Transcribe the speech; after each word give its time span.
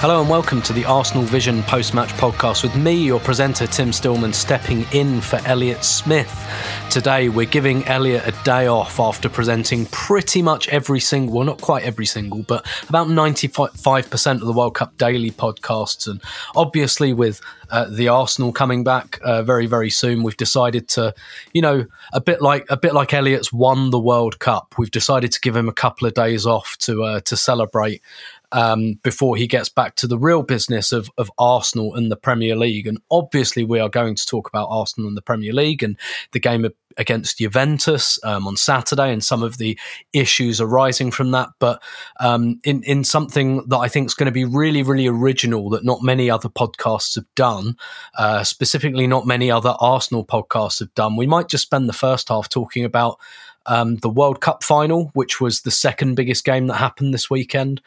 Hello 0.00 0.20
and 0.20 0.30
welcome 0.30 0.62
to 0.62 0.72
the 0.72 0.84
Arsenal 0.84 1.24
Vision 1.24 1.60
post 1.64 1.92
match 1.92 2.10
podcast 2.10 2.62
with 2.62 2.76
me, 2.76 2.94
your 2.94 3.18
presenter 3.18 3.66
Tim 3.66 3.92
Stillman, 3.92 4.32
stepping 4.32 4.86
in 4.92 5.20
for 5.20 5.40
Elliot 5.44 5.82
Smith. 5.82 6.32
Today, 6.88 7.28
we're 7.28 7.46
giving 7.46 7.84
Elliot 7.84 8.22
a 8.24 8.44
day 8.44 8.68
off 8.68 9.00
after 9.00 9.28
presenting 9.28 9.86
pretty 9.86 10.40
much 10.40 10.68
every 10.68 11.00
single, 11.00 11.34
well, 11.38 11.44
not 11.44 11.60
quite 11.60 11.82
every 11.82 12.06
single, 12.06 12.44
but 12.44 12.64
about 12.88 13.08
95% 13.08 14.34
of 14.34 14.40
the 14.42 14.52
World 14.52 14.76
Cup 14.76 14.96
daily 14.98 15.32
podcasts. 15.32 16.06
And 16.06 16.22
obviously, 16.54 17.12
with 17.12 17.40
uh, 17.68 17.86
the 17.90 18.06
Arsenal 18.06 18.52
coming 18.52 18.84
back 18.84 19.18
uh, 19.24 19.42
very, 19.42 19.66
very 19.66 19.90
soon, 19.90 20.22
we've 20.22 20.36
decided 20.36 20.86
to, 20.90 21.12
you 21.52 21.60
know, 21.60 21.86
a 22.12 22.20
bit 22.20 22.40
like 22.40 22.66
a 22.70 22.76
bit 22.76 22.94
like 22.94 23.12
Elliot's 23.12 23.52
won 23.52 23.90
the 23.90 23.98
World 23.98 24.38
Cup. 24.38 24.76
We've 24.78 24.92
decided 24.92 25.32
to 25.32 25.40
give 25.40 25.56
him 25.56 25.68
a 25.68 25.74
couple 25.74 26.06
of 26.06 26.14
days 26.14 26.46
off 26.46 26.76
to 26.82 27.02
uh, 27.02 27.20
to 27.20 27.36
celebrate 27.36 28.00
um, 28.52 28.94
before 29.02 29.36
he 29.36 29.46
gets 29.46 29.68
back 29.68 29.94
to 29.96 30.06
the 30.06 30.18
real 30.18 30.42
business 30.42 30.92
of, 30.92 31.10
of 31.18 31.30
Arsenal 31.38 31.94
and 31.94 32.10
the 32.10 32.16
Premier 32.16 32.56
League. 32.56 32.86
And 32.86 32.98
obviously, 33.10 33.64
we 33.64 33.80
are 33.80 33.88
going 33.88 34.14
to 34.14 34.26
talk 34.26 34.48
about 34.48 34.68
Arsenal 34.70 35.08
and 35.08 35.16
the 35.16 35.22
Premier 35.22 35.52
League 35.52 35.82
and 35.82 35.96
the 36.32 36.40
game 36.40 36.66
against 36.96 37.38
Juventus 37.38 38.18
um, 38.24 38.46
on 38.46 38.56
Saturday 38.56 39.12
and 39.12 39.22
some 39.22 39.42
of 39.42 39.58
the 39.58 39.78
issues 40.12 40.60
arising 40.60 41.10
from 41.10 41.30
that. 41.30 41.48
But 41.58 41.80
um, 42.20 42.60
in, 42.64 42.82
in 42.82 43.04
something 43.04 43.66
that 43.68 43.78
I 43.78 43.88
think 43.88 44.06
is 44.08 44.14
going 44.14 44.26
to 44.26 44.32
be 44.32 44.44
really, 44.44 44.82
really 44.82 45.06
original 45.06 45.70
that 45.70 45.84
not 45.84 46.02
many 46.02 46.28
other 46.30 46.48
podcasts 46.48 47.14
have 47.14 47.26
done, 47.34 47.76
uh, 48.18 48.42
specifically, 48.44 49.06
not 49.06 49.26
many 49.26 49.50
other 49.50 49.74
Arsenal 49.80 50.26
podcasts 50.26 50.80
have 50.80 50.92
done, 50.94 51.16
we 51.16 51.26
might 51.26 51.48
just 51.48 51.62
spend 51.62 51.88
the 51.88 51.92
first 51.92 52.28
half 52.28 52.48
talking 52.48 52.84
about 52.84 53.18
um, 53.68 53.96
the 53.96 54.08
World 54.08 54.40
Cup 54.40 54.64
final, 54.64 55.10
which 55.12 55.40
was 55.40 55.60
the 55.60 55.70
second 55.70 56.14
biggest 56.14 56.44
game 56.44 56.66
that 56.66 56.76
happened 56.76 57.14
this 57.14 57.30
weekend, 57.30 57.80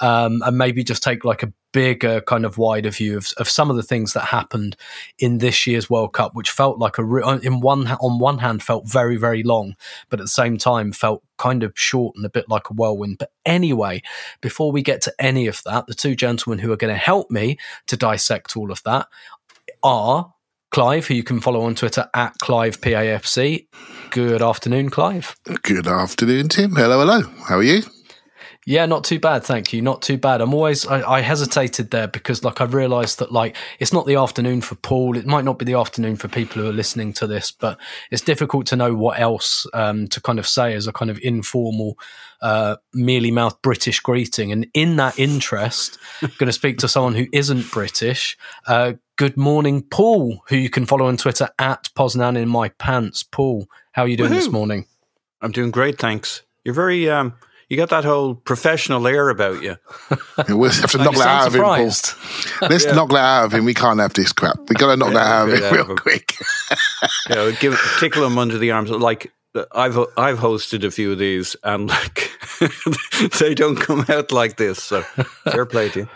um, 0.00 0.42
and 0.44 0.58
maybe 0.58 0.84
just 0.84 1.02
take 1.02 1.24
like 1.24 1.42
a 1.42 1.52
bigger 1.72 2.20
kind 2.22 2.44
of 2.44 2.58
wider 2.58 2.90
view 2.90 3.16
of, 3.16 3.28
of 3.36 3.48
some 3.48 3.70
of 3.70 3.76
the 3.76 3.82
things 3.82 4.14
that 4.14 4.24
happened 4.24 4.76
in 5.18 5.38
this 5.38 5.66
year's 5.66 5.88
World 5.88 6.12
Cup, 6.12 6.34
which 6.34 6.50
felt 6.50 6.78
like 6.78 6.98
a 6.98 7.04
re- 7.04 7.38
in 7.42 7.60
one 7.60 7.86
on 7.86 8.18
one 8.18 8.38
hand 8.38 8.62
felt 8.62 8.88
very 8.88 9.16
very 9.16 9.42
long, 9.42 9.76
but 10.10 10.20
at 10.20 10.24
the 10.24 10.28
same 10.28 10.58
time 10.58 10.92
felt 10.92 11.22
kind 11.36 11.62
of 11.62 11.72
short 11.76 12.16
and 12.16 12.26
a 12.26 12.30
bit 12.30 12.48
like 12.48 12.68
a 12.68 12.74
whirlwind. 12.74 13.18
But 13.18 13.30
anyway, 13.46 14.02
before 14.40 14.72
we 14.72 14.82
get 14.82 15.00
to 15.02 15.14
any 15.18 15.46
of 15.46 15.62
that, 15.64 15.86
the 15.86 15.94
two 15.94 16.16
gentlemen 16.16 16.58
who 16.58 16.72
are 16.72 16.76
going 16.76 16.92
to 16.92 16.98
help 16.98 17.30
me 17.30 17.58
to 17.86 17.96
dissect 17.96 18.56
all 18.56 18.72
of 18.72 18.82
that 18.82 19.06
are 19.82 20.32
Clive, 20.70 21.06
who 21.06 21.14
you 21.14 21.22
can 21.22 21.40
follow 21.40 21.62
on 21.62 21.74
Twitter 21.74 22.08
at 22.14 22.34
ClivePAFC. 22.42 23.66
Good 24.10 24.42
afternoon, 24.42 24.90
Clive. 24.90 25.34
Good 25.62 25.86
afternoon, 25.86 26.48
Tim. 26.48 26.76
Hello, 26.76 26.98
hello. 26.98 27.22
How 27.46 27.56
are 27.56 27.62
you? 27.62 27.82
Yeah, 28.68 28.84
not 28.84 29.04
too 29.04 29.18
bad, 29.18 29.44
thank 29.44 29.72
you. 29.72 29.80
Not 29.80 30.02
too 30.02 30.18
bad. 30.18 30.42
I'm 30.42 30.52
always 30.52 30.86
I, 30.86 31.00
I 31.10 31.20
hesitated 31.22 31.90
there 31.90 32.06
because 32.06 32.44
like 32.44 32.60
I 32.60 32.64
realised 32.64 33.18
that 33.18 33.32
like 33.32 33.56
it's 33.78 33.94
not 33.94 34.04
the 34.04 34.16
afternoon 34.16 34.60
for 34.60 34.74
Paul. 34.74 35.16
It 35.16 35.26
might 35.26 35.46
not 35.46 35.58
be 35.58 35.64
the 35.64 35.72
afternoon 35.72 36.16
for 36.16 36.28
people 36.28 36.60
who 36.60 36.68
are 36.68 36.72
listening 36.72 37.14
to 37.14 37.26
this, 37.26 37.50
but 37.50 37.80
it's 38.10 38.20
difficult 38.20 38.66
to 38.66 38.76
know 38.76 38.94
what 38.94 39.18
else 39.18 39.66
um, 39.72 40.06
to 40.08 40.20
kind 40.20 40.38
of 40.38 40.46
say 40.46 40.74
as 40.74 40.86
a 40.86 40.92
kind 40.92 41.10
of 41.10 41.18
informal, 41.22 41.98
uh, 42.42 42.76
mealy 42.92 43.30
mouthed 43.30 43.62
British 43.62 44.00
greeting. 44.00 44.52
And 44.52 44.66
in 44.74 44.96
that 44.96 45.18
interest, 45.18 45.96
I'm 46.20 46.32
going 46.36 46.48
to 46.48 46.52
speak 46.52 46.76
to 46.80 46.88
someone 46.88 47.14
who 47.14 47.26
isn't 47.32 47.70
British. 47.70 48.36
Uh, 48.66 48.92
good 49.18 49.36
morning, 49.36 49.82
Paul, 49.82 50.42
who 50.48 50.56
you 50.56 50.70
can 50.70 50.86
follow 50.86 51.06
on 51.06 51.16
Twitter 51.16 51.48
at 51.58 51.90
Poznan 51.96 52.38
in 52.38 52.48
my 52.48 52.68
pants. 52.70 53.22
Paul, 53.24 53.66
how 53.92 54.02
are 54.02 54.08
you 54.08 54.16
doing 54.16 54.30
this 54.30 54.48
morning? 54.48 54.86
I'm 55.42 55.50
doing 55.52 55.70
great, 55.72 55.98
thanks. 55.98 56.42
You're 56.64 56.74
very 56.74 57.10
um 57.10 57.34
you 57.68 57.76
got 57.76 57.90
that 57.90 58.04
whole 58.04 58.34
professional 58.34 59.06
air 59.06 59.28
about 59.28 59.62
you. 59.62 59.76
We'll 60.48 60.70
have 60.70 60.90
to 60.92 60.98
knock 61.04 61.14
that 61.16 61.22
sound 61.22 61.28
out 61.28 61.46
of 61.48 61.54
him, 61.54 61.60
Paul. 61.62 61.78
Let's 62.70 62.86
knock 62.86 63.10
that 63.10 63.16
out 63.16 63.44
of 63.46 63.52
him. 63.52 63.64
We 63.66 63.74
can't 63.74 64.00
have 64.00 64.14
this 64.14 64.32
crap. 64.32 64.56
we 64.68 64.74
got 64.74 64.92
to 64.92 64.96
knock 64.96 65.12
Yeah, 65.12 65.14
that 65.14 65.26
out 65.26 65.48
of 65.48 65.54
him 65.54 65.72
real 65.74 65.80
of 65.82 65.90
him. 65.90 65.96
quick. 65.96 66.34
You 67.28 67.34
know, 67.36 67.52
give 67.52 67.78
tickle 68.00 68.24
him 68.24 68.38
under 68.38 68.56
the 68.58 68.70
arms. 68.70 68.90
Like 68.90 69.32
I've 69.72 69.98
I've 70.16 70.38
hosted 70.38 70.82
a 70.84 70.90
few 70.90 71.12
of 71.12 71.18
these, 71.18 71.54
and 71.62 71.88
like 71.88 72.30
they 73.38 73.54
don't 73.54 73.76
come 73.76 74.04
out 74.08 74.32
like 74.32 74.56
this. 74.56 74.82
So 74.82 75.02
fair 75.50 75.66
play 75.66 75.90
to 75.90 76.00
you. 76.00 76.08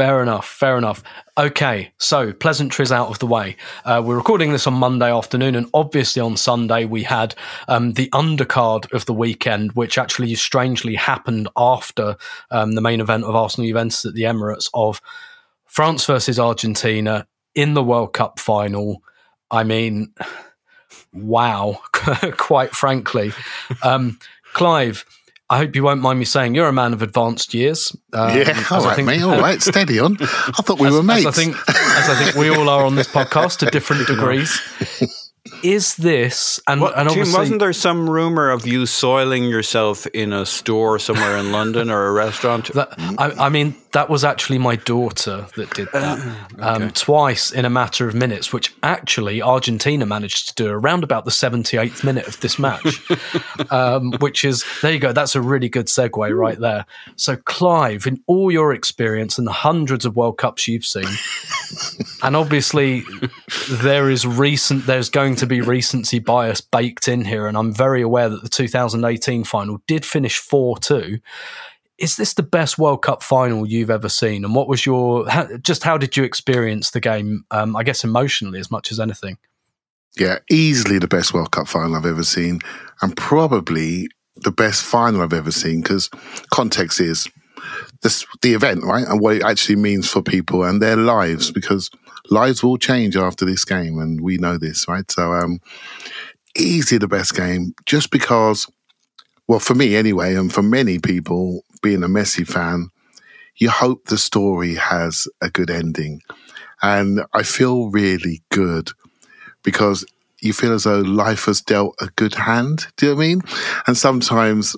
Fair 0.00 0.22
enough. 0.22 0.48
Fair 0.48 0.78
enough. 0.78 1.02
Okay, 1.36 1.92
so 1.98 2.32
pleasantries 2.32 2.90
out 2.90 3.08
of 3.08 3.18
the 3.18 3.26
way. 3.26 3.54
Uh, 3.84 4.00
we're 4.02 4.16
recording 4.16 4.50
this 4.50 4.66
on 4.66 4.72
Monday 4.72 5.12
afternoon, 5.12 5.54
and 5.54 5.68
obviously 5.74 6.22
on 6.22 6.38
Sunday 6.38 6.86
we 6.86 7.02
had 7.02 7.34
um, 7.68 7.92
the 7.92 8.08
undercard 8.14 8.90
of 8.94 9.04
the 9.04 9.12
weekend, 9.12 9.72
which 9.72 9.98
actually 9.98 10.34
strangely 10.36 10.94
happened 10.94 11.50
after 11.54 12.16
um, 12.50 12.72
the 12.72 12.80
main 12.80 13.02
event 13.02 13.24
of 13.24 13.36
Arsenal 13.36 13.68
Juventus 13.68 14.06
at 14.06 14.14
the 14.14 14.22
Emirates 14.22 14.70
of 14.72 15.02
France 15.66 16.06
versus 16.06 16.40
Argentina 16.40 17.26
in 17.54 17.74
the 17.74 17.84
World 17.84 18.14
Cup 18.14 18.38
final. 18.38 19.02
I 19.50 19.64
mean, 19.64 20.14
wow, 21.12 21.78
quite 21.92 22.74
frankly. 22.74 23.32
Um, 23.82 24.18
Clive, 24.54 25.04
I 25.50 25.58
hope 25.58 25.74
you 25.74 25.82
won't 25.82 26.00
mind 26.00 26.20
me 26.20 26.24
saying 26.24 26.54
you're 26.54 26.68
a 26.68 26.72
man 26.72 26.92
of 26.92 27.02
advanced 27.02 27.54
years. 27.54 27.94
Um, 28.12 28.28
yeah, 28.36 28.50
as 28.50 28.70
all 28.70 28.82
I 28.84 28.86
right, 28.86 28.96
think- 28.96 29.06
mate. 29.06 29.22
All 29.22 29.40
right, 29.40 29.60
steady 29.60 29.98
on. 29.98 30.16
I 30.20 30.62
thought 30.62 30.78
we 30.78 30.86
as, 30.86 30.94
were 30.94 31.02
mates. 31.02 31.26
As 31.26 31.38
I 31.38 31.42
think, 31.42 31.56
as 31.68 32.08
I 32.08 32.14
think 32.22 32.36
we 32.36 32.48
all 32.50 32.68
are 32.68 32.84
on 32.86 32.94
this 32.94 33.08
podcast 33.12 33.58
to 33.58 33.66
different 33.66 34.06
degrees. 34.06 34.60
Is 35.62 35.96
this 35.96 36.60
and, 36.66 36.80
What, 36.80 36.96
and 36.96 37.08
Tim, 37.08 37.18
obviously 37.18 37.38
wasn't 37.38 37.60
there 37.60 37.72
some 37.72 38.08
rumor 38.08 38.50
of 38.50 38.66
you 38.66 38.86
soiling 38.86 39.44
yourself 39.44 40.06
in 40.08 40.32
a 40.32 40.46
store 40.46 40.98
somewhere 40.98 41.36
in 41.36 41.50
London 41.50 41.90
or 41.90 42.06
a 42.06 42.12
restaurant? 42.12 42.72
that, 42.74 42.94
I, 43.18 43.46
I 43.46 43.48
mean 43.48 43.74
that 43.92 44.08
was 44.08 44.24
actually 44.24 44.58
my 44.58 44.76
daughter 44.76 45.46
that 45.56 45.74
did 45.74 45.88
that 45.92 46.18
um, 46.60 46.90
twice 46.92 47.50
in 47.50 47.64
a 47.64 47.70
matter 47.70 48.08
of 48.08 48.14
minutes, 48.14 48.52
which 48.52 48.72
actually 48.82 49.42
Argentina 49.42 50.06
managed 50.06 50.48
to 50.48 50.54
do 50.54 50.70
around 50.70 51.02
about 51.02 51.24
the 51.24 51.30
78th 51.30 52.04
minute 52.04 52.28
of 52.28 52.38
this 52.40 52.58
match, 52.58 53.02
um, 53.70 54.12
which 54.20 54.44
is, 54.44 54.64
there 54.82 54.92
you 54.92 55.00
go, 55.00 55.12
that's 55.12 55.34
a 55.34 55.40
really 55.40 55.68
good 55.68 55.86
segue 55.86 56.36
right 56.36 56.60
there. 56.60 56.86
So, 57.16 57.36
Clive, 57.36 58.06
in 58.06 58.22
all 58.26 58.52
your 58.52 58.72
experience 58.72 59.38
and 59.38 59.46
the 59.46 59.52
hundreds 59.52 60.04
of 60.04 60.14
World 60.14 60.38
Cups 60.38 60.68
you've 60.68 60.86
seen, 60.86 61.08
and 62.22 62.36
obviously 62.36 63.02
there 63.68 64.08
is 64.08 64.24
recent, 64.24 64.86
there's 64.86 65.10
going 65.10 65.34
to 65.36 65.46
be 65.46 65.60
recency 65.60 66.20
bias 66.20 66.60
baked 66.60 67.08
in 67.08 67.24
here, 67.24 67.48
and 67.48 67.56
I'm 67.56 67.72
very 67.72 68.02
aware 68.02 68.28
that 68.28 68.42
the 68.42 68.48
2018 68.48 69.42
final 69.44 69.82
did 69.88 70.04
finish 70.04 70.38
4 70.38 70.78
2 70.78 71.18
is 72.00 72.16
this 72.16 72.34
the 72.34 72.42
best 72.42 72.78
World 72.78 73.02
Cup 73.02 73.22
final 73.22 73.66
you've 73.66 73.90
ever 73.90 74.08
seen? 74.08 74.44
And 74.44 74.54
what 74.54 74.68
was 74.68 74.84
your 74.86 75.28
how, 75.28 75.46
just 75.58 75.84
how 75.84 75.98
did 75.98 76.16
you 76.16 76.24
experience 76.24 76.90
the 76.90 77.00
game? 77.00 77.44
Um, 77.50 77.76
I 77.76 77.84
guess 77.84 78.02
emotionally 78.02 78.58
as 78.58 78.70
much 78.70 78.90
as 78.90 78.98
anything. 78.98 79.36
Yeah, 80.18 80.38
easily 80.50 80.98
the 80.98 81.06
best 81.06 81.32
World 81.32 81.52
Cup 81.52 81.68
final 81.68 81.94
I've 81.94 82.06
ever 82.06 82.24
seen, 82.24 82.60
and 83.02 83.16
probably 83.16 84.08
the 84.36 84.50
best 84.50 84.82
final 84.82 85.20
I've 85.20 85.34
ever 85.34 85.52
seen 85.52 85.82
because 85.82 86.08
context 86.50 87.00
is 87.00 87.28
this 88.02 88.24
the 88.40 88.54
event, 88.54 88.82
right, 88.82 89.06
and 89.06 89.20
what 89.20 89.36
it 89.36 89.44
actually 89.44 89.76
means 89.76 90.08
for 90.10 90.22
people 90.22 90.64
and 90.64 90.80
their 90.80 90.96
lives 90.96 91.50
because 91.52 91.90
lives 92.30 92.62
will 92.64 92.78
change 92.78 93.16
after 93.16 93.44
this 93.44 93.64
game, 93.64 93.98
and 93.98 94.22
we 94.22 94.38
know 94.38 94.56
this, 94.56 94.88
right? 94.88 95.08
So, 95.10 95.34
um, 95.34 95.60
easily 96.56 96.98
the 96.98 97.06
best 97.06 97.34
game 97.34 97.74
just 97.84 98.10
because 98.10 98.66
well, 99.50 99.58
for 99.58 99.74
me 99.74 99.96
anyway, 99.96 100.36
and 100.36 100.52
for 100.52 100.62
many 100.62 101.00
people, 101.00 101.64
being 101.82 102.02
a 102.02 102.08
Messi 102.08 102.46
fan, 102.46 102.88
you 103.56 103.70
hope 103.70 104.06
the 104.06 104.18
story 104.18 104.74
has 104.74 105.28
a 105.40 105.50
good 105.50 105.70
ending. 105.70 106.22
And 106.82 107.20
I 107.34 107.42
feel 107.42 107.90
really 107.90 108.42
good 108.50 108.90
because 109.62 110.04
you 110.40 110.52
feel 110.52 110.72
as 110.72 110.84
though 110.84 111.00
life 111.00 111.44
has 111.44 111.60
dealt 111.60 111.94
a 112.00 112.06
good 112.16 112.34
hand. 112.34 112.86
Do 112.96 113.06
you 113.06 113.14
know 113.14 113.20
I 113.20 113.26
mean? 113.26 113.42
And 113.86 113.96
sometimes 113.96 114.76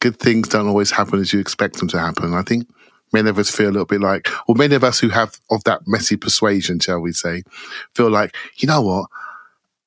good 0.00 0.18
things 0.18 0.48
don't 0.48 0.68
always 0.68 0.90
happen 0.90 1.20
as 1.20 1.32
you 1.32 1.40
expect 1.40 1.76
them 1.76 1.88
to 1.88 1.98
happen. 1.98 2.32
I 2.32 2.42
think 2.42 2.66
many 3.12 3.28
of 3.28 3.38
us 3.38 3.54
feel 3.54 3.68
a 3.68 3.72
little 3.72 3.84
bit 3.84 4.00
like, 4.00 4.28
or 4.48 4.54
many 4.54 4.74
of 4.74 4.82
us 4.82 4.98
who 4.98 5.10
have 5.10 5.38
of 5.50 5.62
that 5.64 5.84
Messi 5.84 6.18
persuasion, 6.18 6.80
shall 6.80 7.00
we 7.00 7.12
say, 7.12 7.42
feel 7.94 8.10
like, 8.10 8.34
you 8.56 8.66
know 8.66 8.80
what? 8.80 9.10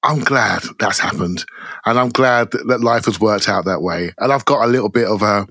I'm 0.04 0.20
glad 0.20 0.62
that's 0.80 1.00
happened. 1.00 1.44
And 1.86 1.98
I'm 1.98 2.10
glad 2.10 2.52
that 2.52 2.82
life 2.82 3.06
has 3.06 3.20
worked 3.20 3.50
out 3.50 3.66
that 3.66 3.82
way. 3.82 4.14
And 4.20 4.32
I've 4.32 4.46
got 4.46 4.64
a 4.64 4.68
little 4.68 4.90
bit 4.90 5.08
of 5.08 5.24
a, 5.24 5.48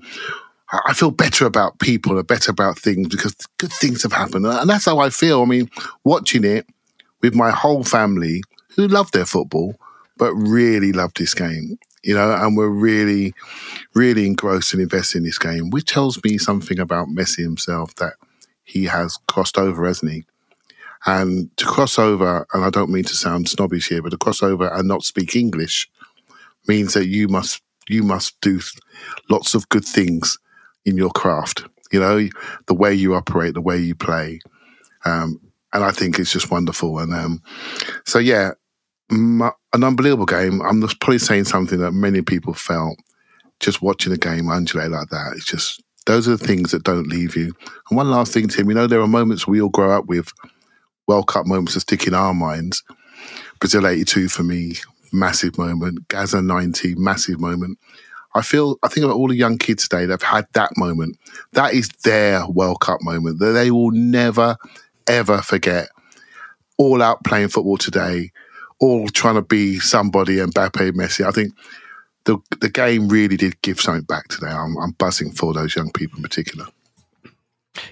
I 0.71 0.93
feel 0.93 1.11
better 1.11 1.45
about 1.45 1.79
people 1.79 2.21
better 2.23 2.51
about 2.51 2.79
things 2.79 3.07
because 3.07 3.35
good 3.57 3.71
things 3.71 4.03
have 4.03 4.13
happened. 4.13 4.45
And 4.45 4.69
that's 4.69 4.85
how 4.85 4.99
I 4.99 5.09
feel. 5.09 5.41
I 5.41 5.45
mean, 5.45 5.69
watching 6.03 6.43
it 6.43 6.65
with 7.21 7.35
my 7.35 7.51
whole 7.51 7.83
family 7.83 8.41
who 8.75 8.87
love 8.87 9.11
their 9.11 9.25
football, 9.25 9.75
but 10.17 10.33
really 10.33 10.91
love 10.91 11.11
this 11.15 11.33
game, 11.33 11.77
you 12.03 12.15
know, 12.15 12.33
and 12.33 12.57
we're 12.57 12.69
really, 12.69 13.33
really 13.93 14.25
engrossed 14.25 14.73
and 14.73 14.81
invested 14.81 15.19
in 15.19 15.23
this 15.23 15.37
game, 15.37 15.69
which 15.69 15.85
tells 15.85 16.21
me 16.23 16.37
something 16.37 16.79
about 16.79 17.09
Messi 17.09 17.43
himself 17.43 17.93
that 17.95 18.13
he 18.63 18.85
has 18.85 19.17
crossed 19.27 19.57
over, 19.57 19.85
hasn't 19.85 20.11
he? 20.11 20.25
And 21.05 21.55
to 21.57 21.65
cross 21.65 21.99
over, 21.99 22.47
and 22.53 22.65
I 22.65 22.71
don't 22.71 22.89
mean 22.89 23.03
to 23.03 23.15
sound 23.15 23.47
snobbish 23.47 23.89
here, 23.89 24.01
but 24.01 24.09
to 24.09 24.17
cross 24.17 24.41
over 24.41 24.67
and 24.67 24.87
not 24.87 25.03
speak 25.03 25.35
English 25.35 25.87
means 26.67 26.95
that 26.95 27.07
you 27.07 27.27
must 27.27 27.61
you 27.87 28.01
must 28.01 28.41
do 28.41 28.59
lots 29.29 29.53
of 29.53 29.69
good 29.69 29.85
things 29.85 30.39
in 30.85 30.97
your 30.97 31.11
craft. 31.11 31.65
You 31.91 31.99
know, 31.99 32.27
the 32.67 32.73
way 32.73 32.93
you 32.93 33.15
operate, 33.15 33.53
the 33.53 33.61
way 33.61 33.77
you 33.77 33.95
play, 33.95 34.39
um, 35.05 35.39
and 35.73 35.83
I 35.83 35.91
think 35.91 36.17
it's 36.19 36.31
just 36.31 36.49
wonderful. 36.51 36.99
And 36.99 37.13
um, 37.13 37.41
so, 38.05 38.17
yeah, 38.17 38.51
my, 39.09 39.51
an 39.73 39.83
unbelievable 39.83 40.25
game. 40.25 40.61
I'm 40.61 40.81
just 40.81 40.99
probably 40.99 41.19
saying 41.19 41.45
something 41.45 41.79
that 41.79 41.91
many 41.91 42.21
people 42.21 42.53
felt 42.53 42.97
just 43.59 43.81
watching 43.81 44.13
a 44.13 44.17
game 44.17 44.49
undulate 44.49 44.91
like 44.91 45.09
that. 45.09 45.33
It's 45.35 45.45
just 45.45 45.83
those 46.05 46.27
are 46.27 46.37
the 46.37 46.45
things 46.45 46.71
that 46.71 46.83
don't 46.83 47.07
leave 47.07 47.35
you. 47.35 47.53
And 47.89 47.97
one 47.97 48.09
last 48.09 48.33
thing, 48.33 48.47
Tim, 48.47 48.69
you 48.69 48.75
know, 48.75 48.87
there 48.87 49.01
are 49.01 49.07
moments 49.07 49.47
we 49.47 49.61
all 49.61 49.69
grow 49.69 49.91
up 49.91 50.05
with 50.05 50.31
World 51.07 51.27
Cup 51.27 51.45
moments 51.45 51.73
that 51.73 51.81
stick 51.81 52.07
in 52.07 52.13
our 52.13 52.33
minds. 52.33 52.83
Brazil 53.59 53.87
82 53.87 54.29
for 54.29 54.43
me, 54.43 54.75
massive 55.11 55.57
moment. 55.57 56.07
Gazza 56.07 56.41
90, 56.41 56.95
massive 56.95 57.39
moment. 57.39 57.79
I 58.35 58.41
feel, 58.41 58.77
I 58.83 58.89
think 58.89 59.05
about 59.05 59.15
all 59.15 59.29
the 59.29 59.35
young 59.35 59.57
kids 59.57 59.87
today 59.87 60.05
that 60.05 60.21
have 60.21 60.29
had 60.29 60.47
that 60.53 60.71
moment. 60.77 61.17
That 61.53 61.73
is 61.73 61.87
their 62.03 62.45
World 62.47 62.81
Cup 62.81 63.01
moment 63.01 63.39
that 63.39 63.51
they 63.51 63.71
will 63.71 63.91
never, 63.91 64.57
ever 65.07 65.41
forget. 65.41 65.87
All 66.77 67.01
out 67.01 67.23
playing 67.23 67.47
football 67.47 67.77
today, 67.77 68.31
all 68.79 69.07
trying 69.07 69.35
to 69.35 69.41
be 69.41 69.79
somebody, 69.79 70.39
and 70.39 70.53
Mbappe, 70.53 70.91
Messi. 70.91 71.25
I 71.25 71.31
think 71.31 71.53
the 72.25 72.37
the 72.59 72.69
game 72.69 73.07
really 73.07 73.37
did 73.37 73.61
give 73.61 73.79
something 73.79 74.03
back 74.03 74.27
today. 74.27 74.51
I'm, 74.51 74.77
I'm 74.77 74.91
buzzing 74.91 75.31
for 75.31 75.53
those 75.53 75.73
young 75.73 75.91
people 75.93 76.17
in 76.17 76.23
particular. 76.23 76.67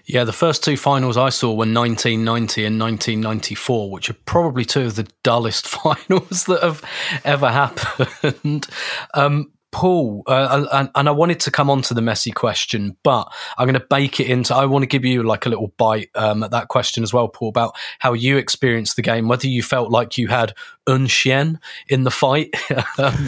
Yeah, 0.06 0.24
the 0.24 0.34
first 0.34 0.64
two 0.64 0.78
finals 0.78 1.18
I 1.18 1.30
saw 1.30 1.50
were 1.50 1.60
1990 1.60 2.66
and 2.66 2.80
1994, 2.80 3.92
which 3.92 4.10
are 4.10 4.16
probably 4.26 4.66
two 4.66 4.82
of 4.82 4.96
the 4.96 5.08
dullest 5.24 5.68
finals 5.68 6.46
that 6.46 6.62
have 6.62 6.84
ever 7.24 7.50
happened. 7.50 8.68
Um, 9.14 9.52
Paul, 9.74 10.24
uh, 10.28 10.66
and, 10.72 10.90
and, 10.94 11.10
I 11.10 11.12
wanted 11.12 11.40
to 11.42 11.52
come 11.52 11.70
on 11.70 11.82
to 11.84 11.96
the 11.96 12.02
Messi 12.02 12.34
question, 12.34 12.96
but 13.04 13.34
I'm 13.58 13.66
going 13.66 13.74
to 13.74 13.86
bake 13.90 14.20
it 14.20 14.30
into. 14.30 14.56
I 14.56 14.66
want 14.66 14.84
to 14.84 14.88
give 14.88 15.04
you 15.04 15.24
like 15.24 15.48
a 15.48 15.50
little 15.50 15.74
bite 15.78 16.12
um, 16.16 16.44
at 16.44 16.52
that 16.52 16.68
question 16.68 17.04
as 17.04 17.12
well, 17.12 17.28
Paul, 17.28 17.50
about 17.50 17.76
how 17.98 18.14
you 18.14 18.38
experienced 18.38 18.96
the 18.96 19.02
game, 19.02 19.28
whether 19.28 19.48
you 19.48 19.64
felt 19.64 19.90
like 19.90 20.18
you 20.18 20.28
had 20.28 20.54
un 20.88 21.08
chien 21.08 21.60
in 21.88 22.04
the 22.04 22.12
fight, 22.12 22.54
um, 22.98 23.28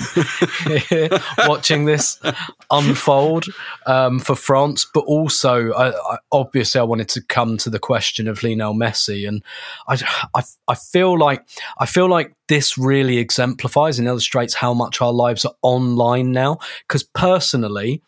watching 1.47 1.85
this 1.85 2.19
unfold 2.71 3.45
um, 3.85 4.19
for 4.19 4.35
France, 4.35 4.85
but 4.93 5.01
also 5.01 5.71
I, 5.71 5.89
I, 5.89 6.17
obviously 6.31 6.79
I 6.79 6.83
wanted 6.83 7.09
to 7.09 7.21
come 7.21 7.57
to 7.57 7.69
the 7.69 7.79
question 7.79 8.27
of 8.27 8.43
Lionel 8.43 8.73
Messi, 8.73 9.27
and 9.27 9.43
I, 9.87 9.97
I, 10.35 10.43
I 10.67 10.75
feel 10.75 11.17
like 11.17 11.45
I 11.77 11.85
feel 11.85 12.07
like 12.07 12.33
this 12.47 12.77
really 12.77 13.17
exemplifies 13.17 13.99
and 13.99 14.07
illustrates 14.07 14.53
how 14.53 14.73
much 14.73 15.01
our 15.01 15.13
lives 15.13 15.45
are 15.45 15.55
online 15.61 16.31
now. 16.31 16.59
Because 16.87 17.03
personally, 17.03 18.01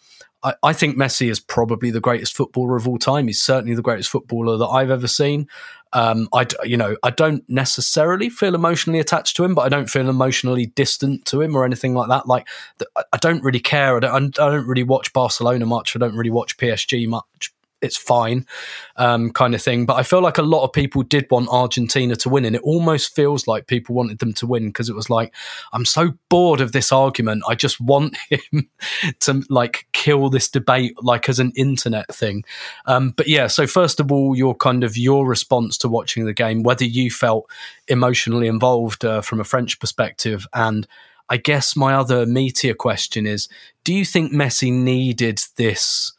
I, 0.63 0.73
think 0.73 0.97
Messi 0.97 1.29
is 1.29 1.39
probably 1.39 1.89
the 1.89 1.99
greatest 1.99 2.35
footballer 2.35 2.75
of 2.75 2.87
all 2.87 2.99
time. 2.99 3.27
He's 3.27 3.41
certainly 3.41 3.75
the 3.75 3.81
greatest 3.81 4.09
footballer 4.09 4.57
that 4.57 4.67
I've 4.67 4.91
ever 4.91 5.07
seen. 5.07 5.47
Um, 5.93 6.27
I, 6.33 6.45
you 6.63 6.77
know, 6.77 6.95
I 7.03 7.09
don't 7.09 7.43
necessarily 7.49 8.29
feel 8.29 8.55
emotionally 8.55 8.99
attached 8.99 9.35
to 9.37 9.43
him, 9.43 9.55
but 9.55 9.61
I 9.61 9.69
don't 9.69 9.89
feel 9.89 10.09
emotionally 10.09 10.67
distant 10.67 11.25
to 11.25 11.41
him 11.41 11.55
or 11.55 11.65
anything 11.65 11.93
like 11.93 12.09
that. 12.09 12.27
Like, 12.27 12.47
I 12.95 13.17
don't 13.17 13.43
really 13.43 13.59
care. 13.59 13.97
I 13.97 13.99
don't, 13.99 14.39
I 14.39 14.49
don't 14.49 14.67
really 14.67 14.83
watch 14.83 15.13
Barcelona 15.13 15.65
much. 15.65 15.95
I 15.95 15.99
don't 15.99 16.15
really 16.15 16.29
watch 16.29 16.57
PSG 16.57 17.07
much 17.07 17.53
it's 17.81 17.97
fine, 17.97 18.45
um, 18.95 19.31
kind 19.31 19.53
of 19.53 19.61
thing. 19.61 19.85
But 19.85 19.95
I 19.95 20.03
feel 20.03 20.21
like 20.21 20.37
a 20.37 20.43
lot 20.43 20.63
of 20.63 20.73
people 20.73 21.03
did 21.03 21.27
want 21.29 21.49
Argentina 21.49 22.15
to 22.17 22.29
win, 22.29 22.45
and 22.45 22.55
it 22.55 22.61
almost 22.63 23.15
feels 23.15 23.47
like 23.47 23.67
people 23.67 23.95
wanted 23.95 24.19
them 24.19 24.33
to 24.33 24.47
win 24.47 24.67
because 24.67 24.89
it 24.89 24.95
was 24.95 25.09
like, 25.09 25.33
I'm 25.73 25.85
so 25.85 26.13
bored 26.29 26.61
of 26.61 26.71
this 26.71 26.91
argument. 26.91 27.43
I 27.47 27.55
just 27.55 27.79
want 27.79 28.17
him 28.29 28.69
to 29.21 29.43
like 29.49 29.87
kill 29.93 30.29
this 30.29 30.49
debate, 30.49 30.95
like 31.03 31.29
as 31.29 31.39
an 31.39 31.51
internet 31.55 32.13
thing. 32.13 32.43
Um, 32.85 33.11
but 33.11 33.27
yeah, 33.27 33.47
so 33.47 33.67
first 33.67 33.99
of 33.99 34.11
all, 34.11 34.35
your 34.35 34.55
kind 34.55 34.83
of 34.83 34.97
your 34.97 35.27
response 35.27 35.77
to 35.79 35.87
watching 35.87 36.25
the 36.25 36.33
game, 36.33 36.63
whether 36.63 36.85
you 36.85 37.11
felt 37.11 37.49
emotionally 37.87 38.47
involved 38.47 39.05
uh, 39.05 39.21
from 39.21 39.39
a 39.39 39.45
French 39.45 39.79
perspective, 39.79 40.47
and 40.53 40.87
I 41.29 41.37
guess 41.37 41.75
my 41.75 41.93
other 41.93 42.25
meteor 42.25 42.73
question 42.73 43.27
is, 43.27 43.49
do 43.83 43.93
you 43.93 44.05
think 44.05 44.31
Messi 44.31 44.71
needed 44.71 45.41
this? 45.57 46.13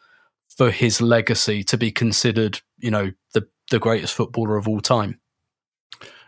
For 0.59 0.73
his 0.73 1.01
legacy 1.01 1.63
to 1.63 1.79
be 1.79 1.93
considered, 1.93 2.61
you 2.79 2.91
know, 2.91 3.13
the 3.33 3.49
the 3.71 3.79
greatest 3.79 4.13
footballer 4.13 4.57
of 4.57 4.69
all 4.69 4.81
time? 4.81 5.21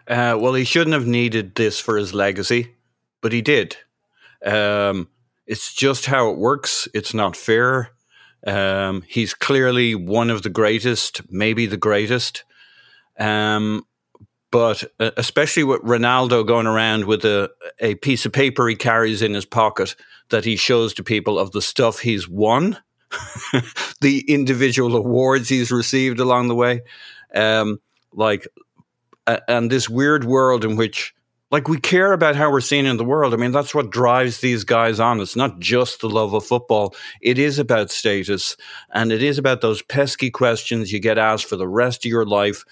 Uh, 0.07 0.39
well, 0.41 0.55
he 0.55 0.65
shouldn't 0.65 0.95
have 0.95 1.07
needed 1.07 1.57
this 1.57 1.79
for 1.79 1.97
his 1.97 2.15
legacy, 2.15 2.75
but 3.21 3.33
he 3.33 3.43
did. 3.43 3.77
Um, 4.45 5.09
it's 5.47 5.75
just 5.75 6.07
how 6.07 6.31
it 6.31 6.39
works. 6.39 6.89
It's 6.95 7.13
not 7.13 7.37
fair. 7.37 7.91
Um, 8.47 9.03
he's 9.07 9.35
clearly 9.35 9.95
one 9.95 10.31
of 10.31 10.43
the 10.43 10.49
greatest, 10.49 11.21
maybe 11.31 11.67
the 11.67 11.77
greatest. 11.77 12.45
Um, 13.19 13.85
but 14.51 14.85
uh, 14.99 15.11
especially 15.17 15.65
with 15.65 15.83
Ronaldo 15.83 16.47
going 16.47 16.67
around 16.67 17.05
with 17.05 17.25
a, 17.25 17.51
a 17.81 17.97
piece 17.97 18.25
of 18.25 18.33
paper 18.33 18.69
he 18.69 18.77
carries 18.77 19.23
in 19.23 19.35
his 19.35 19.45
pocket 19.45 19.95
that 20.31 20.45
he 20.45 20.57
shows 20.57 20.95
to 20.95 21.05
people 21.05 21.39
of 21.39 21.51
the 21.53 21.63
stuff 21.63 22.01
he's 22.01 22.29
won 22.29 22.79
the 24.01 24.25
individual 24.29 24.97
awards 24.97 25.49
he's 25.49 25.71
received 25.71 26.21
along 26.21 26.49
the 26.49 26.55
way. 26.55 26.83
Um, 27.35 27.81
like, 28.13 28.47
and 29.27 29.71
this 29.71 29.89
weird 29.89 30.25
world 30.25 30.65
in 30.65 30.77
which 30.77 31.15
like 31.51 31.69
we 31.69 31.81
care 31.81 32.13
about 32.13 32.37
how 32.37 32.51
we're 32.51 32.61
seen 32.61 32.87
in 32.87 32.97
the 32.97 33.05
world. 33.05 33.35
I 33.35 33.37
mean, 33.37 33.51
that's 33.53 33.75
what 33.75 33.91
drives 33.91 34.39
these 34.39 34.65
guys 34.65 35.01
on. 35.01 35.21
It's 35.21 35.37
not 35.37 35.59
just 35.59 36.01
the 36.01 36.09
love 36.09 36.33
of 36.33 36.47
football. 36.47 36.95
It 37.21 37.39
is 37.39 37.59
about 37.59 37.91
status 37.91 38.57
and 38.95 39.11
it 39.11 39.23
is 39.23 39.39
about 39.39 39.61
those 39.61 39.83
pesky 39.83 40.31
questions 40.31 40.93
you 40.93 41.01
get 41.01 41.19
asked 41.19 41.47
for 41.47 41.57
the 41.57 41.69
rest 41.69 42.05
of 42.05 42.11
your 42.11 42.25
life. 42.25 42.65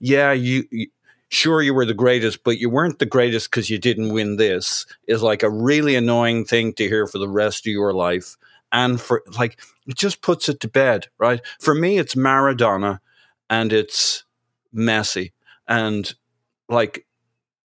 Yeah, 0.00 0.32
you, 0.32 0.64
you 0.70 0.88
sure 1.30 1.62
you 1.62 1.72
were 1.72 1.86
the 1.86 1.94
greatest, 1.94 2.44
but 2.44 2.58
you 2.58 2.68
weren't 2.68 2.98
the 2.98 3.06
greatest 3.06 3.50
because 3.50 3.70
you 3.70 3.78
didn't 3.78 4.12
win 4.12 4.36
this 4.36 4.84
is 5.08 5.22
like 5.22 5.42
a 5.42 5.50
really 5.50 5.96
annoying 5.96 6.44
thing 6.44 6.74
to 6.74 6.86
hear 6.86 7.06
for 7.06 7.18
the 7.18 7.28
rest 7.28 7.66
of 7.66 7.72
your 7.72 7.94
life. 7.94 8.36
And 8.76 9.00
for 9.00 9.22
like, 9.38 9.58
it 9.86 9.96
just 9.96 10.20
puts 10.20 10.50
it 10.50 10.60
to 10.60 10.68
bed, 10.68 11.06
right? 11.18 11.40
For 11.58 11.74
me, 11.74 11.96
it's 11.96 12.14
Maradona 12.14 12.98
and 13.48 13.72
it's 13.72 14.24
Messi. 14.74 15.32
And 15.66 16.14
like, 16.68 17.06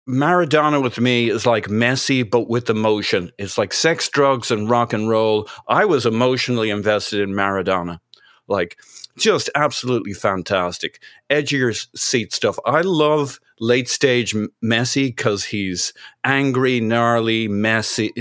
Maradona 0.08 0.82
with 0.82 0.98
me 0.98 1.30
is 1.30 1.46
like 1.46 1.68
Messi, 1.68 2.28
but 2.28 2.48
with 2.48 2.68
emotion. 2.68 3.30
It's 3.38 3.56
like 3.56 3.72
sex, 3.72 4.08
drugs, 4.08 4.50
and 4.50 4.68
rock 4.68 4.92
and 4.92 5.08
roll. 5.08 5.48
I 5.68 5.84
was 5.84 6.06
emotionally 6.06 6.70
invested 6.70 7.20
in 7.20 7.30
Maradona. 7.30 8.00
Like, 8.48 8.76
just 9.16 9.48
absolutely 9.54 10.12
fantastic. 10.12 11.00
Your 11.30 11.72
seat 11.72 12.32
stuff. 12.32 12.58
I 12.66 12.80
love 12.80 13.38
late 13.60 13.88
stage 13.88 14.34
Messi 14.62 15.06
because 15.06 15.44
he's 15.44 15.92
angry, 16.24 16.80
gnarly, 16.80 17.46
messy, 17.46 18.12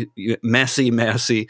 messy, 0.44 0.92
messy. 0.92 1.50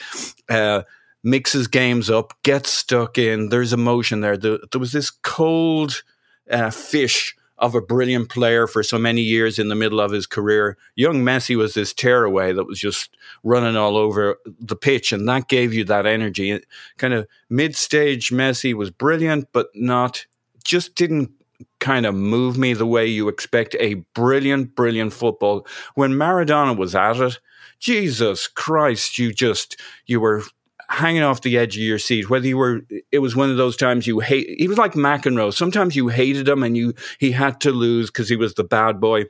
Uh, 0.50 0.84
mixes 1.26 1.68
games 1.68 2.10
up, 2.10 2.34
gets 2.44 2.70
stuck 2.70 3.18
in. 3.18 3.50
There's 3.50 3.74
emotion 3.74 4.22
there. 4.22 4.38
There, 4.38 4.60
there 4.72 4.80
was 4.80 4.94
this 4.94 5.10
cold 5.10 6.04
uh, 6.50 6.70
fish 6.70 7.36
of 7.58 7.74
a 7.74 7.82
brilliant 7.82 8.30
player 8.30 8.68
for 8.68 8.84
so 8.84 9.00
many 9.00 9.22
years 9.22 9.58
in 9.58 9.70
the 9.70 9.76
middle 9.76 10.00
of 10.00 10.12
his 10.12 10.28
career. 10.28 10.78
Young 10.96 11.24
Messi 11.24 11.56
was 11.56 11.74
this 11.74 11.94
tearaway 11.94 12.54
that 12.54 12.68
was 12.68 12.80
just 12.80 13.18
running 13.44 13.76
all 13.76 13.98
over 13.98 14.38
the 14.60 14.76
pitch, 14.76 15.12
and 15.12 15.28
that 15.28 15.48
gave 15.48 15.74
you 15.74 15.84
that 15.86 16.06
energy. 16.06 16.62
Kind 16.98 17.14
of 17.14 17.28
mid 17.50 17.76
stage 17.76 18.30
Messi 18.30 18.74
was 18.74 18.92
brilliant, 18.92 19.48
but 19.52 19.68
not, 19.74 20.26
just 20.64 20.96
didn't 20.96 21.32
kind 21.80 22.06
of 22.06 22.14
move 22.14 22.58
me 22.58 22.74
the 22.74 22.86
way 22.86 23.08
you 23.08 23.30
expect 23.30 23.76
a 23.80 23.96
brilliant, 24.14 24.76
brilliant 24.76 25.14
football. 25.14 25.66
When 25.96 26.12
Maradona 26.12 26.78
was 26.78 26.94
at 26.94 27.18
it, 27.18 27.40
Jesus 27.80 28.48
Christ, 28.48 29.18
you 29.18 29.34
just, 29.34 29.80
you 30.06 30.20
were 30.20 30.44
hanging 30.90 31.24
off 31.24 31.42
the 31.42 31.58
edge 31.58 31.76
of 31.76 31.84
your 31.84 32.00
seat. 32.00 32.30
Whether 32.30 32.48
you 32.48 32.58
were, 32.58 32.82
it 33.12 33.20
was 33.20 33.36
one 33.36 33.50
of 33.50 33.58
those 33.58 33.78
times 33.78 34.08
you 34.08 34.20
hate. 34.20 34.60
He 34.60 34.68
was 34.68 34.78
like 34.78 34.94
McEnroe. 34.94 35.54
Sometimes 35.54 35.96
you 35.96 36.08
hated 36.08 36.48
him, 36.48 36.64
and 36.64 36.76
you 36.78 36.94
he 37.20 37.32
had 37.32 37.62
to 37.62 37.72
lose 37.72 38.10
because 38.10 38.30
he 38.30 38.36
was 38.36 38.54
the 38.54 38.64
bad 38.64 39.00
boy, 39.00 39.26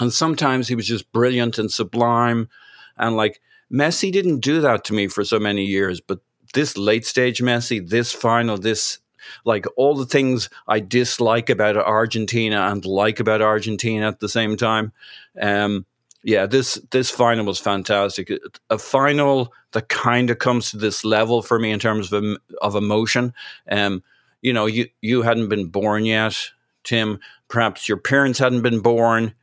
and 0.00 0.12
sometimes 0.12 0.68
he 0.68 0.74
was 0.74 0.86
just 0.86 1.10
brilliant 1.12 1.58
and 1.58 1.70
sublime, 1.70 2.48
and 2.96 3.16
like 3.16 3.40
Messi 3.72 4.12
didn't 4.12 4.40
do 4.40 4.60
that 4.60 4.84
to 4.84 4.94
me 4.94 5.08
for 5.08 5.24
so 5.24 5.38
many 5.38 5.64
years, 5.64 6.00
but 6.00 6.20
this 6.52 6.76
late 6.76 7.06
stage 7.06 7.40
Messi, 7.40 7.86
this 7.86 8.12
final, 8.12 8.58
this 8.58 8.98
like 9.44 9.66
all 9.76 9.94
the 9.94 10.06
things 10.06 10.50
I 10.68 10.80
dislike 10.80 11.48
about 11.48 11.76
Argentina 11.76 12.68
and 12.70 12.84
like 12.84 13.20
about 13.20 13.40
Argentina 13.40 14.08
at 14.08 14.20
the 14.20 14.28
same 14.28 14.56
time. 14.56 14.92
Um, 15.40 15.86
yeah, 16.22 16.46
this 16.46 16.74
this 16.90 17.10
final 17.10 17.44
was 17.44 17.58
fantastic. 17.58 18.30
A 18.70 18.78
final 18.78 19.52
that 19.72 19.88
kind 19.88 20.30
of 20.30 20.38
comes 20.38 20.70
to 20.70 20.76
this 20.76 21.04
level 21.04 21.42
for 21.42 21.58
me 21.58 21.70
in 21.70 21.78
terms 21.78 22.12
of 22.12 22.24
of 22.60 22.76
emotion. 22.76 23.34
Um, 23.70 24.02
you 24.40 24.52
know, 24.52 24.66
you 24.66 24.88
you 25.00 25.22
hadn't 25.22 25.48
been 25.48 25.66
born 25.66 26.04
yet, 26.04 26.36
Tim. 26.84 27.18
Perhaps 27.48 27.88
your 27.88 27.98
parents 27.98 28.38
hadn't 28.38 28.62
been 28.62 28.80
born. 28.80 29.34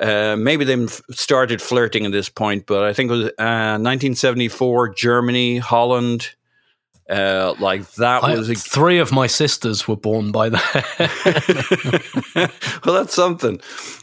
Uh, 0.00 0.36
maybe 0.38 0.64
they 0.64 0.86
started 1.10 1.60
flirting 1.60 2.06
at 2.06 2.12
this 2.12 2.28
point, 2.28 2.64
but 2.66 2.84
I 2.84 2.92
think 2.92 3.10
it 3.10 3.14
was 3.14 3.24
uh, 3.38 3.76
1974, 3.76 4.94
Germany, 4.94 5.58
Holland, 5.58 6.30
uh, 7.10 7.54
like 7.58 7.90
that 7.94 8.22
was 8.22 8.48
a- 8.48 8.54
three 8.54 8.98
of 8.98 9.10
my 9.12 9.26
sisters 9.26 9.88
were 9.88 9.96
born 9.96 10.30
by 10.30 10.50
that. 10.50 10.90
well, 12.86 12.94
that's 12.94 13.14
something. 13.14 13.60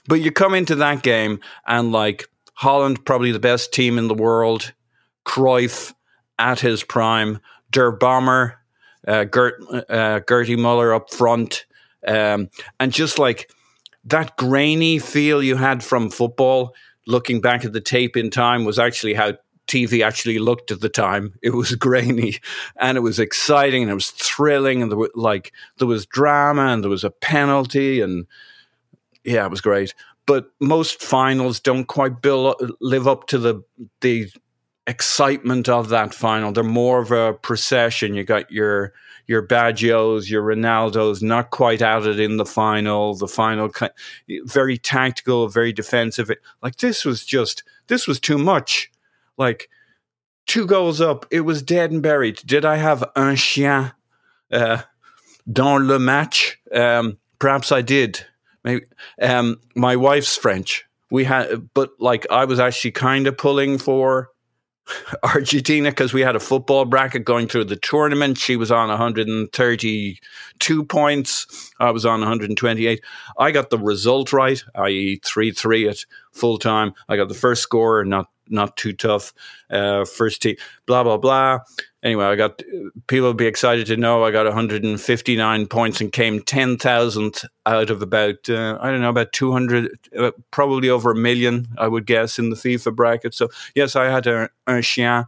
But 0.07 0.21
you 0.21 0.31
come 0.31 0.53
into 0.53 0.75
that 0.75 1.03
game 1.03 1.39
and 1.65 1.91
like 1.91 2.27
Holland, 2.53 3.05
probably 3.05 3.31
the 3.31 3.39
best 3.39 3.73
team 3.73 3.97
in 3.97 4.07
the 4.07 4.13
world. 4.13 4.73
Cruyff 5.25 5.93
at 6.37 6.59
his 6.59 6.83
prime. 6.83 7.39
Der 7.71 7.91
Bomber, 7.91 8.59
uh, 9.07 9.25
Gerd, 9.25 9.53
uh, 9.89 10.21
Gertie 10.27 10.55
Muller 10.55 10.93
up 10.93 11.13
front, 11.13 11.65
um, 12.07 12.49
and 12.79 12.93
just 12.93 13.19
like 13.19 13.51
that 14.05 14.37
grainy 14.37 14.99
feel 14.99 15.43
you 15.43 15.57
had 15.57 15.83
from 15.83 16.09
football. 16.09 16.73
Looking 17.05 17.41
back 17.41 17.65
at 17.65 17.73
the 17.73 17.81
tape 17.81 18.15
in 18.17 18.29
time 18.29 18.63
was 18.65 18.79
actually 18.79 19.13
how 19.13 19.33
TV 19.67 20.03
actually 20.03 20.39
looked 20.39 20.71
at 20.71 20.81
the 20.81 20.89
time. 20.89 21.33
It 21.41 21.53
was 21.53 21.75
grainy 21.75 22.38
and 22.79 22.97
it 22.97 23.01
was 23.01 23.19
exciting 23.19 23.83
and 23.83 23.91
it 23.91 23.95
was 23.95 24.12
thrilling 24.12 24.81
and 24.81 24.91
there 24.91 24.97
was 24.97 25.12
like 25.15 25.53
there 25.77 25.88
was 25.88 26.05
drama 26.05 26.67
and 26.67 26.83
there 26.83 26.89
was 26.89 27.03
a 27.03 27.12
penalty 27.12 28.01
and 28.01 28.25
yeah, 29.24 29.45
it 29.45 29.51
was 29.51 29.62
great. 29.62 29.93
But 30.25 30.50
most 30.59 31.01
finals 31.01 31.59
don't 31.59 31.86
quite 31.86 32.21
build 32.21 32.55
live 32.81 33.07
up 33.07 33.27
to 33.27 33.38
the 33.38 33.63
the 34.01 34.29
excitement 34.88 35.67
of 35.67 35.89
that 35.89 36.13
final. 36.13 36.51
They're 36.51 36.63
more 36.63 37.00
of 37.00 37.12
a 37.12 37.33
procession. 37.33 38.15
You 38.15 38.24
got 38.24 38.51
your 38.51 38.93
your 39.27 39.45
Baggios, 39.45 40.29
your 40.29 40.41
Ronaldos, 40.41 41.21
not 41.21 41.51
quite 41.51 41.81
out 41.81 42.07
it 42.07 42.19
in 42.19 42.38
the 42.38 42.45
final. 42.45 43.13
The 43.13 43.27
final, 43.27 43.69
very 44.45 44.77
tactical, 44.77 45.50
very 45.50 45.74
defensive. 45.74 46.31
Like 46.63 46.77
this 46.77 47.03
was 47.03 47.25
just 47.25 47.63
this 47.88 48.07
was 48.07 48.19
too 48.19 48.38
much 48.38 48.89
like 49.38 49.70
two 50.46 50.65
goals 50.65 51.01
up, 51.01 51.25
it 51.29 51.41
was 51.41 51.62
dead 51.62 51.91
and 51.91 52.01
buried. 52.01 52.41
Did 52.46 52.65
I 52.65 52.77
have 52.77 53.03
un 53.15 53.36
chien 53.36 53.91
uh, 54.51 54.82
dans 55.51 55.86
le 55.86 56.00
match? 56.00 56.60
Um, 56.74 57.17
perhaps 57.39 57.72
I 57.72 57.82
did. 57.82 58.25
Maybe 58.63 58.86
um, 59.22 59.60
my 59.75 59.96
wife's 59.96 60.36
French. 60.36 60.86
We 61.10 61.24
had, 61.24 61.70
but 61.74 61.91
like 62.00 62.27
I 62.29 62.46
was 62.46 62.60
actually 62.60 62.91
kind 62.91 63.27
of 63.27 63.38
pulling 63.38 63.77
for 63.77 64.29
Argentina 65.24 65.89
because 65.89 66.13
we 66.13 66.22
had 66.22 66.36
a 66.36 66.39
football 66.39 66.86
bracket 66.86 67.25
going 67.25 67.48
through 67.48 67.65
the 67.65 67.75
tournament. 67.75 68.38
She 68.38 68.56
was 68.56 68.72
on 68.72 68.89
132 68.89 70.84
points. 70.86 71.72
I 71.79 71.91
was 71.91 72.06
on 72.06 72.20
128. 72.20 73.01
I 73.38 73.51
got 73.51 73.70
the 73.70 73.77
result 73.77 74.34
right, 74.34 74.62
i.e., 74.75 75.22
3 75.24 75.51
3 75.51 75.88
at 75.89 76.06
full 76.34 76.58
time. 76.58 76.94
I 77.08 77.15
got 77.15 77.29
the 77.29 77.36
first 77.36 77.62
score, 77.62 78.03
not 78.03 78.29
not 78.50 78.77
too 78.77 78.94
tough. 78.94 79.34
Uh, 79.70 80.06
first 80.06 80.42
team, 80.42 80.56
blah 80.86 81.04
blah 81.04 81.18
blah. 81.18 81.60
Anyway, 82.04 82.24
I 82.24 82.36
got 82.36 82.62
people 83.08 83.27
will 83.27 83.34
be 83.34 83.48
excited 83.48 83.88
to 83.88 83.98
know 83.98 84.24
I 84.24 84.32
got 84.32 84.46
159 84.46 85.68
points 85.68 86.00
and 86.00 86.12
came 86.12 86.42
10,000 86.42 87.42
out 87.66 87.89
of 87.89 88.01
about 88.01 88.50
uh, 88.50 88.77
I 88.80 88.92
don't 88.92 89.01
know 89.01 89.10
about 89.10 89.34
200, 89.34 89.89
uh, 90.18 90.32
probably 90.51 90.89
over 90.89 91.12
a 91.12 91.16
million, 91.16 91.68
I 91.77 91.88
would 91.88 92.06
guess, 92.06 92.39
in 92.39 92.50
the 92.50 92.56
FIFA 92.56 92.96
bracket. 92.96 93.34
So 93.34 93.50
yes, 93.75 93.96
I 93.96 94.06
had 94.06 94.27
a, 94.27 94.50
a 94.68 94.82
chien. 94.82 95.25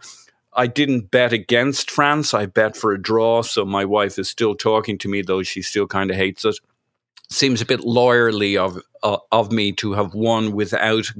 I 0.53 0.67
didn't 0.67 1.11
bet 1.11 1.33
against 1.33 1.91
France. 1.91 2.33
I 2.33 2.45
bet 2.45 2.77
for 2.77 2.91
a 2.93 3.01
draw. 3.01 3.41
So 3.41 3.65
my 3.65 3.85
wife 3.85 4.19
is 4.19 4.29
still 4.29 4.55
talking 4.55 4.97
to 4.99 5.07
me, 5.07 5.21
though 5.21 5.43
she 5.43 5.61
still 5.61 5.87
kind 5.87 6.11
of 6.11 6.17
hates 6.17 6.45
it. 6.45 6.59
Seems 7.29 7.61
a 7.61 7.65
bit 7.65 7.81
lawyerly 7.81 8.57
of 8.57 8.81
uh, 9.03 9.17
of 9.31 9.51
me 9.51 9.71
to 9.73 9.93
have 9.93 10.13
won 10.13 10.53
without 10.53 11.11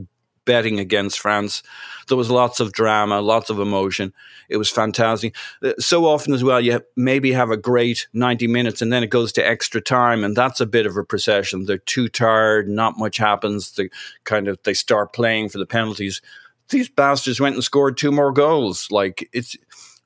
betting 0.45 0.79
against 0.79 1.19
France. 1.19 1.63
There 2.07 2.17
was 2.17 2.31
lots 2.31 2.59
of 2.59 2.71
drama, 2.73 3.21
lots 3.21 3.49
of 3.49 3.59
emotion. 3.59 4.13
It 4.49 4.57
was 4.57 4.69
fantastic. 4.69 5.35
Uh, 5.63 5.73
so 5.79 6.05
often 6.05 6.33
as 6.33 6.43
well, 6.43 6.59
you 6.59 6.81
maybe 6.95 7.31
have 7.31 7.51
a 7.51 7.57
great 7.57 8.07
90 8.13 8.47
minutes 8.47 8.81
and 8.81 8.91
then 8.91 9.03
it 9.03 9.09
goes 9.09 9.31
to 9.33 9.47
extra 9.47 9.81
time, 9.81 10.23
and 10.23 10.35
that's 10.35 10.59
a 10.59 10.65
bit 10.65 10.85
of 10.85 10.97
a 10.97 11.03
procession. 11.03 11.65
They're 11.65 11.77
too 11.77 12.09
tired, 12.09 12.67
not 12.67 12.97
much 12.97 13.17
happens. 13.17 13.71
They 13.73 13.89
kind 14.23 14.47
of 14.47 14.57
they 14.63 14.73
start 14.73 15.13
playing 15.13 15.49
for 15.49 15.57
the 15.57 15.65
penalties. 15.65 16.21
These 16.69 16.89
bastards 16.89 17.39
went 17.39 17.55
and 17.55 17.63
scored 17.63 17.97
two 17.97 18.11
more 18.11 18.31
goals. 18.31 18.89
Like 18.91 19.27
it's 19.33 19.55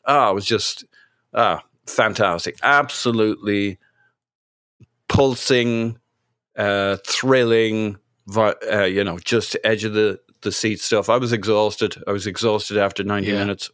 ah, 0.06 0.32
it 0.32 0.36
was 0.36 0.46
just 0.46 0.86
ah 1.34 1.64
fantastic. 1.88 2.58
Absolutely 2.64 3.80
pulsing, 5.08 6.00
uh, 6.58 6.98
thrilling, 7.06 7.98
uh, 8.36 8.84
you 8.84 9.04
know, 9.04 9.20
just 9.20 9.58
edge 9.64 9.84
of 9.84 9.94
the 9.94 10.20
the 10.42 10.52
seat 10.52 10.80
stuff. 10.80 11.10
I 11.10 11.18
was 11.18 11.32
exhausted. 11.32 12.02
I 12.06 12.12
was 12.12 12.28
exhausted 12.28 12.78
after 12.78 13.04
90 13.04 13.28
yeah. 13.28 13.40
minutes. 13.40 13.72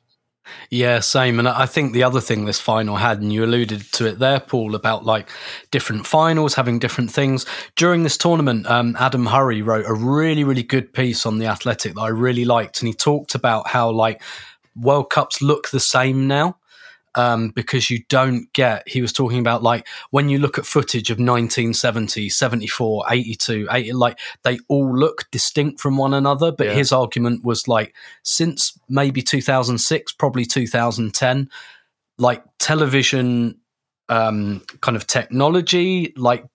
Yeah, 0.69 0.99
same. 0.99 1.39
And 1.39 1.47
I 1.47 1.65
think 1.65 1.93
the 1.93 2.03
other 2.03 2.21
thing 2.21 2.45
this 2.45 2.59
final 2.59 2.95
had, 2.95 3.21
and 3.21 3.31
you 3.31 3.43
alluded 3.43 3.81
to 3.93 4.07
it 4.07 4.19
there, 4.19 4.39
Paul, 4.39 4.75
about 4.75 5.05
like 5.05 5.29
different 5.71 6.07
finals 6.07 6.55
having 6.55 6.79
different 6.79 7.11
things. 7.11 7.45
During 7.75 8.03
this 8.03 8.17
tournament, 8.17 8.65
um, 8.67 8.95
Adam 8.99 9.27
Hurrey 9.27 9.61
wrote 9.61 9.85
a 9.85 9.93
really, 9.93 10.43
really 10.43 10.63
good 10.63 10.93
piece 10.93 11.25
on 11.25 11.39
the 11.39 11.45
Athletic 11.47 11.95
that 11.95 12.01
I 12.01 12.07
really 12.07 12.45
liked. 12.45 12.81
And 12.81 12.87
he 12.87 12.93
talked 12.93 13.35
about 13.35 13.67
how 13.67 13.91
like 13.91 14.21
World 14.75 15.09
Cups 15.09 15.41
look 15.41 15.69
the 15.69 15.79
same 15.79 16.27
now. 16.27 16.57
Um, 17.15 17.49
because 17.49 17.89
you 17.89 17.99
don't 18.09 18.51
get, 18.53 18.87
he 18.87 19.01
was 19.01 19.11
talking 19.13 19.39
about 19.39 19.63
like 19.63 19.87
when 20.11 20.29
you 20.29 20.37
look 20.39 20.57
at 20.57 20.65
footage 20.65 21.09
of 21.09 21.15
1970, 21.15 22.29
74, 22.29 23.05
82, 23.09 23.67
80, 23.71 23.93
like 23.93 24.19
they 24.43 24.59
all 24.67 24.95
look 24.97 25.25
distinct 25.31 25.79
from 25.79 25.97
one 25.97 26.13
another. 26.13 26.51
But 26.51 26.67
Yeah. 26.67 26.73
his 26.73 26.91
argument 26.91 27.43
was 27.43 27.67
like 27.67 27.93
since 28.23 28.77
maybe 28.87 29.21
2006, 29.21 30.13
probably 30.13 30.45
2010, 30.45 31.49
like 32.17 32.43
television 32.59 33.57
um, 34.09 34.61
kind 34.81 34.97
of 34.97 35.05
technology, 35.07 36.13
like 36.17 36.45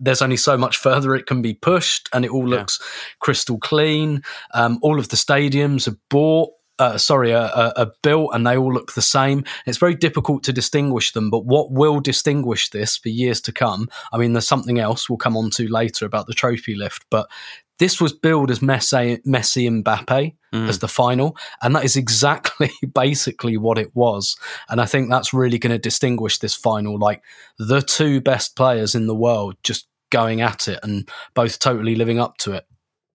there's 0.00 0.22
only 0.22 0.36
so 0.36 0.56
much 0.56 0.78
further 0.78 1.14
it 1.14 1.26
can 1.26 1.42
be 1.42 1.54
pushed, 1.54 2.08
and 2.12 2.24
it 2.24 2.30
all 2.30 2.48
Yeah. 2.48 2.56
looks 2.56 2.80
crystal 3.20 3.58
clean. 3.58 4.22
Um, 4.52 4.78
all 4.82 4.98
of 4.98 5.08
the 5.10 5.16
stadiums 5.16 5.86
are 5.86 5.96
bought. 6.10 6.50
Uh, 6.82 6.98
sorry, 6.98 7.32
are, 7.32 7.72
are, 7.76 7.92
built 8.02 8.30
and 8.34 8.44
they 8.44 8.56
all 8.56 8.72
look 8.74 8.94
the 8.94 9.00
same. 9.00 9.44
It's 9.66 9.78
very 9.78 9.94
difficult 9.94 10.42
to 10.42 10.52
distinguish 10.52 11.12
them, 11.12 11.30
but 11.30 11.44
what 11.44 11.70
will 11.70 12.00
distinguish 12.00 12.70
this 12.70 12.96
for 12.96 13.08
years 13.08 13.40
to 13.42 13.52
come? 13.52 13.88
I 14.12 14.18
mean, 14.18 14.32
there's 14.32 14.48
something 14.48 14.80
else 14.80 15.08
we'll 15.08 15.16
come 15.16 15.36
on 15.36 15.50
to 15.50 15.68
later 15.68 16.06
about 16.06 16.26
the 16.26 16.34
trophy 16.34 16.74
lift, 16.74 17.06
but 17.08 17.30
this 17.78 18.00
was 18.00 18.12
billed 18.12 18.50
as 18.50 18.58
Messi, 18.58 19.22
Messi 19.24 19.68
and 19.68 19.84
Mbappe 19.84 20.34
as 20.52 20.80
the 20.80 20.88
final, 20.88 21.36
and 21.62 21.76
that 21.76 21.84
is 21.84 21.96
exactly 21.96 22.72
basically 22.94 23.56
what 23.56 23.78
it 23.78 23.94
was. 23.94 24.36
And 24.68 24.80
I 24.80 24.86
think 24.86 25.08
that's 25.08 25.32
really 25.32 25.58
going 25.58 25.70
to 25.70 25.78
distinguish 25.78 26.38
this 26.38 26.56
final, 26.56 26.98
like 26.98 27.22
the 27.60 27.80
two 27.80 28.20
best 28.20 28.56
players 28.56 28.96
in 28.96 29.06
the 29.06 29.14
world 29.14 29.54
just 29.62 29.86
going 30.10 30.40
at 30.40 30.66
it 30.66 30.80
and 30.82 31.08
both 31.34 31.60
totally 31.60 31.94
living 31.94 32.18
up 32.18 32.38
to 32.38 32.52
it. 32.52 32.66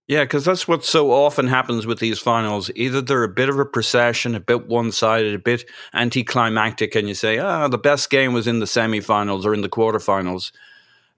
Yeah, 0.08 0.24
because 0.24 0.46
that's 0.46 0.70
what 0.70 0.86
so 0.86 1.12
often 1.12 1.48
happens 1.48 1.86
with 1.86 2.00
these 2.00 2.18
finals. 2.18 2.72
Either 2.76 3.02
they're 3.02 3.24
a 3.24 3.30
bit 3.30 3.50
of 3.50 3.60
a 3.60 3.66
procession, 3.66 4.36
a 4.36 4.40
bit 4.40 4.68
one 4.68 4.94
sided, 4.94 5.36
a 5.36 5.40
bit 5.40 5.66
anticlimactic, 5.94 6.96
and 6.96 7.10
you 7.10 7.14
say, 7.14 7.40
ah, 7.40 7.68
the 7.68 7.78
best 7.78 8.10
game 8.10 8.32
was 8.32 8.48
in 8.48 8.60
the 8.60 8.66
semifinals 8.66 9.44
or 9.44 9.54
in 9.54 9.62
the 9.62 9.70
quarterfinals. 9.70 10.54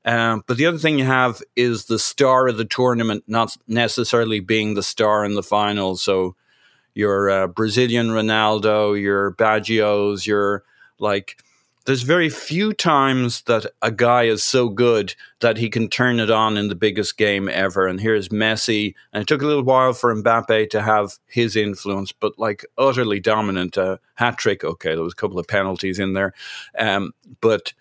Um, 0.05 0.43
but 0.47 0.57
the 0.57 0.65
other 0.65 0.79
thing 0.79 0.97
you 0.97 1.05
have 1.05 1.43
is 1.55 1.85
the 1.85 1.99
star 1.99 2.47
of 2.47 2.57
the 2.57 2.65
tournament 2.65 3.25
not 3.27 3.55
necessarily 3.67 4.39
being 4.39 4.73
the 4.73 4.81
star 4.81 5.23
in 5.23 5.35
the 5.35 5.43
final. 5.43 5.95
So 5.95 6.35
your 6.95 7.29
uh, 7.29 7.47
Brazilian 7.47 8.07
Ronaldo, 8.09 8.99
your 8.99 9.33
Baggios, 9.33 10.25
your 10.25 10.63
like. 10.97 11.37
There's 11.89 12.03
very 12.03 12.29
few 12.29 12.73
times 12.73 13.41
that 13.45 13.65
a 13.81 13.89
guy 13.89 14.25
is 14.25 14.43
so 14.43 14.69
good 14.69 15.15
that 15.39 15.57
he 15.57 15.71
can 15.71 15.87
turn 15.87 16.19
it 16.19 16.29
on 16.29 16.55
in 16.55 16.67
the 16.67 16.75
biggest 16.75 17.17
game 17.17 17.49
ever. 17.49 17.87
And 17.87 17.99
here's 17.99 18.29
Messi, 18.29 18.93
and 19.11 19.23
it 19.23 19.27
took 19.27 19.41
a 19.41 19.47
little 19.47 19.63
while 19.63 19.93
for 19.93 20.15
Mbappe 20.15 20.69
to 20.69 20.83
have 20.83 21.17
his 21.25 21.55
influence, 21.55 22.11
but 22.11 22.37
like 22.37 22.63
utterly 22.77 23.19
dominant. 23.19 23.75
Uh, 23.75 23.97
hat 24.13 24.37
trick, 24.37 24.63
okay, 24.63 24.93
there 24.93 25.01
was 25.01 25.13
a 25.13 25.15
couple 25.15 25.39
of 25.39 25.47
penalties 25.47 25.97
in 25.97 26.13
there, 26.13 26.35
um, 26.77 27.11
but 27.41 27.73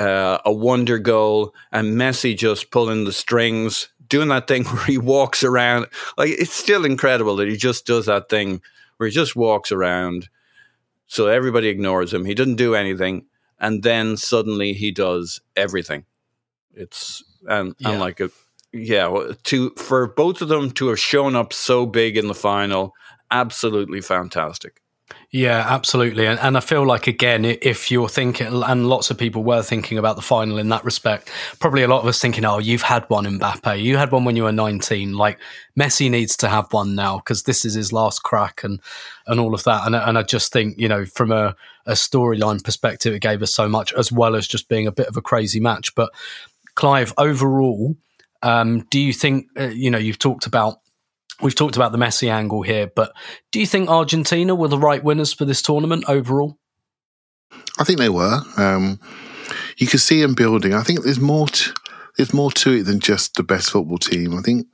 uh, 0.00 0.38
a 0.44 0.52
wonder 0.52 0.98
goal, 0.98 1.54
and 1.70 1.96
Messi 1.96 2.36
just 2.36 2.72
pulling 2.72 3.04
the 3.04 3.12
strings, 3.12 3.90
doing 4.08 4.26
that 4.26 4.48
thing 4.48 4.64
where 4.64 4.86
he 4.86 4.98
walks 4.98 5.44
around. 5.44 5.86
Like 6.18 6.30
it's 6.30 6.52
still 6.52 6.84
incredible 6.84 7.36
that 7.36 7.46
he 7.46 7.56
just 7.56 7.86
does 7.86 8.06
that 8.06 8.28
thing 8.28 8.60
where 8.96 9.08
he 9.08 9.14
just 9.14 9.36
walks 9.36 9.70
around, 9.70 10.30
so 11.06 11.28
everybody 11.28 11.68
ignores 11.68 12.12
him. 12.12 12.24
He 12.24 12.34
doesn't 12.34 12.56
do 12.56 12.74
anything, 12.74 13.24
and 13.58 13.82
then 13.82 14.16
suddenly 14.16 14.72
he 14.72 14.90
does 14.90 15.40
everything. 15.56 16.04
It's 16.74 17.22
and 17.48 17.74
Yeah. 17.78 17.90
and 17.90 18.00
like 18.00 18.20
a 18.20 18.30
yeah 18.72 19.32
to 19.44 19.70
for 19.70 20.06
both 20.08 20.42
of 20.42 20.48
them 20.48 20.70
to 20.72 20.88
have 20.88 20.98
shown 21.00 21.34
up 21.36 21.52
so 21.52 21.86
big 21.86 22.16
in 22.16 22.26
the 22.28 22.34
final, 22.34 22.92
absolutely 23.30 24.00
fantastic. 24.00 24.80
Yeah, 25.30 25.64
absolutely. 25.68 26.26
And, 26.26 26.38
and 26.40 26.56
I 26.56 26.60
feel 26.60 26.84
like, 26.84 27.06
again, 27.06 27.44
if 27.44 27.90
you're 27.90 28.08
thinking, 28.08 28.46
and 28.64 28.88
lots 28.88 29.10
of 29.10 29.18
people 29.18 29.44
were 29.44 29.62
thinking 29.62 29.98
about 29.98 30.16
the 30.16 30.22
final 30.22 30.58
in 30.58 30.68
that 30.70 30.84
respect, 30.84 31.30
probably 31.60 31.82
a 31.82 31.88
lot 31.88 32.00
of 32.00 32.06
us 32.06 32.20
thinking, 32.20 32.44
oh, 32.44 32.58
you've 32.58 32.82
had 32.82 33.04
one, 33.08 33.24
Mbappe. 33.24 33.80
You 33.80 33.96
had 33.98 34.10
one 34.10 34.24
when 34.24 34.34
you 34.34 34.44
were 34.44 34.52
19. 34.52 35.14
Like, 35.14 35.38
Messi 35.78 36.10
needs 36.10 36.36
to 36.38 36.48
have 36.48 36.72
one 36.72 36.94
now 36.96 37.18
because 37.18 37.44
this 37.44 37.64
is 37.64 37.74
his 37.74 37.92
last 37.92 38.22
crack 38.24 38.64
and, 38.64 38.80
and 39.26 39.38
all 39.38 39.54
of 39.54 39.62
that. 39.64 39.86
And, 39.86 39.94
and 39.94 40.16
I 40.18 40.22
just 40.22 40.52
think, 40.52 40.78
you 40.78 40.88
know, 40.88 41.04
from 41.04 41.30
a, 41.30 41.54
a 41.86 41.92
storyline 41.92 42.62
perspective, 42.62 43.14
it 43.14 43.20
gave 43.20 43.42
us 43.42 43.54
so 43.54 43.68
much, 43.68 43.92
as 43.94 44.10
well 44.10 44.34
as 44.34 44.46
just 44.46 44.68
being 44.68 44.86
a 44.86 44.92
bit 44.92 45.08
of 45.08 45.16
a 45.16 45.22
crazy 45.22 45.60
match. 45.60 45.94
But, 45.94 46.10
Clive, 46.74 47.12
overall, 47.16 47.96
um, 48.42 48.80
do 48.90 48.98
you 48.98 49.12
think, 49.12 49.46
uh, 49.58 49.68
you 49.68 49.90
know, 49.90 49.98
you've 49.98 50.18
talked 50.18 50.46
about 50.46 50.78
We've 51.42 51.54
talked 51.54 51.76
about 51.76 51.92
the 51.92 51.98
Messi 51.98 52.30
angle 52.30 52.62
here, 52.62 52.86
but 52.86 53.12
do 53.52 53.60
you 53.60 53.66
think 53.66 53.90
Argentina 53.90 54.54
were 54.54 54.68
the 54.68 54.78
right 54.78 55.04
winners 55.04 55.34
for 55.34 55.44
this 55.44 55.60
tournament 55.60 56.04
overall? 56.08 56.56
I 57.78 57.84
think 57.84 57.98
they 57.98 58.08
were. 58.08 58.40
Um, 58.56 58.98
you 59.76 59.86
can 59.86 59.98
see 59.98 60.22
them 60.22 60.34
building. 60.34 60.72
I 60.72 60.82
think 60.82 61.02
there's 61.02 61.20
more. 61.20 61.46
There's 62.16 62.32
more 62.32 62.50
to 62.52 62.72
it 62.72 62.84
than 62.84 63.00
just 63.00 63.34
the 63.34 63.42
best 63.42 63.70
football 63.70 63.98
team. 63.98 64.38
I 64.38 64.40
think 64.40 64.66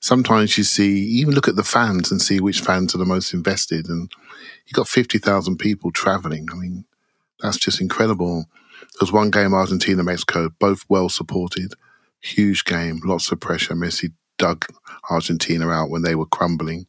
sometimes 0.00 0.58
you 0.58 0.64
see, 0.64 0.98
even 0.98 1.32
look 1.34 1.46
at 1.46 1.54
the 1.54 1.62
fans 1.62 2.10
and 2.10 2.20
see 2.20 2.40
which 2.40 2.60
fans 2.60 2.92
are 2.92 2.98
the 2.98 3.06
most 3.06 3.32
invested. 3.32 3.88
And 3.88 4.10
you 4.70 4.74
got 4.74 4.88
fifty 4.88 5.18
thousand 5.18 5.58
people 5.58 5.90
traveling. 5.90 6.48
I 6.52 6.54
mean, 6.54 6.84
that's 7.40 7.58
just 7.58 7.80
incredible. 7.80 8.46
There 8.80 9.00
was 9.00 9.12
one 9.12 9.30
game, 9.30 9.52
Argentina, 9.52 10.02
Mexico, 10.04 10.50
both 10.58 10.84
well 10.88 11.08
supported. 11.08 11.74
Huge 12.22 12.64
game, 12.64 13.00
lots 13.04 13.32
of 13.32 13.40
pressure. 13.40 13.74
Messi 13.74 14.12
dug 14.38 14.66
Argentina 15.10 15.68
out 15.68 15.90
when 15.90 16.02
they 16.02 16.14
were 16.14 16.26
crumbling. 16.26 16.86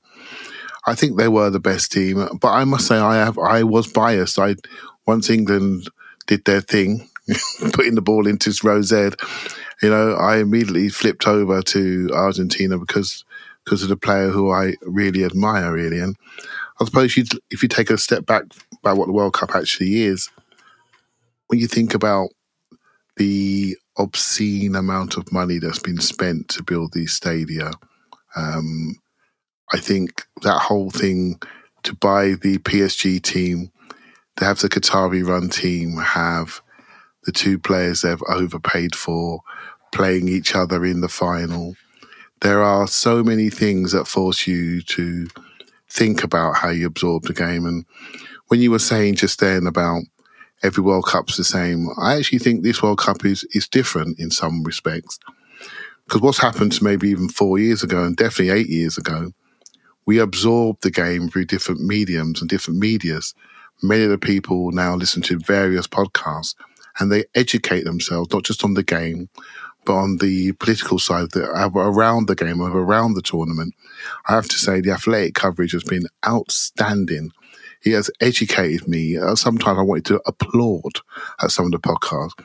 I 0.85 0.95
think 0.95 1.17
they 1.17 1.27
were 1.27 1.49
the 1.49 1.59
best 1.59 1.91
team, 1.91 2.27
but 2.39 2.49
I 2.49 2.63
must 2.65 2.87
say 2.87 2.97
I 2.97 3.17
have 3.17 3.37
I 3.37 3.63
was 3.63 3.91
biased. 3.91 4.37
I 4.39 4.55
once 5.05 5.29
England 5.29 5.89
did 6.27 6.45
their 6.45 6.61
thing, 6.61 7.09
putting 7.73 7.95
the 7.95 8.01
ball 8.01 8.27
into 8.27 8.51
Z, 8.51 9.09
you 9.81 9.89
know, 9.89 10.13
I 10.13 10.37
immediately 10.37 10.89
flipped 10.89 11.27
over 11.27 11.61
to 11.61 12.09
Argentina 12.13 12.77
because 12.77 13.23
because 13.63 13.83
of 13.83 13.89
the 13.89 13.97
player 13.97 14.29
who 14.29 14.51
I 14.51 14.73
really 14.81 15.23
admire, 15.23 15.71
really. 15.71 15.99
And 15.99 16.15
I 16.81 16.85
suppose 16.85 17.15
you 17.15 17.25
if 17.51 17.61
you 17.61 17.69
take 17.69 17.91
a 17.91 17.97
step 17.97 18.25
back 18.25 18.43
about 18.79 18.97
what 18.97 19.05
the 19.05 19.13
World 19.13 19.33
Cup 19.33 19.55
actually 19.55 20.01
is, 20.01 20.29
when 21.45 21.59
you 21.59 21.67
think 21.67 21.93
about 21.93 22.29
the 23.17 23.77
obscene 23.99 24.75
amount 24.75 25.15
of 25.15 25.31
money 25.31 25.59
that's 25.59 25.77
been 25.77 25.99
spent 25.99 26.49
to 26.49 26.63
build 26.63 26.93
these 26.93 27.13
stadia, 27.13 27.71
um, 28.35 28.95
I 29.71 29.77
think 29.77 30.25
that 30.41 30.59
whole 30.59 30.89
thing 30.89 31.39
to 31.83 31.93
buy 31.93 32.33
the 32.41 32.57
PSG 32.57 33.21
team, 33.21 33.71
to 34.37 34.45
have 34.45 34.57
the 34.57 34.69
Qatari 34.69 35.23
run 35.23 35.49
team, 35.49 35.97
have 35.97 36.61
the 37.25 37.31
two 37.31 37.59
players 37.59 38.01
they've 38.01 38.23
overpaid 38.27 38.95
for 38.95 39.41
playing 39.93 40.27
each 40.27 40.55
other 40.55 40.83
in 40.83 41.01
the 41.01 41.09
final. 41.09 41.75
There 42.41 42.63
are 42.63 42.87
so 42.87 43.23
many 43.23 43.51
things 43.51 43.91
that 43.91 44.07
force 44.07 44.47
you 44.47 44.81
to 44.81 45.27
think 45.91 46.23
about 46.23 46.55
how 46.55 46.69
you 46.69 46.87
absorb 46.87 47.23
the 47.23 47.33
game. 47.33 47.65
And 47.65 47.85
when 48.47 48.61
you 48.61 48.71
were 48.71 48.79
saying 48.79 49.15
just 49.15 49.39
then 49.39 49.67
about 49.67 50.03
every 50.63 50.83
World 50.83 51.05
Cup's 51.05 51.37
the 51.37 51.43
same, 51.43 51.87
I 52.01 52.15
actually 52.15 52.39
think 52.39 52.63
this 52.63 52.81
World 52.81 52.99
Cup 52.99 53.25
is 53.25 53.43
is 53.53 53.67
different 53.67 54.19
in 54.19 54.31
some 54.31 54.63
respects. 54.63 55.19
Because 56.05 56.21
what's 56.21 56.39
happened 56.39 56.71
to 56.73 56.83
maybe 56.83 57.09
even 57.09 57.29
four 57.29 57.59
years 57.59 57.83
ago 57.83 58.03
and 58.03 58.15
definitely 58.15 58.49
eight 58.49 58.67
years 58.67 58.97
ago, 58.97 59.31
we 60.05 60.19
absorb 60.19 60.79
the 60.81 60.91
game 60.91 61.29
through 61.29 61.45
different 61.45 61.81
mediums 61.81 62.41
and 62.41 62.49
different 62.49 62.79
medias. 62.79 63.33
Many 63.83 64.03
of 64.03 64.09
the 64.09 64.17
people 64.17 64.71
now 64.71 64.95
listen 64.95 65.21
to 65.23 65.39
various 65.39 65.87
podcasts 65.87 66.55
and 66.99 67.11
they 67.11 67.23
educate 67.35 67.83
themselves 67.83 68.31
not 68.31 68.43
just 68.43 68.63
on 68.63 68.73
the 68.73 68.83
game, 68.83 69.29
but 69.85 69.93
on 69.93 70.17
the 70.17 70.51
political 70.53 70.99
side 70.99 71.31
that 71.31 71.49
around 71.75 72.27
the 72.27 72.35
game, 72.35 72.61
around 72.61 73.13
the 73.13 73.21
tournament. 73.21 73.73
I 74.27 74.35
have 74.35 74.47
to 74.49 74.57
say 74.57 74.81
the 74.81 74.91
athletic 74.91 75.35
coverage 75.35 75.71
has 75.73 75.83
been 75.83 76.05
outstanding. 76.25 77.31
He 77.81 77.91
has 77.91 78.11
educated 78.21 78.87
me. 78.87 79.17
Uh, 79.17 79.35
Sometimes 79.35 79.79
I 79.79 79.81
wanted 79.81 80.05
to 80.05 80.21
applaud 80.27 80.99
at 81.41 81.49
some 81.49 81.65
of 81.65 81.71
the 81.71 81.79
podcasts 81.79 82.39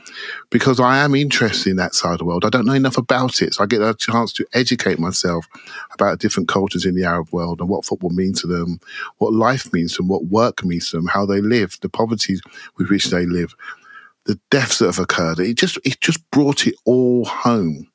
because 0.48 0.80
I 0.80 0.98
am 0.98 1.14
interested 1.14 1.70
in 1.70 1.76
that 1.76 1.94
side 1.94 2.12
of 2.12 2.18
the 2.18 2.24
world. 2.24 2.46
I 2.46 2.48
don't 2.48 2.64
know 2.64 2.72
enough 2.72 2.96
about 2.96 3.42
it, 3.42 3.52
so 3.52 3.62
I 3.62 3.66
get 3.66 3.82
a 3.82 3.94
chance 3.94 4.32
to 4.34 4.46
educate 4.54 4.98
myself 4.98 5.46
about 5.92 6.20
different 6.20 6.48
cultures 6.48 6.86
in 6.86 6.94
the 6.94 7.04
Arab 7.04 7.30
world 7.32 7.60
and 7.60 7.68
what 7.68 7.84
football 7.84 8.10
means 8.10 8.40
to 8.40 8.46
them, 8.46 8.80
what 9.18 9.34
life 9.34 9.70
means 9.74 9.92
to 9.96 9.98
them, 9.98 10.08
what 10.08 10.24
work 10.24 10.64
means 10.64 10.90
to 10.90 10.96
them, 10.96 11.06
how 11.06 11.26
they 11.26 11.42
live, 11.42 11.76
the 11.82 11.90
poverty 11.90 12.38
with 12.78 12.88
which 12.88 13.06
they 13.06 13.26
live, 13.26 13.54
the 14.24 14.40
deaths 14.50 14.78
that 14.78 14.86
have 14.86 14.98
occurred. 14.98 15.38
It 15.38 15.54
just 15.54 15.78
it 15.84 16.00
just 16.00 16.28
brought 16.30 16.66
it 16.66 16.74
all 16.86 17.26
home 17.26 17.88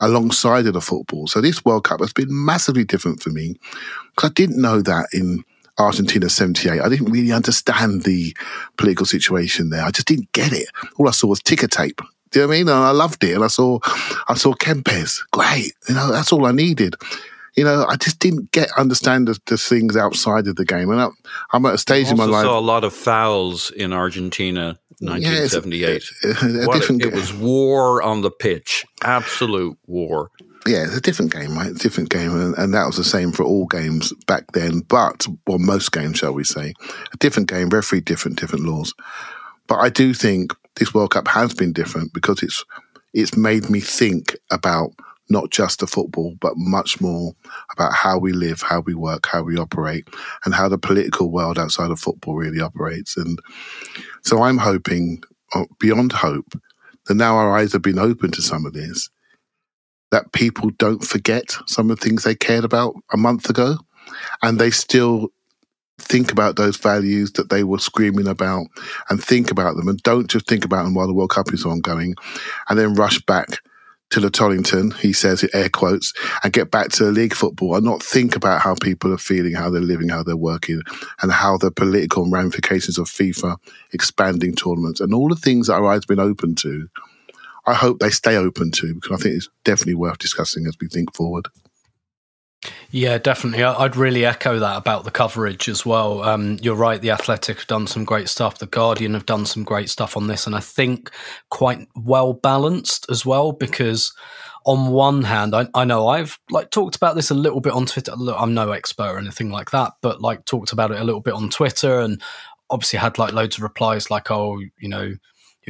alongside 0.00 0.66
of 0.66 0.74
the 0.74 0.80
football. 0.80 1.26
So 1.26 1.40
this 1.40 1.64
World 1.64 1.84
Cup 1.84 2.00
has 2.00 2.12
been 2.12 2.28
massively 2.30 2.84
different 2.84 3.22
for 3.22 3.30
me 3.30 3.56
because 4.14 4.30
I 4.30 4.32
didn't 4.32 4.60
know 4.60 4.80
that 4.82 5.08
in 5.12 5.44
Argentina 5.78 6.28
78. 6.28 6.80
I 6.80 6.88
didn't 6.88 7.10
really 7.10 7.32
understand 7.32 8.04
the 8.04 8.36
political 8.76 9.06
situation 9.06 9.70
there. 9.70 9.84
I 9.84 9.90
just 9.90 10.06
didn't 10.06 10.30
get 10.32 10.52
it. 10.52 10.68
All 10.98 11.08
I 11.08 11.12
saw 11.12 11.28
was 11.28 11.42
ticker 11.42 11.68
tape. 11.68 12.00
Do 12.30 12.38
you 12.38 12.44
know 12.44 12.48
what 12.48 12.54
I 12.54 12.58
mean? 12.58 12.68
And 12.68 12.76
I 12.76 12.90
loved 12.90 13.24
it. 13.24 13.34
And 13.34 13.44
I 13.44 13.48
saw 13.48 13.78
I 14.28 14.34
saw 14.34 14.52
Kempes. 14.54 15.18
Great. 15.32 15.72
You 15.88 15.94
know, 15.94 16.12
that's 16.12 16.32
all 16.32 16.46
I 16.46 16.52
needed. 16.52 16.94
You 17.56 17.64
know, 17.64 17.84
I 17.88 17.96
just 17.96 18.20
didn't 18.20 18.52
get 18.52 18.70
understand 18.78 19.26
the, 19.26 19.38
the 19.46 19.58
things 19.58 19.96
outside 19.96 20.46
of 20.46 20.54
the 20.54 20.64
game, 20.64 20.88
and 20.90 21.00
I, 21.00 21.08
I'm 21.52 21.66
at 21.66 21.74
a 21.74 21.78
stage 21.78 22.08
in 22.08 22.16
my 22.16 22.24
life. 22.24 22.44
saw 22.44 22.58
a 22.58 22.60
lot 22.60 22.84
of 22.84 22.94
fouls 22.94 23.72
in 23.72 23.92
Argentina, 23.92 24.78
Yeah, 25.00 25.10
a- 25.12 25.48
1978. 25.48 26.02
a- 26.24 26.28
a 26.64 26.66
What 26.66 26.74
different 26.80 27.02
it 27.04 27.12
was 27.12 27.32
war 27.32 28.02
on 28.02 28.20
the 28.22 28.30
pitch, 28.30 28.84
absolute 29.02 29.76
war. 29.86 30.30
yeah, 30.66 30.84
it's 30.84 30.96
a 30.96 31.00
different 31.00 31.32
game, 31.32 31.54
right? 31.54 31.68
It's 31.70 31.80
a 31.80 31.82
different 31.82 32.10
game, 32.10 32.30
and, 32.38 32.54
and 32.58 32.74
that 32.74 32.86
was 32.86 32.96
the 32.96 33.04
same 33.04 33.32
for 33.32 33.44
all 33.44 33.66
games 33.66 34.12
back 34.26 34.52
then. 34.52 34.80
But 34.80 35.26
well, 35.46 35.58
most 35.58 35.92
games, 35.92 36.18
shall 36.18 36.34
we 36.34 36.44
say, 36.44 36.74
a 37.12 37.16
different 37.18 37.48
game, 37.48 37.70
referee 37.70 38.00
different, 38.02 38.38
different 38.38 38.64
laws. 38.66 38.92
But 39.66 39.76
I 39.78 39.88
do 39.88 40.12
think 40.14 40.52
this 40.76 40.92
World 40.92 41.12
Cup 41.12 41.28
has 41.28 41.54
been 41.54 41.72
different 41.72 42.12
because 42.12 42.42
it's 42.42 42.64
it's 43.14 43.36
made 43.36 43.68
me 43.70 43.80
think 43.80 44.36
about 44.52 44.90
not 45.30 45.50
just 45.50 45.80
the 45.80 45.86
football, 45.86 46.34
but 46.40 46.54
much 46.56 47.00
more 47.00 47.32
about 47.72 47.92
how 47.92 48.18
we 48.18 48.32
live, 48.32 48.60
how 48.60 48.80
we 48.80 48.94
work, 48.94 49.26
how 49.26 49.42
we 49.42 49.56
operate, 49.56 50.08
and 50.44 50.54
how 50.54 50.68
the 50.68 50.78
political 50.78 51.30
world 51.30 51.58
outside 51.58 51.90
of 51.90 52.00
football 52.00 52.34
really 52.34 52.60
operates. 52.60 53.16
And 53.16 53.38
so 54.22 54.42
I'm 54.42 54.58
hoping, 54.58 55.22
uh, 55.54 55.64
beyond 55.78 56.12
hope, 56.12 56.60
that 57.06 57.14
now 57.14 57.36
our 57.36 57.56
eyes 57.56 57.72
have 57.72 57.82
been 57.82 57.98
open 57.98 58.32
to 58.32 58.42
some 58.42 58.66
of 58.66 58.72
this, 58.72 59.08
that 60.10 60.32
people 60.32 60.70
don't 60.70 61.04
forget 61.04 61.56
some 61.66 61.90
of 61.90 61.98
the 61.98 62.04
things 62.04 62.24
they 62.24 62.34
cared 62.34 62.64
about 62.64 62.94
a 63.12 63.16
month 63.16 63.48
ago, 63.48 63.76
and 64.42 64.58
they 64.58 64.70
still 64.70 65.28
think 65.98 66.32
about 66.32 66.56
those 66.56 66.76
values 66.76 67.32
that 67.32 67.50
they 67.50 67.62
were 67.62 67.78
screaming 67.78 68.26
about 68.26 68.66
and 69.10 69.22
think 69.22 69.50
about 69.50 69.76
them 69.76 69.86
and 69.86 70.02
don't 70.02 70.30
just 70.30 70.46
think 70.46 70.64
about 70.64 70.84
them 70.84 70.94
while 70.94 71.06
the 71.06 71.12
World 71.12 71.30
Cup 71.30 71.52
is 71.52 71.64
ongoing 71.64 72.14
and 72.68 72.78
then 72.78 72.94
rush 72.94 73.20
back 73.26 73.60
to 74.10 74.20
Tollington, 74.20 74.94
he 74.96 75.12
says 75.12 75.48
air 75.52 75.68
quotes, 75.68 76.12
and 76.42 76.52
get 76.52 76.70
back 76.70 76.88
to 76.90 77.04
the 77.04 77.12
league 77.12 77.34
football 77.34 77.76
and 77.76 77.84
not 77.84 78.02
think 78.02 78.36
about 78.36 78.60
how 78.60 78.74
people 78.74 79.12
are 79.12 79.18
feeling, 79.18 79.54
how 79.54 79.70
they're 79.70 79.80
living, 79.80 80.08
how 80.08 80.22
they're 80.22 80.36
working, 80.36 80.82
and 81.22 81.32
how 81.32 81.56
the 81.56 81.70
political 81.70 82.28
ramifications 82.28 82.98
of 82.98 83.06
FIFA 83.06 83.56
expanding 83.92 84.54
tournaments 84.54 85.00
and 85.00 85.14
all 85.14 85.28
the 85.28 85.36
things 85.36 85.68
that 85.68 85.74
our 85.74 85.86
eyes 85.86 86.04
been 86.04 86.18
open 86.18 86.54
to. 86.56 86.88
I 87.66 87.74
hope 87.74 88.00
they 88.00 88.10
stay 88.10 88.36
open 88.36 88.72
to 88.72 88.94
because 88.94 89.20
I 89.20 89.22
think 89.22 89.36
it's 89.36 89.48
definitely 89.64 89.94
worth 89.94 90.18
discussing 90.18 90.66
as 90.66 90.76
we 90.80 90.88
think 90.88 91.14
forward. 91.14 91.48
Yeah, 92.90 93.16
definitely. 93.18 93.64
I'd 93.64 93.96
really 93.96 94.26
echo 94.26 94.58
that 94.58 94.76
about 94.76 95.04
the 95.04 95.10
coverage 95.10 95.68
as 95.68 95.86
well. 95.86 96.22
Um, 96.22 96.58
you're 96.60 96.74
right. 96.74 97.00
The 97.00 97.10
Athletic 97.10 97.58
have 97.58 97.66
done 97.66 97.86
some 97.86 98.04
great 98.04 98.28
stuff. 98.28 98.58
The 98.58 98.66
Guardian 98.66 99.14
have 99.14 99.24
done 99.26 99.46
some 99.46 99.64
great 99.64 99.88
stuff 99.88 100.16
on 100.16 100.26
this, 100.26 100.46
and 100.46 100.54
I 100.54 100.60
think 100.60 101.10
quite 101.50 101.88
well 101.96 102.34
balanced 102.34 103.06
as 103.10 103.24
well. 103.24 103.52
Because 103.52 104.12
on 104.66 104.90
one 104.90 105.22
hand, 105.22 105.54
I, 105.54 105.68
I 105.74 105.84
know 105.84 106.08
I've 106.08 106.38
like 106.50 106.70
talked 106.70 106.96
about 106.96 107.16
this 107.16 107.30
a 107.30 107.34
little 107.34 107.60
bit 107.60 107.72
on 107.72 107.86
Twitter. 107.86 108.12
Look, 108.14 108.36
I'm 108.38 108.52
no 108.52 108.72
expert 108.72 109.14
or 109.14 109.18
anything 109.18 109.50
like 109.50 109.70
that, 109.70 109.92
but 110.02 110.20
like 110.20 110.44
talked 110.44 110.72
about 110.72 110.90
it 110.90 111.00
a 111.00 111.04
little 111.04 111.22
bit 111.22 111.34
on 111.34 111.48
Twitter, 111.48 112.00
and 112.00 112.20
obviously 112.68 112.98
had 112.98 113.18
like 113.18 113.32
loads 113.32 113.56
of 113.56 113.62
replies 113.62 114.10
like, 114.10 114.30
"Oh, 114.30 114.58
you 114.78 114.88
know." 114.88 115.14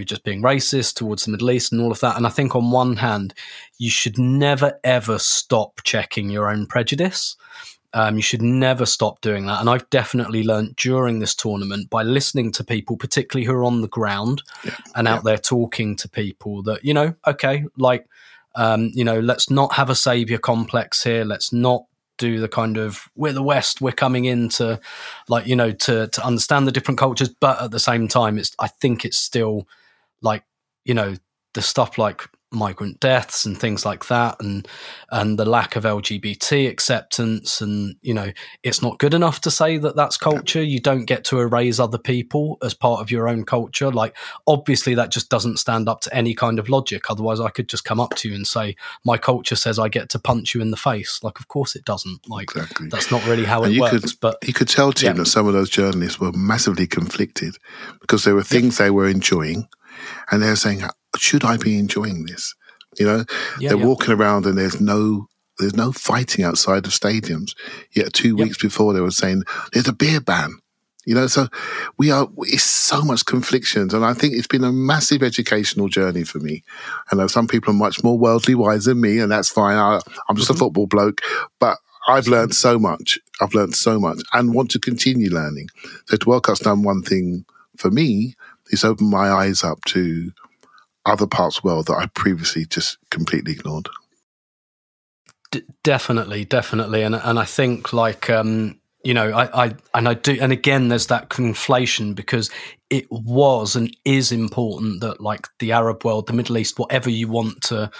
You're 0.00 0.06
just 0.06 0.24
being 0.24 0.42
racist 0.42 0.94
towards 0.94 1.24
the 1.24 1.30
Middle 1.30 1.50
East 1.50 1.72
and 1.72 1.82
all 1.82 1.92
of 1.92 2.00
that. 2.00 2.16
And 2.16 2.26
I 2.26 2.30
think 2.30 2.56
on 2.56 2.70
one 2.70 2.96
hand, 2.96 3.34
you 3.78 3.90
should 3.90 4.18
never 4.18 4.80
ever 4.82 5.18
stop 5.18 5.80
checking 5.84 6.30
your 6.30 6.50
own 6.50 6.66
prejudice. 6.66 7.36
Um, 7.92 8.16
you 8.16 8.22
should 8.22 8.40
never 8.40 8.86
stop 8.86 9.20
doing 9.20 9.46
that. 9.46 9.60
And 9.60 9.68
I've 9.68 9.88
definitely 9.90 10.44
learned 10.44 10.76
during 10.76 11.18
this 11.18 11.34
tournament 11.34 11.90
by 11.90 12.02
listening 12.02 12.52
to 12.52 12.64
people, 12.64 12.96
particularly 12.96 13.44
who 13.44 13.52
are 13.52 13.64
on 13.64 13.82
the 13.82 13.88
ground 13.88 14.42
and 14.94 15.08
out 15.08 15.24
there 15.24 15.36
talking 15.36 15.96
to 15.96 16.08
people 16.08 16.62
that, 16.62 16.84
you 16.84 16.94
know, 16.94 17.14
okay, 17.26 17.64
like, 17.76 18.06
um, 18.54 18.90
you 18.94 19.04
know, 19.04 19.18
let's 19.18 19.50
not 19.50 19.74
have 19.74 19.90
a 19.90 19.94
savior 19.94 20.38
complex 20.38 21.02
here. 21.02 21.24
Let's 21.24 21.52
not 21.52 21.84
do 22.16 22.38
the 22.38 22.48
kind 22.48 22.76
of 22.76 23.08
we're 23.16 23.32
the 23.32 23.42
West, 23.42 23.80
we're 23.80 23.92
coming 23.92 24.26
in 24.26 24.50
to 24.50 24.78
like, 25.28 25.46
you 25.46 25.56
know, 25.56 25.72
to 25.72 26.06
to 26.06 26.24
understand 26.24 26.68
the 26.68 26.72
different 26.72 26.98
cultures, 26.98 27.30
but 27.40 27.60
at 27.60 27.72
the 27.72 27.80
same 27.80 28.06
time, 28.06 28.38
it's 28.38 28.54
I 28.60 28.68
think 28.68 29.04
it's 29.04 29.18
still 29.18 29.66
like, 30.22 30.44
you 30.84 30.94
know, 30.94 31.14
the 31.54 31.62
stuff 31.62 31.98
like 31.98 32.28
migrant 32.52 32.98
deaths 32.98 33.46
and 33.46 33.56
things 33.60 33.86
like 33.86 34.08
that 34.08 34.34
and 34.40 34.66
and 35.12 35.38
the 35.38 35.44
lack 35.44 35.76
of 35.76 35.84
LGBT 35.84 36.68
acceptance 36.68 37.60
and 37.60 37.94
you 38.02 38.12
know 38.12 38.28
it's 38.64 38.82
not 38.82 38.98
good 38.98 39.14
enough 39.14 39.40
to 39.40 39.52
say 39.52 39.78
that 39.78 39.94
that's 39.94 40.16
culture. 40.16 40.60
You 40.60 40.80
don't 40.80 41.04
get 41.04 41.22
to 41.26 41.38
erase 41.38 41.78
other 41.78 41.96
people 41.98 42.58
as 42.60 42.74
part 42.74 43.00
of 43.00 43.08
your 43.10 43.28
own 43.28 43.44
culture. 43.44 43.92
Like 43.92 44.16
obviously 44.48 44.96
that 44.96 45.12
just 45.12 45.30
doesn't 45.30 45.58
stand 45.58 45.88
up 45.88 46.00
to 46.00 46.14
any 46.14 46.34
kind 46.34 46.58
of 46.58 46.68
logic. 46.68 47.08
Otherwise 47.08 47.38
I 47.38 47.50
could 47.50 47.68
just 47.68 47.84
come 47.84 48.00
up 48.00 48.16
to 48.16 48.28
you 48.28 48.34
and 48.34 48.46
say 48.46 48.74
my 49.04 49.16
culture 49.16 49.54
says 49.56 49.78
I 49.78 49.88
get 49.88 50.08
to 50.10 50.18
punch 50.18 50.52
you 50.52 50.60
in 50.60 50.72
the 50.72 50.76
face. 50.76 51.20
Like 51.22 51.38
of 51.38 51.46
course 51.46 51.76
it 51.76 51.84
doesn't. 51.84 52.28
Like 52.28 52.50
Exactly. 52.50 52.88
that's 52.88 53.12
not 53.12 53.24
really 53.26 53.44
how 53.44 53.62
And 53.62 53.74
it 53.76 53.80
works 53.80 54.00
could, 54.00 54.20
but 54.20 54.38
you 54.44 54.52
could 54.52 54.68
tell, 54.68 54.92
Tim, 54.92 55.06
Yeah. 55.16 55.22
that 55.22 55.26
some 55.26 55.46
of 55.46 55.52
those 55.52 55.70
journalists 55.70 56.18
were 56.18 56.32
massively 56.32 56.88
conflicted 56.88 57.56
because 58.00 58.24
there 58.24 58.34
were 58.34 58.42
things 58.42 58.78
they 58.78 58.90
were 58.90 59.06
enjoying, 59.08 59.68
and 60.30 60.42
they're 60.42 60.56
saying, 60.56 60.82
"Should 61.16 61.44
I 61.44 61.56
be 61.56 61.78
enjoying 61.78 62.26
this?" 62.26 62.54
You 62.98 63.06
know, 63.06 63.24
Yeah, 63.58 63.70
they're 63.70 63.78
yeah. 63.78 63.84
walking 63.84 64.14
around 64.14 64.46
and 64.46 64.58
there's 64.58 64.80
no 64.80 65.28
there's 65.58 65.76
no 65.76 65.92
fighting 65.92 66.44
outside 66.44 66.86
of 66.86 66.92
stadiums. 66.92 67.54
Yet 67.92 68.14
two 68.14 68.36
Yep. 68.36 68.38
weeks 68.38 68.58
before 68.58 68.94
they 68.94 69.00
were 69.00 69.10
saying 69.10 69.42
there's 69.72 69.88
a 69.88 69.92
beer 69.92 70.20
ban. 70.20 70.58
You 71.06 71.14
know, 71.14 71.26
so 71.28 71.48
we 71.96 72.10
are. 72.10 72.28
It's 72.40 72.62
so 72.62 73.02
much 73.02 73.24
conflictions, 73.24 73.94
and 73.94 74.04
I 74.04 74.12
think 74.12 74.34
it's 74.34 74.46
been 74.46 74.64
a 74.64 74.72
massive 74.72 75.22
educational 75.22 75.88
journey 75.88 76.24
for 76.24 76.38
me. 76.38 76.62
I 77.10 77.16
know 77.16 77.26
some 77.26 77.48
people 77.48 77.72
are 77.72 77.76
much 77.76 78.04
more 78.04 78.18
worldly 78.18 78.54
wise 78.54 78.84
than 78.84 79.00
me, 79.00 79.18
and 79.18 79.32
that's 79.32 79.48
fine. 79.48 79.76
I, 79.78 80.00
I'm 80.28 80.36
just 80.36 80.50
a 80.50 80.52
mm-hmm. 80.52 80.60
football 80.60 80.86
bloke, 80.86 81.22
but 81.58 81.78
I've 82.06 82.28
learned 82.28 82.54
so 82.54 82.78
much. 82.78 83.18
I've 83.40 83.54
learned 83.54 83.74
so 83.76 83.98
much, 83.98 84.20
and 84.34 84.54
want 84.54 84.70
to 84.72 84.78
continue 84.78 85.30
learning. 85.30 85.68
So, 86.06 86.16
the 86.16 86.24
World 86.26 86.42
Cup's 86.44 86.60
done 86.60 86.82
one 86.82 87.02
thing 87.02 87.46
for 87.78 87.90
me: 87.90 88.34
it's 88.70 88.84
opened 88.84 89.10
my 89.10 89.30
eyes 89.30 89.62
up 89.64 89.84
to 89.86 90.32
other 91.06 91.26
parts 91.26 91.58
of 91.58 91.62
the 91.62 91.68
world 91.68 91.86
that 91.86 91.98
I 91.98 92.06
previously 92.06 92.64
just 92.64 92.98
completely 93.10 93.52
ignored. 93.52 93.88
D- 95.50 95.62
definitely, 95.82 96.44
definitely, 96.44 97.02
and 97.02 97.14
and 97.14 97.38
I 97.38 97.44
think 97.44 97.92
like 97.92 98.30
um, 98.30 98.80
you 99.02 99.14
know, 99.14 99.30
I, 99.32 99.64
I 99.66 99.74
and 99.94 100.08
I 100.08 100.14
do, 100.14 100.38
and 100.40 100.52
again, 100.52 100.88
there's 100.88 101.06
that 101.06 101.30
conflation 101.30 102.14
because 102.14 102.50
it 102.90 103.06
was 103.10 103.74
and 103.74 103.94
is 104.04 104.30
important 104.30 105.00
that 105.00 105.20
like 105.20 105.48
the 105.58 105.72
Arab 105.72 106.04
world, 106.04 106.26
the 106.26 106.32
Middle 106.32 106.58
East, 106.58 106.78
whatever 106.78 107.08
you 107.08 107.28
want 107.28 107.62
to 107.62 107.90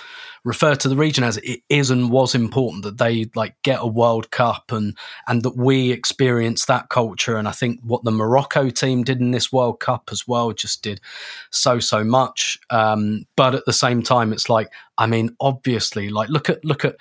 refer 0.45 0.75
to 0.75 0.89
the 0.89 0.97
region 0.97 1.25
as, 1.25 1.37
it 1.39 1.63
is 1.69 1.91
and 1.91 2.11
was 2.11 2.35
important 2.35 2.85
that 2.85 2.99
they 2.99 3.31
like 3.35 3.55
get 3.63 3.81
a 3.81 3.87
World 3.87 4.31
Cup 4.31 4.73
and 4.73 4.97
and 5.27 5.43
that 5.43 5.57
we 5.57 5.91
experience 5.91 6.67
that 6.67 6.89
culture. 6.89 7.37
And 7.37 7.47
I 7.49 7.53
think 7.53 7.81
what 7.83 8.05
the 8.05 8.11
Morocco 8.11 8.71
team 8.71 9.05
did 9.05 9.21
in 9.21 9.31
this 9.31 9.53
World 9.53 9.81
Cup 9.81 10.09
as 10.13 10.27
well 10.27 10.53
just 10.53 10.83
did 10.83 11.01
so 11.51 11.79
so 11.79 12.05
much. 12.05 12.59
Um, 12.71 13.27
but 13.37 13.55
at 13.55 13.65
the 13.67 13.73
same 13.73 14.03
time, 14.03 14.33
it's 14.33 14.49
like 14.49 14.69
I 14.99 15.07
mean, 15.07 15.37
obviously, 15.41 16.09
like 16.11 16.29
look 16.29 16.49
at 16.49 16.65
look 16.65 16.85
at 16.85 16.97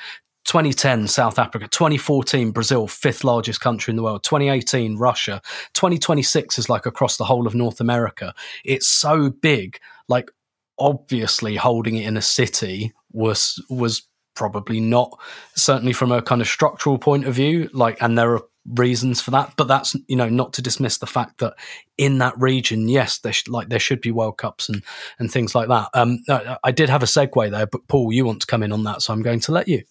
2010 0.46 1.08
South 1.08 1.38
Africa, 1.38 1.68
2014 1.68 2.52
Brazil, 2.52 2.88
fifth 2.88 3.24
largest 3.24 3.62
country 3.62 3.92
in 3.92 3.96
the 3.96 4.04
world, 4.04 4.24
2018 4.24 4.98
Russia, 4.98 5.42
2026 5.74 6.58
is 6.58 6.70
like 6.70 6.86
across 6.86 7.18
the 7.18 7.26
whole 7.26 7.46
of 7.46 7.54
North 7.54 7.80
America. 7.80 8.34
It's 8.66 8.88
so 8.88 9.30
big. 9.30 9.80
Like 10.08 10.32
obviously 10.80 11.56
holding 11.56 11.98
it 11.98 12.08
in 12.08 12.18
a 12.18 12.22
city 12.22 12.94
was 13.12 13.64
was 13.70 14.08
probably 14.36 14.80
not 14.80 15.20
certainly 15.56 15.92
from 15.92 16.12
a 16.12 16.22
kind 16.22 16.42
of 16.42 16.48
structural 16.48 16.98
point 16.98 17.26
of 17.26 17.34
view 17.36 17.70
like 17.74 18.02
and 18.02 18.18
there 18.18 18.34
are 18.36 18.42
reasons 18.76 19.22
for 19.22 19.32
that 19.32 19.52
but 19.58 19.68
that's 19.68 19.96
you 20.08 20.16
know 20.16 20.30
not 20.30 20.54
to 20.54 20.62
dismiss 20.62 21.00
the 21.00 21.08
fact 21.08 21.40
that 21.40 21.56
in 21.98 22.20
that 22.20 22.34
region 22.40 22.88
yes 22.88 23.18
there 23.20 23.34
sh- 23.34 23.48
like 23.48 23.70
there 23.70 23.80
should 23.80 24.00
be 24.00 24.12
world 24.12 24.38
cups 24.38 24.70
and 24.70 24.84
and 25.18 25.32
things 25.32 25.56
like 25.56 25.68
that. 25.68 25.90
Um 25.94 26.20
I, 26.30 26.58
I 26.64 26.72
did 26.72 26.90
have 26.90 27.04
a 27.04 27.08
segue 27.08 27.52
there 27.52 27.68
but 27.68 27.88
paul 27.88 28.14
you 28.14 28.26
want 28.26 28.42
to 28.42 28.48
come 28.48 28.64
in 28.64 28.72
on 28.72 28.84
that 28.84 29.02
so 29.02 29.12
i'm 29.12 29.24
going 29.24 29.40
to 29.42 29.52
let 29.52 29.68
you. 29.68 29.84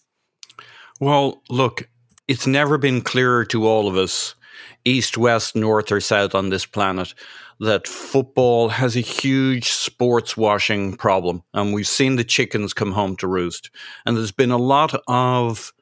Well, 0.99 1.41
look, 1.49 1.89
it's 2.27 2.45
never 2.45 2.77
been 2.77 3.01
clearer 3.01 3.45
to 3.45 3.65
all 3.65 3.87
of 3.87 3.95
us, 3.95 4.35
east, 4.83 5.17
west, 5.17 5.55
north, 5.55 5.91
or 5.91 6.01
south 6.01 6.35
on 6.35 6.49
this 6.49 6.65
planet, 6.65 7.13
that 7.59 7.87
football 7.87 8.69
has 8.69 8.95
a 8.95 9.01
huge 9.01 9.69
sports 9.69 10.37
washing 10.37 10.95
problem. 10.95 11.43
And 11.53 11.73
we've 11.73 11.87
seen 11.87 12.15
the 12.15 12.23
chickens 12.23 12.73
come 12.73 12.93
home 12.93 13.17
to 13.17 13.27
roost. 13.27 13.69
And 14.05 14.15
there's 14.15 14.31
been 14.31 14.51
a 14.51 14.57
lot 14.57 14.99
of 15.07 15.73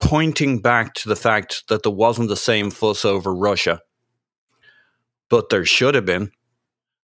pointing 0.00 0.58
back 0.58 0.94
to 0.94 1.08
the 1.08 1.16
fact 1.16 1.68
that 1.68 1.82
there 1.82 1.92
wasn't 1.92 2.28
the 2.28 2.36
same 2.36 2.70
fuss 2.70 3.04
over 3.04 3.34
Russia, 3.34 3.80
but 5.30 5.48
there 5.50 5.64
should 5.64 5.94
have 5.94 6.04
been. 6.04 6.32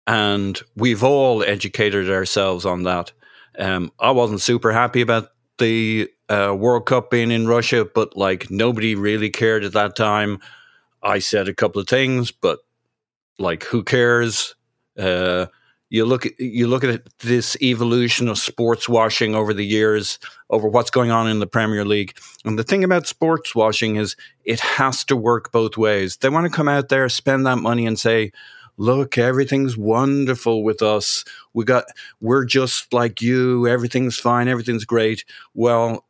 And 0.06 0.60
we've 0.76 1.04
all 1.04 1.42
educated 1.42 2.10
ourselves 2.10 2.64
on 2.64 2.84
that. 2.84 3.12
Um, 3.58 3.92
I 3.98 4.12
wasn't 4.12 4.40
super 4.40 4.72
happy 4.72 5.00
about 5.00 5.28
the 5.58 6.08
uh, 6.28 6.54
World 6.56 6.86
Cup 6.86 7.10
being 7.10 7.30
in 7.30 7.46
Russia, 7.46 7.84
but 7.84 8.16
like 8.16 8.50
nobody 8.50 8.94
really 8.94 9.28
cared 9.28 9.64
at 9.64 9.72
that 9.72 9.96
time. 9.96 10.38
I 11.02 11.18
said 11.18 11.48
a 11.48 11.54
couple 11.54 11.80
of 11.80 11.88
things, 11.88 12.30
but 12.30 12.60
like 13.40 13.64
who 13.64 13.82
cares? 13.82 14.54
Uh, 14.98 15.46
you 15.88 16.04
look 16.04 16.26
you 16.38 16.68
look 16.68 16.84
at 16.84 17.02
this 17.18 17.56
evolution 17.60 18.28
of 18.28 18.38
sports 18.38 18.88
washing 18.88 19.34
over 19.34 19.52
the 19.52 19.66
years, 19.66 20.20
over 20.48 20.68
what's 20.68 20.90
going 20.90 21.10
on 21.10 21.28
in 21.28 21.40
the 21.40 21.46
Premier 21.46 21.84
League. 21.84 22.16
And 22.44 22.58
the 22.58 22.62
thing 22.62 22.84
about 22.84 23.08
sports 23.08 23.54
washing 23.54 23.96
is 23.96 24.14
it 24.44 24.60
has 24.60 25.04
to 25.06 25.16
work 25.16 25.50
both 25.50 25.76
ways. 25.76 26.16
They 26.16 26.28
want 26.28 26.46
to 26.46 26.56
come 26.56 26.68
out 26.68 26.90
there, 26.90 27.08
spend 27.08 27.44
that 27.46 27.56
money, 27.56 27.86
and 27.86 27.98
say, 27.98 28.30
"Look, 28.76 29.18
everything's 29.18 29.76
wonderful 29.76 30.62
with 30.62 30.80
us. 30.80 31.24
We 31.54 31.64
got, 31.64 31.84
we're 32.20 32.44
just 32.44 32.92
like 32.92 33.20
you. 33.20 33.66
Everything's 33.66 34.16
fine. 34.16 34.46
Everything's 34.46 34.84
great." 34.84 35.24
Well, 35.54 36.04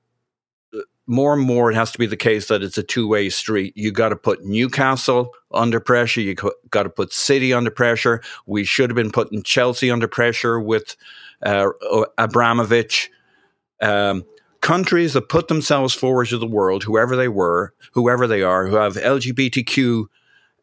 more 1.11 1.33
and 1.33 1.43
more 1.43 1.71
it 1.71 1.75
has 1.75 1.91
to 1.91 1.99
be 1.99 2.07
the 2.07 2.17
case 2.17 2.47
that 2.47 2.63
it's 2.63 2.79
a 2.79 2.85
two-way 2.85 3.29
street. 3.29 3.77
You 3.77 3.91
got 3.91 4.11
to 4.11 4.17
put 4.17 4.45
Newcastle 4.45 5.35
under 5.51 5.81
pressure. 5.81 6.21
You 6.21 6.37
got 6.71 6.85
to 6.85 6.89
put 6.89 7.13
City 7.13 7.53
under 7.53 7.71
pressure. 7.71 8.23
We 8.47 8.65
should 8.65 8.91
have 8.91 8.95
been 8.95 9.11
putting 9.11 9.43
Chelsea 9.43 9.91
under 9.91 10.07
pressure 10.07 10.61
with 10.61 10.97
uh, 11.43 11.71
Abramovich. 12.17 13.11
Um, 13.83 14.25
countries 14.61 15.15
that 15.15 15.29
put 15.29 15.49
themselves 15.49 15.95
forward 15.95 16.29
to 16.29 16.39
the 16.39 16.47
world, 16.47 16.85
whoever 16.85 17.17
they 17.17 17.29
were, 17.29 17.73
whoever 17.93 18.27
they 18.27 18.43
are, 18.43 18.67
who 18.67 18.77
have 18.77 18.95
LGBTQ 18.95 20.05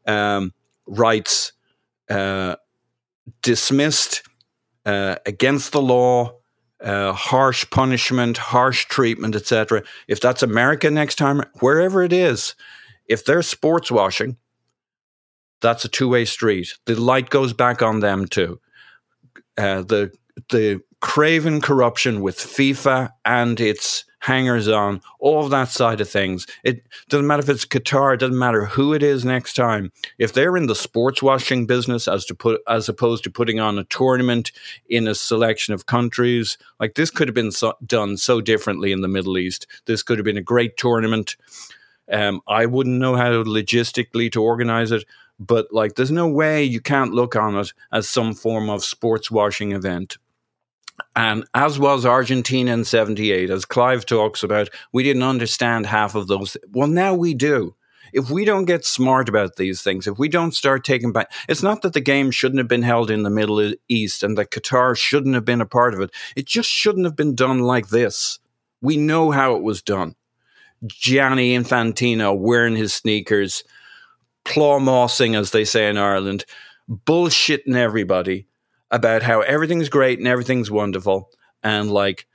um, 0.05 0.53
rights 0.85 1.51
uh, 2.09 2.55
dismissed 3.41 4.23
uh, 4.85 5.15
against 5.25 5.73
the 5.73 5.81
law 5.81 6.37
uh, 6.83 7.13
harsh 7.13 7.69
punishment, 7.69 8.37
harsh 8.37 8.85
treatment, 8.85 9.35
etc. 9.35 9.83
If 10.07 10.19
that's 10.19 10.43
America 10.43 10.89
next 10.89 11.15
time, 11.15 11.43
wherever 11.59 12.03
it 12.03 12.13
is, 12.13 12.55
if 13.07 13.25
they're 13.25 13.41
sports 13.41 13.89
washing, 13.91 14.37
that's 15.61 15.85
a 15.85 15.89
two 15.89 16.09
way 16.09 16.25
street. 16.25 16.73
The 16.85 16.95
light 16.95 17.29
goes 17.29 17.53
back 17.53 17.81
on 17.81 17.99
them 17.99 18.27
too. 18.27 18.59
Uh, 19.57 19.81
the 19.81 20.11
the 20.49 20.81
craven 20.99 21.61
corruption 21.61 22.21
with 22.21 22.37
FIFA 22.37 23.11
and 23.25 23.59
its 23.59 24.05
hangers 24.19 24.67
on, 24.67 25.01
all 25.19 25.43
of 25.43 25.51
that 25.51 25.69
side 25.69 26.01
of 26.01 26.09
things. 26.09 26.47
It 26.63 26.85
doesn't 27.07 27.27
matter 27.27 27.43
if 27.43 27.49
it's 27.49 27.65
Qatar, 27.65 28.13
it 28.13 28.19
doesn't 28.19 28.37
matter 28.37 28.65
who 28.65 28.93
it 28.93 29.03
is 29.03 29.23
next 29.23 29.53
time. 29.53 29.91
If 30.17 30.33
they're 30.33 30.57
in 30.57 30.67
the 30.67 30.75
sports 30.75 31.21
washing 31.21 31.65
business 31.65 32.07
as 32.07 32.25
to 32.25 32.35
put 32.35 32.61
as 32.67 32.89
opposed 32.89 33.23
to 33.25 33.31
putting 33.31 33.59
on 33.59 33.77
a 33.77 33.83
tournament 33.85 34.51
in 34.89 35.07
a 35.07 35.15
selection 35.15 35.73
of 35.73 35.85
countries, 35.85 36.57
like 36.79 36.95
this 36.95 37.11
could 37.11 37.27
have 37.27 37.35
been 37.35 37.51
so, 37.51 37.73
done 37.85 38.17
so 38.17 38.41
differently 38.41 38.91
in 38.91 39.01
the 39.01 39.07
Middle 39.07 39.37
East. 39.37 39.67
This 39.85 40.03
could 40.03 40.17
have 40.17 40.25
been 40.25 40.37
a 40.37 40.41
great 40.41 40.77
tournament. 40.77 41.37
Um, 42.11 42.41
I 42.47 42.65
wouldn't 42.65 42.99
know 42.99 43.15
how 43.15 43.43
logistically 43.43 44.31
to 44.31 44.41
organize 44.41 44.91
it, 44.91 45.05
but 45.39 45.67
like 45.71 45.95
there's 45.95 46.11
no 46.11 46.27
way 46.27 46.63
you 46.63 46.81
can't 46.81 47.13
look 47.13 47.35
on 47.35 47.55
it 47.55 47.71
as 47.91 48.09
some 48.09 48.33
form 48.33 48.69
of 48.69 48.83
sports 48.83 49.29
washing 49.29 49.73
event. 49.73 50.17
And 51.15 51.45
as 51.53 51.79
was 51.79 52.05
Argentina 52.05 52.71
in 52.71 52.83
78, 52.83 53.49
as 53.49 53.65
Clive 53.65 54.05
talks 54.05 54.43
about, 54.43 54.69
we 54.91 55.03
didn't 55.03 55.23
understand 55.23 55.85
half 55.85 56.15
of 56.15 56.27
those. 56.27 56.57
Well, 56.71 56.87
now 56.87 57.13
we 57.13 57.33
do. 57.33 57.75
If 58.13 58.29
we 58.29 58.45
don't 58.45 58.65
get 58.65 58.85
smart 58.85 59.27
about 59.27 59.57
these 59.57 59.81
things, 59.81 60.07
if 60.07 60.17
we 60.17 60.29
don't 60.29 60.55
start 60.55 60.85
taking 60.85 61.11
back, 61.11 61.31
it's 61.49 61.63
not 61.63 61.81
that 61.81 61.93
the 61.93 61.99
game 61.99 62.31
shouldn't 62.31 62.59
have 62.59 62.67
been 62.67 62.83
held 62.83 63.11
in 63.11 63.23
the 63.23 63.29
Middle 63.29 63.73
East 63.89 64.23
and 64.23 64.37
that 64.37 64.51
Qatar 64.51 64.97
shouldn't 64.97 65.35
have 65.35 65.45
been 65.45 65.61
a 65.61 65.65
part 65.65 65.93
of 65.93 65.99
it. 65.99 66.11
It 66.35 66.45
just 66.45 66.69
shouldn't 66.69 67.05
have 67.05 67.15
been 67.15 67.35
done 67.35 67.59
like 67.59 67.89
this. 67.89 68.39
We 68.81 68.95
know 68.95 69.31
how 69.31 69.55
it 69.55 69.63
was 69.63 69.81
done. 69.81 70.15
Gianni 70.85 71.57
Infantino 71.57 72.37
wearing 72.37 72.75
his 72.75 72.93
sneakers, 72.93 73.63
plámásing, 74.45 75.37
as 75.37 75.51
they 75.51 75.65
say 75.65 75.89
in 75.89 75.97
Ireland, 75.97 76.45
bullshitting 76.89 77.75
everybody 77.75 78.47
about 78.91 79.23
how 79.23 79.41
everything's 79.41 79.89
great 79.89 80.19
and 80.19 80.27
everything's 80.27 80.71
wonderful 80.71 81.29
and 81.63 81.91
like 81.91 82.25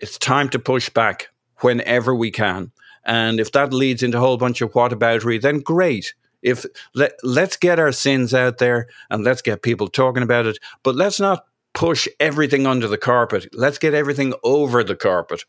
it's 0.00 0.18
time 0.18 0.48
to 0.50 0.58
push 0.58 0.88
back 0.88 1.28
whenever 1.60 2.14
we 2.14 2.30
can. 2.30 2.72
And 3.04 3.40
if 3.40 3.52
that 3.52 3.72
leads 3.72 4.02
into 4.02 4.18
a 4.18 4.20
whole 4.20 4.36
bunch 4.36 4.60
of 4.60 4.72
whataboutery, 4.72 5.40
then 5.40 5.60
great. 5.60 6.14
If 6.42 6.64
let, 6.94 7.12
let's 7.22 7.56
get 7.56 7.78
our 7.78 7.92
sins 7.92 8.34
out 8.34 8.58
there 8.58 8.88
and 9.10 9.24
let's 9.24 9.42
get 9.42 9.62
people 9.62 9.88
talking 9.88 10.22
about 10.22 10.46
it, 10.46 10.58
but 10.82 10.96
let's 10.96 11.20
not 11.20 11.44
push 11.74 12.08
everything 12.20 12.66
under 12.66 12.88
the 12.88 12.98
carpet. 12.98 13.46
Let's 13.52 13.78
get 13.78 13.94
everything 13.94 14.34
over 14.42 14.82
the 14.82 14.96
carpet. 14.96 15.44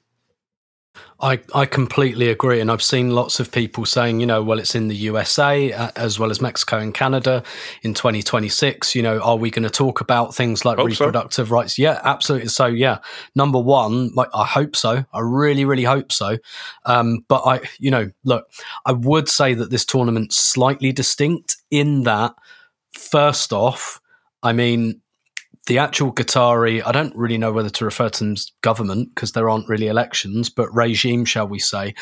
I, 1.20 1.40
I 1.56 1.66
completely 1.66 2.30
agree. 2.30 2.60
And 2.60 2.70
I've 2.70 2.84
seen 2.84 3.12
lots 3.12 3.40
of 3.40 3.52
people 3.52 3.86
saying, 3.86 4.20
you 4.20 4.26
know, 4.26 4.44
well, 4.44 4.60
it's 4.60 4.76
in 4.76 4.90
the 4.90 4.96
USA 4.96 5.72
uh, 5.72 5.92
as 5.96 6.20
well 6.20 6.30
as 6.30 6.42
Mexico 6.42 6.80
and 6.80 6.94
Canada 6.94 7.44
in 7.82 7.94
2026. 7.94 8.94
You 8.94 9.04
know, 9.04 9.20
are 9.22 9.38
we 9.38 9.50
going 9.50 9.64
to 9.64 9.70
talk 9.70 10.02
about 10.02 10.36
things 10.36 10.66
like 10.66 10.78
Hope 10.78 10.88
reproductive 10.88 11.48
so. 11.48 11.54
rights? 11.54 11.80
Yeah, 11.80 12.02
absolutely. 12.04 12.50
So, 12.50 12.66
yeah, 12.66 12.98
number 13.36 13.60
one, 13.60 14.12
like, 14.16 14.30
I 14.34 14.46
hope 14.46 14.76
so. 14.76 15.06
I 15.14 15.20
really, 15.22 15.66
really 15.66 15.86
hope 15.86 16.12
so. 16.12 16.38
Um, 16.86 17.26
but 17.28 17.42
I, 17.46 17.62
you 17.80 17.90
know, 17.90 18.12
look, 18.26 18.46
I 18.86 18.92
would 18.92 19.30
say 19.30 19.54
that 19.54 19.70
this 19.70 19.86
tournament's 19.86 20.38
slightly 20.38 20.92
distinct 20.92 21.58
in 21.72 22.04
that, 22.04 22.36
first 22.92 23.54
off, 23.54 24.02
I 24.44 24.52
mean, 24.52 25.02
the 25.68 25.78
actual 25.78 26.12
Qatari, 26.12 26.82
I 26.86 26.92
don't 26.92 27.16
really 27.16 27.38
know 27.38 27.52
whether 27.52 27.70
to 27.70 27.86
refer 27.86 28.10
to 28.10 28.20
them 28.20 28.34
as 28.34 28.52
government 28.62 29.10
because 29.16 29.32
there 29.32 29.50
aren't 29.50 29.70
really 29.70 29.88
elections, 29.88 30.50
but 30.50 30.74
regime, 30.74 31.26
shall 31.26 31.48
we 31.48 31.60
say, 31.60 31.94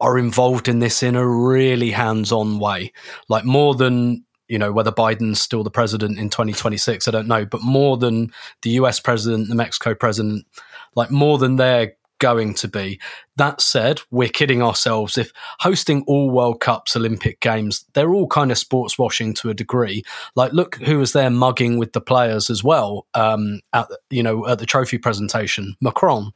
are 0.00 0.18
involved 0.18 0.68
in 0.68 0.78
this 0.78 1.02
in 1.02 1.16
a 1.16 1.26
really 1.26 1.90
hands 1.90 2.32
on 2.32 2.58
way. 2.58 2.92
Like 3.28 3.44
more 3.44 3.74
than, 3.74 4.24
you 4.48 4.58
know, 4.58 4.72
whether 4.72 4.92
Biden's 4.92 5.40
still 5.40 5.62
the 5.62 5.70
president 5.70 6.18
in 6.18 6.30
2026, 6.30 7.06
I 7.06 7.10
don't 7.10 7.28
know, 7.28 7.44
but 7.44 7.62
more 7.62 7.96
than 7.96 8.32
the 8.62 8.70
US 8.70 9.00
president, 9.00 9.48
the 9.48 9.54
Mexico 9.54 9.94
president, 9.94 10.46
like 10.94 11.10
more 11.10 11.38
than 11.38 11.56
they're 11.56 11.92
going 12.18 12.54
to 12.54 12.68
be. 12.68 13.00
That 13.36 13.60
said, 13.60 14.00
we're 14.10 14.28
kidding 14.28 14.62
ourselves. 14.62 15.18
If 15.18 15.32
hosting 15.60 16.04
all 16.06 16.30
World 16.30 16.60
Cups, 16.60 16.96
Olympic 16.96 17.40
Games, 17.40 17.84
they're 17.92 18.14
all 18.14 18.26
kind 18.26 18.50
of 18.50 18.58
sports 18.58 18.98
washing 18.98 19.34
to 19.34 19.50
a 19.50 19.54
degree. 19.54 20.02
Like, 20.34 20.52
look 20.52 20.76
who 20.76 20.98
was 20.98 21.12
there 21.12 21.30
mugging 21.30 21.78
with 21.78 21.92
the 21.92 22.00
players 22.00 22.48
as 22.50 22.64
well. 22.64 23.06
Um, 23.14 23.60
at 23.72 23.88
you 24.10 24.22
know 24.22 24.46
at 24.46 24.58
the 24.58 24.66
trophy 24.66 24.98
presentation, 24.98 25.76
Macron. 25.80 26.32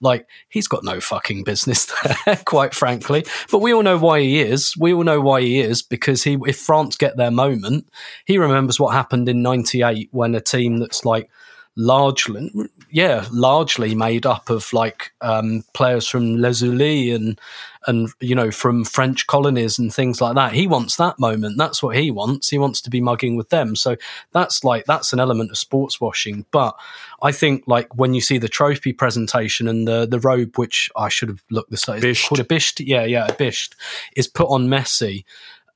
Like 0.00 0.28
he's 0.48 0.68
got 0.68 0.84
no 0.84 1.00
fucking 1.00 1.44
business 1.44 1.86
there, 2.26 2.36
quite 2.44 2.74
frankly. 2.74 3.24
But 3.50 3.60
we 3.60 3.72
all 3.72 3.82
know 3.82 3.96
why 3.96 4.20
he 4.20 4.40
is. 4.40 4.76
We 4.76 4.92
all 4.92 5.04
know 5.04 5.20
why 5.20 5.40
he 5.40 5.60
is 5.60 5.82
because 5.82 6.22
he, 6.22 6.36
if 6.46 6.58
France 6.58 6.96
get 6.96 7.16
their 7.16 7.30
moment, 7.30 7.88
he 8.26 8.36
remembers 8.36 8.78
what 8.78 8.92
happened 8.92 9.28
in 9.28 9.42
'98 9.42 10.08
when 10.12 10.34
a 10.34 10.40
team 10.40 10.78
that's 10.78 11.06
like 11.06 11.30
largely, 11.76 12.52
yeah, 12.90 13.26
largely 13.32 13.94
made 13.94 14.26
up 14.26 14.50
of 14.50 14.72
like 14.72 15.12
um, 15.20 15.64
players 15.74 16.06
from 16.06 16.36
Les 16.36 16.62
Ulis 16.62 17.14
and 17.14 17.40
and 17.86 18.08
you 18.20 18.34
know 18.34 18.50
from 18.50 18.84
French 18.84 19.26
colonies 19.26 19.78
and 19.78 19.92
things 19.92 20.20
like 20.20 20.34
that. 20.34 20.52
He 20.52 20.66
wants 20.66 20.96
that 20.96 21.18
moment. 21.18 21.58
That's 21.58 21.82
what 21.82 21.96
he 21.96 22.10
wants. 22.10 22.48
He 22.48 22.58
wants 22.58 22.80
to 22.82 22.90
be 22.90 23.00
mugging 23.00 23.36
with 23.36 23.50
them. 23.50 23.76
So 23.76 23.96
that's 24.32 24.64
like 24.64 24.84
that's 24.86 25.12
an 25.12 25.20
element 25.20 25.50
of 25.50 25.58
sports 25.58 26.00
washing. 26.00 26.46
But 26.50 26.76
I 27.22 27.32
think 27.32 27.64
like 27.66 27.94
when 27.94 28.14
you 28.14 28.20
see 28.20 28.38
the 28.38 28.48
trophy 28.48 28.92
presentation 28.92 29.68
and 29.68 29.86
the 29.86 30.06
the 30.06 30.20
robe, 30.20 30.56
which 30.56 30.90
I 30.96 31.08
should 31.08 31.28
have 31.28 31.42
looked 31.50 31.70
this 31.70 31.88
up, 31.88 31.96
Bisht. 31.96 32.28
called 32.28 32.40
a 32.40 32.44
bisht. 32.44 32.84
Yeah, 32.86 33.04
yeah, 33.04 33.26
a 33.26 33.32
bisht 33.32 33.74
is 34.16 34.28
put 34.28 34.48
on 34.48 34.68
Messi. 34.68 35.24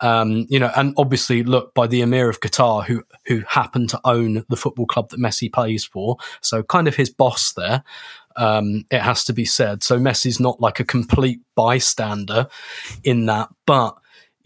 Um, 0.01 0.47
you 0.49 0.59
know, 0.59 0.71
and 0.77 0.95
obviously, 0.97 1.43
look 1.43 1.75
by 1.75 1.87
the 1.87 2.03
Emir 2.03 2.29
of 2.31 2.41
Qatar, 2.41 2.85
who 2.85 3.03
who 3.27 3.43
happened 3.49 3.91
to 3.91 4.01
own 4.05 4.45
the 4.49 4.57
football 4.57 4.87
club 4.87 5.11
that 5.11 5.21
Messi 5.21 5.53
plays 5.53 5.85
for, 5.85 6.17
so 6.41 6.63
kind 6.63 6.89
of 6.89 6.97
his 6.97 7.11
boss 7.11 7.53
there. 7.53 7.83
Um, 8.37 8.85
it 8.91 9.01
has 9.01 9.25
to 9.25 9.33
be 9.33 9.45
said. 9.45 9.83
So 9.83 9.99
Messi's 9.99 10.39
not 10.39 10.61
like 10.61 10.79
a 10.79 10.85
complete 10.85 11.41
bystander 11.57 12.47
in 13.03 13.27
that, 13.27 13.49
but 13.67 13.97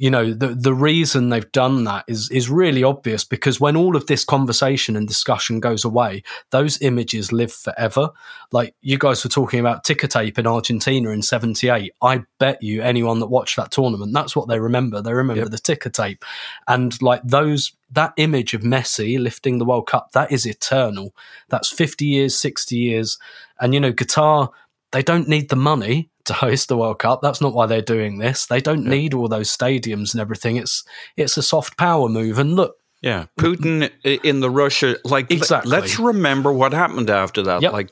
you 0.03 0.11
know 0.11 0.35
the 0.35 0.49
the 0.49 0.75
reason 0.75 1.29
they've 1.29 1.53
done 1.53 1.85
that 1.85 2.05
is 2.09 2.29
is 2.33 2.51
really 2.51 2.83
obvious 2.83 3.23
because 3.23 3.61
when 3.61 3.77
all 3.77 3.95
of 3.95 4.09
this 4.09 4.25
conversation 4.25 4.97
and 4.97 5.07
discussion 5.07 5.61
goes 5.61 5.85
away, 5.85 6.25
those 6.51 6.83
images 6.83 7.31
live 7.31 7.53
forever. 7.53 8.11
Like 8.51 8.75
you 8.81 8.99
guys 8.99 9.23
were 9.23 9.31
talking 9.31 9.61
about 9.61 9.85
ticker 9.85 10.09
tape 10.09 10.41
in 10.41 10.47
Argentina 10.49 11.11
in 11.11 11.23
'78. 11.23 11.93
I 12.03 12.25
bet 12.41 12.61
you 12.61 12.83
anyone 12.83 13.21
that 13.21 13.29
watched 13.29 13.55
that 13.59 13.71
tournament, 13.71 14.13
that's 14.13 14.35
what 14.35 14.49
they 14.49 14.59
remember. 14.59 15.01
They 15.01 15.13
remember 15.13 15.43
Yep. 15.43 15.51
the 15.53 15.59
ticker 15.59 15.91
tape, 15.91 16.25
and 16.67 17.01
like 17.01 17.23
those 17.23 17.71
that 17.93 18.13
image 18.17 18.55
of 18.55 18.63
Messi 18.63 19.21
lifting 19.21 19.59
the 19.59 19.65
World 19.65 19.87
Cup 19.87 20.11
that 20.15 20.33
is 20.33 20.47
eternal. 20.47 21.15
That's 21.49 21.71
50 21.71 22.07
years, 22.07 22.35
60 22.35 22.75
years, 22.77 23.19
and 23.61 23.73
you 23.73 23.79
know 23.79 23.93
Qatar 23.93 24.49
they 24.91 25.03
don't 25.03 25.29
need 25.29 25.49
the 25.49 25.57
money 25.57 26.11
to 26.25 26.33
host 26.33 26.69
the 26.69 26.77
World 26.77 26.99
Cup. 26.99 27.21
That's 27.23 27.41
not 27.41 27.55
why 27.55 27.67
they're 27.67 27.83
doing 27.83 28.19
this. 28.19 28.47
They 28.47 28.61
don't 28.61 28.85
need 28.87 29.15
all 29.15 29.29
those 29.29 29.55
stadiums 29.55 30.13
and 30.15 30.21
everything. 30.21 30.57
It's 30.57 30.85
it's 31.17 31.37
a 31.37 31.43
soft 31.43 31.77
power 31.77 32.09
move. 32.09 32.39
And 32.39 32.55
look, 32.55 32.77
Yeah, 33.03 33.27
Putin 33.39 33.91
in 34.05 34.41
the 34.41 34.51
Russia, 34.51 34.97
like 35.05 35.31
Exactly. 35.31 35.71
let's 35.71 35.99
remember 35.99 36.53
what 36.53 36.73
happened 36.73 37.11
after 37.11 37.43
that. 37.43 37.63
Yep. 37.63 37.73
Like, 37.73 37.91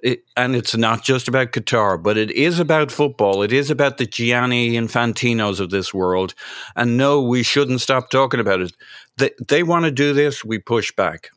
it, 0.00 0.22
and 0.36 0.54
it's 0.54 0.76
not 0.76 1.02
just 1.02 1.28
about 1.28 1.52
Qatar, 1.52 2.00
but 2.00 2.18
it 2.18 2.30
is 2.30 2.58
about 2.60 2.92
football. 2.92 3.42
It 3.42 3.52
is 3.52 3.70
about 3.70 3.96
the 3.96 4.04
Gianni 4.06 4.72
Infantinos 4.72 5.60
of 5.60 5.70
this 5.70 5.94
world. 5.94 6.34
And 6.76 6.98
no, 6.98 7.22
we 7.22 7.42
shouldn't 7.42 7.80
stop 7.80 8.10
talking 8.10 8.38
about 8.38 8.60
it. 8.60 8.76
They, 9.16 9.30
they 9.48 9.62
want 9.62 9.86
to 9.86 9.90
do 9.90 10.12
this. 10.12 10.44
We 10.44 10.58
push 10.58 10.92
back. 10.92 11.30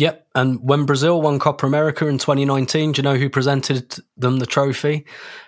Yep. 0.00 0.28
And 0.34 0.66
when 0.66 0.86
Brazil 0.86 1.20
won 1.20 1.38
Copa 1.38 1.66
America 1.66 2.06
in 2.06 2.16
2019, 2.16 2.92
do 2.92 2.98
you 2.98 3.02
know 3.02 3.16
who 3.16 3.28
presented 3.28 3.96
them 4.16 4.38
the 4.38 4.46
trophy? 4.46 5.04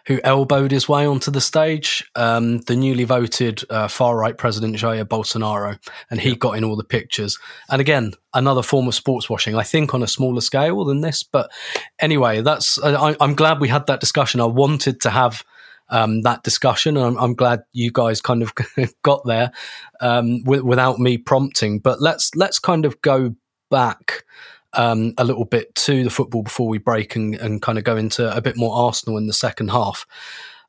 Who 0.08 0.20
elbowed 0.24 0.72
his 0.72 0.86
way 0.86 1.06
onto 1.06 1.30
the 1.30 1.40
stage? 1.40 2.04
Um, 2.16 2.58
the 2.58 2.76
newly 2.76 3.04
voted 3.04 3.62
uh, 3.70 3.88
far 3.88 4.14
right 4.14 4.36
president 4.36 4.76
Jair 4.76 5.06
Bolsonaro. 5.06 5.78
And 6.10 6.20
he 6.20 6.36
got 6.36 6.58
in 6.58 6.64
all 6.64 6.76
the 6.76 6.84
pictures. 6.84 7.38
And 7.70 7.80
again, 7.80 8.12
another 8.34 8.62
form 8.62 8.88
of 8.88 8.94
sports 8.94 9.30
washing, 9.30 9.54
I 9.54 9.62
think 9.62 9.94
on 9.94 10.02
a 10.02 10.06
smaller 10.06 10.42
scale 10.42 10.84
than 10.84 11.00
this. 11.00 11.22
But 11.22 11.50
anyway, 11.98 12.42
that's, 12.42 12.78
I, 12.82 13.16
I'm 13.20 13.34
glad 13.34 13.58
we 13.58 13.68
had 13.68 13.86
that 13.86 14.00
discussion. 14.00 14.38
I 14.42 14.44
wanted 14.44 15.00
to 15.00 15.08
have 15.08 15.44
um, 15.88 16.20
that 16.22 16.42
discussion. 16.42 16.98
And 16.98 17.06
I'm, 17.06 17.16
I'm, 17.16 17.34
glad 17.34 17.62
you 17.72 17.90
guys 17.90 18.20
kind 18.20 18.42
of 18.42 18.52
got 19.02 19.24
there 19.24 19.52
um, 20.02 20.42
w- 20.42 20.64
without 20.64 20.98
me 20.98 21.16
prompting. 21.16 21.78
But 21.78 22.02
let's 22.02 22.34
let's 22.34 22.58
kind 22.58 22.84
of 22.84 23.00
go 23.00 23.34
back 23.72 24.22
um, 24.74 25.14
a 25.18 25.24
little 25.24 25.44
bit 25.44 25.74
to 25.74 26.04
the 26.04 26.10
football 26.10 26.44
before 26.44 26.68
we 26.68 26.78
break 26.78 27.16
and, 27.16 27.34
and 27.34 27.60
kind 27.60 27.78
of 27.78 27.84
go 27.84 27.96
into 27.96 28.34
a 28.34 28.40
bit 28.40 28.56
more 28.56 28.74
Arsenal 28.74 29.18
in 29.18 29.26
the 29.26 29.32
second 29.32 29.70
half. 29.70 30.06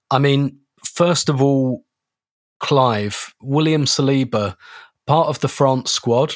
I 0.09 0.17
mean, 0.19 0.57
first 0.83 1.29
of 1.29 1.41
all, 1.41 1.85
Clive, 2.59 3.33
William 3.41 3.85
Saliba, 3.85 4.55
part 5.05 5.27
of 5.27 5.39
the 5.41 5.47
France 5.47 5.91
squad 5.91 6.33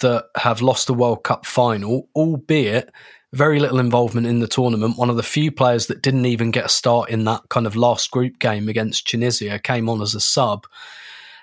that 0.00 0.26
have 0.36 0.60
lost 0.60 0.86
the 0.86 0.94
World 0.94 1.24
Cup 1.24 1.46
final, 1.46 2.08
albeit 2.14 2.90
very 3.32 3.60
little 3.60 3.78
involvement 3.78 4.26
in 4.26 4.40
the 4.40 4.48
tournament. 4.48 4.96
One 4.96 5.10
of 5.10 5.16
the 5.16 5.22
few 5.22 5.52
players 5.52 5.86
that 5.86 6.02
didn't 6.02 6.26
even 6.26 6.50
get 6.50 6.64
a 6.64 6.70
start 6.70 7.10
in 7.10 7.24
that 7.24 7.42
kind 7.50 7.66
of 7.66 7.76
last 7.76 8.10
group 8.10 8.38
game 8.38 8.68
against 8.68 9.06
Tunisia 9.06 9.58
came 9.58 9.88
on 9.88 10.00
as 10.00 10.14
a 10.14 10.20
sub. 10.20 10.66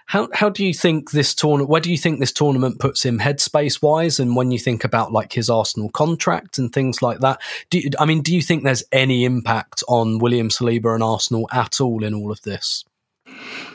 How 0.08 0.28
how 0.34 0.50
do 0.50 0.64
you 0.64 0.74
think 0.74 1.12
this 1.12 1.34
tournament? 1.34 1.70
Where 1.70 1.82
do 1.82 1.90
you 1.90 1.98
think 1.98 2.20
this 2.20 2.32
tournament 2.32 2.80
puts 2.80 3.04
him 3.04 3.20
headspace 3.20 3.82
wise? 3.82 4.20
And 4.20 4.36
when 4.36 4.52
you 4.52 4.60
think 4.60 4.84
about 4.84 5.12
like 5.12 5.34
his 5.34 5.50
Arsenal 5.50 5.90
contract 5.90 6.60
and 6.60 6.72
things 6.72 7.02
like 7.02 7.20
that, 7.22 7.42
do 7.72 7.80
you, 7.80 7.90
I 8.00 8.06
mean, 8.06 8.22
do 8.22 8.34
you 8.34 8.42
think 8.42 8.64
there's 8.64 8.84
any 8.92 9.26
impact 9.26 9.84
on 9.88 10.20
William 10.20 10.50
Saliba 10.50 10.94
and 10.94 11.04
Arsenal 11.04 11.50
at 11.52 11.82
all 11.82 12.04
in 12.04 12.14
all 12.14 12.32
of 12.32 12.42
this? 12.44 12.86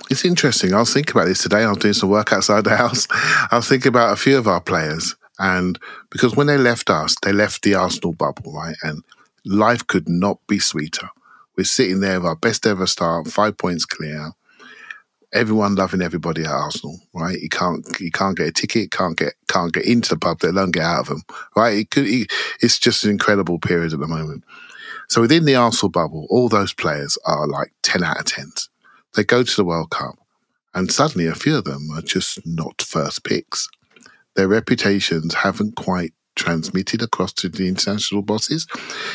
It's 0.08 0.24
interesting. 0.24 0.72
I 0.72 0.78
was 0.78 0.92
thinking 0.92 1.16
about 1.16 1.26
this 1.26 1.42
today. 1.42 1.64
I 1.64 1.68
was 1.68 1.78
doing 1.78 1.94
some 1.94 2.10
work 2.10 2.32
outside 2.32 2.64
the 2.64 2.76
house. 2.76 3.08
I 3.12 3.56
was 3.56 3.68
thinking 3.68 3.88
about 3.88 4.12
a 4.12 4.16
few 4.16 4.38
of 4.38 4.46
our 4.46 4.60
players, 4.60 5.16
and 5.40 5.80
because 6.10 6.36
when 6.36 6.46
they 6.46 6.58
left 6.58 6.90
us, 6.90 7.16
they 7.22 7.32
left 7.32 7.62
the 7.62 7.74
Arsenal 7.74 8.12
bubble, 8.12 8.52
right? 8.52 8.76
And 8.82 9.02
life 9.44 9.84
could 9.86 10.08
not 10.08 10.38
be 10.46 10.60
sweeter. 10.60 11.10
We're 11.56 11.64
sitting 11.64 12.00
there 12.00 12.20
with 12.20 12.28
our 12.28 12.36
best 12.36 12.66
ever 12.66 12.86
start, 12.86 13.26
five 13.26 13.58
points 13.58 13.84
clear 13.84 14.32
everyone 15.32 15.74
loving 15.74 16.02
everybody 16.02 16.42
at 16.42 16.50
Arsenal, 16.50 17.00
right? 17.14 17.40
You 17.40 17.48
can't 17.48 17.86
you 18.00 18.10
can't 18.10 18.36
get 18.36 18.48
a 18.48 18.52
ticket, 18.52 18.90
can't 18.90 19.16
get 19.16 19.34
can't 19.48 19.72
get 19.72 19.84
into 19.84 20.10
the 20.10 20.18
pub, 20.18 20.42
let 20.42 20.52
alone 20.52 20.70
get 20.70 20.82
out 20.82 21.00
of 21.00 21.06
them, 21.08 21.22
right? 21.56 21.78
It 21.78 21.90
could, 21.90 22.06
it, 22.06 22.30
it's 22.60 22.78
just 22.78 23.04
an 23.04 23.10
incredible 23.10 23.58
period 23.58 23.92
at 23.92 24.00
the 24.00 24.06
moment. 24.06 24.44
So 25.08 25.20
within 25.20 25.44
the 25.44 25.56
Arsenal 25.56 25.90
bubble, 25.90 26.26
all 26.30 26.48
those 26.48 26.72
players 26.72 27.18
are 27.26 27.46
like 27.46 27.72
ten 27.82 28.02
out 28.02 28.18
of 28.18 28.26
tens. 28.26 28.68
They 29.14 29.24
go 29.24 29.42
to 29.42 29.56
the 29.56 29.64
World 29.64 29.90
Cup, 29.90 30.16
and 30.74 30.90
suddenly 30.90 31.26
a 31.26 31.34
few 31.34 31.56
of 31.56 31.64
them 31.64 31.88
are 31.92 32.02
just 32.02 32.44
not 32.46 32.82
first 32.82 33.24
picks. 33.24 33.68
Their 34.36 34.48
reputations 34.48 35.34
haven't 35.34 35.74
quite 35.76 36.14
transmitted 36.40 37.02
across 37.02 37.32
to 37.34 37.48
the 37.48 37.68
international 37.68 38.22
bosses. 38.22 38.66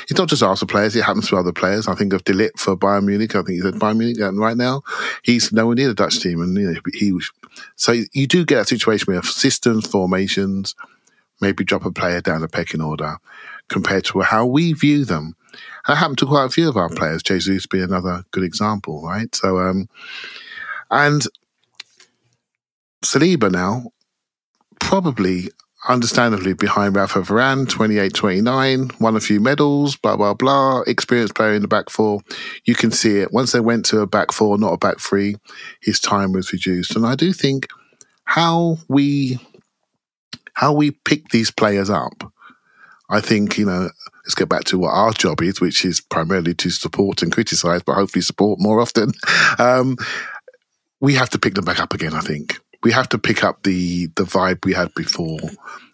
It's 0.04 0.18
not 0.18 0.30
just 0.30 0.44
Arsenal 0.44 0.72
players; 0.72 0.96
it 0.96 1.04
happens 1.04 1.28
to 1.30 1.38
other 1.38 1.52
players. 1.52 1.88
I 1.88 1.96
think 1.96 2.14
of 2.14 2.24
De 2.24 2.50
for 2.58 2.78
Bayern 2.78 3.06
Munich. 3.06 3.36
I 3.36 3.40
think 3.40 3.58
he's 3.58 3.66
at 3.66 3.74
Bayern 3.76 3.98
Munich, 3.98 4.20
and 4.20 4.40
right 4.40 4.56
now 4.56 4.84
he's 5.24 5.52
nowhere 5.52 5.76
near 5.76 5.88
the 5.88 5.96
Dutch 5.96 6.20
team. 6.20 6.42
And 6.42 6.56
you 6.56 6.72
know, 6.72 6.80
he 6.94 7.20
so 7.76 7.94
you 8.14 8.28
do 8.28 8.46
get 8.46 8.62
a 8.62 8.66
situation 8.66 9.12
where 9.12 9.24
systems, 9.24 9.88
formations, 9.88 10.76
maybe 11.42 11.64
drop 11.64 11.86
a 11.86 11.92
player 11.92 12.22
down 12.22 12.42
the 12.42 12.48
pecking 12.48 12.82
order 12.82 13.18
compared 13.68 14.06
to 14.06 14.22
how 14.22 14.46
we 14.46 14.74
view 14.74 15.06
them. 15.06 15.36
That 15.88 15.96
happened 15.96 16.20
to 16.20 16.26
quite 16.26 16.46
a 16.46 16.50
few 16.50 16.70
of 16.70 16.78
our 16.78 16.90
players. 16.90 17.24
Jesus 17.24 17.66
be 17.66 17.82
another 17.82 18.24
good 18.32 18.44
example, 18.44 19.02
right? 19.04 19.34
So, 19.34 19.60
um, 19.60 19.90
and 20.92 21.24
Saliba 23.04 23.52
now 23.52 23.92
probably 24.80 25.50
understandably 25.88 26.54
behind 26.54 26.96
Rafa 26.96 27.22
Varane, 27.22 27.68
28 27.68 28.14
29, 28.14 28.92
won 29.00 29.16
a 29.16 29.20
few 29.20 29.40
medals, 29.40 29.96
blah, 29.96 30.16
blah, 30.16 30.34
blah, 30.34 30.82
experienced 30.82 31.36
player 31.36 31.54
in 31.54 31.62
the 31.62 31.68
back 31.68 31.90
four. 31.90 32.22
You 32.66 32.76
can 32.76 32.92
see 32.92 33.20
it. 33.20 33.32
Once 33.32 33.52
they 33.52 33.60
went 33.60 33.86
to 33.88 34.00
a 34.00 34.08
back 34.08 34.32
four, 34.32 34.58
not 34.58 34.74
a 34.74 34.78
back 34.78 35.00
three, 35.00 35.36
his 35.82 36.00
time 36.00 36.32
was 36.32 36.52
reduced. 36.52 36.96
And 36.96 37.06
I 37.06 37.16
do 37.16 37.34
think 37.34 37.68
how 38.26 38.78
we 38.88 39.40
how 40.54 40.74
we 40.74 40.92
pick 40.92 41.30
these 41.30 41.52
players 41.52 41.90
up, 41.90 42.32
I 43.10 43.20
think, 43.20 43.58
you 43.58 43.66
know, 43.66 43.90
let's 44.24 44.36
get 44.36 44.50
back 44.50 44.64
to 44.66 44.80
what 44.80 44.92
our 44.92 45.12
job 45.12 45.42
is, 45.42 45.60
which 45.60 45.84
is 45.84 46.00
primarily 46.00 46.54
to 46.56 46.70
support 46.70 47.22
and 47.22 47.32
criticize, 47.32 47.84
but 47.84 47.96
hopefully 47.96 48.22
support 48.22 48.60
more 48.60 48.82
often. 48.82 49.12
Um, 49.58 49.98
we 51.00 51.14
have 51.14 51.30
to 51.30 51.40
pick 51.40 51.54
them 51.54 51.66
back 51.66 51.80
up 51.80 51.94
again, 51.94 52.14
I 52.14 52.22
think 52.22 52.60
we 52.86 52.92
have 52.92 53.10
to 53.10 53.18
pick 53.18 53.44
up 53.44 53.64
the 53.64 54.06
the 54.16 54.24
vibe 54.24 54.64
we 54.64 54.74
had 54.74 54.94
before 54.94 55.40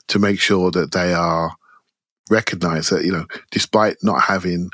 to 0.08 0.19
make 0.19 0.39
sure 0.39 0.69
that 0.71 0.91
they 0.91 1.13
are 1.13 1.56
recognized 2.30 2.91
that 2.91 3.06
you 3.06 3.12
know 3.12 3.25
despite 3.49 3.95
not 4.04 4.21
having 4.21 4.69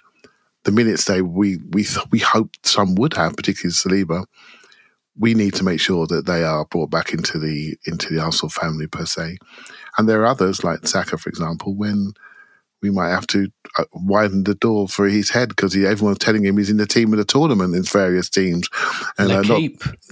the 0.66 0.72
minutes 0.72 1.06
they 1.06 1.22
we 1.22 1.60
we 1.70 1.86
we 2.12 2.20
hoped 2.20 2.66
some 2.66 2.96
would 2.96 3.14
have 3.14 3.38
particularly 3.38 3.72
Saliba 3.72 4.26
we 5.20 5.34
need 5.34 5.54
to 5.56 5.64
make 5.64 5.80
sure 5.80 6.06
that 6.08 6.26
they 6.26 6.44
are 6.44 6.66
brought 6.66 6.90
back 6.90 7.14
into 7.14 7.40
the 7.40 7.78
into 7.86 8.14
the 8.14 8.22
Arsenal 8.22 8.50
family 8.50 8.88
per 8.88 9.06
se. 9.06 9.38
And 9.98 10.08
there 10.08 10.22
are 10.22 10.28
others 10.28 10.64
like 10.64 10.88
Saka 10.88 11.18
for 11.18 11.30
example 11.30 11.76
when 11.76 12.14
we 12.82 12.92
might 12.92 13.10
have 13.10 13.28
to 13.28 13.50
uh, 13.78 13.84
widen 13.94 14.44
the 14.44 14.56
door 14.56 14.88
for 14.88 15.08
his 15.08 15.30
head 15.30 15.50
because 15.50 15.76
everyone's 15.76 16.18
telling 16.18 16.46
him 16.46 16.58
he's 16.58 16.70
in 16.70 16.78
the 16.78 16.86
team 16.86 17.14
of 17.14 17.18
the 17.18 17.26
tournament 17.26 17.76
in 17.76 17.84
various 17.84 18.30
teams. 18.30 18.70
And 19.18 19.32
uh, 19.32 19.42
not, 19.42 19.62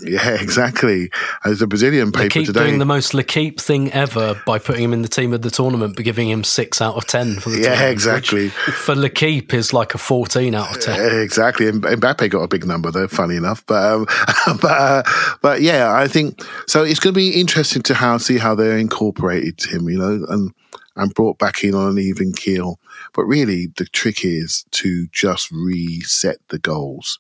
yeah, 0.03 0.29
exactly. 0.41 1.09
As 1.43 1.61
a 1.61 1.67
Parisian 1.67 2.11
paper 2.11 2.39
L'Équipe 2.39 2.45
today, 2.45 2.59
doing 2.67 2.79
the 2.79 2.85
most 2.85 3.13
L'Équipe 3.13 3.59
thing 3.59 3.91
ever 3.91 4.39
by 4.45 4.59
putting 4.59 4.83
him 4.83 4.93
in 4.93 5.01
the 5.01 5.07
team 5.07 5.33
of 5.33 5.41
the 5.41 5.49
tournament, 5.49 5.95
but 5.95 6.05
giving 6.05 6.29
him 6.29 6.43
six 6.43 6.81
out 6.81 6.95
of 6.95 7.05
ten 7.07 7.39
for 7.39 7.49
the 7.49 7.59
yeah, 7.59 7.87
exactly. 7.87 8.49
For 8.49 8.95
L'Équipe 8.95 9.53
is 9.53 9.73
like 9.73 9.93
a 9.93 9.97
fourteen 9.97 10.55
out 10.55 10.75
of 10.75 10.81
ten. 10.81 10.99
Yeah, 10.99 11.21
exactly. 11.21 11.67
And 11.67 11.81
Mbappe 11.81 12.29
got 12.29 12.41
a 12.41 12.47
big 12.47 12.65
number 12.65 12.91
though, 12.91 13.07
funny 13.07 13.35
enough. 13.35 13.65
But 13.65 13.93
um, 13.93 14.05
but 14.61 14.71
uh, 14.71 15.03
but 15.41 15.61
yeah, 15.61 15.93
I 15.93 16.07
think 16.07 16.41
so. 16.67 16.83
It's 16.83 16.99
going 16.99 17.13
to 17.13 17.17
be 17.17 17.39
interesting 17.39 17.81
to 17.83 17.93
how 17.93 18.17
see 18.17 18.37
how 18.37 18.55
they're 18.55 18.77
incorporated 18.77 19.61
him. 19.63 19.89
You 19.89 19.97
know, 19.97 20.25
and 20.29 20.53
and 20.95 21.13
brought 21.13 21.37
back 21.37 21.63
in 21.63 21.75
on 21.75 21.89
an 21.89 21.99
even 21.99 22.33
keel. 22.33 22.79
But 23.13 23.25
really, 23.25 23.67
the 23.77 23.85
trick 23.85 24.23
is 24.23 24.65
to 24.71 25.07
just 25.11 25.51
reset 25.51 26.37
the 26.49 26.59
goals, 26.59 27.19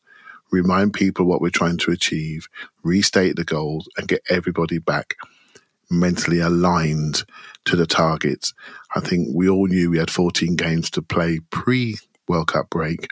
remind 0.51 0.93
people 0.93 1.25
what 1.25 1.41
we're 1.41 1.49
trying 1.49 1.77
to 1.79 1.91
achieve, 1.91 2.47
restate 2.83 3.35
the 3.35 3.43
goals, 3.43 3.89
and 3.97 4.07
get 4.07 4.21
everybody 4.29 4.77
back 4.77 5.15
mentally 5.89 6.39
aligned 6.39 7.23
to 7.65 7.75
the 7.75 7.85
targets. 7.85 8.53
I 8.95 8.99
think 8.99 9.29
we 9.33 9.49
all 9.49 9.67
knew 9.67 9.91
we 9.91 9.97
had 9.97 10.09
14 10.09 10.55
games 10.55 10.89
to 10.91 11.01
play 11.01 11.39
pre 11.49 11.97
World 12.27 12.47
Cup 12.47 12.69
break. 12.69 13.07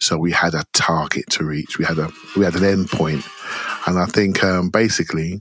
So 0.00 0.18
we 0.18 0.32
had 0.32 0.54
a 0.54 0.64
target 0.72 1.28
to 1.30 1.44
reach. 1.44 1.78
We 1.78 1.84
had 1.84 1.98
a 1.98 2.10
we 2.36 2.44
had 2.44 2.56
an 2.56 2.64
end 2.64 2.88
point, 2.88 3.24
and 3.86 3.98
I 3.98 4.06
think 4.06 4.42
um, 4.44 4.68
basically 4.68 5.40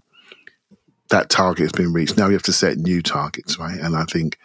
that 1.10 1.30
target 1.30 1.64
has 1.64 1.72
been 1.72 1.94
reached. 1.94 2.18
Now 2.18 2.28
we 2.28 2.34
have 2.34 2.44
to 2.44 2.54
set 2.54 2.78
new 2.78 3.02
targets, 3.02 3.60
right? 3.60 3.80
And 3.80 3.96
I 3.96 4.04
think 4.06 4.38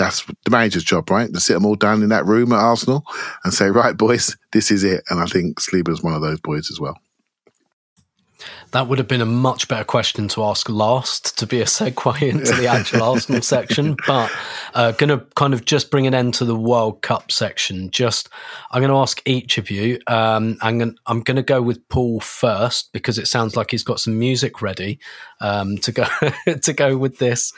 that's 0.00 0.24
the 0.24 0.50
manager's 0.50 0.82
job, 0.82 1.10
right? 1.10 1.32
To 1.32 1.40
sit 1.40 1.52
them 1.52 1.66
all 1.66 1.76
down 1.76 2.02
in 2.02 2.08
that 2.08 2.24
room 2.24 2.52
at 2.52 2.58
Arsenal 2.58 3.04
and 3.44 3.52
say, 3.52 3.68
right, 3.68 3.96
boys, 3.96 4.34
this 4.52 4.70
is 4.70 4.82
it. 4.82 5.04
And 5.10 5.20
I 5.20 5.26
think 5.26 5.60
Saliba's 5.60 6.02
one 6.02 6.14
of 6.14 6.22
those 6.22 6.40
boys 6.40 6.70
as 6.70 6.80
well. 6.80 6.96
That 8.70 8.86
would 8.86 8.98
have 8.98 9.08
been 9.08 9.20
a 9.20 9.26
much 9.26 9.68
better 9.68 9.84
question 9.84 10.28
to 10.28 10.44
ask 10.44 10.68
last 10.70 11.36
to 11.38 11.46
be 11.46 11.60
a 11.60 11.64
segue 11.64 12.22
into 12.30 12.52
the 12.52 12.66
actual 12.66 13.02
Arsenal 13.02 13.42
section. 13.42 13.96
But 14.06 14.32
uh, 14.74 14.92
going 14.92 15.10
to 15.10 15.24
kind 15.34 15.52
of 15.52 15.66
just 15.66 15.90
bring 15.90 16.06
an 16.06 16.14
end 16.14 16.32
to 16.34 16.44
the 16.46 16.56
World 16.56 17.02
Cup 17.02 17.30
section. 17.30 17.90
Just, 17.90 18.30
I'm 18.70 18.80
going 18.80 18.90
to 18.90 18.96
ask 18.96 19.20
each 19.26 19.58
of 19.58 19.70
you. 19.70 19.98
Um, 20.06 20.56
I'm 20.62 20.78
going 20.78 20.96
I'm 21.06 21.20
going 21.20 21.36
to 21.36 21.42
go 21.42 21.60
with 21.60 21.86
Paul 21.90 22.20
first 22.20 22.92
because 22.92 23.18
it 23.18 23.26
sounds 23.26 23.56
like 23.56 23.70
he's 23.70 23.82
got 23.82 24.00
some 24.00 24.18
music 24.18 24.62
ready 24.62 24.98
um, 25.40 25.76
to 25.78 25.92
go 25.92 26.06
to 26.62 26.72
go 26.72 26.96
with 26.96 27.18
this. 27.18 27.52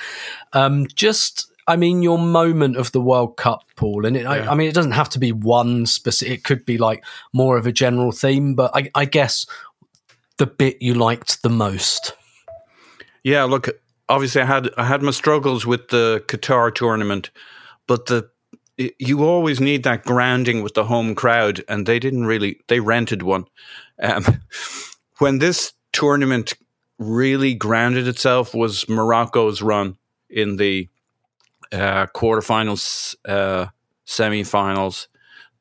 Um, 0.53 0.87
just 0.95 1.52
I 1.73 1.77
mean, 1.77 2.03
your 2.03 2.19
moment 2.19 2.77
of 2.77 2.93
the 2.93 3.01
World 3.01 3.39
Cup, 3.39 3.65
Paul, 3.77 4.05
and 4.05 4.15
it, 4.15 4.25
yeah. 4.25 4.31
I, 4.31 4.53
I, 4.53 4.55
mean, 4.55 4.69
it 4.69 4.75
doesn't 4.75 4.93
have 4.93 5.09
to 5.11 5.19
be 5.19 5.33
one 5.33 5.87
specific. 5.87 6.41
It 6.41 6.45
could 6.45 6.67
be 6.67 6.77
like 6.77 7.03
more 7.33 7.57
of 7.57 7.67
a 7.67 7.73
general 7.73 8.13
theme, 8.13 8.55
but 8.55 8.71
I, 8.75 8.91
I 8.95 9.07
guess 9.07 9.47
the 10.37 10.47
bit 10.47 10.83
you 10.83 10.93
liked 10.93 11.43
the 11.43 11.49
most? 11.49 12.13
Yeah, 13.23 13.45
look, 13.45 13.69
obviously 14.09 14.43
I 14.43 14.45
had 14.45 14.69
I 14.77 14.85
had 14.85 15.03
my 15.03 15.13
struggles 15.13 15.65
with 15.65 15.89
the 15.89 16.23
Qatar 16.27 16.75
tournament, 16.75 17.31
but 17.87 18.07
the 18.07 18.29
you 18.77 19.25
always 19.25 19.61
need 19.61 19.83
that 19.85 20.05
grounding 20.05 20.63
with 20.63 20.75
the 20.75 20.85
home 20.85 21.15
crowd, 21.15 21.65
and 21.69 21.87
they 21.87 21.99
didn't 21.99 22.27
really. 22.27 22.61
They 22.69 22.81
rented 22.81 23.23
one. 23.23 23.47
Um, 24.03 24.43
when 25.19 25.39
this 25.39 25.73
tournament 25.93 26.53
really 26.99 27.55
grounded 27.55 28.09
itself 28.09 28.55
was 28.55 28.89
Morocco's 28.89 29.63
run 29.63 29.97
in 30.29 30.57
the 30.57 30.89
uh, 31.73 32.07
quarterfinals, 32.15 33.17
uh, 33.27 33.67
semifinals, 34.07 35.09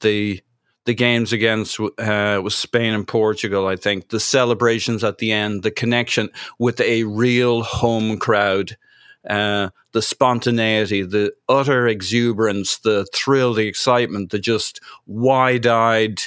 the 0.02 0.42
the 0.86 0.94
games 0.96 1.32
against 1.32 1.80
uh, 1.80 2.50
Spain 2.50 2.94
and 2.94 3.08
Portugal. 3.08 3.68
I 3.68 3.76
think 3.76 4.10
the 4.10 4.20
celebrations 4.20 5.04
at 5.04 5.20
the 5.20 5.32
end, 5.32 5.62
the 5.62 5.72
connection 5.72 6.30
with 6.58 6.82
a 6.82 7.04
real 7.04 7.62
home 7.62 8.18
crowd, 8.18 8.78
uh, 9.30 9.70
the 9.92 10.02
spontaneity, 10.02 11.04
the 11.04 11.34
utter 11.48 11.88
exuberance, 11.88 12.80
the 12.80 13.06
thrill, 13.14 13.54
the 13.54 13.68
excitement, 13.68 14.32
the 14.32 14.40
just 14.40 14.80
wide 15.06 15.68
eyed, 15.68 16.22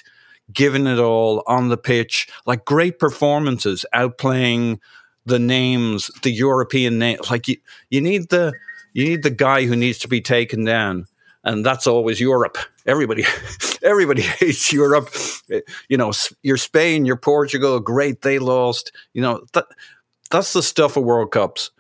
giving 0.53 0.87
it 0.87 1.01
all 1.01 1.43
on 1.49 1.69
the 1.69 1.77
pitch, 1.77 2.29
like 2.47 2.65
great 2.65 3.01
performances, 3.01 3.85
outplaying 3.93 4.79
the 5.27 5.41
names, 5.41 6.11
the 6.23 6.31
European 6.31 6.99
names. 6.99 7.29
Like 7.29 7.49
you, 7.49 7.57
you 7.91 8.01
need 8.01 8.29
the 8.29 8.53
you 8.95 9.05
need 9.05 9.23
the 9.23 9.31
guy 9.31 9.67
who 9.67 9.77
needs 9.77 9.99
to 9.99 10.09
be 10.09 10.21
taken 10.21 10.65
down, 10.65 11.07
and 11.43 11.67
that's 11.67 11.87
always 11.87 12.21
Europe. 12.21 12.57
Everybody, 12.87 13.25
everybody 13.83 14.23
hates 14.41 14.73
Europe. 14.73 15.11
You 15.89 15.99
know, 15.99 16.13
you're 16.43 16.57
Spain, 16.57 17.05
you're 17.05 17.17
Portugal. 17.17 17.79
Great, 17.81 18.23
they 18.23 18.39
lost. 18.39 18.93
You 19.13 19.21
know 19.21 19.45
that 19.53 19.67
that's 20.31 20.55
the 20.55 20.63
stuff 20.63 20.97
of 20.97 21.05
World 21.05 21.33
Cups. 21.33 21.71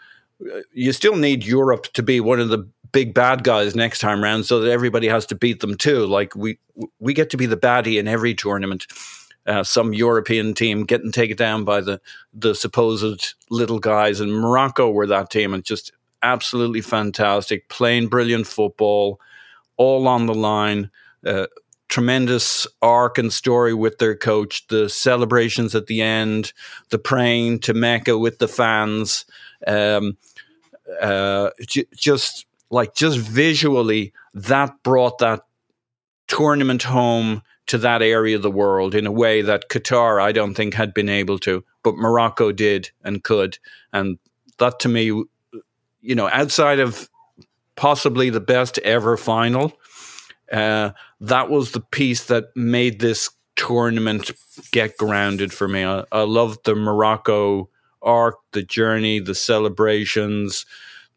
You 0.72 0.92
still 0.92 1.16
need 1.16 1.46
Europe 1.46 1.92
to 1.94 2.02
be 2.02 2.20
one 2.20 2.40
of 2.40 2.48
the 2.48 2.68
big 2.92 3.14
bad 3.14 3.44
guys 3.44 3.74
next 3.74 4.00
time 4.00 4.22
round, 4.22 4.44
so 4.44 4.60
that 4.60 4.70
everybody 4.70 5.08
has 5.08 5.24
to 5.26 5.36
beat 5.36 5.60
them 5.60 5.76
too. 5.76 6.06
Like 6.06 6.34
we 6.34 6.58
we 6.98 7.14
get 7.14 7.30
to 7.30 7.36
be 7.36 7.46
the 7.46 7.56
baddie 7.56 7.98
in 7.98 8.08
every 8.08 8.34
tournament. 8.34 8.86
Uh, 9.46 9.62
some 9.62 9.92
European 9.92 10.54
team 10.54 10.84
getting 10.84 11.12
taken 11.12 11.36
down 11.36 11.64
by 11.64 11.80
the 11.80 12.00
the 12.32 12.56
supposed 12.56 13.34
little 13.50 13.78
guys, 13.78 14.18
and 14.18 14.32
Morocco 14.32 14.90
were 14.90 15.06
that 15.06 15.30
team, 15.30 15.54
and 15.54 15.64
just 15.64 15.92
absolutely 16.24 16.80
fantastic, 16.80 17.68
playing 17.68 18.08
brilliant 18.08 18.46
football, 18.46 19.20
all 19.76 20.08
on 20.08 20.26
the 20.26 20.34
line. 20.34 20.90
Uh, 21.24 21.46
tremendous 21.88 22.66
arc 22.82 23.18
and 23.18 23.32
story 23.32 23.74
with 23.74 23.98
their 23.98 24.16
coach, 24.16 24.66
the 24.68 24.88
celebrations 24.88 25.74
at 25.74 25.86
the 25.86 26.02
end, 26.02 26.52
the 26.90 26.98
praying 26.98 27.60
to 27.60 27.74
Mecca 27.74 28.18
with 28.18 28.38
the 28.38 28.48
fans, 28.48 29.24
um, 29.66 30.16
uh, 31.00 31.50
j- 31.68 31.86
just 31.94 32.46
like 32.70 32.94
just 32.94 33.18
visually, 33.18 34.12
that 34.32 34.82
brought 34.82 35.18
that 35.18 35.42
tournament 36.26 36.82
home 36.82 37.42
to 37.66 37.78
that 37.78 38.02
area 38.02 38.36
of 38.36 38.42
the 38.42 38.50
world 38.50 38.94
in 38.94 39.06
a 39.06 39.12
way 39.12 39.42
that 39.42 39.68
Qatar, 39.68 40.20
I 40.20 40.32
don't 40.32 40.54
think, 40.54 40.74
had 40.74 40.92
been 40.92 41.08
able 41.08 41.38
to, 41.40 41.64
but 41.82 41.96
Morocco 41.96 42.52
did 42.52 42.90
and 43.04 43.22
could. 43.22 43.58
And 43.92 44.18
that 44.58 44.80
to 44.80 44.88
me, 44.88 45.24
you 46.04 46.14
know, 46.14 46.28
outside 46.28 46.80
of 46.80 47.08
possibly 47.76 48.30
the 48.30 48.40
best 48.40 48.78
ever 48.78 49.16
final, 49.16 49.72
uh, 50.52 50.90
that 51.20 51.48
was 51.48 51.72
the 51.72 51.80
piece 51.80 52.26
that 52.26 52.44
made 52.54 53.00
this 53.00 53.30
tournament 53.56 54.30
get 54.70 54.96
grounded 54.98 55.52
for 55.52 55.66
me. 55.66 55.84
I, 55.84 56.04
I 56.12 56.22
love 56.22 56.58
the 56.64 56.74
Morocco 56.74 57.70
arc, 58.02 58.36
the 58.52 58.62
journey, 58.62 59.18
the 59.18 59.34
celebrations, 59.34 60.66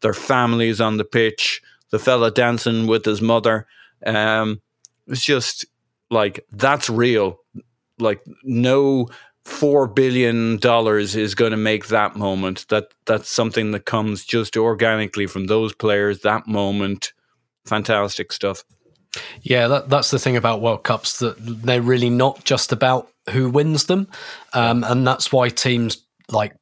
their 0.00 0.14
families 0.14 0.80
on 0.80 0.96
the 0.96 1.04
pitch, 1.04 1.60
the 1.90 1.98
fella 1.98 2.30
dancing 2.30 2.86
with 2.86 3.04
his 3.04 3.20
mother. 3.20 3.66
Um, 4.06 4.62
it's 5.06 5.24
just 5.24 5.66
like 6.10 6.46
that's 6.50 6.88
real. 6.88 7.40
Like 7.98 8.24
no 8.42 9.08
four 9.48 9.88
billion 9.88 10.58
dollars 10.58 11.16
is 11.16 11.34
going 11.34 11.50
to 11.50 11.56
make 11.56 11.88
that 11.88 12.16
moment. 12.16 12.66
That 12.68 12.92
that's 13.06 13.28
something 13.28 13.72
that 13.72 13.86
comes 13.86 14.24
just 14.24 14.56
organically 14.56 15.26
from 15.26 15.46
those 15.46 15.74
players. 15.74 16.20
That 16.20 16.46
moment, 16.46 17.12
fantastic 17.64 18.32
stuff. 18.32 18.62
Yeah, 19.40 19.68
that, 19.68 19.88
that's 19.88 20.10
the 20.10 20.18
thing 20.18 20.36
about 20.36 20.60
World 20.60 20.84
Cups 20.84 21.18
that 21.20 21.36
they're 21.38 21.82
really 21.82 22.10
not 22.10 22.44
just 22.44 22.72
about 22.72 23.08
who 23.30 23.48
wins 23.48 23.86
them, 23.86 24.06
um, 24.52 24.84
and 24.84 25.06
that's 25.06 25.32
why 25.32 25.48
teams 25.48 26.04
like 26.30 26.54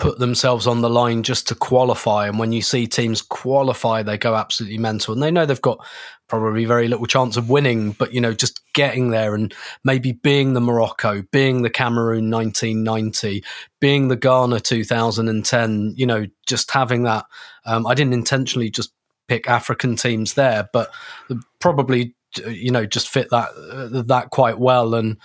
put 0.00 0.18
themselves 0.18 0.66
on 0.66 0.80
the 0.80 0.90
line 0.90 1.22
just 1.22 1.46
to 1.46 1.54
qualify. 1.54 2.26
And 2.26 2.38
when 2.38 2.52
you 2.52 2.62
see 2.62 2.86
teams 2.86 3.20
qualify, 3.20 4.02
they 4.02 4.16
go 4.16 4.34
absolutely 4.34 4.78
mental, 4.78 5.12
and 5.12 5.22
they 5.22 5.30
know 5.30 5.46
they've 5.46 5.60
got 5.60 5.86
probably 6.26 6.64
very 6.64 6.88
little 6.88 7.06
chance 7.06 7.36
of 7.36 7.50
winning, 7.50 7.92
but 7.92 8.14
you 8.14 8.20
know, 8.20 8.32
just 8.32 8.60
getting 8.72 9.10
there 9.10 9.34
and 9.34 9.54
maybe 9.84 10.12
being 10.12 10.54
the 10.54 10.60
Morocco, 10.60 11.22
being 11.32 11.62
the 11.62 11.70
Cameroon 11.70 12.30
1990, 12.30 13.44
being 13.80 14.08
the 14.08 14.16
Ghana 14.16 14.60
2010, 14.60 15.94
you 15.96 16.06
know, 16.06 16.24
just 16.46 16.70
having 16.70 17.02
that. 17.02 17.26
Um, 17.66 17.86
I 17.86 17.94
didn't 17.94 18.14
intentionally 18.14 18.70
just 18.70 18.92
pick 19.28 19.48
African 19.48 19.96
teams 19.96 20.34
there, 20.34 20.68
but 20.72 20.90
probably 21.58 22.14
you 22.46 22.70
know 22.70 22.86
just 22.86 23.08
fit 23.08 23.28
that 23.30 23.48
uh, 23.72 24.02
that 24.02 24.30
quite 24.30 24.58
well 24.58 24.94
and 24.94 25.16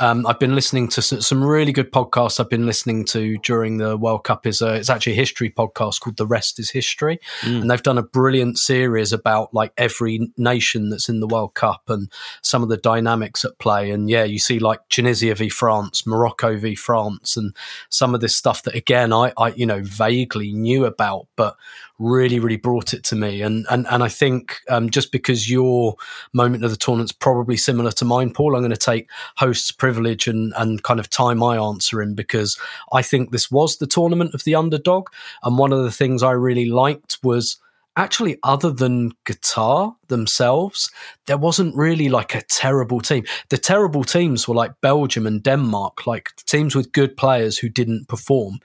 um, 0.00 0.26
I've 0.26 0.38
been 0.38 0.54
listening 0.54 0.88
to 0.88 1.02
some 1.02 1.44
really 1.44 1.72
good 1.72 1.92
podcasts. 1.92 2.40
I've 2.40 2.48
been 2.48 2.64
listening 2.64 3.04
to 3.06 3.36
during 3.38 3.76
the 3.76 3.96
World 3.96 4.24
Cup 4.24 4.46
is 4.46 4.62
a, 4.62 4.74
it's 4.74 4.88
actually 4.88 5.12
a 5.12 5.16
history 5.16 5.50
podcast 5.50 6.00
called 6.00 6.16
The 6.16 6.26
Rest 6.26 6.58
Is 6.58 6.70
History, 6.70 7.18
mm. 7.42 7.60
and 7.60 7.70
they've 7.70 7.82
done 7.82 7.98
a 7.98 8.02
brilliant 8.02 8.58
series 8.58 9.12
about 9.12 9.52
like 9.52 9.72
every 9.76 10.32
nation 10.38 10.88
that's 10.88 11.10
in 11.10 11.20
the 11.20 11.26
World 11.26 11.54
Cup 11.54 11.82
and 11.88 12.10
some 12.40 12.62
of 12.62 12.70
the 12.70 12.78
dynamics 12.78 13.44
at 13.44 13.58
play. 13.58 13.90
And 13.90 14.08
yeah, 14.08 14.24
you 14.24 14.38
see 14.38 14.58
like 14.58 14.80
Tunisia 14.88 15.34
v 15.34 15.50
France, 15.50 16.06
Morocco 16.06 16.56
v 16.56 16.74
France, 16.74 17.36
and 17.36 17.54
some 17.90 18.14
of 18.14 18.22
this 18.22 18.34
stuff 18.34 18.62
that 18.62 18.74
again 18.74 19.12
I, 19.12 19.32
I 19.36 19.48
you 19.48 19.66
know 19.66 19.82
vaguely 19.82 20.52
knew 20.52 20.86
about, 20.86 21.26
but 21.36 21.56
really, 21.98 22.38
really 22.38 22.56
brought 22.56 22.92
it 22.92 23.04
to 23.04 23.16
me. 23.16 23.42
And 23.42 23.66
and 23.70 23.86
and 23.90 24.02
I 24.02 24.08
think 24.08 24.58
um, 24.68 24.90
just 24.90 25.12
because 25.12 25.50
your 25.50 25.96
moment 26.32 26.64
of 26.64 26.70
the 26.70 26.76
tournament's 26.76 27.12
probably 27.12 27.56
similar 27.56 27.92
to 27.92 28.04
mine, 28.04 28.32
Paul, 28.32 28.54
I'm 28.54 28.62
going 28.62 28.70
to 28.70 28.76
take 28.76 29.10
host's 29.36 29.72
privilege 29.72 30.26
and 30.26 30.52
and 30.56 30.82
kind 30.82 31.00
of 31.00 31.10
tie 31.10 31.34
my 31.34 31.56
answer 31.56 32.02
in 32.02 32.14
because 32.14 32.58
I 32.92 33.02
think 33.02 33.30
this 33.30 33.50
was 33.50 33.76
the 33.76 33.86
tournament 33.86 34.34
of 34.34 34.44
the 34.44 34.54
underdog. 34.54 35.08
And 35.42 35.58
one 35.58 35.72
of 35.72 35.82
the 35.82 35.92
things 35.92 36.22
I 36.22 36.32
really 36.32 36.66
liked 36.66 37.18
was 37.22 37.58
actually, 37.96 38.38
other 38.42 38.70
than 38.70 39.12
Qatar 39.24 39.94
themselves, 40.12 40.90
there 41.26 41.38
wasn't 41.38 41.74
really 41.74 42.08
like 42.08 42.36
a 42.36 42.42
terrible 42.42 43.00
team. 43.00 43.24
The 43.48 43.58
terrible 43.58 44.04
teams 44.04 44.46
were 44.46 44.54
like 44.54 44.80
Belgium 44.80 45.26
and 45.26 45.42
Denmark, 45.42 46.06
like 46.06 46.30
teams 46.46 46.76
with 46.76 46.92
good 46.92 47.16
players 47.16 47.58
who 47.58 47.68
didn't 47.68 48.08
perform. 48.08 48.60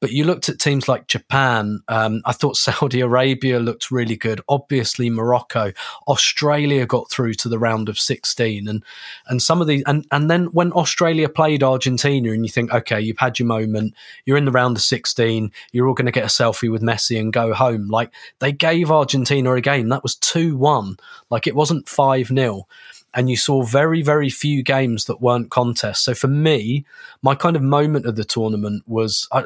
But 0.00 0.12
you 0.12 0.24
looked 0.24 0.48
at 0.48 0.58
teams 0.58 0.86
like 0.86 1.06
Japan. 1.06 1.80
Um, 1.88 2.20
I 2.26 2.32
thought 2.32 2.56
Saudi 2.56 3.00
Arabia 3.00 3.58
looked 3.58 3.90
really 3.90 4.16
good. 4.16 4.40
Obviously, 4.48 5.08
Morocco, 5.10 5.72
Australia 6.06 6.86
got 6.86 7.10
through 7.10 7.34
to 7.34 7.48
the 7.48 7.58
round 7.58 7.88
of 7.88 7.98
sixteen, 7.98 8.68
and 8.68 8.84
and 9.28 9.40
some 9.40 9.62
of 9.62 9.66
these, 9.66 9.82
and 9.86 10.06
and 10.10 10.30
then 10.30 10.46
when 10.52 10.72
Australia 10.72 11.28
played 11.28 11.62
Argentina, 11.62 12.32
and 12.32 12.44
you 12.44 12.52
think, 12.52 12.72
okay, 12.72 13.00
you've 13.00 13.24
had 13.26 13.38
your 13.38 13.48
moment, 13.48 13.94
you're 14.26 14.36
in 14.36 14.44
the 14.44 14.58
round 14.60 14.76
of 14.76 14.82
sixteen, 14.82 15.50
you're 15.72 15.88
all 15.88 15.94
going 15.94 16.12
to 16.12 16.20
get 16.20 16.30
a 16.30 16.38
selfie 16.42 16.70
with 16.70 16.82
Messi 16.82 17.18
and 17.18 17.32
go 17.32 17.54
home. 17.54 17.88
Like 17.88 18.10
they 18.40 18.52
gave 18.52 18.90
Argentina 18.90 19.54
a 19.54 19.60
game 19.62 19.88
that 19.88 20.02
was 20.02 20.16
two 20.16 20.54
one, 20.54 20.83
like 21.30 21.46
it 21.46 21.54
wasn't 21.54 21.88
five 21.88 22.28
0 22.28 22.66
and 23.14 23.30
you 23.30 23.36
saw 23.36 23.62
very, 23.62 24.02
very 24.02 24.28
few 24.28 24.62
games 24.62 25.04
that 25.04 25.20
weren't 25.20 25.50
contests. 25.50 26.00
So 26.00 26.14
for 26.14 26.28
me, 26.28 26.84
my 27.22 27.34
kind 27.34 27.56
of 27.56 27.62
moment 27.62 28.06
of 28.06 28.16
the 28.16 28.24
tournament 28.24 28.82
was 28.86 29.28
I, 29.32 29.44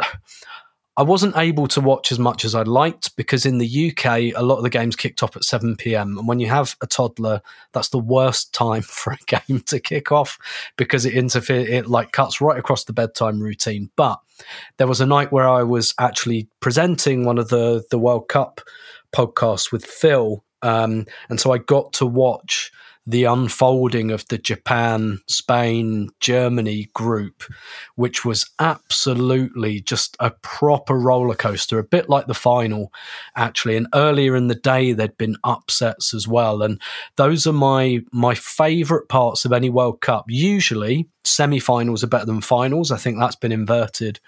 I 0.99 1.03
wasn't 1.03 1.37
able 1.37 1.69
to 1.69 1.81
watch 1.81 2.11
as 2.11 2.19
much 2.19 2.45
as 2.45 2.57
I 2.57 2.63
liked 2.63 3.15
because 3.15 3.47
in 3.47 3.59
the 3.59 3.91
UK, 3.91 4.35
a 4.35 4.43
lot 4.43 4.57
of 4.57 4.65
the 4.65 4.69
games 4.69 4.97
kicked 4.97 5.23
off 5.23 5.37
at 5.37 5.45
7 5.45 5.77
p.m. 5.77 6.19
And 6.19 6.27
when 6.27 6.41
you 6.41 6.49
have 6.49 6.77
a 6.83 6.89
toddler, 6.89 7.41
that's 7.73 7.91
the 7.91 8.01
worst 8.01 8.53
time 8.53 8.83
for 8.83 9.13
a 9.13 9.19
game 9.27 9.61
to 9.67 9.79
kick 9.79 10.11
off 10.11 10.39
because 10.77 11.07
it 11.07 11.15
interferes, 11.15 11.69
it 11.69 11.87
like 11.87 12.11
cuts 12.11 12.41
right 12.41 12.59
across 12.59 12.83
the 12.83 12.93
bedtime 12.93 13.39
routine. 13.41 13.91
But 13.95 14.19
there 14.79 14.89
was 14.89 15.01
a 15.01 15.07
night 15.07 15.31
where 15.31 15.49
I 15.49 15.63
was 15.63 15.95
actually 16.01 16.49
presenting 16.59 17.25
one 17.25 17.39
of 17.39 17.49
the, 17.49 17.85
the 17.93 17.99
World 17.99 18.29
Cup 18.29 18.61
podcasts 19.15 19.71
with 19.71 19.85
Phil. 19.85 20.43
Um, 20.63 21.07
and 21.29 21.41
so 21.41 21.53
I 21.53 21.59
got 21.59 21.93
to 21.95 22.07
watch 22.07 22.73
the 23.09 23.25
unfolding 23.25 24.11
of 24.11 24.29
the 24.29 24.37
Japan, 24.37 25.19
Spain, 25.27 26.11
Germany 26.21 26.91
group, 26.93 27.43
which 27.95 28.23
was 28.23 28.51
absolutely 28.59 29.81
just 29.81 30.15
a 30.21 30.31
proper 30.43 30.99
roller 30.99 31.35
coaster, 31.35 31.79
a 31.79 31.85
bit 31.85 32.11
like 32.11 32.27
the 32.27 32.35
final, 32.35 32.93
actually. 33.35 33.77
And 33.77 33.87
earlier 33.95 34.37
in 34.37 34.49
the 34.49 34.55
day, 34.55 34.93
there'd 34.93 35.17
been 35.17 35.39
upsets 35.43 36.13
as 36.13 36.29
well. 36.29 36.61
And 36.61 36.83
those 37.17 37.47
are 37.47 37.53
my 37.53 38.01
my 38.13 38.35
favourite 38.35 39.09
parts 39.09 39.47
of 39.47 39.55
any 39.55 39.71
World 39.71 40.03
Cup. 40.03 40.27
Usually, 40.29 41.09
semi-finals 41.25 42.05
are 42.05 42.09
better 42.09 42.27
than 42.27 42.43
finals. 42.43 42.93
I 42.93 42.99
think 42.99 43.19
that's 43.19 43.37
been 43.37 43.53
inverted 43.53 44.21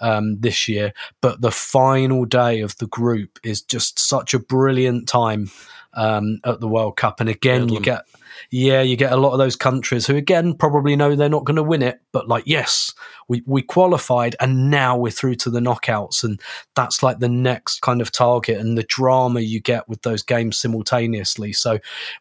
um, 0.00 0.38
this 0.40 0.68
year. 0.68 0.92
But 1.22 1.40
the 1.40 1.50
final 1.50 2.26
day 2.26 2.60
of 2.60 2.76
the 2.76 2.86
group 2.86 3.38
is 3.42 3.62
just 3.62 3.98
such 3.98 4.34
a 4.34 4.38
brilliant 4.38 5.08
time 5.08 5.50
um, 5.96 6.38
at 6.44 6.60
the 6.60 6.68
World 6.68 6.96
Cup. 6.96 7.20
And 7.20 7.28
again, 7.28 7.68
you 7.68 7.80
get 7.80 8.04
yeah, 8.50 8.82
you 8.82 8.96
get 8.96 9.12
a 9.12 9.16
lot 9.16 9.32
of 9.32 9.38
those 9.38 9.56
countries 9.56 10.06
who 10.06 10.16
again 10.16 10.54
probably 10.54 10.96
know 10.96 11.14
they're 11.14 11.28
not 11.28 11.44
going 11.44 11.56
to 11.56 11.62
win 11.62 11.82
it, 11.82 12.00
but 12.12 12.28
like, 12.28 12.44
yes, 12.46 12.94
we, 13.28 13.42
we 13.46 13.62
qualified 13.62 14.36
and 14.40 14.70
now 14.70 14.96
we're 14.96 15.10
through 15.10 15.36
to 15.36 15.50
the 15.50 15.60
knockouts. 15.60 16.22
And 16.22 16.40
that's 16.74 17.02
like 17.02 17.18
the 17.18 17.28
next 17.28 17.80
kind 17.80 18.00
of 18.00 18.12
target 18.12 18.58
and 18.58 18.76
the 18.76 18.84
drama 18.84 19.40
you 19.40 19.60
get 19.60 19.88
with 19.88 20.02
those 20.02 20.22
games 20.22 20.58
simultaneously. 20.58 21.52
So 21.52 21.78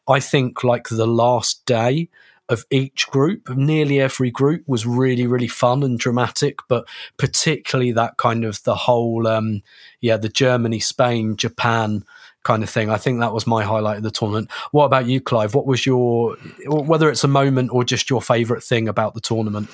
I 0.07 0.19
think 0.19 0.63
like 0.63 0.87
the 0.89 1.07
last 1.07 1.65
day 1.65 2.09
of 2.47 2.63
each 2.69 3.07
group, 3.07 3.49
nearly 3.49 3.99
every 3.99 4.29
group 4.29 4.63
was 4.67 4.85
really, 4.85 5.25
really 5.25 5.47
fun 5.47 5.81
and 5.81 5.97
dramatic, 5.97 6.59
but 6.67 6.87
particularly 7.17 7.91
that 7.91 8.17
kind 8.17 8.45
of 8.45 8.61
the 8.63 8.75
whole, 8.75 9.27
um, 9.27 9.63
yeah, 9.99 10.17
the 10.17 10.29
Germany, 10.29 10.79
Spain, 10.79 11.37
Japan, 11.37 12.03
kind 12.45 12.63
of 12.63 12.69
thing. 12.69 12.89
I 12.89 12.97
think 12.97 13.19
that 13.19 13.33
was 13.33 13.45
my 13.45 13.63
highlight 13.63 13.97
of 13.97 14.03
the 14.03 14.11
tournament. 14.11 14.49
What 14.71 14.85
about 14.85 15.07
you, 15.07 15.19
Clive? 15.19 15.53
What 15.53 15.65
was 15.65 15.85
your, 15.85 16.37
whether 16.67 17.09
it's 17.09 17.25
a 17.25 17.27
moment 17.27 17.71
or 17.73 17.83
just 17.83 18.09
your 18.09 18.21
favourite 18.21 18.63
thing 18.63 18.87
about 18.87 19.15
the 19.15 19.19
tournament? 19.19 19.69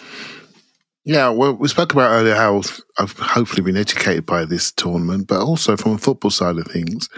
Yeah, 1.03 1.29
well, 1.29 1.53
we 1.53 1.67
spoke 1.67 1.93
about 1.93 2.11
earlier 2.11 2.35
how 2.35 2.61
I've 2.97 3.17
hopefully 3.17 3.63
been 3.63 3.77
educated 3.77 4.25
by 4.25 4.45
this 4.45 4.71
tournament, 4.71 5.27
but 5.27 5.41
also 5.41 5.75
from 5.75 5.93
a 5.93 5.97
football 5.97 6.31
side 6.31 6.57
of 6.57 6.67
things, 6.67 7.09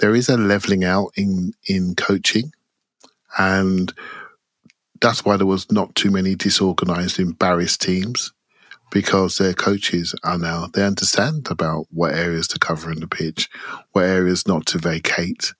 there 0.00 0.14
is 0.14 0.28
a 0.28 0.36
leveling 0.36 0.84
out 0.84 1.10
in 1.16 1.52
in 1.68 1.94
coaching, 1.94 2.52
and 3.38 3.92
that's 5.00 5.24
why 5.24 5.36
there 5.36 5.46
was 5.46 5.70
not 5.70 5.94
too 5.94 6.10
many 6.10 6.34
disorganized, 6.34 7.20
embarrassed 7.20 7.80
teams 7.80 8.32
because 8.90 9.36
their 9.36 9.54
coaches 9.54 10.14
are 10.24 10.38
now, 10.38 10.66
they 10.72 10.84
understand 10.84 11.48
about 11.50 11.86
what 11.90 12.14
areas 12.14 12.48
to 12.48 12.58
cover 12.58 12.90
in 12.90 13.00
the 13.00 13.06
pitch, 13.06 13.48
what 13.92 14.04
areas 14.04 14.46
not 14.46 14.66
to 14.66 14.78
vacate, 14.78 15.52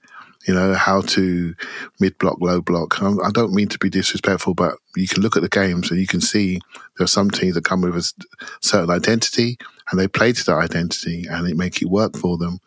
you 0.47 0.55
know, 0.55 0.73
how 0.75 1.03
to 1.03 1.55
mid 2.01 2.17
block, 2.19 2.39
low 2.41 2.61
block. 2.61 3.03
I 3.03 3.31
don't 3.33 3.53
mean 3.53 3.69
to 3.69 3.79
be 3.79 3.91
disrespectful, 3.91 4.55
but 4.55 4.77
you 4.97 5.07
can 5.07 5.23
look 5.23 5.37
at 5.37 5.43
the 5.43 5.49
games 5.49 5.91
and 5.91 6.01
you 6.01 6.07
can 6.07 6.21
see 6.21 6.61
there 6.97 7.05
are 7.05 7.09
some 7.09 7.31
teams 7.31 7.55
that 7.55 7.65
come 7.65 7.83
with 7.83 7.97
a 7.97 8.13
certain 8.61 8.91
identity 8.91 9.59
and 9.91 10.01
they 10.01 10.09
play 10.09 10.33
to 10.33 10.45
that 10.45 10.57
identity 10.57 11.27
and 11.29 11.47
it 11.47 11.57
make 11.57 11.83
it 11.83 11.91
work 11.91 12.17
for 12.17 12.39
them. 12.39 12.61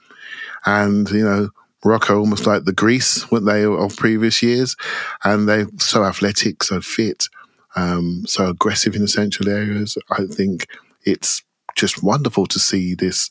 And, 0.66 1.10
you 1.10 1.24
know, 1.24 1.50
Morocco 1.84 2.20
almost 2.20 2.46
like 2.46 2.66
the 2.66 2.74
Greece, 2.74 3.30
weren't 3.32 3.48
they, 3.48 3.66
of 3.66 3.98
previous 3.98 4.44
years? 4.44 4.76
And 5.24 5.50
they're 5.50 5.68
so 5.78 6.04
athletic, 6.04 6.64
so 6.64 6.82
fit 6.82 7.28
um, 7.76 8.24
so 8.28 8.48
aggressive 8.48 8.96
in 8.96 9.04
essential 9.04 9.50
areas. 9.50 9.98
I 10.12 10.26
think 10.26 10.68
it's 11.04 11.44
just 11.76 12.04
wonderful 12.04 12.46
to 12.48 12.60
see 12.60 12.96
this 12.96 13.30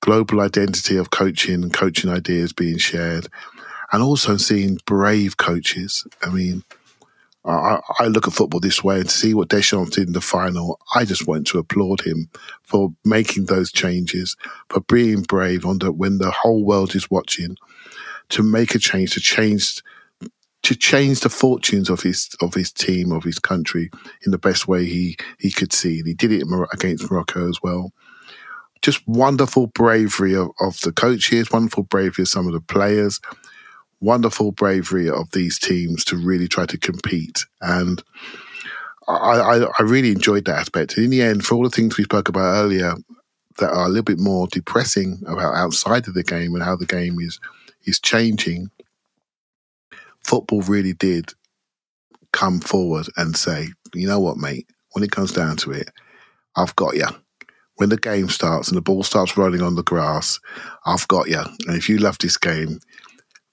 global 0.00 0.40
identity 0.40 0.96
of 0.96 1.10
coaching 1.10 1.62
and 1.62 1.72
coaching 1.72 2.10
ideas 2.10 2.52
being 2.52 2.78
shared, 2.78 3.28
and 3.92 4.02
also 4.02 4.36
seeing 4.36 4.78
brave 4.86 5.36
coaches. 5.36 6.06
I 6.22 6.30
mean, 6.30 6.64
I, 7.46 7.80
I, 8.00 8.06
look 8.06 8.26
at 8.26 8.34
football 8.34 8.58
this 8.58 8.82
way 8.82 8.96
and 8.96 9.08
to 9.08 9.14
see 9.14 9.32
what 9.32 9.48
Deschamps 9.48 9.90
did 9.90 10.08
in 10.08 10.14
the 10.14 10.20
final, 10.20 10.80
I 10.94 11.04
just 11.04 11.28
want 11.28 11.46
to 11.48 11.58
applaud 11.58 12.00
him 12.00 12.28
for 12.62 12.92
making 13.04 13.46
those 13.46 13.70
changes, 13.70 14.36
for 14.68 14.80
being 14.80 15.22
brave 15.22 15.62
the, 15.62 15.92
when 15.92 16.18
the 16.18 16.32
whole 16.32 16.64
world 16.64 16.96
is 16.96 17.08
watching, 17.08 17.56
to 18.30 18.42
make 18.42 18.74
a 18.74 18.80
change, 18.80 19.12
to 19.12 19.20
change 19.20 19.80
to 20.66 20.74
change 20.74 21.20
the 21.20 21.28
fortunes 21.28 21.88
of 21.88 22.02
his 22.02 22.28
of 22.40 22.52
his 22.52 22.72
team 22.72 23.12
of 23.12 23.22
his 23.22 23.38
country 23.38 23.88
in 24.24 24.32
the 24.32 24.38
best 24.38 24.66
way 24.66 24.84
he 24.84 25.16
he 25.38 25.48
could 25.48 25.72
see. 25.72 25.98
And 25.98 26.08
he 26.08 26.12
did 26.12 26.32
it 26.32 26.42
against 26.72 27.08
Morocco 27.08 27.48
as 27.48 27.60
well. 27.62 27.92
Just 28.82 29.06
wonderful 29.06 29.68
bravery 29.68 30.34
of, 30.34 30.48
of 30.60 30.80
the 30.80 30.90
coaches, 30.90 31.52
wonderful 31.52 31.84
bravery 31.84 32.22
of 32.22 32.28
some 32.28 32.48
of 32.48 32.52
the 32.52 32.60
players, 32.60 33.20
wonderful 34.00 34.50
bravery 34.50 35.08
of 35.08 35.30
these 35.30 35.56
teams 35.56 36.04
to 36.06 36.16
really 36.16 36.48
try 36.48 36.66
to 36.66 36.76
compete. 36.76 37.44
And 37.60 38.02
I, 39.06 39.12
I, 39.12 39.66
I 39.78 39.82
really 39.82 40.10
enjoyed 40.10 40.46
that 40.46 40.58
aspect. 40.58 40.96
And 40.96 41.04
in 41.04 41.10
the 41.10 41.22
end, 41.22 41.44
for 41.44 41.54
all 41.54 41.62
the 41.62 41.70
things 41.70 41.96
we 41.96 42.02
spoke 42.02 42.28
about 42.28 42.56
earlier 42.56 42.94
that 43.58 43.70
are 43.70 43.86
a 43.86 43.88
little 43.88 44.02
bit 44.02 44.18
more 44.18 44.48
depressing 44.48 45.22
about 45.28 45.54
outside 45.54 46.08
of 46.08 46.14
the 46.14 46.24
game 46.24 46.54
and 46.54 46.64
how 46.64 46.74
the 46.74 46.86
game 46.86 47.20
is 47.20 47.38
is 47.84 48.00
changing, 48.00 48.68
football 50.26 50.62
really 50.62 50.92
did 50.92 51.32
come 52.32 52.60
forward 52.60 53.06
and 53.16 53.36
say, 53.36 53.68
you 53.94 54.06
know 54.06 54.20
what, 54.20 54.36
mate, 54.36 54.66
when 54.92 55.04
it 55.04 55.10
comes 55.10 55.32
down 55.32 55.56
to 55.58 55.72
it, 55.72 55.90
I've 56.56 56.76
got 56.76 56.96
you. 56.96 57.06
When 57.76 57.90
the 57.90 57.96
game 57.96 58.28
starts 58.28 58.68
and 58.68 58.76
the 58.76 58.82
ball 58.82 59.02
starts 59.02 59.36
rolling 59.36 59.62
on 59.62 59.74
the 59.74 59.82
grass, 59.82 60.40
I've 60.84 61.06
got 61.08 61.28
you. 61.28 61.40
And 61.66 61.76
if 61.76 61.88
you 61.88 61.98
love 61.98 62.18
this 62.18 62.38
game, 62.38 62.80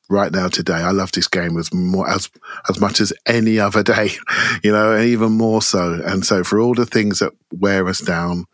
right 0.10 0.32
now 0.32 0.48
today, 0.48 0.76
I 0.76 0.92
love 0.92 1.12
this 1.12 1.28
game 1.28 1.58
as 1.58 1.74
more 1.74 2.10
as 2.10 2.30
as 2.70 2.80
much 2.80 3.02
as 3.02 3.14
any 3.26 3.60
other 3.60 3.84
day, 3.84 4.12
you 4.64 4.72
know, 4.72 4.94
and 4.94 5.06
even 5.06 5.34
more 5.34 5.62
so. 5.62 6.02
And 6.06 6.26
so, 6.26 6.44
for 6.44 6.60
all 6.60 6.74
the 6.74 6.86
things 6.86 7.20
that 7.20 7.34
wear 7.52 7.88
us 7.88 8.00
down 8.00 8.46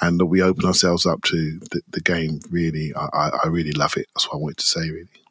and 0.00 0.18
that 0.18 0.26
we 0.26 0.42
open 0.42 0.64
ourselves 0.64 1.06
up 1.06 1.22
to, 1.22 1.58
the, 1.70 1.82
the 1.88 2.00
game 2.00 2.40
really, 2.50 2.92
I, 2.94 3.30
I 3.44 3.48
really 3.48 3.72
love 3.72 3.96
it. 3.96 4.06
That's 4.14 4.28
what 4.28 4.36
I 4.36 4.40
wanted 4.40 4.58
to 4.58 4.66
say, 4.66 4.90
really. 4.90 5.23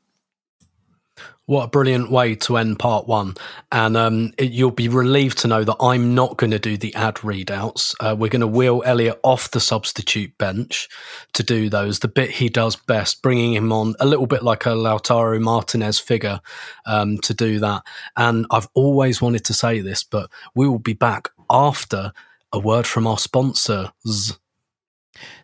What 1.46 1.66
a 1.66 1.68
brilliant 1.68 2.10
way 2.10 2.36
to 2.36 2.56
end 2.56 2.80
part 2.80 3.06
one. 3.06 3.36
And 3.70 3.98
um, 3.98 4.32
it, 4.38 4.52
you'll 4.52 4.72
be 4.72 4.88
relieved 4.88 5.40
to 5.40 5.50
know 5.50 5.66
that 5.66 5.76
I'm 5.82 6.16
not 6.16 6.38
going 6.38 6.52
to 6.52 6.60
do 6.60 6.78
the 6.78 6.96
ad 6.96 7.16
readouts. 7.16 7.96
Uh, 8.00 8.16
we're 8.18 8.30
going 8.30 8.40
to 8.40 8.48
wheel 8.48 8.82
Elliot 8.86 9.20
off 9.24 9.52
the 9.52 9.60
substitute 9.60 10.38
bench 10.38 10.88
to 11.34 11.44
do 11.44 11.70
those, 11.70 12.00
the 12.00 12.08
bit 12.08 12.30
he 12.30 12.48
does 12.48 12.78
best, 12.78 13.22
bringing 13.22 13.54
him 13.54 13.74
on 13.74 13.94
a 14.00 14.06
little 14.06 14.26
bit 14.26 14.42
like 14.42 14.66
a 14.66 14.70
Lautaro 14.70 15.42
Martinez 15.42 16.00
figure 16.00 16.40
um, 16.86 17.18
to 17.18 17.34
do 17.34 17.60
that. 17.60 17.84
And 18.16 18.46
I've 18.50 18.70
always 18.74 19.22
wanted 19.22 19.44
to 19.46 19.54
say 19.54 19.82
this, 19.82 20.02
but 20.02 20.30
we 20.56 20.70
will 20.70 20.80
be 20.80 20.94
back 20.94 21.30
after 21.50 22.14
a 22.54 22.60
word 22.60 22.88
from 22.88 23.06
our 23.06 23.18
sponsors. 23.18 24.40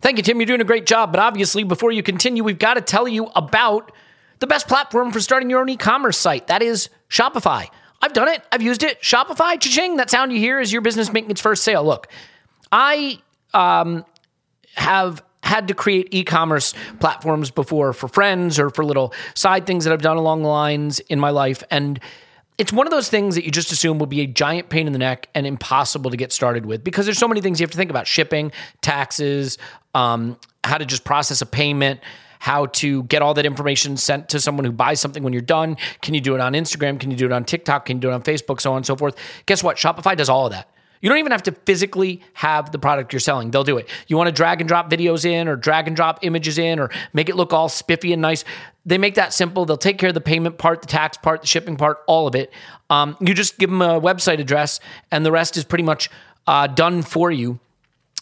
Thank 0.02 0.18
you, 0.18 0.24
Tim. 0.24 0.39
You're 0.39 0.45
doing 0.45 0.62
a 0.62 0.66
great 0.66 0.86
job. 0.86 1.12
But 1.12 1.20
obviously, 1.20 1.66
before 1.66 1.91
you 1.91 2.04
continue, 2.04 2.43
we've 2.43 2.58
got 2.58 2.76
to 2.76 2.82
tell 2.82 3.08
you 3.08 3.26
about 3.36 3.91
the 4.40 4.48
best 4.48 4.68
platform 4.68 5.12
for 5.12 5.20
starting 5.20 5.50
your 5.50 5.62
own 5.62 5.70
e 5.70 5.78
commerce 5.78 6.18
site. 6.18 6.48
That 6.48 6.62
is 6.62 6.90
Shopify. 7.10 7.68
I've 8.02 8.14
done 8.14 8.30
it, 8.30 8.42
I've 8.52 8.62
used 8.62 8.84
it. 8.84 9.02
Shopify, 9.02 9.60
cha-ching, 9.60 9.98
that 9.98 10.10
sound 10.10 10.32
you 10.32 10.40
hear 10.40 10.60
is 10.60 10.72
your 10.72 10.82
business 10.82 11.12
making 11.12 11.32
its 11.32 11.42
first 11.42 11.64
sale. 11.64 11.84
Look, 11.84 12.08
I 12.72 13.20
um, 13.54 14.06
have 14.76 15.22
had 15.44 15.68
to 15.68 15.74
create 15.74 16.08
e-commerce 16.12 16.74
platforms 17.00 17.52
before 17.52 17.94
for 17.94 18.08
friends 18.08 18.60
or 18.60 18.70
for 18.70 18.86
little 18.86 19.14
side 19.36 19.66
things 19.66 19.84
that 19.84 19.94
I've 19.94 20.02
done 20.02 20.18
along 20.18 20.44
the 20.44 20.50
lines 20.50 21.00
in 21.02 21.20
my 21.20 21.30
life 21.30 21.64
and 21.72 22.00
it's 22.58 22.74
one 22.74 22.86
of 22.86 22.92
those 22.92 23.08
things 23.08 23.36
that 23.36 23.46
you 23.46 23.52
just 23.52 23.72
assume 23.72 24.00
will 24.00 24.06
be 24.06 24.20
a 24.20 24.28
giant 24.28 24.70
pain 24.70 24.86
in 24.86 24.92
the 24.92 25.00
neck 25.00 25.30
and 25.34 25.48
impossible 25.48 26.12
to 26.12 26.18
get 26.18 26.34
started 26.34 26.66
with 26.66 26.84
because 26.84 27.06
there's 27.06 27.18
so 27.18 27.28
many 27.28 27.40
things 27.40 27.60
you 27.60 27.64
have 27.64 27.72
to 27.72 27.78
think 27.78 27.90
about 27.90 28.06
shipping 28.06 28.52
taxes 28.82 29.58
um, 29.96 30.38
how 30.64 30.78
to 30.78 30.86
just 30.86 31.06
process 31.06 31.42
a 31.42 31.46
payment 31.46 32.02
how 32.40 32.66
to 32.68 33.04
get 33.04 33.22
all 33.22 33.34
that 33.36 33.46
information 33.46 33.96
sent 33.98 34.30
to 34.30 34.40
someone 34.40 34.66
who 34.66 34.72
buys 34.72 35.00
something 35.00 35.24
when 35.24 35.34
you're 35.34 35.42
done. 35.42 35.78
Can 36.02 36.14
you 36.14 36.22
do 36.22 36.34
it 36.36 36.42
on 36.42 36.54
Instagram? 36.54 37.00
Can 37.00 37.12
you 37.12 37.18
do 37.18 37.26
it 37.26 37.32
on 37.32 37.46
TikTok? 37.46 37.86
Can 37.86 37.98
you 37.98 38.02
do 38.02 38.10
it 38.10 38.14
on 38.14 38.24
Facebook? 38.24 38.60
So 38.60 38.72
on 38.72 38.78
and 38.78 38.86
so 38.86 38.96
forth. 38.96 39.16
Guess 39.46 39.64
what? 39.64 39.78
Shopify 39.78 40.18
does 40.18 40.30
all 40.30 40.48
of 40.48 40.52
that. 40.54 40.70
You 41.02 41.10
don't 41.10 41.20
even 41.20 41.32
have 41.32 41.44
to 41.44 41.52
physically 41.52 42.22
have 42.34 42.72
the 42.72 42.80
product 42.80 43.14
you're 43.14 43.22
selling. 43.22 43.52
They'll 43.52 43.64
do 43.64 43.78
it. 43.78 43.88
You 44.08 44.18
want 44.18 44.28
to 44.28 44.34
drag 44.34 44.60
and 44.60 44.68
drop 44.68 44.90
videos 44.90 45.24
in 45.24 45.48
or 45.48 45.56
drag 45.56 45.88
and 45.88 45.96
drop 45.96 46.20
images 46.24 46.58
in 46.58 46.80
or 46.80 46.90
make 47.14 47.30
it 47.30 47.36
look 47.36 47.54
all 47.54 47.70
spiffy 47.70 48.12
and 48.12 48.22
nice. 48.22 48.44
They 48.86 48.98
make 48.98 49.16
that 49.16 49.34
simple. 49.34 49.66
They'll 49.66 49.78
take 49.78 49.98
care 49.98 50.10
of 50.10 50.14
the 50.14 50.22
payment 50.22 50.58
part, 50.58 50.82
the 50.82 50.88
tax 50.88 51.18
part, 51.18 51.42
the 51.42 51.48
shipping 51.48 51.78
part, 51.78 52.00
all 52.08 52.28
of 52.28 52.36
it. 52.36 52.52
Um, 52.90 53.16
you 53.22 53.34
just 53.34 53.58
give 53.58 53.70
them 53.70 53.82
a 53.82 54.02
website 54.02 54.40
address, 54.40 54.80
and 55.12 55.26
the 55.26 55.32
rest 55.32 55.56
is 55.56 55.64
pretty 55.64 55.84
much 55.84 56.10
uh, 56.48 56.68
done 56.68 57.02
for 57.02 57.32
you. 57.32 57.60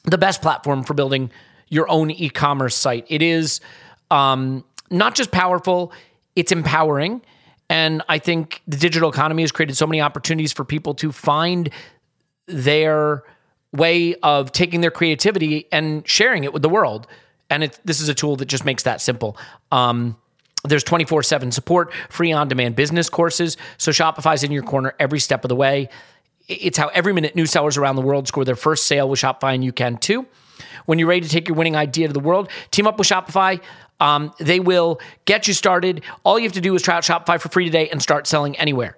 The 0.04 0.18
best 0.18 0.42
platform 0.42 0.84
for 0.84 0.94
building 0.94 1.32
your 1.70 1.90
own 1.90 2.12
e 2.12 2.30
commerce 2.30 2.76
site. 2.76 3.06
It 3.08 3.22
is 3.22 3.60
um, 4.12 4.64
not 4.90 5.16
just 5.16 5.32
powerful, 5.32 5.92
it's 6.36 6.52
empowering. 6.52 7.22
And 7.70 8.02
I 8.08 8.20
think 8.20 8.62
the 8.68 8.78
digital 8.78 9.10
economy 9.10 9.44
has 9.44 9.52
created 9.52 9.76
so 9.76 9.86
many 9.88 10.02
opportunities 10.02 10.54
for 10.54 10.64
people 10.64 10.94
to 10.96 11.12
find 11.12 11.70
their 12.48 13.24
way 13.74 14.16
of 14.16 14.52
taking 14.52 14.82
their 14.82 14.92
creativity 14.92 15.68
and 15.72 16.08
sharing 16.08 16.46
it 16.46 16.54
with 16.54 16.62
the 16.62 16.70
world. 16.70 17.08
And 17.50 17.66
it, 17.66 17.80
this 17.84 18.00
is 18.00 18.10
a 18.10 18.14
tool 18.14 18.38
that 18.38 18.46
just 18.46 18.66
makes 18.66 18.84
that 18.84 19.02
simple. 19.02 19.38
Um, 19.72 20.18
there's 20.64 20.84
24 20.84 21.24
7 21.24 21.52
support, 21.52 21.94
free 22.10 22.32
on 22.32 22.48
demand 22.48 22.76
business 22.76 23.10
courses. 23.10 23.58
So 23.78 23.92
Shopify's 23.92 24.44
in 24.44 24.52
your 24.52 24.64
corner 24.64 24.94
every 25.00 25.20
step 25.20 25.44
of 25.44 25.50
the 25.50 25.56
way. 25.56 25.90
It's 26.48 26.78
how 26.78 26.88
every 26.90 27.14
minute 27.14 27.36
new 27.36 27.46
sellers 27.46 27.78
around 27.78 27.98
the 27.98 28.02
world 28.02 28.28
score 28.28 28.46
their 28.46 28.56
first 28.56 28.86
sale 28.86 29.10
with 29.10 29.20
Shopify, 29.20 29.54
and 29.54 29.64
you 29.64 29.74
can 29.74 29.98
too. 29.98 30.26
When 30.86 30.98
you're 30.98 31.08
ready 31.08 31.22
to 31.22 31.30
take 31.30 31.48
your 31.48 31.58
winning 31.58 31.76
idea 31.76 32.08
to 32.08 32.14
the 32.14 32.22
world, 32.22 32.50
team 32.72 32.88
up 32.88 32.98
with 32.98 33.08
Shopify. 33.08 33.62
Um, 34.00 34.34
they 34.40 34.60
will 34.60 35.00
get 35.26 35.48
you 35.48 35.54
started. 35.54 36.04
All 36.24 36.38
you 36.38 36.44
have 36.44 36.54
to 36.54 36.62
do 36.62 36.76
is 36.76 36.82
try 36.82 36.96
out 36.96 37.04
Shopify 37.04 37.40
for 37.40 37.50
free 37.50 37.66
today 37.66 37.90
and 37.90 38.02
start 38.02 38.28
selling 38.28 38.56
anywhere. 38.58 38.98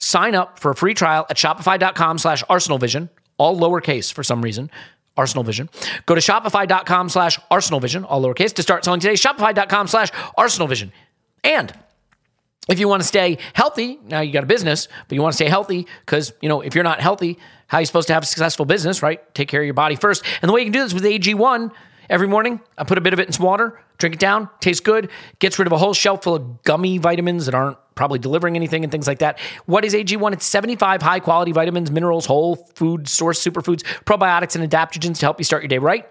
Sign 0.00 0.34
up 0.34 0.58
for 0.58 0.70
a 0.70 0.76
free 0.76 0.94
trial 0.94 1.26
at 1.28 1.36
shopify.com 1.36 2.18
slash 2.18 2.44
arsenalvision, 2.44 3.08
all 3.36 3.58
lowercase 3.58 4.12
for 4.12 4.22
some 4.22 4.42
reason. 4.42 4.70
Arsenal 5.16 5.42
Vision. 5.42 5.68
Go 6.06 6.14
to 6.14 6.20
shopify.com 6.20 7.08
slash 7.08 7.40
Arsenal 7.50 7.80
Vision, 7.80 8.04
all 8.04 8.22
lowercase, 8.22 8.54
to 8.54 8.62
start 8.62 8.84
selling 8.84 9.00
today. 9.00 9.14
Shopify.com 9.14 9.88
slash 9.88 10.10
Arsenal 10.36 10.68
Vision. 10.68 10.92
And 11.42 11.74
if 12.68 12.78
you 12.78 12.86
want 12.86 13.02
to 13.02 13.08
stay 13.08 13.38
healthy, 13.52 13.98
now 14.04 14.20
you 14.20 14.32
got 14.32 14.44
a 14.44 14.46
business, 14.46 14.88
but 15.08 15.16
you 15.16 15.22
want 15.22 15.32
to 15.32 15.36
stay 15.36 15.48
healthy 15.48 15.86
because, 16.06 16.32
you 16.40 16.48
know, 16.48 16.60
if 16.60 16.74
you're 16.74 16.84
not 16.84 17.00
healthy, 17.00 17.38
how 17.66 17.78
are 17.78 17.80
you 17.80 17.86
supposed 17.86 18.06
to 18.08 18.14
have 18.14 18.22
a 18.22 18.26
successful 18.26 18.64
business, 18.64 19.02
right? 19.02 19.34
Take 19.34 19.48
care 19.48 19.60
of 19.60 19.64
your 19.64 19.74
body 19.74 19.96
first. 19.96 20.24
And 20.40 20.48
the 20.48 20.52
way 20.52 20.60
you 20.60 20.66
can 20.66 20.72
do 20.72 20.82
this 20.82 20.94
with 20.94 21.04
AG1, 21.04 21.72
every 22.08 22.28
morning 22.28 22.60
I 22.76 22.84
put 22.84 22.98
a 22.98 23.00
bit 23.00 23.12
of 23.12 23.20
it 23.20 23.26
in 23.26 23.32
some 23.32 23.44
water, 23.44 23.80
drink 23.98 24.14
it 24.14 24.20
down, 24.20 24.48
tastes 24.60 24.80
good, 24.80 25.10
gets 25.38 25.58
rid 25.58 25.66
of 25.66 25.72
a 25.72 25.78
whole 25.78 25.94
shelf 25.94 26.22
full 26.24 26.34
of 26.34 26.62
gummy 26.62 26.98
vitamins 26.98 27.46
that 27.46 27.54
aren't 27.54 27.78
probably 27.94 28.18
delivering 28.18 28.54
anything 28.56 28.84
and 28.84 28.92
things 28.92 29.06
like 29.06 29.18
that. 29.18 29.38
What 29.66 29.84
is 29.84 29.92
AG1? 29.94 30.32
It's 30.32 30.46
75 30.46 31.02
high 31.02 31.20
quality 31.20 31.52
vitamins, 31.52 31.90
minerals, 31.90 32.26
whole 32.26 32.56
food 32.74 33.08
source 33.08 33.42
superfoods, 33.44 33.82
probiotics, 34.04 34.54
and 34.54 34.70
adaptogens 34.70 35.18
to 35.18 35.26
help 35.26 35.38
you 35.38 35.44
start 35.44 35.62
your 35.62 35.68
day 35.68 35.78
right. 35.78 36.08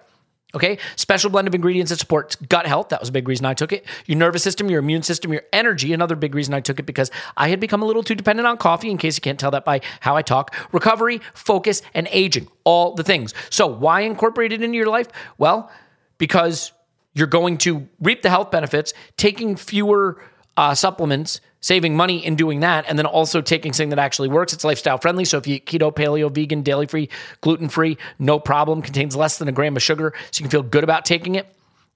Okay, 0.56 0.80
special 0.96 1.30
blend 1.30 1.48
of 1.48 1.54
ingredients 1.54 1.90
that 1.90 2.00
supports 2.00 2.36
gut 2.36 2.66
health. 2.66 2.90
That 2.90 3.02
was 3.02 3.10
a 3.10 3.12
big 3.12 3.28
reason 3.28 3.46
I 3.46 3.54
took 3.54 3.74
it. 3.74 3.86
Your 4.06 4.18
nervous 4.18 4.44
system, 4.44 4.70
your 4.70 4.80
immune 4.80 5.04
system, 5.04 5.34
your 5.34 5.44
energy. 5.52 5.92
Another 5.92 6.16
big 6.16 6.34
reason 6.34 6.54
I 6.54 6.62
took 6.62 6.80
it 6.80 6.86
because 6.86 7.12
I 7.36 7.50
had 7.50 7.60
become 7.60 7.84
a 7.84 7.86
little 7.86 8.02
too 8.02 8.16
dependent 8.16 8.48
on 8.48 8.58
coffee, 8.58 8.90
in 8.90 8.98
case 8.98 9.18
you 9.18 9.22
can't 9.22 9.38
tell 9.38 9.52
that 9.52 9.66
by 9.66 9.82
how 10.00 10.16
I 10.16 10.22
talk. 10.22 10.56
Recovery, 10.72 11.20
focus, 11.34 11.82
and 11.94 12.08
aging. 12.12 12.48
All 12.64 12.96
the 12.96 13.04
things. 13.04 13.34
So, 13.50 13.68
why 13.68 14.02
incorporate 14.02 14.54
it 14.54 14.62
into 14.62 14.78
your 14.78 14.88
life? 14.88 15.08
Well, 15.38 15.70
because 16.18 16.72
you're 17.14 17.28
going 17.28 17.58
to 17.60 17.88
reap 18.00 18.22
the 18.22 18.30
health 18.30 18.52
benefits, 18.52 18.94
taking 19.18 19.56
fewer 19.56 20.22
uh, 20.56 20.74
supplements, 20.76 21.42
saving 21.62 21.96
money 21.96 22.24
in 22.26 22.36
doing 22.36 22.60
that, 22.62 22.86
and 22.88 22.98
then 22.98 23.06
also 23.06 23.42
taking 23.42 23.74
something 23.74 23.90
that 23.90 24.00
actually 24.00 24.30
works. 24.30 24.54
It's 24.54 24.64
lifestyle 24.64 24.98
friendly. 24.98 25.26
So 25.26 25.38
if 25.38 25.48
you 25.48 25.56
eat 25.56 25.66
keto, 25.66 25.94
paleo, 25.94 26.34
vegan, 26.34 26.62
dairy 26.62 26.88
free, 26.88 27.10
gluten 27.42 27.70
free, 27.70 27.98
no 28.20 28.40
problem. 28.40 28.82
Contains 28.82 29.16
less 29.16 29.38
than 29.38 29.48
a 29.48 29.52
gram 29.52 29.76
of 29.76 29.84
sugar, 29.84 30.14
so 30.32 30.40
you 30.40 30.44
can 30.44 30.52
feel 30.52 30.64
good 30.64 30.84
about 30.84 31.06
taking 31.06 31.36
it. 31.36 31.54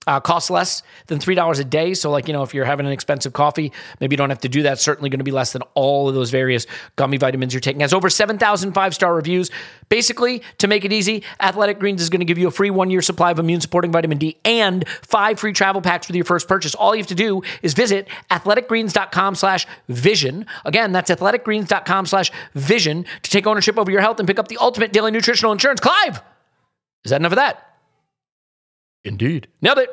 Uh, 0.08 0.20
costs 0.20 0.49
less 0.49 0.82
than 1.06 1.20
three 1.20 1.36
dollars 1.36 1.60
a 1.60 1.64
day. 1.64 1.93
So, 1.93 2.10
like 2.10 2.28
you 2.28 2.34
know, 2.34 2.41
if 2.41 2.56
you're 2.56 2.66
having 2.66 2.88
an 2.88 2.91
expensive 2.91 3.34
coffee, 3.34 3.72
maybe 3.99 4.16
you 4.16 4.18
don't 4.18 4.32
have 4.32 4.39
to 4.39 4.49
do 4.49 4.64
that. 4.64 4.74
It's 4.74 4.82
certainly 4.82 5.12
going 5.12 5.20
to 5.20 5.24
be 5.24 5.30
less 5.30 5.54
than 5.54 5.62
all 5.76 6.10
of 6.10 6.16
those 6.16 6.32
various 6.32 6.66
gummy 6.95 7.18
vitamins 7.18 7.54
you're 7.54 7.62
taking. 7.62 7.82
It 7.82 7.84
has 7.84 7.93
over 7.93 8.10
7,000 8.10 8.74
five 8.74 8.95
star 8.95 9.14
reviews. 9.14 9.52
Basically, 9.89 10.41
to 10.58 10.68
make 10.68 10.86
it 10.86 10.93
easy, 10.93 11.22
Athletic 11.39 11.78
Greens 11.78 12.02
is 12.02 12.10
going 12.10 12.22
to 12.22 12.26
give 12.26 12.39
you 12.39 12.47
a 12.47 12.52
free 12.52 12.72
one 12.72 12.89
year 12.89 13.04
supply 13.04 13.30
of 13.30 13.38
immune 13.38 13.62
supporting 13.62 13.91
vitamin 13.91 14.18
D 14.18 14.38
and 14.43 14.89
five 14.89 15.39
free 15.39 15.54
travel 15.54 15.84
packs 15.84 16.08
with 16.08 16.16
your 16.16 16.26
first 16.26 16.47
purchase. 16.47 16.74
All 16.74 16.95
you 16.95 17.02
have 17.02 17.08
to 17.08 17.16
do 17.16 17.43
is 17.62 17.76
visit 17.76 18.08
athleticgreens.com/vision. 18.32 20.45
Again, 20.66 20.93
that's 20.93 21.12
athleticgreens.com/vision 21.12 23.06
to 23.22 23.30
take 23.30 23.45
ownership 23.45 23.78
over 23.78 23.91
your 23.91 24.02
health 24.02 24.18
and 24.20 24.28
pick 24.28 24.39
up 24.39 24.47
the 24.47 24.58
ultimate 24.58 24.93
daily 24.93 25.12
nutritional 25.12 25.52
insurance. 25.52 25.80
Clive, 25.80 26.24
is 27.04 27.12
that 27.12 27.22
enough 27.22 27.34
of 27.34 27.38
that? 27.38 27.71
Indeed. 29.04 29.47
Nailed 29.62 29.80
it. 29.80 29.89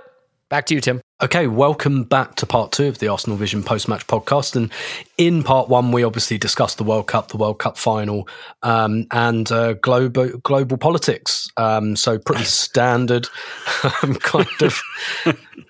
Back 0.49 0.65
to 0.67 0.75
you, 0.75 0.81
Tim. 0.81 1.03
Okay, 1.23 1.47
welcome 1.47 2.05
back 2.05 2.37
to 2.37 2.47
part 2.47 2.73
two 2.73 2.87
of 2.87 3.01
the 3.01 3.09
Arsenal 3.09 3.37
Vision 3.37 3.63
post 3.63 3.87
match 3.87 4.07
podcast. 4.07 4.57
And 4.57 4.73
in 5.19 5.43
part 5.43 5.69
one, 5.69 5.93
we 5.93 6.05
obviously 6.05 6.39
discussed 6.39 6.79
the 6.79 6.85
World 6.85 7.07
Cup, 7.07 7.29
the 7.29 7.37
World 7.37 7.59
Cup 7.59 7.77
final, 7.77 8.27
um, 8.63 9.07
and 9.11 9.51
uh, 9.53 9.75
global 9.75 10.29
global 10.39 10.79
politics. 10.79 11.51
Um, 11.59 11.97
so 11.97 12.19
pretty 12.19 12.45
standard 12.45 13.29
um, 14.03 14.15
kind 14.15 14.47
of 14.63 14.81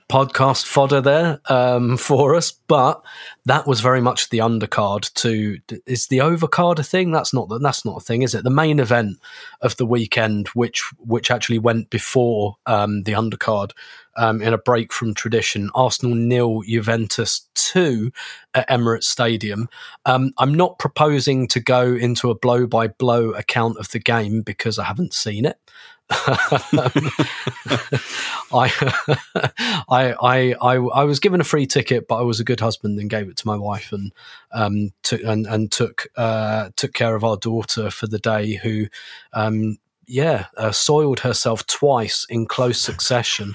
podcast 0.08 0.66
fodder 0.66 1.00
there 1.00 1.40
um, 1.50 1.96
for 1.98 2.34
us. 2.34 2.52
But 2.52 3.02
that 3.44 3.66
was 3.66 3.80
very 3.80 4.00
much 4.00 4.30
the 4.30 4.38
undercard 4.38 5.12
to 5.14 5.58
is 5.86 6.06
the 6.08 6.18
overcard 6.18 6.78
a 6.78 6.82
thing? 6.82 7.12
That's 7.12 7.32
not 7.32 7.48
that's 7.60 7.84
not 7.84 7.98
a 7.98 8.04
thing, 8.04 8.22
is 8.22 8.34
it? 8.34 8.44
The 8.44 8.50
main 8.50 8.80
event 8.80 9.18
of 9.60 9.76
the 9.76 9.86
weekend, 9.86 10.48
which 10.48 10.82
which 10.98 11.30
actually 11.30 11.58
went 11.58 11.90
before 11.90 12.56
um, 12.66 13.04
the 13.04 13.12
undercard 13.12 13.72
um, 14.16 14.42
in 14.42 14.52
a 14.52 14.58
break 14.58 14.92
from 14.92 15.14
tradition. 15.14 15.70
Arsenal 15.74 16.14
nil, 16.14 16.62
Juventus 16.62 17.48
two 17.54 18.10
at 18.54 18.68
Emirates 18.68 19.04
Stadium. 19.04 19.68
Um, 20.04 20.32
I'm 20.38 20.54
not 20.54 20.78
proposing 20.78 21.48
to 21.48 21.60
go 21.60 21.94
into 21.94 22.30
a 22.30 22.34
blow 22.34 22.66
by 22.66 22.88
blow 22.88 23.30
account 23.30 23.78
of 23.78 23.90
the 23.90 24.00
game 24.00 24.42
because 24.42 24.78
I 24.78 24.84
haven't 24.84 25.14
seen 25.14 25.46
it. 25.46 25.58
I, 26.10 27.12
I, 29.90 30.14
I, 30.20 30.54
I, 30.76 31.04
was 31.04 31.20
given 31.20 31.40
a 31.40 31.44
free 31.44 31.66
ticket, 31.66 32.08
but 32.08 32.16
I 32.16 32.22
was 32.22 32.40
a 32.40 32.44
good 32.44 32.60
husband 32.60 32.98
and 32.98 33.10
gave 33.10 33.28
it 33.28 33.36
to 33.38 33.46
my 33.46 33.56
wife 33.56 33.92
and 33.92 34.12
um, 34.52 34.90
took 35.02 35.22
and, 35.22 35.46
and 35.46 35.70
took 35.70 36.06
uh, 36.16 36.70
took 36.76 36.94
care 36.94 37.14
of 37.14 37.24
our 37.24 37.36
daughter 37.36 37.90
for 37.90 38.06
the 38.06 38.18
day, 38.18 38.54
who 38.54 38.86
um, 39.34 39.76
yeah, 40.08 40.46
uh, 40.56 40.72
soiled 40.72 41.20
herself 41.20 41.66
twice 41.66 42.26
in 42.30 42.46
close 42.46 42.80
succession, 42.80 43.52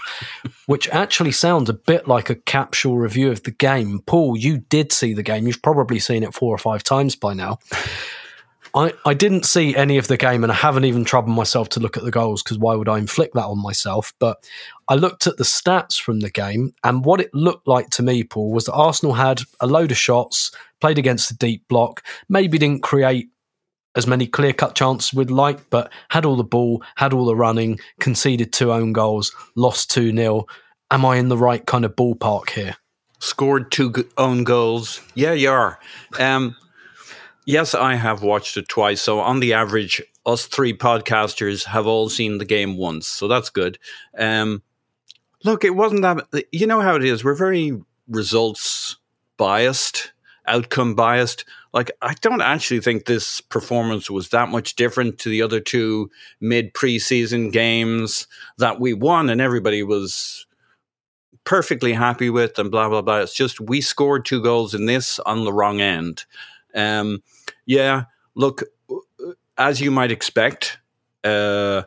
which 0.68 0.88
actually 0.90 1.32
sounds 1.32 1.70
a 1.70 1.74
bit 1.74 2.08
like 2.08 2.30
a 2.30 2.36
capsule 2.36 2.98
review 2.98 3.32
of 3.32 3.44
the 3.44 3.52
game. 3.52 4.02
Paul, 4.06 4.38
you 4.38 4.60
did 4.60 4.92
see 4.92 5.14
the 5.14 5.24
game. 5.24 5.48
You've 5.48 5.64
probably 5.64 6.00
seen 6.00 6.22
it 6.22 6.34
four 6.34 6.54
or 6.54 6.60
five 6.60 6.84
times 6.84 7.16
by 7.16 7.34
now. 7.34 7.58
I, 8.76 8.94
I 9.06 9.14
didn't 9.14 9.46
see 9.46 9.76
any 9.76 9.98
of 9.98 10.08
the 10.08 10.18
game 10.18 10.44
and 10.44 10.52
I 10.52 10.56
haven't 10.56 10.86
even 10.86 11.06
troubled 11.06 11.36
myself 11.36 11.70
to 11.70 11.80
look 11.80 11.96
at 11.96 12.04
the 12.04 12.12
goals 12.12 12.42
because 12.42 12.58
why 12.58 12.76
would 12.76 12.90
I 12.90 12.98
inflict 12.98 13.36
that 13.36 13.46
on 13.46 13.62
myself? 13.62 14.14
But 14.20 14.50
I 14.88 14.96
looked 14.96 15.28
at 15.28 15.38
the 15.38 15.44
stats 15.44 16.00
from 16.00 16.22
the 16.22 16.32
game 16.32 16.74
and 16.84 17.06
what 17.06 17.22
it 17.22 17.34
looked 17.34 17.68
like 17.68 17.90
to 17.92 18.04
me, 18.04 18.24
Paul, 18.24 18.52
was 18.52 18.66
that 18.66 18.74
Arsenal 18.74 19.14
had 19.14 19.42
a 19.60 19.68
load 19.68 19.92
of 19.92 19.98
shots, 19.98 20.52
played 20.82 20.98
against 20.98 21.30
the 21.30 21.36
deep 21.36 21.68
block, 21.68 22.04
maybe 22.30 22.58
didn't 22.58 22.82
create 22.82 23.30
as 23.96 24.08
many 24.08 24.26
clear 24.26 24.54
cut 24.54 24.74
chances 24.74 25.14
we'd 25.14 25.30
like, 25.30 25.70
but 25.70 25.92
had 26.10 26.26
all 26.26 26.36
the 26.36 26.44
ball, 26.44 26.84
had 26.96 27.14
all 27.14 27.26
the 27.26 27.36
running, 27.36 27.80
conceded 28.00 28.52
two 28.52 28.74
own 28.74 28.92
goals, 28.92 29.36
lost 29.56 29.92
2 29.92 30.16
0. 30.16 30.48
Am 30.90 31.06
I 31.06 31.18
in 31.18 31.30
the 31.30 31.38
right 31.38 31.64
kind 31.66 31.86
of 31.86 31.96
ballpark 31.96 32.50
here? 32.50 32.76
Scored 33.20 33.72
two 33.72 33.94
own 34.18 34.44
goals. 34.44 35.00
Yeah, 35.14 35.34
you 35.34 35.52
are. 35.52 35.80
Um, 36.20 36.56
yes, 37.46 37.74
I 37.74 37.96
have 37.96 38.24
watched 38.24 38.58
it 38.58 38.68
twice. 38.68 39.02
So, 39.02 39.20
on 39.20 39.40
the 39.40 39.54
average, 39.54 40.02
us 40.26 40.46
three 40.46 40.76
podcasters 40.76 41.66
have 41.66 41.88
all 41.88 42.10
seen 42.10 42.38
the 42.38 42.46
game 42.46 42.78
once. 42.78 43.08
So, 43.08 43.28
that's 43.28 43.50
good. 43.50 43.78
Um, 44.18 44.64
look, 45.44 45.64
it 45.64 45.76
wasn't 45.76 46.02
that. 46.02 46.46
You 46.52 46.68
know 46.68 46.82
how 46.82 46.96
it 46.96 47.04
is. 47.04 47.24
We're 47.24 47.36
very 47.36 47.80
results 48.08 48.98
biased, 49.38 50.14
outcome 50.48 50.96
biased 50.96 51.46
like 51.74 51.92
I 52.02 52.14
don't 52.22 52.42
actually 52.42 52.80
think 52.80 53.06
this 53.06 53.42
performance 53.42 54.10
was 54.10 54.30
that 54.30 54.50
much 54.50 54.76
different 54.76 55.18
to 55.20 55.30
the 55.30 55.42
other 55.42 55.60
two 55.60 56.10
mid 56.40 56.74
preseason 56.74 57.52
games 57.52 58.28
that 58.60 58.80
we 58.80 58.94
won 58.94 59.30
and 59.30 59.42
everybody 59.42 59.84
was 59.84 60.46
perfectly 61.44 61.92
happy 61.94 62.30
with 62.30 62.58
and 62.60 62.72
blah 62.72 62.88
blah 62.88 63.02
blah. 63.02 63.22
It's 63.22 63.34
just 63.34 63.60
we 63.60 63.82
scored 63.82 64.24
two 64.24 64.42
goals 64.42 64.74
in 64.74 64.86
this 64.86 65.20
on 65.20 65.44
the 65.44 65.54
wrong 65.54 65.82
end. 65.82 66.26
Um, 66.74 67.22
yeah, 67.66 68.06
look, 68.36 68.64
as 69.58 69.80
you 69.82 69.92
might 69.92 70.12
expect, 70.12 70.80
uh, 71.24 71.84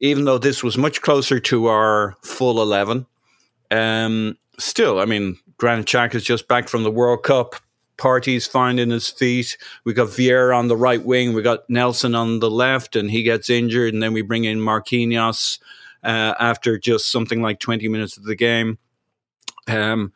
even 0.00 0.24
though 0.24 0.38
this 0.38 0.62
was 0.62 0.76
much 0.76 1.02
closer 1.02 1.38
to 1.40 1.66
our 1.66 2.16
full 2.22 2.60
eleven, 2.60 3.06
um, 3.70 4.36
still, 4.58 4.98
I 4.98 5.04
mean, 5.04 5.38
Granit 5.56 5.86
Xhaka 5.86 6.16
is 6.16 6.24
just 6.24 6.48
back 6.48 6.68
from 6.68 6.82
the 6.82 6.90
World 6.90 7.22
Cup 7.22 7.56
Partey's 8.02 8.46
finding 8.46 8.90
his 8.90 9.08
feet. 9.08 9.56
We 9.84 9.92
got 9.92 10.08
Vieira 10.08 10.56
on 10.56 10.68
the 10.68 10.76
right 10.76 11.02
wing. 11.04 11.34
We 11.34 11.42
got 11.42 11.68
Nelson 11.70 12.14
on 12.14 12.40
the 12.40 12.50
left, 12.50 12.96
and 12.96 13.10
he 13.10 13.22
gets 13.22 13.48
injured. 13.48 13.94
And 13.94 14.02
then 14.02 14.12
we 14.12 14.22
bring 14.22 14.44
in 14.44 14.58
Marquinhos 14.58 15.60
uh, 16.02 16.34
after 16.40 16.78
just 16.78 17.12
something 17.12 17.42
like 17.42 17.60
20 17.60 17.86
minutes 17.88 18.16
of 18.16 18.24
the 18.24 18.34
game. 18.34 18.78
Um, 19.68 20.12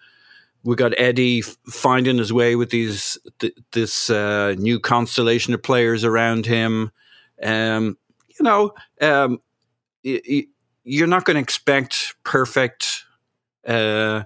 we 0.66 0.74
got 0.74 0.98
Eddie 0.98 1.42
finding 1.42 2.18
his 2.18 2.32
way 2.32 2.56
with 2.56 2.70
these 2.70 3.16
th- 3.38 3.56
this 3.72 4.10
uh, 4.10 4.56
new 4.58 4.80
constellation 4.80 5.54
of 5.54 5.62
players 5.62 6.02
around 6.02 6.44
him. 6.44 6.90
Um, 7.40 7.96
you 8.28 8.42
know, 8.44 8.72
um, 9.00 9.40
y- 10.04 10.20
y- 10.28 10.46
you're 10.82 11.06
not 11.06 11.24
going 11.24 11.36
to 11.36 11.40
expect 11.40 12.16
perfect 12.24 13.04
uh, 13.66 14.24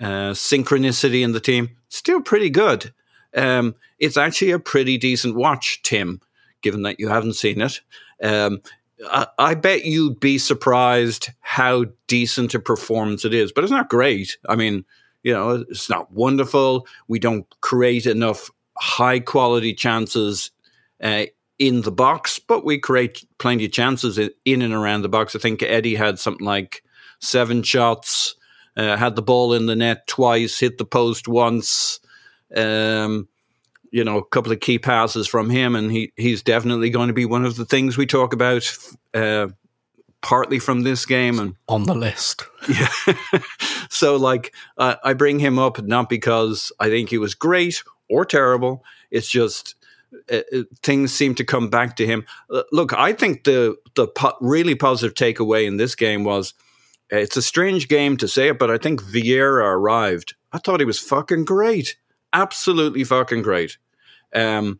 uh, 0.00 0.32
synchronicity 0.32 1.22
in 1.22 1.32
the 1.32 1.40
team. 1.40 1.76
Still 1.90 2.22
pretty 2.22 2.48
good. 2.48 2.94
Um, 3.36 3.74
it's 3.98 4.16
actually 4.16 4.52
a 4.52 4.58
pretty 4.58 4.96
decent 4.96 5.36
watch, 5.36 5.82
Tim, 5.82 6.22
given 6.62 6.82
that 6.82 7.00
you 7.00 7.08
haven't 7.08 7.34
seen 7.34 7.60
it. 7.60 7.82
Um, 8.22 8.62
I, 9.10 9.26
I, 9.38 9.54
bet 9.54 9.84
you'd 9.84 10.20
be 10.20 10.38
surprised 10.38 11.30
how 11.40 11.86
decent 12.06 12.54
a 12.54 12.60
performance 12.60 13.24
it 13.24 13.34
is, 13.34 13.52
but 13.52 13.64
it's 13.64 13.70
not 13.70 13.90
great. 13.90 14.38
I 14.48 14.56
mean, 14.56 14.84
you 15.22 15.32
know, 15.32 15.64
it's 15.68 15.88
not 15.88 16.12
wonderful. 16.12 16.86
We 17.08 17.18
don't 17.18 17.46
create 17.60 18.06
enough 18.06 18.50
high 18.78 19.20
quality 19.20 19.74
chances 19.74 20.50
uh, 21.02 21.26
in 21.58 21.82
the 21.82 21.92
box, 21.92 22.38
but 22.38 22.64
we 22.64 22.78
create 22.78 23.24
plenty 23.38 23.66
of 23.66 23.72
chances 23.72 24.18
in 24.44 24.62
and 24.62 24.74
around 24.74 25.02
the 25.02 25.08
box. 25.08 25.36
I 25.36 25.38
think 25.38 25.62
Eddie 25.62 25.94
had 25.94 26.18
something 26.18 26.44
like 26.46 26.82
seven 27.20 27.62
shots, 27.62 28.34
uh, 28.76 28.96
had 28.96 29.16
the 29.16 29.22
ball 29.22 29.54
in 29.54 29.66
the 29.66 29.76
net 29.76 30.06
twice, 30.06 30.58
hit 30.58 30.78
the 30.78 30.84
post 30.84 31.28
once. 31.28 32.00
Um, 32.54 33.28
you 33.90 34.02
know, 34.02 34.18
a 34.18 34.24
couple 34.24 34.52
of 34.52 34.60
key 34.60 34.78
passes 34.78 35.28
from 35.28 35.50
him, 35.50 35.76
and 35.76 35.92
he 35.92 36.12
he's 36.16 36.42
definitely 36.42 36.90
going 36.90 37.08
to 37.08 37.14
be 37.14 37.26
one 37.26 37.44
of 37.44 37.56
the 37.56 37.66
things 37.66 37.96
we 37.96 38.06
talk 38.06 38.32
about. 38.32 38.76
Uh, 39.12 39.48
partly 40.22 40.58
from 40.58 40.82
this 40.82 41.04
game 41.04 41.38
and 41.38 41.54
on 41.68 41.84
the 41.84 41.94
list. 41.94 42.44
Yeah. 42.68 42.88
so, 43.90 44.16
like, 44.16 44.54
uh, 44.78 44.96
I 45.04 45.12
bring 45.12 45.40
him 45.40 45.58
up 45.58 45.82
not 45.82 46.08
because 46.08 46.72
I 46.80 46.88
think 46.88 47.10
he 47.10 47.18
was 47.18 47.34
great 47.34 47.82
or 48.08 48.24
terrible. 48.24 48.84
It's 49.10 49.28
just 49.28 49.74
uh, 50.30 50.40
uh 50.52 50.62
things 50.82 51.12
seem 51.12 51.34
to 51.34 51.44
come 51.44 51.68
back 51.68 51.96
to 51.96 52.06
him. 52.06 52.24
Uh, 52.50 52.62
look, 52.72 52.92
I 52.92 53.12
think 53.12 53.44
the 53.44 53.76
the 53.94 54.06
po- 54.06 54.36
really 54.40 54.74
positive 54.74 55.14
takeaway 55.14 55.66
in 55.66 55.76
this 55.76 55.94
game 55.94 56.24
was 56.24 56.54
uh, 57.12 57.16
it's 57.16 57.36
a 57.36 57.42
strange 57.42 57.88
game 57.88 58.16
to 58.18 58.28
say 58.28 58.48
it, 58.48 58.58
but 58.58 58.70
I 58.70 58.78
think 58.78 59.02
Vieira 59.02 59.64
arrived. 59.64 60.34
I 60.52 60.58
thought 60.58 60.80
he 60.80 60.86
was 60.86 60.98
fucking 60.98 61.44
great, 61.44 61.96
absolutely 62.32 63.04
fucking 63.04 63.42
great. 63.42 63.78
Um, 64.34 64.78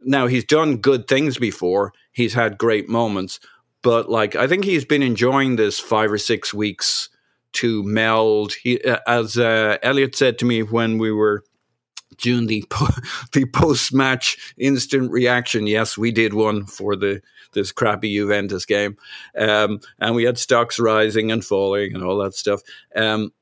now 0.00 0.26
he's 0.26 0.44
done 0.44 0.76
good 0.76 1.08
things 1.08 1.38
before. 1.38 1.92
He's 2.12 2.34
had 2.34 2.58
great 2.58 2.88
moments, 2.88 3.40
but 3.86 4.10
like 4.10 4.34
I 4.34 4.48
think 4.48 4.64
he's 4.64 4.84
been 4.84 5.04
enjoying 5.04 5.54
this 5.54 5.78
five 5.78 6.10
or 6.10 6.18
six 6.18 6.52
weeks 6.52 7.08
to 7.52 7.84
meld. 7.84 8.52
He, 8.54 8.82
uh, 8.82 8.98
as 9.06 9.38
uh, 9.38 9.78
Elliot 9.80 10.16
said 10.16 10.40
to 10.40 10.44
me 10.44 10.64
when 10.64 10.98
we 10.98 11.12
were 11.12 11.44
doing 12.16 12.48
the 12.48 12.64
po- 12.68 13.00
the 13.32 13.44
post 13.46 13.94
match 13.94 14.54
instant 14.58 15.12
reaction. 15.12 15.68
Yes, 15.68 15.96
we 15.96 16.10
did 16.10 16.34
one 16.34 16.66
for 16.66 16.96
the 16.96 17.22
this 17.52 17.70
crappy 17.70 18.12
Juventus 18.12 18.66
game, 18.66 18.96
um, 19.38 19.78
and 20.00 20.16
we 20.16 20.24
had 20.24 20.36
stocks 20.36 20.80
rising 20.80 21.30
and 21.30 21.44
falling 21.44 21.94
and 21.94 22.02
all 22.02 22.18
that 22.18 22.34
stuff. 22.34 22.62
Um, 22.96 23.32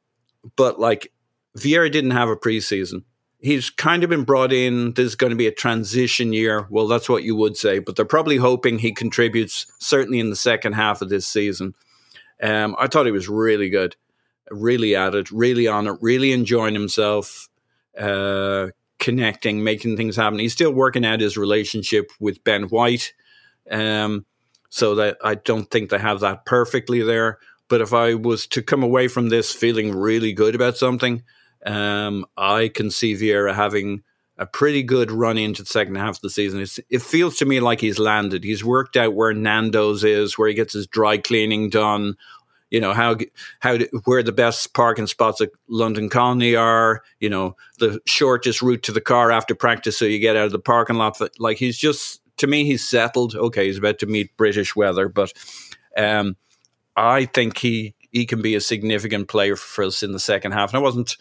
but 0.56 0.78
like 0.78 1.10
Vieira 1.56 1.90
didn't 1.90 2.10
have 2.10 2.28
a 2.28 2.36
preseason 2.36 3.04
he's 3.44 3.68
kind 3.68 4.02
of 4.02 4.10
been 4.10 4.24
brought 4.24 4.54
in. 4.54 4.94
This 4.94 5.08
is 5.08 5.16
going 5.16 5.30
to 5.30 5.36
be 5.36 5.46
a 5.46 5.52
transition 5.52 6.32
year. 6.32 6.66
Well, 6.70 6.88
that's 6.88 7.10
what 7.10 7.24
you 7.24 7.36
would 7.36 7.58
say, 7.58 7.78
but 7.78 7.94
they're 7.94 8.06
probably 8.06 8.38
hoping 8.38 8.78
he 8.78 8.92
contributes 8.92 9.66
certainly 9.78 10.18
in 10.18 10.30
the 10.30 10.36
second 10.36 10.72
half 10.72 11.02
of 11.02 11.10
this 11.10 11.28
season. 11.28 11.74
Um, 12.42 12.74
I 12.78 12.86
thought 12.86 13.04
he 13.04 13.12
was 13.12 13.28
really 13.28 13.68
good, 13.68 13.96
really 14.50 14.96
at 14.96 15.14
it, 15.14 15.30
really 15.30 15.68
on 15.68 15.86
it, 15.86 15.98
really 16.00 16.32
enjoying 16.32 16.72
himself, 16.72 17.48
uh, 17.98 18.68
connecting, 18.98 19.62
making 19.62 19.98
things 19.98 20.16
happen. 20.16 20.38
He's 20.38 20.54
still 20.54 20.72
working 20.72 21.04
out 21.04 21.20
his 21.20 21.36
relationship 21.36 22.10
with 22.18 22.42
Ben 22.44 22.64
White, 22.64 23.12
um, 23.70 24.24
so 24.70 24.94
that 24.94 25.18
I 25.22 25.34
don't 25.34 25.70
think 25.70 25.90
they 25.90 25.98
have 25.98 26.20
that 26.20 26.46
perfectly 26.46 27.02
there. 27.02 27.38
But 27.68 27.82
if 27.82 27.92
I 27.92 28.14
was 28.14 28.46
to 28.48 28.62
come 28.62 28.82
away 28.82 29.08
from 29.08 29.28
this 29.28 29.52
feeling 29.52 29.94
really 29.94 30.32
good 30.32 30.54
about 30.54 30.78
something, 30.78 31.22
um, 31.64 32.26
I 32.36 32.68
can 32.68 32.90
see 32.90 33.14
Vieira 33.14 33.54
having 33.54 34.02
a 34.36 34.46
pretty 34.46 34.82
good 34.82 35.10
run 35.10 35.38
into 35.38 35.62
the 35.62 35.68
second 35.68 35.94
half 35.94 36.16
of 36.16 36.20
the 36.20 36.30
season. 36.30 36.60
It's, 36.60 36.80
it 36.90 37.02
feels 37.02 37.36
to 37.38 37.44
me 37.44 37.60
like 37.60 37.80
he's 37.80 37.98
landed. 37.98 38.42
He's 38.42 38.64
worked 38.64 38.96
out 38.96 39.14
where 39.14 39.32
Nando's 39.32 40.02
is, 40.02 40.36
where 40.36 40.48
he 40.48 40.54
gets 40.54 40.72
his 40.72 40.86
dry 40.86 41.18
cleaning 41.18 41.70
done. 41.70 42.16
You 42.70 42.80
know 42.80 42.92
how 42.92 43.16
how 43.60 43.78
where 44.04 44.24
the 44.24 44.32
best 44.32 44.74
parking 44.74 45.06
spots 45.06 45.40
at 45.40 45.50
London 45.68 46.08
Colney 46.08 46.56
are. 46.56 47.02
You 47.20 47.30
know 47.30 47.56
the 47.78 48.00
shortest 48.04 48.62
route 48.62 48.82
to 48.84 48.92
the 48.92 49.00
car 49.00 49.30
after 49.30 49.54
practice, 49.54 49.96
so 49.96 50.06
you 50.06 50.18
get 50.18 50.34
out 50.34 50.46
of 50.46 50.52
the 50.52 50.58
parking 50.58 50.96
lot. 50.96 51.20
Like 51.38 51.58
he's 51.58 51.78
just 51.78 52.20
to 52.38 52.48
me, 52.48 52.64
he's 52.64 52.88
settled. 52.88 53.36
Okay, 53.36 53.66
he's 53.66 53.78
about 53.78 54.00
to 54.00 54.06
meet 54.06 54.36
British 54.36 54.74
weather, 54.74 55.08
but 55.08 55.32
um, 55.96 56.36
I 56.96 57.26
think 57.26 57.58
he 57.58 57.94
he 58.10 58.26
can 58.26 58.42
be 58.42 58.56
a 58.56 58.60
significant 58.60 59.28
player 59.28 59.54
for 59.54 59.84
us 59.84 60.02
in 60.02 60.10
the 60.10 60.18
second 60.18 60.50
half. 60.52 60.70
And 60.70 60.78
I 60.78 60.82
wasn't 60.82 61.16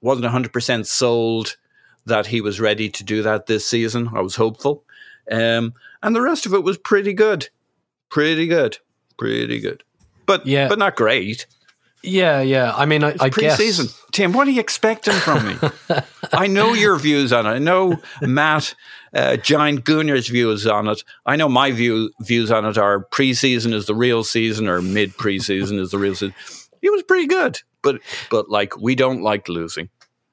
wasn't 0.00 0.26
100% 0.26 0.86
sold 0.86 1.56
that 2.04 2.26
he 2.26 2.40
was 2.40 2.60
ready 2.60 2.88
to 2.88 3.04
do 3.04 3.22
that 3.22 3.46
this 3.46 3.66
season. 3.66 4.10
I 4.14 4.20
was 4.20 4.36
hopeful. 4.36 4.84
Um, 5.30 5.74
and 6.02 6.14
the 6.14 6.20
rest 6.20 6.46
of 6.46 6.54
it 6.54 6.62
was 6.62 6.78
pretty 6.78 7.12
good. 7.12 7.48
Pretty 8.08 8.46
good. 8.46 8.78
Pretty 9.18 9.60
good. 9.60 9.82
But 10.24 10.46
yeah. 10.46 10.68
but 10.68 10.78
not 10.78 10.96
great. 10.96 11.46
Yeah, 12.02 12.40
yeah. 12.40 12.72
I 12.74 12.86
mean, 12.86 13.02
I, 13.02 13.16
I 13.18 13.30
pre-season. 13.30 13.86
guess. 13.86 14.04
Tim, 14.12 14.32
what 14.32 14.46
are 14.46 14.52
you 14.52 14.60
expecting 14.60 15.14
from 15.14 15.46
me? 15.46 15.56
I 16.32 16.46
know 16.46 16.72
your 16.72 16.96
views 16.98 17.32
on 17.32 17.46
it. 17.46 17.50
I 17.50 17.58
know 17.58 18.00
Matt 18.22 18.74
uh, 19.12 19.36
Giant 19.36 19.84
Gooner's 19.84 20.28
views 20.28 20.66
on 20.66 20.88
it. 20.88 21.02
I 21.24 21.36
know 21.36 21.48
my 21.48 21.72
view 21.72 22.12
views 22.20 22.50
on 22.52 22.64
it 22.64 22.78
are 22.78 23.06
preseason 23.06 23.72
is 23.72 23.86
the 23.86 23.94
real 23.94 24.22
season 24.22 24.68
or 24.68 24.80
mid 24.82 25.14
preseason 25.14 25.80
is 25.80 25.90
the 25.90 25.98
real 25.98 26.14
season. 26.14 26.34
He 26.80 26.90
was 26.90 27.02
pretty 27.02 27.26
good, 27.26 27.60
but 27.86 28.02
but 28.30 28.50
like 28.50 28.76
we 28.76 28.94
don't 28.94 29.22
like 29.22 29.48
losing. 29.48 29.88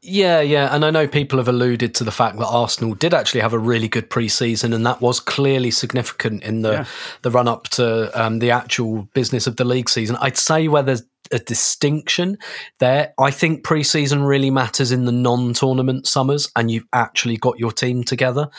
Yeah, 0.05 0.41
yeah, 0.41 0.75
and 0.75 0.83
I 0.83 0.91
know 0.91 1.07
people 1.07 1.39
have 1.39 1.47
alluded 1.47 1.95
to 1.95 2.03
the 2.03 2.11
fact 2.11 2.37
that 2.37 2.47
Arsenal 2.47 2.93
did 2.93 3.13
actually 3.13 3.39
have 3.39 3.53
a 3.53 3.59
really 3.59 3.87
good 3.87 4.09
pre-season, 4.09 4.73
and 4.73 4.85
that 4.85 4.99
was 4.99 5.21
clearly 5.21 5.71
significant 5.71 6.43
in 6.43 6.61
the 6.61 6.71
yeah. 6.71 6.85
the 7.21 7.31
run 7.31 7.47
up 7.47 7.69
to 7.69 8.11
um, 8.21 8.39
the 8.39 8.51
actual 8.51 9.07
business 9.13 9.47
of 9.47 9.55
the 9.55 9.63
league 9.63 9.89
season. 9.89 10.17
I'd 10.19 10.37
say 10.37 10.67
where 10.67 10.83
there's 10.83 11.03
a 11.31 11.39
distinction 11.39 12.37
there. 12.79 13.13
I 13.17 13.31
think 13.31 13.63
pre-season 13.63 14.23
really 14.23 14.51
matters 14.51 14.91
in 14.91 15.05
the 15.05 15.13
non-tournament 15.13 16.05
summers, 16.05 16.51
and 16.57 16.69
you've 16.69 16.87
actually 16.91 17.37
got 17.37 17.57
your 17.57 17.71
team 17.71 18.03
together. 18.03 18.49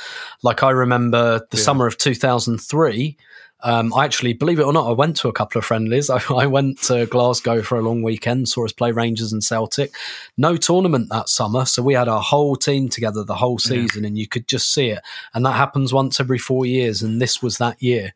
Like 0.43 0.63
I 0.63 0.71
remember 0.71 1.41
the 1.51 1.59
yeah. 1.59 1.63
summer 1.63 1.87
of 1.87 1.99
two 1.99 2.15
thousand 2.15 2.57
three 2.59 3.19
um, 3.65 3.95
I 3.95 4.05
actually, 4.05 4.35
believe 4.35 4.61
it 4.61 4.65
or 4.65 4.73
not, 4.75 4.87
I 4.87 4.93
went 4.93 5.17
to 5.17 5.29
a 5.29 5.33
couple 5.33 5.59
of 5.59 5.65
friendlies. 5.65 6.11
I, 6.11 6.21
I, 6.29 6.47
went 6.47 6.83
to 6.83 7.07
Glasgow 7.07 7.63
for 7.63 7.79
a 7.79 7.83
long 7.83 8.03
weekend, 8.03 8.49
saw 8.49 8.67
us 8.67 8.73
play 8.73 8.93
Rangers 8.93 9.33
and 9.33 9.43
Celtic. 9.43 9.95
No 10.37 10.57
tournament 10.57 11.09
that 11.09 11.31
summer, 11.31 11.65
so 11.65 11.83
we 11.83 11.95
had 11.95 12.07
our 12.07 12.21
whole 12.21 12.57
team 12.57 12.91
together 12.91 13.25
the 13.25 13.35
whole 13.35 13.59
season, 13.59 14.03
yeah. 14.03 14.09
and 14.09 14.19
you 14.19 14.29
could 14.29 14.47
just 14.47 14.73
see 14.73 14.91
it. 14.91 15.01
And 15.33 15.45
that 15.47 15.53
happens 15.53 15.95
once 15.95 16.21
every 16.21 16.39
four 16.39 16.67
years, 16.67 17.03
and 17.03 17.21
this 17.21 17.43
was 17.43 17.57
that 17.57 17.83
year 17.83 18.13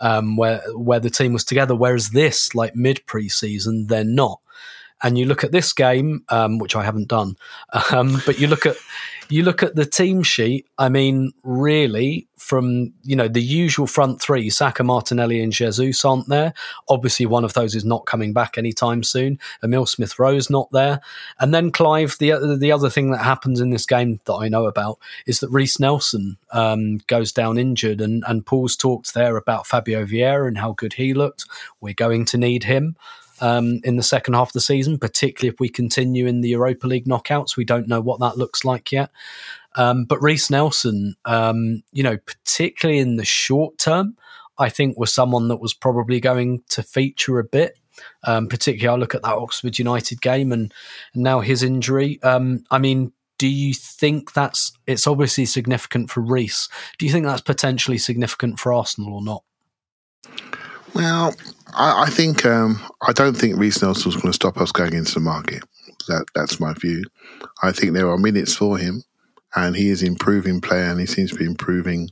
um, 0.00 0.36
where 0.36 0.62
where 0.74 1.00
the 1.00 1.10
team 1.10 1.32
was 1.32 1.44
together. 1.44 1.74
Whereas 1.74 2.10
this, 2.10 2.54
like 2.54 2.74
mid 2.74 3.02
preseason, 3.06 3.88
they're 3.88 4.04
not. 4.04 4.40
And 5.00 5.16
you 5.16 5.26
look 5.26 5.44
at 5.44 5.52
this 5.52 5.72
game, 5.72 6.24
um, 6.28 6.58
which 6.58 6.74
I 6.74 6.82
haven't 6.82 7.08
done, 7.08 7.36
um, 7.92 8.20
but 8.26 8.38
you 8.40 8.48
look 8.48 8.66
at 8.66 8.76
you 9.28 9.42
look 9.42 9.62
at 9.62 9.76
the 9.76 9.86
team 9.86 10.22
sheet. 10.22 10.66
I 10.76 10.88
mean, 10.88 11.32
really, 11.42 12.27
from 12.48 12.94
you 13.02 13.14
know 13.14 13.28
the 13.28 13.42
usual 13.42 13.86
front 13.86 14.22
three, 14.22 14.48
Saka, 14.48 14.82
Martinelli, 14.82 15.42
and 15.42 15.52
Jesus 15.52 16.04
aren't 16.04 16.28
there. 16.28 16.54
Obviously, 16.88 17.26
one 17.26 17.44
of 17.44 17.52
those 17.52 17.74
is 17.74 17.84
not 17.84 18.06
coming 18.06 18.32
back 18.32 18.56
anytime 18.56 19.02
soon. 19.02 19.38
Emil 19.62 19.84
Smith 19.84 20.18
Rowe's 20.18 20.48
not 20.48 20.72
there, 20.72 21.00
and 21.38 21.52
then 21.52 21.70
Clive. 21.70 22.16
The 22.18 22.56
the 22.58 22.72
other 22.72 22.88
thing 22.88 23.10
that 23.10 23.22
happens 23.22 23.60
in 23.60 23.70
this 23.70 23.84
game 23.84 24.18
that 24.24 24.34
I 24.34 24.48
know 24.48 24.66
about 24.66 24.98
is 25.26 25.40
that 25.40 25.50
Reiss 25.50 25.78
Nelson 25.78 26.38
um, 26.52 26.98
goes 27.06 27.32
down 27.32 27.58
injured, 27.58 28.00
and 28.00 28.24
and 28.26 28.46
Paul's 28.46 28.76
talked 28.76 29.12
there 29.12 29.36
about 29.36 29.66
Fabio 29.66 30.06
Vieira 30.06 30.48
and 30.48 30.56
how 30.56 30.72
good 30.72 30.94
he 30.94 31.12
looked. 31.12 31.44
We're 31.82 31.92
going 31.92 32.24
to 32.26 32.38
need 32.38 32.64
him 32.64 32.96
um, 33.40 33.80
in 33.84 33.96
the 33.96 34.02
second 34.02 34.34
half 34.34 34.48
of 34.48 34.52
the 34.52 34.60
season, 34.60 34.98
particularly 34.98 35.52
if 35.52 35.60
we 35.60 35.68
continue 35.68 36.26
in 36.26 36.40
the 36.40 36.50
Europa 36.50 36.86
League 36.86 37.06
knockouts. 37.06 37.56
We 37.56 37.64
don't 37.64 37.88
know 37.88 38.00
what 38.00 38.20
that 38.20 38.38
looks 38.38 38.64
like 38.64 38.92
yet. 38.92 39.10
Um, 39.76 40.04
but 40.04 40.22
Reiss 40.22 40.50
Nelson, 40.50 41.14
um, 41.24 41.82
you 41.92 42.02
know, 42.02 42.16
particularly 42.16 43.00
in 43.00 43.16
the 43.16 43.24
short 43.24 43.78
term, 43.78 44.16
I 44.58 44.68
think 44.68 44.98
was 44.98 45.12
someone 45.12 45.48
that 45.48 45.60
was 45.60 45.74
probably 45.74 46.20
going 46.20 46.62
to 46.70 46.82
feature 46.82 47.38
a 47.38 47.44
bit. 47.44 47.78
Um, 48.24 48.48
particularly, 48.48 48.96
I 48.96 49.00
look 49.00 49.14
at 49.14 49.22
that 49.22 49.34
Oxford 49.34 49.78
United 49.78 50.20
game 50.20 50.52
and, 50.52 50.72
and 51.14 51.22
now 51.22 51.40
his 51.40 51.62
injury. 51.62 52.20
Um, 52.22 52.64
I 52.70 52.78
mean, 52.78 53.12
do 53.38 53.48
you 53.48 53.72
think 53.72 54.32
that's 54.32 54.72
it's 54.86 55.06
obviously 55.06 55.46
significant 55.46 56.10
for 56.10 56.20
Reiss? 56.20 56.68
Do 56.98 57.06
you 57.06 57.12
think 57.12 57.24
that's 57.24 57.40
potentially 57.40 57.98
significant 57.98 58.58
for 58.58 58.72
Arsenal 58.72 59.14
or 59.14 59.22
not? 59.22 59.44
Well, 60.94 61.34
I, 61.74 62.04
I 62.04 62.10
think 62.10 62.44
um, 62.44 62.80
I 63.06 63.12
don't 63.12 63.36
think 63.36 63.56
Reiss 63.56 63.80
Nelson 63.80 64.08
was 64.08 64.16
going 64.16 64.28
to 64.28 64.32
stop 64.32 64.58
us 64.58 64.72
going 64.72 64.94
into 64.94 65.14
the 65.14 65.20
market. 65.20 65.62
That 66.08 66.26
that's 66.34 66.58
my 66.58 66.72
view. 66.74 67.04
I 67.62 67.72
think 67.72 67.92
there 67.92 68.10
are 68.10 68.18
minutes 68.18 68.54
for 68.54 68.78
him, 68.78 69.04
and 69.54 69.76
he 69.76 69.90
is 69.90 70.02
improving 70.02 70.60
player, 70.60 70.84
and 70.84 71.00
he 71.00 71.06
seems 71.06 71.30
to 71.30 71.36
be 71.36 71.44
improving 71.44 72.10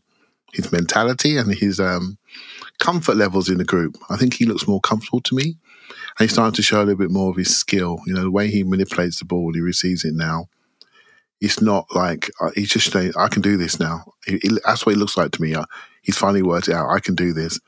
his 0.53 0.73
mentality 0.73 1.37
and 1.37 1.55
his 1.55 1.79
um, 1.81 2.19
comfort 2.79 3.17
levels 3.17 3.49
in 3.49 3.59
the 3.59 3.65
group. 3.65 3.97
I 4.09 4.17
think 4.17 4.35
he 4.35 4.47
looks 4.47 4.67
more 4.67 4.81
comfortable 4.81 5.21
to 5.23 5.35
me, 5.35 5.45
and 5.89 6.21
he's 6.21 6.33
starting 6.33 6.55
to 6.55 6.63
show 6.63 6.79
a 6.79 6.85
little 6.85 6.97
bit 6.97 7.11
more 7.11 7.31
of 7.31 7.37
his 7.37 7.57
skill. 7.57 8.01
You 8.07 8.15
know, 8.15 8.23
the 8.23 8.31
way 8.31 8.49
he 8.49 8.65
manipulates 8.65 9.19
the 9.19 9.25
ball 9.25 9.53
he 9.53 9.61
receives 9.61 10.05
it 10.05 10.15
now. 10.15 10.49
It's 11.41 11.61
not 11.61 11.87
like 11.95 12.31
uh, 12.41 12.51
he's 12.55 12.71
just 12.71 12.91
saying, 12.91 13.13
"I 13.17 13.29
can 13.29 13.43
do 13.43 13.57
this 13.57 13.79
now." 13.79 14.13
He, 14.25 14.39
he, 14.39 14.51
that's 14.65 14.87
what 14.87 14.95
he 14.95 14.99
looks 14.99 15.17
like 15.17 15.33
to 15.33 15.43
me. 15.43 15.55
Uh, 15.55 15.67
he's 16.03 16.17
finally 16.17 16.43
worked 16.43 16.69
it 16.69 16.75
out. 16.75 16.91
I 16.91 17.01
can 17.01 17.15
do 17.15 17.33
this 17.33 17.61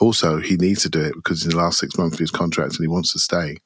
also, 0.00 0.38
he 0.38 0.56
needs 0.56 0.82
to 0.82 0.88
do 0.88 1.00
it 1.00 1.14
because 1.14 1.44
in 1.44 1.50
the 1.50 1.56
last 1.56 1.78
six 1.78 1.96
months 1.96 2.14
of 2.14 2.20
his 2.20 2.30
contract 2.30 2.76
and 2.76 2.84
he 2.84 2.88
wants 2.88 3.12
to 3.12 3.18
stay. 3.18 3.58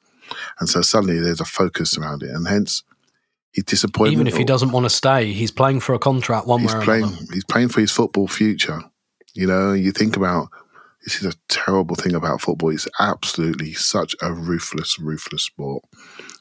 And 0.58 0.68
so 0.68 0.82
suddenly 0.82 1.20
there's 1.20 1.40
a 1.40 1.44
focus 1.44 1.96
around 1.96 2.22
it. 2.22 2.30
And 2.30 2.46
hence, 2.46 2.82
he's 3.56 3.64
disappointed. 3.64 4.12
Even 4.12 4.26
if 4.26 4.36
he 4.36 4.44
doesn't 4.44 4.70
want 4.70 4.84
to 4.84 4.90
stay, 4.90 5.32
he's 5.32 5.50
playing 5.50 5.80
for 5.80 5.94
a 5.94 5.98
contract 5.98 6.46
one 6.46 6.60
he's 6.60 6.72
way 6.72 6.78
or 6.78 6.84
playing, 6.84 7.04
another. 7.04 7.26
He's 7.32 7.44
playing 7.44 7.70
for 7.70 7.80
his 7.80 7.90
football 7.90 8.28
future. 8.28 8.80
You 9.34 9.46
know, 9.46 9.72
you 9.72 9.90
think 9.90 10.16
about 10.16 10.48
this 11.04 11.22
is 11.22 11.34
a 11.34 11.38
terrible 11.48 11.96
thing 11.96 12.14
about 12.14 12.40
football. 12.40 12.70
It's 12.70 12.88
absolutely 12.98 13.72
such 13.72 14.14
a 14.20 14.32
ruthless, 14.32 14.98
ruthless 14.98 15.44
sport. 15.44 15.84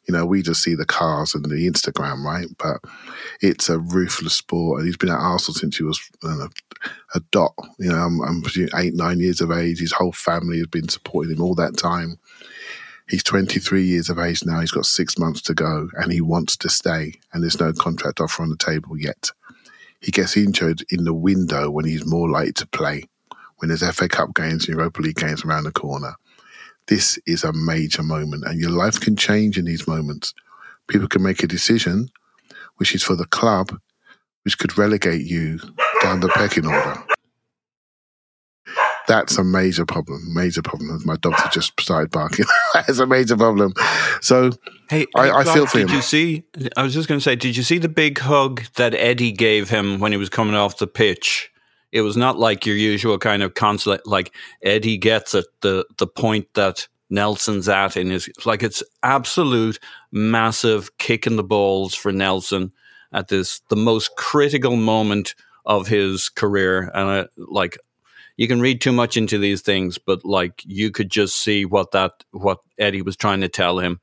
You 0.07 0.13
know, 0.13 0.25
we 0.25 0.41
just 0.41 0.61
see 0.61 0.75
the 0.75 0.85
cars 0.85 1.35
and 1.35 1.45
the 1.45 1.69
Instagram, 1.69 2.23
right? 2.23 2.47
But 2.57 2.77
it's 3.41 3.69
a 3.69 3.79
ruthless 3.79 4.33
sport. 4.33 4.79
And 4.79 4.87
he's 4.87 4.97
been 4.97 5.09
at 5.09 5.19
Arsenal 5.19 5.55
since 5.55 5.77
he 5.77 5.83
was 5.83 6.01
uh, 6.23 6.47
a 7.13 7.19
dot. 7.31 7.53
You 7.79 7.89
know, 7.89 7.95
I'm, 7.95 8.21
I'm 8.21 8.43
eight, 8.75 8.95
nine 8.95 9.19
years 9.19 9.39
of 9.39 9.51
age. 9.51 9.79
His 9.79 9.93
whole 9.93 10.11
family 10.11 10.57
has 10.57 10.67
been 10.67 10.89
supporting 10.89 11.35
him 11.35 11.41
all 11.41 11.55
that 11.55 11.77
time. 11.77 12.17
He's 13.07 13.23
23 13.23 13.83
years 13.83 14.09
of 14.09 14.19
age 14.19 14.45
now. 14.45 14.59
He's 14.59 14.71
got 14.71 14.85
six 14.85 15.17
months 15.17 15.41
to 15.43 15.53
go 15.53 15.89
and 15.93 16.11
he 16.11 16.21
wants 16.21 16.57
to 16.57 16.69
stay. 16.69 17.13
And 17.33 17.43
there's 17.43 17.59
no 17.59 17.71
contract 17.73 18.19
offer 18.19 18.41
on 18.41 18.49
the 18.49 18.57
table 18.57 18.97
yet. 18.97 19.31
He 20.01 20.11
gets 20.11 20.37
injured 20.37 20.83
in 20.89 21.03
the 21.03 21.13
window 21.13 21.69
when 21.69 21.85
he's 21.85 22.05
more 22.05 22.29
likely 22.29 22.53
to 22.53 22.67
play 22.67 23.05
when 23.57 23.69
there's 23.69 23.95
FA 23.95 24.07
Cup 24.07 24.33
games 24.35 24.67
and 24.67 24.77
Europa 24.77 25.01
League 25.01 25.15
games 25.15 25.43
around 25.43 25.63
the 25.63 25.71
corner. 25.71 26.15
This 26.87 27.17
is 27.25 27.43
a 27.43 27.53
major 27.53 28.03
moment, 28.03 28.43
and 28.45 28.59
your 28.59 28.69
life 28.69 28.99
can 28.99 29.15
change 29.15 29.57
in 29.57 29.65
these 29.65 29.87
moments. 29.87 30.33
People 30.87 31.07
can 31.07 31.23
make 31.23 31.41
a 31.41 31.47
decision, 31.47 32.09
which 32.75 32.93
is 32.93 33.01
for 33.01 33.15
the 33.15 33.25
club, 33.25 33.75
which 34.43 34.59
could 34.59 34.77
relegate 34.77 35.25
you 35.25 35.59
down 36.01 36.19
the 36.19 36.29
pecking 36.29 36.67
order. 36.67 37.03
That's 39.07 39.37
a 39.37 39.43
major 39.43 39.85
problem. 39.85 40.33
Major 40.33 40.61
problem. 40.61 40.99
My 41.05 41.15
dogs 41.17 41.39
have 41.41 41.51
just 41.53 41.79
started 41.79 42.11
barking. 42.11 42.45
That's 42.73 42.99
a 42.99 43.05
major 43.05 43.37
problem. 43.37 43.73
So, 44.21 44.51
Hey, 44.89 45.05
I- 45.15 45.27
hey, 45.27 45.31
I 45.31 45.43
feel 45.43 45.65
for 45.67 45.77
did 45.79 45.89
him. 45.89 45.95
you 45.95 46.01
see? 46.01 46.43
I 46.77 46.83
was 46.83 46.93
just 46.93 47.07
going 47.07 47.19
to 47.19 47.23
say, 47.23 47.35
did 47.35 47.55
you 47.57 47.63
see 47.63 47.77
the 47.77 47.89
big 47.89 48.19
hug 48.19 48.63
that 48.75 48.93
Eddie 48.93 49.31
gave 49.31 49.69
him 49.69 49.99
when 49.99 50.11
he 50.11 50.17
was 50.17 50.29
coming 50.29 50.55
off 50.55 50.77
the 50.77 50.87
pitch? 50.87 51.51
It 51.91 52.01
was 52.01 52.17
not 52.17 52.37
like 52.37 52.65
your 52.65 52.75
usual 52.75 53.17
kind 53.17 53.41
of 53.43 53.53
consulate. 53.53 54.05
Like 54.05 54.33
Eddie 54.63 54.97
gets 54.97 55.33
at 55.33 55.45
the 55.61 55.85
the 55.97 56.07
point 56.07 56.47
that 56.55 56.87
Nelson's 57.09 57.69
at 57.69 57.95
in 57.95 58.09
his 58.09 58.27
like 58.45 58.63
it's 58.63 58.83
absolute 59.01 59.79
massive 60.11 60.97
kick 60.97 61.25
in 61.25 61.35
the 61.37 61.43
balls 61.43 61.93
for 61.95 62.11
Nelson 62.11 62.71
at 63.13 63.29
this 63.29 63.61
the 63.69 63.75
most 63.77 64.15
critical 64.17 64.75
moment 64.75 65.35
of 65.65 65.87
his 65.87 66.27
career, 66.29 66.91
and 66.93 67.09
I, 67.09 67.25
like 67.37 67.77
you 68.37 68.47
can 68.47 68.59
read 68.59 68.81
too 68.81 68.91
much 68.91 69.17
into 69.17 69.37
these 69.37 69.61
things, 69.61 69.97
but 69.97 70.25
like 70.25 70.61
you 70.65 70.91
could 70.91 71.09
just 71.09 71.37
see 71.37 71.65
what 71.65 71.91
that 71.91 72.11
what 72.31 72.59
Eddie 72.77 73.01
was 73.01 73.15
trying 73.15 73.41
to 73.41 73.49
tell 73.49 73.79
him. 73.79 74.01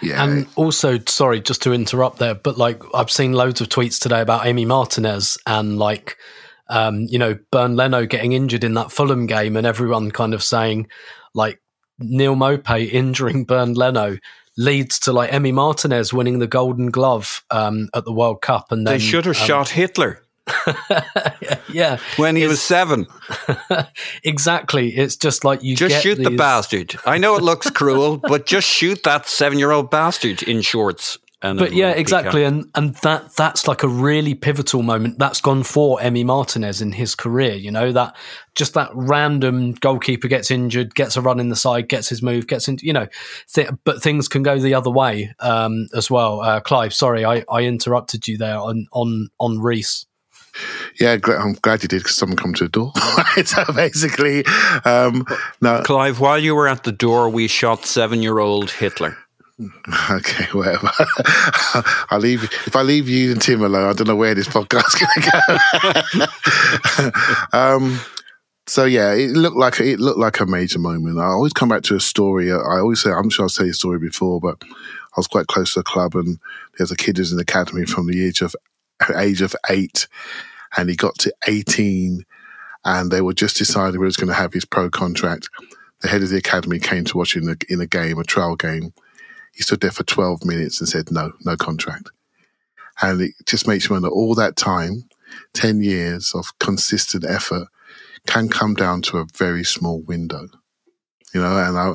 yeah, 0.00 0.22
And 0.22 0.46
also, 0.54 0.98
sorry, 1.06 1.40
just 1.40 1.62
to 1.62 1.72
interrupt 1.72 2.18
there, 2.18 2.34
but 2.34 2.56
like 2.56 2.82
I've 2.94 3.10
seen 3.10 3.32
loads 3.32 3.60
of 3.60 3.68
tweets 3.68 4.00
today 4.00 4.20
about 4.20 4.42
Emi 4.42 4.66
Martinez 4.66 5.38
and 5.46 5.78
like, 5.78 6.16
um, 6.68 7.06
you 7.08 7.18
know, 7.18 7.38
Bernd 7.50 7.76
Leno 7.76 8.06
getting 8.06 8.32
injured 8.32 8.64
in 8.64 8.74
that 8.74 8.92
Fulham 8.92 9.26
game, 9.26 9.56
and 9.56 9.66
everyone 9.66 10.10
kind 10.12 10.34
of 10.34 10.42
saying 10.42 10.88
like 11.34 11.60
Neal 11.98 12.36
Maupay 12.36 12.90
injuring 12.90 13.44
Bernd 13.46 13.76
Leno 13.76 14.18
leads 14.56 15.00
to 15.00 15.12
like 15.12 15.30
Emi 15.30 15.52
Martinez 15.52 16.12
winning 16.12 16.38
the 16.38 16.46
Golden 16.46 16.90
Glove 16.90 17.42
um, 17.50 17.88
at 17.92 18.04
the 18.04 18.12
World 18.12 18.40
Cup, 18.40 18.70
and 18.70 18.86
then 18.86 18.94
They 18.94 19.00
should 19.00 19.24
have 19.24 19.36
um, 19.36 19.46
shot 19.46 19.68
Hitler 19.70 20.22
yeah, 21.72 21.98
when 22.16 22.36
he 22.36 22.46
was 22.46 22.60
seven. 22.60 23.06
exactly. 24.24 24.90
It's 24.96 25.16
just 25.16 25.44
like 25.44 25.62
you 25.62 25.76
Just 25.76 26.02
shoot 26.02 26.16
the 26.16 26.30
bastard. 26.30 26.96
I 27.04 27.18
know 27.18 27.36
it 27.36 27.42
looks 27.42 27.70
cruel, 27.70 28.18
but 28.18 28.46
just 28.46 28.68
shoot 28.68 29.02
that 29.04 29.28
seven-year-old 29.28 29.90
bastard 29.90 30.42
in 30.42 30.62
shorts. 30.62 31.18
And 31.44 31.58
But 31.58 31.72
yeah, 31.72 31.90
exactly, 31.90 32.44
and 32.44 32.70
and 32.76 32.94
that 32.96 33.34
that's 33.34 33.66
like 33.66 33.82
a 33.82 33.88
really 33.88 34.32
pivotal 34.32 34.82
moment. 34.82 35.18
That's 35.18 35.40
gone 35.40 35.64
for 35.64 35.98
Emi 35.98 36.24
Martinez 36.24 36.80
in 36.80 36.92
his 36.92 37.16
career. 37.16 37.54
You 37.54 37.72
know 37.72 37.90
that 37.90 38.14
just 38.54 38.74
that 38.74 38.90
random 38.94 39.72
goalkeeper 39.72 40.28
gets 40.28 40.52
injured, 40.52 40.94
gets 40.94 41.16
a 41.16 41.20
run 41.20 41.40
in 41.40 41.48
the 41.48 41.56
side, 41.56 41.88
gets 41.88 42.08
his 42.08 42.22
move, 42.22 42.46
gets 42.46 42.68
into 42.68 42.86
you 42.86 42.92
know, 42.92 43.08
th- 43.52 43.70
but 43.82 44.00
things 44.00 44.28
can 44.28 44.44
go 44.44 44.60
the 44.60 44.74
other 44.74 44.90
way 44.90 45.34
um, 45.40 45.88
as 45.96 46.08
well. 46.08 46.40
Uh, 46.42 46.60
Clive, 46.60 46.94
sorry, 46.94 47.24
I, 47.24 47.44
I 47.50 47.62
interrupted 47.62 48.28
you 48.28 48.38
there 48.38 48.58
on 48.58 48.86
on 48.92 49.28
on 49.40 49.58
Reiss. 49.58 50.06
Yeah. 51.00 51.18
I'm 51.26 51.54
glad 51.54 51.82
you 51.82 51.88
did 51.88 52.02
because 52.02 52.16
someone 52.16 52.36
come 52.36 52.54
to 52.54 52.64
the 52.64 52.70
door. 52.70 52.92
so 53.44 53.64
basically, 53.72 54.44
um, 54.84 55.26
no, 55.60 55.82
Clive, 55.84 56.20
while 56.20 56.38
you 56.38 56.54
were 56.54 56.68
at 56.68 56.84
the 56.84 56.92
door, 56.92 57.28
we 57.28 57.46
shot 57.48 57.86
seven-year-old 57.86 58.70
Hitler. 58.70 59.16
Okay, 60.10 60.44
whatever. 60.52 60.90
I'll 62.10 62.18
leave. 62.18 62.44
If 62.44 62.74
I 62.74 62.82
leave 62.82 63.08
you 63.08 63.32
and 63.32 63.40
Tim 63.40 63.62
alone, 63.62 63.88
I 63.88 63.92
don't 63.92 64.08
know 64.08 64.16
where 64.16 64.34
this 64.34 64.48
podcast's 64.48 64.94
going 64.94 65.22
to 65.22 66.30
go. 67.52 67.56
um, 67.56 68.00
so 68.66 68.84
yeah, 68.84 69.12
it 69.12 69.30
looked 69.30 69.56
like 69.56 69.80
it 69.80 70.00
looked 70.00 70.18
like 70.18 70.40
a 70.40 70.46
major 70.46 70.78
moment. 70.78 71.18
I 71.18 71.26
always 71.26 71.52
come 71.52 71.68
back 71.68 71.82
to 71.84 71.96
a 71.96 72.00
story. 72.00 72.52
I 72.52 72.56
always 72.56 73.02
say, 73.02 73.10
I'm 73.10 73.30
sure 73.30 73.44
I've 73.44 73.50
said 73.50 73.66
the 73.66 73.74
story 73.74 73.98
before, 73.98 74.40
but 74.40 74.62
I 74.62 75.16
was 75.16 75.26
quite 75.26 75.46
close 75.46 75.74
to 75.74 75.80
the 75.80 75.84
club, 75.84 76.14
and 76.14 76.38
there's 76.78 76.90
a 76.90 76.96
kid 76.96 77.16
who's 77.16 77.32
in 77.32 77.36
the 77.36 77.42
academy 77.42 77.84
from 77.84 78.06
the 78.06 78.26
age 78.26 78.40
of 78.40 78.54
age 79.16 79.42
of 79.42 79.54
eight, 79.68 80.08
and 80.76 80.88
he 80.88 80.96
got 80.96 81.18
to 81.18 81.34
18, 81.46 82.24
and 82.84 83.10
they 83.10 83.20
were 83.20 83.34
just 83.34 83.56
deciding 83.56 84.00
whether 84.00 84.04
he 84.04 84.06
was 84.06 84.16
going 84.16 84.28
to 84.28 84.34
have 84.34 84.52
his 84.52 84.64
pro 84.64 84.90
contract. 84.90 85.48
The 86.00 86.08
head 86.08 86.22
of 86.22 86.30
the 86.30 86.38
academy 86.38 86.78
came 86.78 87.04
to 87.04 87.18
watch 87.18 87.36
in 87.36 87.48
a, 87.48 87.56
in 87.68 87.80
a 87.80 87.86
game, 87.86 88.18
a 88.18 88.24
trial 88.24 88.56
game. 88.56 88.92
He 89.54 89.62
stood 89.62 89.80
there 89.80 89.90
for 89.90 90.02
12 90.02 90.44
minutes 90.44 90.80
and 90.80 90.88
said, 90.88 91.12
no, 91.12 91.32
no 91.44 91.56
contract. 91.56 92.10
And 93.00 93.20
it 93.20 93.32
just 93.46 93.68
makes 93.68 93.88
you 93.88 93.94
wonder 93.94 94.08
all 94.08 94.34
that 94.34 94.56
time, 94.56 95.08
10 95.54 95.82
years 95.82 96.32
of 96.34 96.58
consistent 96.58 97.24
effort 97.24 97.68
can 98.26 98.48
come 98.48 98.74
down 98.74 99.02
to 99.02 99.18
a 99.18 99.26
very 99.36 99.64
small 99.64 100.00
window. 100.02 100.48
You 101.34 101.40
know, 101.40 101.56
and 101.56 101.78
I, 101.78 101.94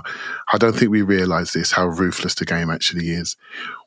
I 0.52 0.58
don't 0.58 0.74
think 0.76 0.92
we 0.92 1.04
realize 1.04 1.54
this, 1.54 1.72
how 1.72 1.88
ruthless 1.88 2.36
the 2.36 2.46
game 2.46 2.70
actually 2.70 3.10
is. 3.10 3.38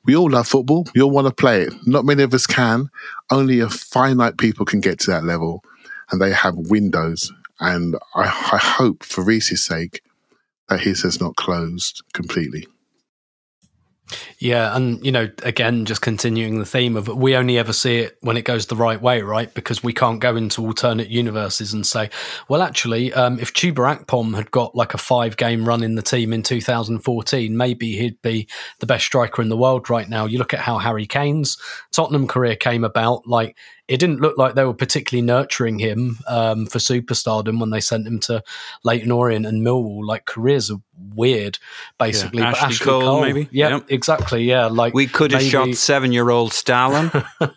We 0.05 0.15
all 0.17 0.31
love 0.31 0.47
football. 0.47 0.87
We 0.95 1.03
all 1.03 1.11
want 1.11 1.27
to 1.27 1.35
play 1.35 1.63
it. 1.63 1.75
Not 1.87 2.05
many 2.05 2.23
of 2.23 2.33
us 2.33 2.47
can. 2.47 2.89
Only 3.31 3.61
a 3.61 3.69
finite 3.69 4.39
people 4.39 4.65
can 4.65 4.81
get 4.81 5.01
to 5.01 5.11
that 5.11 5.25
level 5.25 5.65
and 6.11 6.21
they 6.21 6.33
have 6.33 6.57
windows. 6.57 7.33
And 7.59 7.97
I, 8.15 8.23
I 8.53 8.59
hope 8.59 9.03
for 9.03 9.25
Reiss's 9.25 9.65
sake 9.65 10.03
that 10.69 10.81
his 10.81 11.03
has 11.03 11.21
not 11.21 11.37
closed 11.37 12.03
completely. 12.13 12.67
Yeah, 14.39 14.75
and 14.75 15.05
you 15.05 15.13
know, 15.13 15.29
again, 15.43 15.85
just 15.85 16.03
continuing 16.03 16.59
the 16.59 16.65
theme 16.65 16.97
of 16.97 17.09
we 17.09 17.37
only 17.37 17.59
ever 17.59 17.73
see 17.73 17.99
it 17.99 18.17
when 18.21 18.37
it 18.37 18.45
goes 18.45 18.67
the 18.67 18.77
right 18.77 19.01
way, 19.01 19.23
right? 19.23 19.53
Because 19.53 19.83
we 19.83 19.93
can't 19.93 20.21
go 20.21 20.37
into 20.37 20.63
alternate 20.63 21.09
universes 21.09 21.73
and 21.73 21.87
say, 21.87 22.11
well, 22.49 22.63
actually, 22.63 23.13
um, 23.13 23.39
if 23.39 23.53
Chuba 23.53 23.99
Akpom 23.99 24.35
had 24.35 24.51
got 24.51 24.75
like 24.75 24.95
a 24.95 24.99
five-game 24.99 25.67
run 25.67 25.83
in 25.83 25.95
the 25.95 26.03
team 26.03 26.33
in 26.33 26.43
2014, 26.43 27.57
maybe 27.57 27.97
he'd 27.97 28.21
be 28.23 28.49
the 28.79 28.87
best 28.87 29.05
striker 29.05 29.43
in 29.43 29.49
the 29.49 29.57
world 29.57 29.91
right 29.91 30.09
now. 30.09 30.27
You 30.27 30.39
look 30.39 30.55
at 30.55 30.61
how 30.61 30.79
Harry 30.79 31.07
Kane's 31.07 31.59
Tottenham 31.93 32.27
career 32.27 32.57
came 32.57 32.85
about, 32.85 33.27
like 33.27 33.57
it 33.91 33.99
didn't 33.99 34.21
look 34.21 34.39
like 34.39 34.55
they 34.55 34.65
were 34.65 34.73
particularly 34.73 35.21
nurturing 35.27 35.79
him 35.79 36.19
um, 36.29 36.67
for 36.67 36.79
superstardom 36.79 37.59
when 37.61 37.71
they 37.71 37.81
sent 37.81 38.07
him 38.07 38.21
to 38.21 38.43
Leyton 38.85 39.11
Orient 39.11 39.45
and 39.47 39.67
Millwall. 39.67 40.07
Like 40.07 40.25
careers 40.27 40.71
are 40.71 40.81
weird, 41.15 41.59
basically. 41.99 42.41
Yeah, 42.41 42.53
But 42.53 42.63
Ashley 42.63 42.85
Cole, 42.87 43.21
maybe? 43.23 43.49
yeah, 43.51 43.69
Yep. 43.71 43.87
exactly. 43.89 44.45
Yeah, 44.45 44.67
like 44.67 44.95
We 44.95 45.07
could 45.09 45.33
have 45.33 45.41
maybe- 45.41 45.51
shot 45.51 45.75
seven-year-old 45.75 46.53
Stalin. 46.53 47.11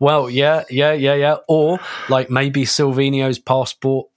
Well, 0.00 0.28
yeah, 0.28 0.64
yeah, 0.70 0.92
yeah, 0.92 1.14
yeah. 1.14 1.36
Or 1.48 1.78
like 2.08 2.30
maybe 2.30 2.64
Silvinho's 2.64 3.38
passport 3.38 4.08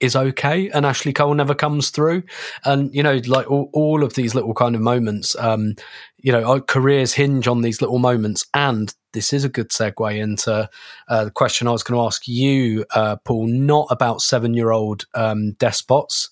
is 0.00 0.16
okay 0.16 0.68
and 0.70 0.84
Ashley 0.84 1.12
Cole 1.12 1.34
never 1.34 1.54
comes 1.54 1.90
through. 1.90 2.22
And, 2.64 2.94
you 2.94 3.02
know, 3.02 3.20
like 3.26 3.50
all, 3.50 3.70
all 3.72 4.02
of 4.02 4.14
these 4.14 4.34
little 4.34 4.54
kind 4.54 4.74
of 4.74 4.80
moments, 4.80 5.36
um, 5.36 5.74
you 6.18 6.32
know, 6.32 6.44
our 6.44 6.60
careers 6.60 7.14
hinge 7.14 7.48
on 7.48 7.62
these 7.62 7.80
little 7.80 7.98
moments. 7.98 8.44
And 8.54 8.94
this 9.12 9.32
is 9.32 9.44
a 9.44 9.48
good 9.48 9.70
segue 9.70 10.18
into 10.18 10.68
uh, 11.08 11.24
the 11.24 11.30
question 11.30 11.68
I 11.68 11.72
was 11.72 11.82
going 11.82 11.98
to 11.98 12.06
ask 12.06 12.26
you, 12.26 12.84
uh, 12.94 13.16
Paul, 13.24 13.46
not 13.46 13.86
about 13.90 14.20
seven 14.20 14.54
year 14.54 14.70
old 14.70 15.06
um, 15.14 15.52
despots. 15.52 16.30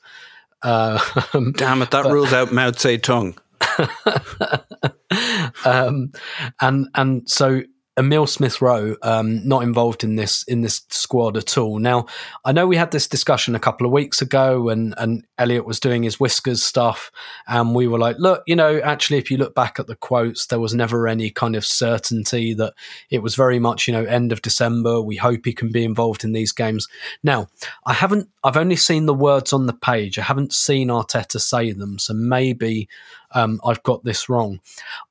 Uh, 0.63 1.01
Damn 1.57 1.83
it, 1.83 1.91
that 1.91 2.07
rules 2.07 2.33
out 2.33 2.53
Mao 2.53 2.71
Zedong. 2.71 3.37
um, 5.65 6.13
and 6.61 6.89
and 6.95 7.29
so 7.29 7.63
Emil 7.99 8.27
Smith 8.27 8.63
Rowe 8.63 8.97
um, 9.03 9.47
not 9.47 9.63
involved 9.63 10.03
in 10.03 10.17
this 10.17 10.45
in 10.45 10.63
this 10.63 10.83
squad 10.89 11.37
at 11.37 11.59
all. 11.59 11.79
Now 11.79 12.07
I 12.45 12.53
know 12.53 12.67
we 12.67 12.77
had 12.77 12.91
this 12.91 13.07
discussion 13.07 13.55
a 13.55 13.61
couple 13.61 13.87
of 13.87 13.93
weeks 13.93 14.23
ago, 14.23 14.71
and 14.71 14.95
and 14.97 15.27
Elliot 15.37 15.67
was 15.67 15.79
doing 15.79 16.03
his 16.03 16.19
whiskers 16.19 16.63
stuff, 16.63 17.11
and 17.47 17.75
we 17.75 17.87
were 17.87 17.99
like, 17.99 18.17
look, 18.19 18.43
you 18.47 18.57
know, 18.57 18.79
actually, 18.79 19.19
if 19.19 19.31
you 19.31 19.37
look 19.37 19.55
back 19.55 19.79
at 19.79 19.89
the 19.89 19.97
quotes, 19.97 20.47
there 20.47 20.61
was 20.61 20.75
never 20.75 21.07
any 21.07 21.31
kind 21.31 21.55
of 21.55 21.67
certainty 21.67 22.55
that 22.55 22.73
it 23.11 23.23
was 23.23 23.35
very 23.35 23.59
much, 23.59 23.87
you 23.87 23.93
know, 23.93 24.05
end 24.05 24.33
of 24.33 24.41
December. 24.41 25.03
We 25.03 25.17
hope 25.17 25.45
he 25.45 25.53
can 25.53 25.71
be 25.71 25.85
involved 25.85 26.25
in 26.25 26.33
these 26.33 26.53
games. 26.53 26.89
Now 27.23 27.49
I 27.85 27.93
haven't. 27.93 28.29
I've 28.43 28.57
only 28.57 28.77
seen 28.77 29.05
the 29.05 29.15
words 29.15 29.53
on 29.53 29.67
the 29.67 29.75
page. 29.75 30.19
I 30.19 30.23
haven't 30.23 30.55
seen 30.55 30.89
Arteta 30.89 31.41
say 31.41 31.73
them, 31.73 31.99
so 31.99 32.15
maybe 32.15 32.89
um, 33.33 33.61
I've 33.65 33.83
got 33.83 34.03
this 34.03 34.31
wrong. 34.31 34.61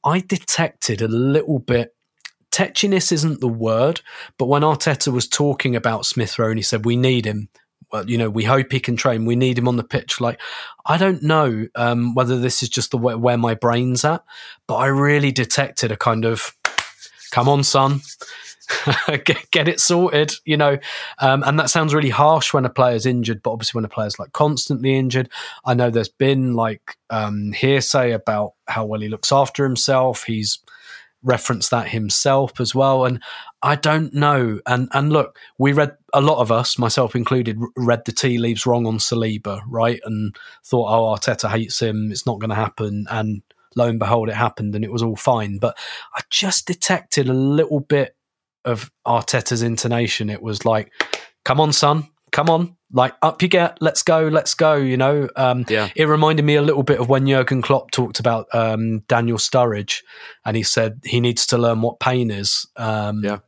I 0.04 0.22
detected 0.22 1.02
a 1.04 1.08
little 1.08 1.60
bit. 1.60 1.94
Tetchiness 2.52 3.12
isn't 3.12 3.40
the 3.40 3.48
word, 3.48 4.02
but 4.38 4.48
when 4.48 4.62
Arteta 4.62 5.12
was 5.12 5.28
talking 5.28 5.76
about 5.76 6.06
Smith 6.06 6.38
Rowe 6.38 6.50
and 6.50 6.60
he 6.60 6.64
said, 6.64 6.86
We 6.86 6.96
need 6.96 7.26
him, 7.26 7.50
well, 7.92 8.10
you 8.10 8.18
know, 8.18 8.30
we 8.30 8.44
hope 8.44 8.72
he 8.72 8.80
can 8.80 8.96
train. 8.96 9.26
We 9.26 9.36
need 9.36 9.58
him 9.58 9.68
on 9.68 9.76
the 9.76 9.84
pitch. 9.84 10.22
Like, 10.22 10.40
I 10.86 10.98
don't 10.98 11.22
know 11.24 11.68
um, 11.76 12.16
whether 12.16 12.40
this 12.40 12.64
is 12.64 12.70
just 12.70 12.92
the 12.92 12.98
way, 12.98 13.16
where 13.16 13.38
my 13.38 13.54
brain's 13.54 14.06
at, 14.06 14.24
but 14.68 14.76
I 14.76 14.88
really 14.88 15.32
detected 15.32 15.92
a 15.92 15.98
kind 15.98 16.26
of, 16.26 16.56
come 17.32 17.50
on, 17.50 17.64
son, 17.64 18.02
get, 19.26 19.52
get, 19.52 19.68
it 19.68 19.80
sorted, 19.80 20.34
you 20.46 20.56
know. 20.56 20.78
Um, 21.20 21.44
and 21.44 21.60
that 21.60 21.70
sounds 21.70 21.94
really 21.94 22.10
harsh 22.10 22.54
when 22.54 22.66
a 22.66 22.70
player's 22.70 23.06
injured, 23.06 23.44
but 23.44 23.52
obviously 23.52 23.78
when 23.78 23.86
a 23.86 23.90
player's 23.90 24.20
like 24.20 24.32
constantly 24.32 24.96
injured, 24.96 25.30
I 25.66 25.74
know 25.74 25.90
there's 25.90 26.10
been 26.10 26.54
like 26.54 26.98
um, 27.10 27.52
hearsay 27.52 28.12
about 28.12 28.54
how 28.68 28.86
well 28.86 29.02
he 29.02 29.10
looks 29.10 29.32
after 29.32 29.66
himself. 29.66 30.24
He's 30.24 30.60
referenced 31.24 31.72
that 31.72 31.90
himself 31.90 32.60
as 32.60 32.74
well. 32.74 33.06
And 33.06 33.22
I 33.62 33.76
don't 33.76 34.14
know. 34.14 34.60
And 34.66 34.90
and 34.94 35.12
look, 35.12 35.38
we 35.58 35.74
read 35.74 35.96
a 36.14 36.22
lot 36.22 36.40
of 36.40 36.52
us, 36.52 36.78
myself 36.78 37.16
included, 37.16 37.60
read 37.76 38.06
the 38.06 38.12
tea 38.12 38.38
leaves 38.38 38.66
wrong 38.66 38.86
on 38.86 38.98
Saliba, 38.98 39.62
right? 39.68 40.00
And 40.04 40.36
thought, 40.66 40.90
oh, 40.90 41.16
Arteta 41.16 41.50
hates 41.50 41.82
him. 41.82 42.12
It's 42.12 42.26
not 42.26 42.40
going 42.40 42.50
to 42.50 42.56
happen. 42.56 43.06
And 43.10 43.42
lo 43.76 43.88
and 43.88 44.00
behold, 44.00 44.30
it 44.30 44.36
happened, 44.36 44.76
and 44.76 44.84
it 44.84 44.92
was 44.92 45.04
all 45.04 45.16
fine. 45.16 45.58
But 45.58 45.78
I 46.16 46.22
just 46.30 46.68
detected 46.68 47.30
a 47.30 47.34
little 47.34 47.80
bit 47.80 48.16
of 48.66 48.92
Arteta's 49.06 49.64
intonation. 49.64 50.30
It 50.30 50.42
was 50.42 50.66
like, 50.66 50.92
"Come 51.46 51.60
on, 51.60 51.74
son, 51.74 52.10
come 52.32 52.50
on, 52.50 52.76
like 52.94 53.16
up 53.22 53.42
you 53.42 53.48
get, 53.48 53.78
let's 53.82 54.04
go, 54.04 54.28
let's 54.28 54.54
go." 54.54 54.76
You 54.76 54.98
know, 54.98 55.30
um, 55.36 55.66
yeah. 55.70 55.90
It 55.96 56.06
reminded 56.06 56.44
me 56.44 56.56
a 56.56 56.62
little 56.62 56.84
bit 56.84 57.00
of 57.00 57.10
when 57.10 57.28
Jurgen 57.28 57.62
Klopp 57.62 57.92
talked 57.92 58.20
about 58.20 58.48
um, 58.54 59.00
Daniel 59.08 59.38
Sturridge, 59.38 60.04
and 60.46 60.58
he 60.58 60.64
said 60.64 61.00
he 61.04 61.20
needs 61.20 61.46
to 61.48 61.58
learn 61.58 61.82
what 61.82 62.00
pain 62.00 62.32
is. 62.32 62.68
Um, 62.76 63.24
yeah. 63.24 63.40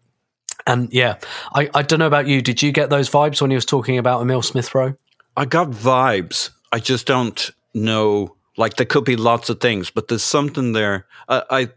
And 0.65 0.93
yeah, 0.93 1.17
I, 1.53 1.69
I 1.73 1.81
don't 1.81 1.99
know 1.99 2.07
about 2.07 2.27
you. 2.27 2.41
Did 2.41 2.61
you 2.61 2.71
get 2.71 2.89
those 2.89 3.09
vibes 3.09 3.41
when 3.41 3.51
he 3.51 3.55
was 3.55 3.65
talking 3.65 3.97
about 3.97 4.21
Emil 4.21 4.41
Smith 4.41 4.73
Rowe? 4.73 4.95
I 5.35 5.45
got 5.45 5.71
vibes. 5.71 6.51
I 6.71 6.79
just 6.79 7.05
don't 7.05 7.51
know. 7.73 8.35
Like 8.55 8.75
there 8.75 8.85
could 8.85 9.03
be 9.03 9.15
lots 9.15 9.49
of 9.49 9.59
things, 9.59 9.89
but 9.89 10.07
there's 10.07 10.23
something 10.23 10.73
there. 10.73 11.05
I, 11.27 11.43
I 11.49 11.69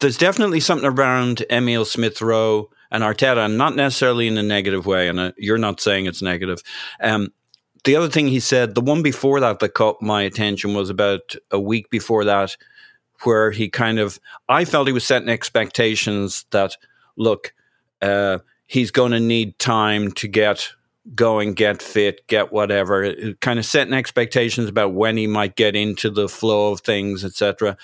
there's 0.00 0.18
definitely 0.18 0.60
something 0.60 0.88
around 0.88 1.44
Emil 1.50 1.84
Smith 1.84 2.22
Rowe 2.22 2.70
and 2.92 3.02
Arteta, 3.02 3.46
and 3.46 3.58
not 3.58 3.74
necessarily 3.74 4.28
in 4.28 4.38
a 4.38 4.42
negative 4.42 4.86
way. 4.86 5.08
And 5.08 5.18
uh, 5.18 5.32
you're 5.36 5.58
not 5.58 5.80
saying 5.80 6.06
it's 6.06 6.22
negative. 6.22 6.62
Um, 7.00 7.32
the 7.84 7.96
other 7.96 8.08
thing 8.08 8.28
he 8.28 8.38
said, 8.38 8.74
the 8.74 8.80
one 8.80 9.02
before 9.02 9.40
that 9.40 9.58
that 9.58 9.74
caught 9.74 10.00
my 10.00 10.22
attention 10.22 10.74
was 10.74 10.90
about 10.90 11.34
a 11.50 11.58
week 11.58 11.90
before 11.90 12.24
that, 12.26 12.56
where 13.22 13.50
he 13.50 13.68
kind 13.68 13.98
of, 13.98 14.20
I 14.48 14.64
felt 14.64 14.86
he 14.86 14.92
was 14.92 15.04
setting 15.04 15.28
expectations 15.28 16.44
that, 16.50 16.76
look, 17.16 17.54
uh, 18.00 18.38
he's 18.66 18.90
going 18.90 19.12
to 19.12 19.20
need 19.20 19.58
time 19.58 20.12
to 20.12 20.28
get 20.28 20.68
going, 21.14 21.54
get 21.54 21.82
fit, 21.82 22.26
get 22.28 22.52
whatever. 22.52 23.12
Kind 23.40 23.58
of 23.58 23.64
setting 23.64 23.94
expectations 23.94 24.68
about 24.68 24.92
when 24.92 25.16
he 25.16 25.26
might 25.26 25.56
get 25.56 25.74
into 25.74 26.10
the 26.10 26.28
flow 26.28 26.72
of 26.72 26.80
things, 26.80 27.24
etc. 27.24 27.76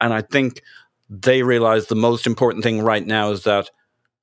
And 0.00 0.12
I 0.12 0.22
think 0.22 0.62
they 1.08 1.42
realize 1.42 1.86
the 1.86 1.94
most 1.94 2.26
important 2.26 2.64
thing 2.64 2.80
right 2.80 3.06
now 3.06 3.30
is 3.30 3.44
that 3.44 3.70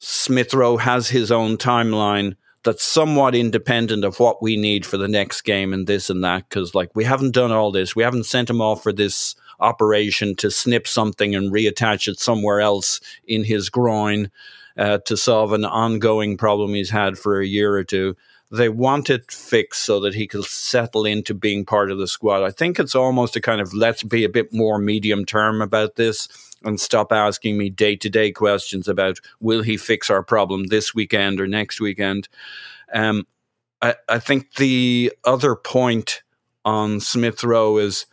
Smith 0.03 0.51
Rowe 0.55 0.77
has 0.77 1.09
his 1.09 1.31
own 1.31 1.57
timeline 1.57 2.35
that's 2.63 2.83
somewhat 2.83 3.35
independent 3.35 4.03
of 4.03 4.19
what 4.19 4.41
we 4.41 4.57
need 4.57 4.83
for 4.83 4.97
the 4.97 5.07
next 5.07 5.41
game 5.41 5.73
and 5.73 5.85
this 5.85 6.09
and 6.09 6.23
that. 6.23 6.49
Because 6.49 6.73
like 6.73 6.89
we 6.95 7.03
haven't 7.03 7.35
done 7.35 7.51
all 7.51 7.71
this, 7.71 7.95
we 7.95 8.01
haven't 8.01 8.25
sent 8.25 8.49
him 8.49 8.61
off 8.61 8.81
for 8.81 8.91
this 8.91 9.35
operation 9.59 10.35
to 10.35 10.49
snip 10.49 10.87
something 10.87 11.35
and 11.35 11.51
reattach 11.51 12.07
it 12.07 12.19
somewhere 12.19 12.59
else 12.59 12.99
in 13.27 13.43
his 13.43 13.69
groin 13.69 14.31
uh, 14.75 14.97
to 15.05 15.15
solve 15.15 15.53
an 15.53 15.65
ongoing 15.65 16.35
problem 16.35 16.73
he's 16.73 16.89
had 16.89 17.15
for 17.15 17.39
a 17.39 17.45
year 17.45 17.75
or 17.75 17.83
two. 17.83 18.15
They 18.51 18.69
want 18.69 19.11
it 19.11 19.31
fixed 19.31 19.83
so 19.83 19.99
that 19.99 20.15
he 20.15 20.25
can 20.25 20.41
settle 20.41 21.05
into 21.05 21.35
being 21.35 21.63
part 21.63 21.91
of 21.91 21.99
the 21.99 22.07
squad. 22.07 22.43
I 22.43 22.49
think 22.49 22.79
it's 22.79 22.95
almost 22.95 23.35
a 23.35 23.41
kind 23.41 23.61
of 23.61 23.71
let's 23.71 24.01
be 24.01 24.23
a 24.23 24.29
bit 24.29 24.51
more 24.51 24.79
medium 24.79 25.25
term 25.25 25.61
about 25.61 25.95
this 25.95 26.27
and 26.63 26.79
stop 26.79 27.11
asking 27.11 27.57
me 27.57 27.69
day 27.69 27.95
to 27.95 28.09
day 28.09 28.31
questions 28.31 28.87
about 28.87 29.19
will 29.39 29.63
he 29.63 29.77
fix 29.77 30.09
our 30.09 30.23
problem 30.23 30.65
this 30.65 30.93
weekend 30.93 31.39
or 31.41 31.47
next 31.47 31.81
weekend. 31.81 32.27
Um, 32.93 33.25
I, 33.81 33.95
I 34.07 34.19
think 34.19 34.55
the 34.55 35.13
other 35.23 35.55
point 35.55 36.23
on 36.63 36.99
Smith 36.99 37.43
Rowe 37.43 37.77
is 37.77 38.05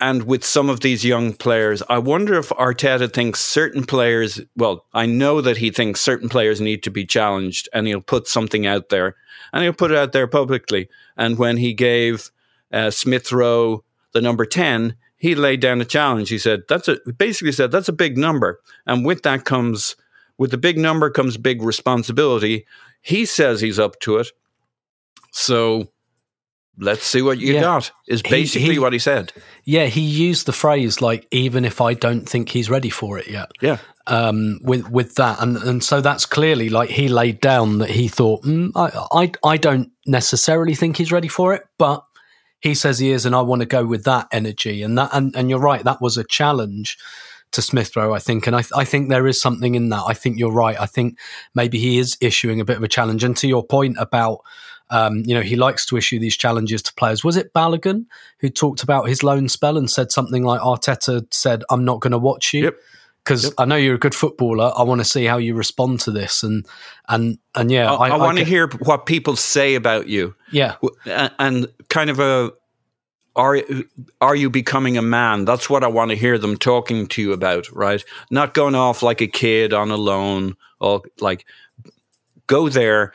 and 0.00 0.22
with 0.22 0.42
some 0.42 0.70
of 0.70 0.80
these 0.80 1.04
young 1.04 1.34
players, 1.34 1.82
I 1.90 1.98
wonder 1.98 2.38
if 2.38 2.48
Arteta 2.48 3.12
thinks 3.12 3.40
certain 3.40 3.84
players, 3.84 4.40
well, 4.56 4.86
I 4.94 5.04
know 5.04 5.42
that 5.42 5.58
he 5.58 5.70
thinks 5.70 6.00
certain 6.00 6.30
players 6.30 6.62
need 6.62 6.82
to 6.84 6.90
be 6.90 7.04
challenged 7.04 7.68
and 7.74 7.86
he'll 7.86 8.00
put 8.00 8.26
something 8.26 8.66
out 8.66 8.88
there 8.88 9.16
and 9.52 9.62
he'll 9.62 9.74
put 9.74 9.90
it 9.90 9.98
out 9.98 10.12
there 10.12 10.26
publicly. 10.26 10.88
And 11.14 11.36
when 11.36 11.58
he 11.58 11.74
gave 11.74 12.30
uh, 12.72 12.90
Smith 12.90 13.30
Rowe 13.32 13.84
the 14.12 14.22
number 14.22 14.46
10, 14.46 14.96
he 15.16 15.34
laid 15.34 15.60
down 15.60 15.80
a 15.80 15.84
challenge. 15.84 16.28
He 16.28 16.38
said, 16.38 16.62
that's 16.68 16.88
a, 16.88 16.98
basically 17.16 17.52
said, 17.52 17.70
that's 17.70 17.88
a 17.88 17.92
big 17.92 18.18
number. 18.18 18.60
And 18.86 19.04
with 19.04 19.22
that 19.22 19.44
comes, 19.44 19.96
with 20.38 20.50
the 20.50 20.58
big 20.58 20.78
number 20.78 21.10
comes 21.10 21.36
big 21.36 21.62
responsibility. 21.62 22.66
He 23.00 23.24
says 23.24 23.60
he's 23.60 23.78
up 23.78 23.98
to 24.00 24.18
it. 24.18 24.28
So 25.32 25.88
let's 26.78 27.04
see 27.04 27.22
what 27.22 27.38
you 27.38 27.54
yeah. 27.54 27.60
got 27.60 27.90
is 28.06 28.22
basically 28.22 28.66
he, 28.66 28.72
he, 28.74 28.78
what 28.78 28.92
he 28.92 28.98
said 28.98 29.32
yeah 29.64 29.86
he 29.86 30.00
used 30.00 30.46
the 30.46 30.52
phrase 30.52 31.00
like 31.00 31.26
even 31.30 31.64
if 31.64 31.80
i 31.80 31.94
don't 31.94 32.28
think 32.28 32.50
he's 32.50 32.68
ready 32.68 32.90
for 32.90 33.18
it 33.18 33.26
yet 33.28 33.50
yeah 33.60 33.78
um, 34.08 34.60
with 34.62 34.88
with 34.88 35.16
that 35.16 35.42
and 35.42 35.56
and 35.56 35.82
so 35.82 36.00
that's 36.00 36.26
clearly 36.26 36.68
like 36.68 36.90
he 36.90 37.08
laid 37.08 37.40
down 37.40 37.78
that 37.78 37.90
he 37.90 38.06
thought 38.06 38.42
mm, 38.44 38.70
I, 38.76 39.24
I 39.24 39.32
i 39.42 39.56
don't 39.56 39.90
necessarily 40.06 40.76
think 40.76 40.96
he's 40.96 41.10
ready 41.10 41.28
for 41.28 41.54
it 41.54 41.64
but 41.76 42.05
he 42.60 42.74
says 42.74 42.98
he 42.98 43.10
is 43.10 43.26
and 43.26 43.34
i 43.34 43.40
want 43.40 43.60
to 43.60 43.66
go 43.66 43.84
with 43.84 44.04
that 44.04 44.26
energy 44.32 44.82
and 44.82 44.96
that 44.98 45.10
and, 45.12 45.34
and 45.36 45.50
you're 45.50 45.58
right 45.58 45.84
that 45.84 46.00
was 46.00 46.16
a 46.16 46.24
challenge 46.24 46.98
to 47.52 47.62
Smith 47.62 47.96
Rowe, 47.96 48.12
I 48.12 48.18
think. 48.18 48.46
And 48.48 48.56
I, 48.56 48.64
I 48.74 48.84
think 48.84 49.08
there 49.08 49.26
is 49.26 49.40
something 49.40 49.76
in 49.76 49.88
that. 49.90 50.02
I 50.06 50.14
think 50.14 50.36
you're 50.36 50.52
right. 50.52 50.78
I 50.78 50.86
think 50.86 51.16
maybe 51.54 51.78
he 51.78 51.96
is 51.96 52.16
issuing 52.20 52.60
a 52.60 52.64
bit 52.64 52.76
of 52.76 52.82
a 52.82 52.88
challenge. 52.88 53.22
And 53.22 53.36
to 53.36 53.46
your 53.46 53.64
point 53.64 53.96
about 54.00 54.40
um, 54.90 55.22
you 55.26 55.34
know, 55.34 55.40
he 55.40 55.56
likes 55.56 55.84
to 55.86 55.96
issue 55.96 56.18
these 56.18 56.36
challenges 56.36 56.82
to 56.82 56.94
players. 56.94 57.24
Was 57.24 57.36
it 57.36 57.52
Balogun 57.52 58.06
who 58.38 58.48
talked 58.48 58.82
about 58.82 59.08
his 59.08 59.24
loan 59.24 59.48
spell 59.48 59.76
and 59.76 59.90
said 59.90 60.12
something 60.12 60.44
like 60.44 60.60
Arteta 60.60 61.26
said, 61.34 61.64
I'm 61.70 61.84
not 61.84 62.00
going 62.00 62.12
to 62.12 62.18
watch 62.18 62.54
you? 62.54 62.72
Because 63.26 63.44
yep. 63.44 63.54
I 63.58 63.64
know 63.64 63.74
you're 63.74 63.96
a 63.96 63.98
good 63.98 64.14
footballer. 64.14 64.72
I 64.76 64.84
want 64.84 65.00
to 65.00 65.04
see 65.04 65.24
how 65.24 65.38
you 65.38 65.54
respond 65.54 65.98
to 66.02 66.12
this. 66.12 66.44
And, 66.44 66.64
and, 67.08 67.38
and 67.56 67.72
yeah, 67.72 67.92
I, 67.92 68.10
I, 68.10 68.14
I 68.14 68.18
want 68.18 68.38
to 68.38 68.44
hear 68.44 68.68
what 68.84 69.04
people 69.04 69.34
say 69.34 69.74
about 69.74 70.06
you. 70.06 70.36
Yeah. 70.52 70.76
And 71.40 71.66
kind 71.88 72.08
of 72.08 72.20
a, 72.20 72.52
are 73.34 73.60
are 74.20 74.36
you 74.36 74.48
becoming 74.48 74.96
a 74.96 75.02
man? 75.02 75.44
That's 75.44 75.68
what 75.68 75.82
I 75.82 75.88
want 75.88 76.10
to 76.10 76.16
hear 76.16 76.38
them 76.38 76.56
talking 76.56 77.06
to 77.08 77.20
you 77.20 77.32
about, 77.32 77.70
right? 77.72 78.02
Not 78.30 78.54
going 78.54 78.74
off 78.74 79.02
like 79.02 79.20
a 79.20 79.26
kid 79.26 79.72
on 79.74 79.90
a 79.90 79.96
loan 79.96 80.56
or 80.80 81.02
like 81.20 81.44
go 82.46 82.68
there, 82.68 83.12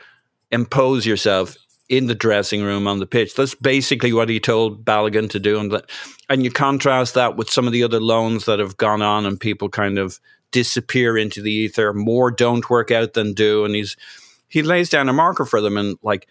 impose 0.50 1.06
yourself, 1.06 1.56
in 1.92 2.06
the 2.06 2.14
dressing 2.14 2.62
room 2.62 2.88
on 2.88 3.00
the 3.00 3.06
pitch. 3.06 3.34
That's 3.34 3.54
basically 3.54 4.14
what 4.14 4.30
he 4.30 4.40
told 4.40 4.82
Balogun 4.82 5.28
to 5.28 5.38
do. 5.38 5.60
And, 5.60 5.70
that, 5.72 5.90
and 6.30 6.42
you 6.42 6.50
contrast 6.50 7.12
that 7.12 7.36
with 7.36 7.50
some 7.50 7.66
of 7.66 7.74
the 7.74 7.82
other 7.82 8.00
loans 8.00 8.46
that 8.46 8.60
have 8.60 8.78
gone 8.78 9.02
on 9.02 9.26
and 9.26 9.38
people 9.38 9.68
kind 9.68 9.98
of 9.98 10.18
disappear 10.52 11.18
into 11.18 11.42
the 11.42 11.52
ether. 11.52 11.92
More 11.92 12.30
don't 12.30 12.70
work 12.70 12.90
out 12.90 13.12
than 13.12 13.34
do. 13.34 13.66
And 13.66 13.74
he's 13.74 13.98
he 14.48 14.62
lays 14.62 14.88
down 14.88 15.10
a 15.10 15.12
marker 15.12 15.44
for 15.44 15.60
them 15.60 15.76
and 15.76 15.98
like 16.02 16.28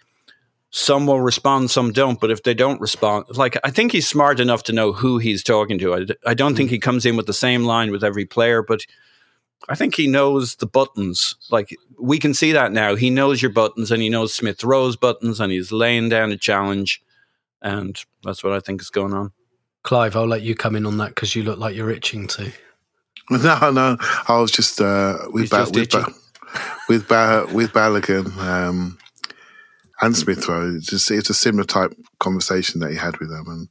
some 0.72 1.06
will 1.06 1.22
respond, 1.22 1.70
some 1.70 1.92
don't. 1.92 2.20
But 2.20 2.32
if 2.32 2.42
they 2.42 2.56
don't 2.56 2.82
respond, 2.82 3.26
like 3.38 3.56
I 3.64 3.70
think 3.70 3.92
he's 3.92 4.08
smart 4.08 4.40
enough 4.40 4.64
to 4.64 4.74
know 4.74 4.94
who 4.94 5.20
he's 5.20 5.44
talking 5.44 5.78
to. 5.78 5.94
I, 5.94 6.06
I 6.26 6.34
don't 6.34 6.56
think 6.56 6.70
hmm. 6.70 6.74
he 6.74 6.80
comes 6.80 7.06
in 7.06 7.18
with 7.18 7.28
the 7.28 7.34
same 7.34 7.66
line 7.66 7.92
with 7.92 8.04
every 8.04 8.26
player, 8.26 8.64
but 8.64 8.84
I 9.70 9.76
think 9.76 9.96
he 9.96 10.08
knows 10.08 10.56
the 10.56 10.66
buttons. 10.66 11.36
Like 11.50 11.76
we 12.00 12.20
can 12.20 12.34
see 12.34 12.52
that 12.52 12.72
now. 12.72 12.96
He 12.96 13.10
knows 13.10 13.42
your 13.42 13.52
buttons 13.52 13.92
and 13.92 14.02
he 14.02 14.10
knows 14.10 14.34
Smith 14.34 14.64
Rowe's 14.64 14.96
buttons 14.96 15.40
and 15.40 15.52
he's 15.52 15.72
laying 15.72 16.10
down 16.10 16.32
a 16.32 16.38
challenge. 16.38 17.02
And 17.62 17.98
that's 18.24 18.44
what 18.44 18.54
I 18.54 18.60
think 18.60 18.82
is 18.82 18.90
going 18.90 19.14
on. 19.14 19.32
Clive, 19.84 20.16
I'll 20.16 20.28
let 20.28 20.42
you 20.42 20.56
come 20.56 20.76
in 20.76 20.86
on 20.86 20.98
that 20.98 21.10
because 21.10 21.36
you 21.36 21.44
look 21.44 21.60
like 21.60 21.76
you're 21.76 21.92
itching 21.92 22.28
to. 22.28 22.52
No, 23.30 23.72
no. 23.72 23.96
I 24.28 24.40
was 24.40 24.52
just 24.52 24.82
uh, 24.82 25.18
with 25.30 25.50
ba- 25.50 25.58
just 25.58 25.76
with, 25.76 25.90
ba- 25.92 26.14
with, 26.90 27.08
ba- 27.08 27.48
with 27.54 27.72
Balogun 27.72 28.36
um, 28.40 28.98
and 30.02 30.18
Smith 30.18 30.50
Rowe. 30.50 30.76
It's, 30.76 30.88
just, 30.88 31.10
it's 31.12 31.30
a 31.30 31.34
similar 31.34 31.64
type 31.64 31.94
conversation 32.20 32.82
that 32.82 32.92
he 32.92 32.98
had 32.98 33.18
with 33.20 33.30
them, 33.30 33.46
and 33.48 33.70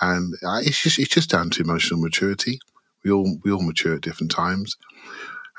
and 0.00 0.34
uh, 0.44 0.58
it's 0.64 0.82
just 0.82 0.98
it's 0.98 1.14
just 1.14 1.30
down 1.30 1.50
to 1.50 1.62
emotional 1.62 2.00
maturity. 2.00 2.58
We 3.06 3.12
all 3.12 3.38
we 3.44 3.52
all 3.52 3.62
mature 3.62 3.94
at 3.94 4.00
different 4.00 4.32
times, 4.32 4.76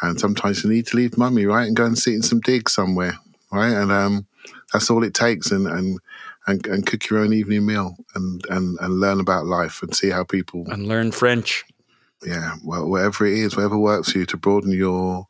and 0.01 0.19
sometimes 0.19 0.63
you 0.63 0.69
need 0.69 0.85
to 0.87 0.97
leave 0.97 1.17
mummy, 1.17 1.45
right, 1.45 1.65
and 1.65 1.77
go 1.77 1.85
and 1.85 1.97
sit 1.97 2.13
in 2.13 2.21
some 2.21 2.41
digs 2.41 2.73
somewhere, 2.73 3.17
right? 3.53 3.71
And 3.71 3.89
um, 3.89 4.27
that's 4.73 4.89
all 4.89 5.01
it 5.05 5.13
takes, 5.13 5.49
and, 5.51 5.65
and 5.65 5.97
and 6.45 6.67
and 6.67 6.85
cook 6.85 7.09
your 7.09 7.19
own 7.19 7.31
evening 7.31 7.65
meal, 7.65 7.95
and 8.15 8.43
and 8.49 8.77
and 8.81 8.99
learn 8.99 9.21
about 9.21 9.45
life, 9.45 9.81
and 9.81 9.95
see 9.95 10.09
how 10.09 10.25
people 10.25 10.65
and 10.69 10.87
learn 10.87 11.13
French. 11.13 11.63
Yeah, 12.25 12.55
well, 12.65 12.89
whatever 12.89 13.25
it 13.25 13.37
is, 13.37 13.55
whatever 13.55 13.77
works 13.77 14.11
for 14.11 14.17
you 14.17 14.25
to 14.25 14.37
broaden 14.37 14.71
your 14.71 15.27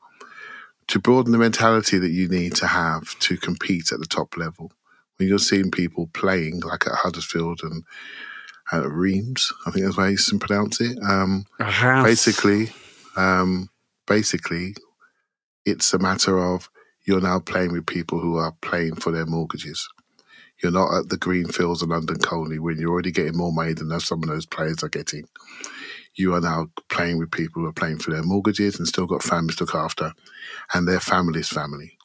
to 0.87 0.99
broaden 0.99 1.33
the 1.33 1.37
mentality 1.37 1.99
that 1.99 2.11
you 2.11 2.27
need 2.27 2.55
to 2.55 2.65
have 2.65 3.19
to 3.19 3.37
compete 3.37 3.91
at 3.91 3.99
the 3.99 4.07
top 4.07 4.37
level. 4.37 4.71
When 5.17 5.29
you're 5.29 5.37
seeing 5.37 5.69
people 5.69 6.09
playing 6.13 6.61
like 6.61 6.87
at 6.87 6.93
Huddersfield 6.93 7.61
and 7.61 7.83
at 8.71 8.89
Reims, 8.89 9.51
I 9.65 9.71
think 9.71 9.85
that's 9.85 9.97
how 9.97 10.05
you 10.05 10.17
can 10.17 10.39
pronounce 10.39 10.81
it. 10.81 10.97
Um, 11.01 11.45
basically, 12.03 12.69
um, 13.15 13.69
basically, 14.05 14.75
it's 15.65 15.93
a 15.93 15.99
matter 15.99 16.37
of 16.37 16.69
you're 17.05 17.21
now 17.21 17.39
playing 17.39 17.71
with 17.71 17.85
people 17.85 18.19
who 18.19 18.37
are 18.37 18.53
playing 18.61 18.95
for 18.95 19.11
their 19.11 19.25
mortgages. 19.25 19.87
You're 20.61 20.71
not 20.71 20.93
at 20.93 21.09
the 21.09 21.17
green 21.17 21.47
fields 21.47 21.81
of 21.81 21.89
London 21.89 22.17
Colney 22.17 22.59
when 22.59 22.77
you're 22.77 22.91
already 22.91 23.11
getting 23.11 23.37
more 23.37 23.53
money 23.53 23.73
than 23.73 23.97
some 23.99 24.23
of 24.23 24.29
those 24.29 24.45
players 24.45 24.83
are 24.83 24.89
getting. 24.89 25.27
You 26.15 26.33
are 26.33 26.41
now 26.41 26.67
playing 26.89 27.19
with 27.19 27.31
people 27.31 27.61
who 27.61 27.67
are 27.67 27.73
playing 27.73 27.99
for 27.99 28.11
their 28.11 28.23
mortgages 28.23 28.79
and 28.79 28.87
still 28.87 29.05
got 29.05 29.21
families 29.21 29.57
to 29.57 29.65
look 29.65 29.75
after, 29.75 30.13
and 30.73 30.87
their 30.87 30.99
family's 30.99 31.47
family. 31.47 31.97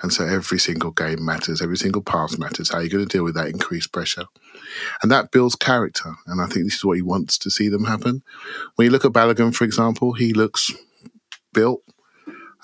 And 0.00 0.12
so 0.12 0.24
every 0.24 0.60
single 0.60 0.92
game 0.92 1.24
matters, 1.24 1.60
every 1.60 1.76
single 1.76 2.02
pass 2.02 2.38
matters. 2.38 2.70
How 2.70 2.78
are 2.78 2.84
you 2.84 2.90
going 2.90 3.06
to 3.06 3.16
deal 3.16 3.24
with 3.24 3.34
that 3.34 3.48
increased 3.48 3.92
pressure? 3.92 4.26
And 5.02 5.10
that 5.10 5.30
builds 5.30 5.54
character. 5.54 6.14
And 6.26 6.40
I 6.40 6.46
think 6.46 6.66
this 6.66 6.76
is 6.76 6.84
what 6.84 6.96
he 6.96 7.02
wants 7.02 7.38
to 7.38 7.50
see 7.50 7.68
them 7.68 7.84
happen. 7.84 8.22
When 8.76 8.86
you 8.86 8.90
look 8.90 9.04
at 9.04 9.12
Balogun, 9.12 9.54
for 9.54 9.64
example, 9.64 10.12
he 10.12 10.32
looks 10.32 10.72
built. 11.52 11.82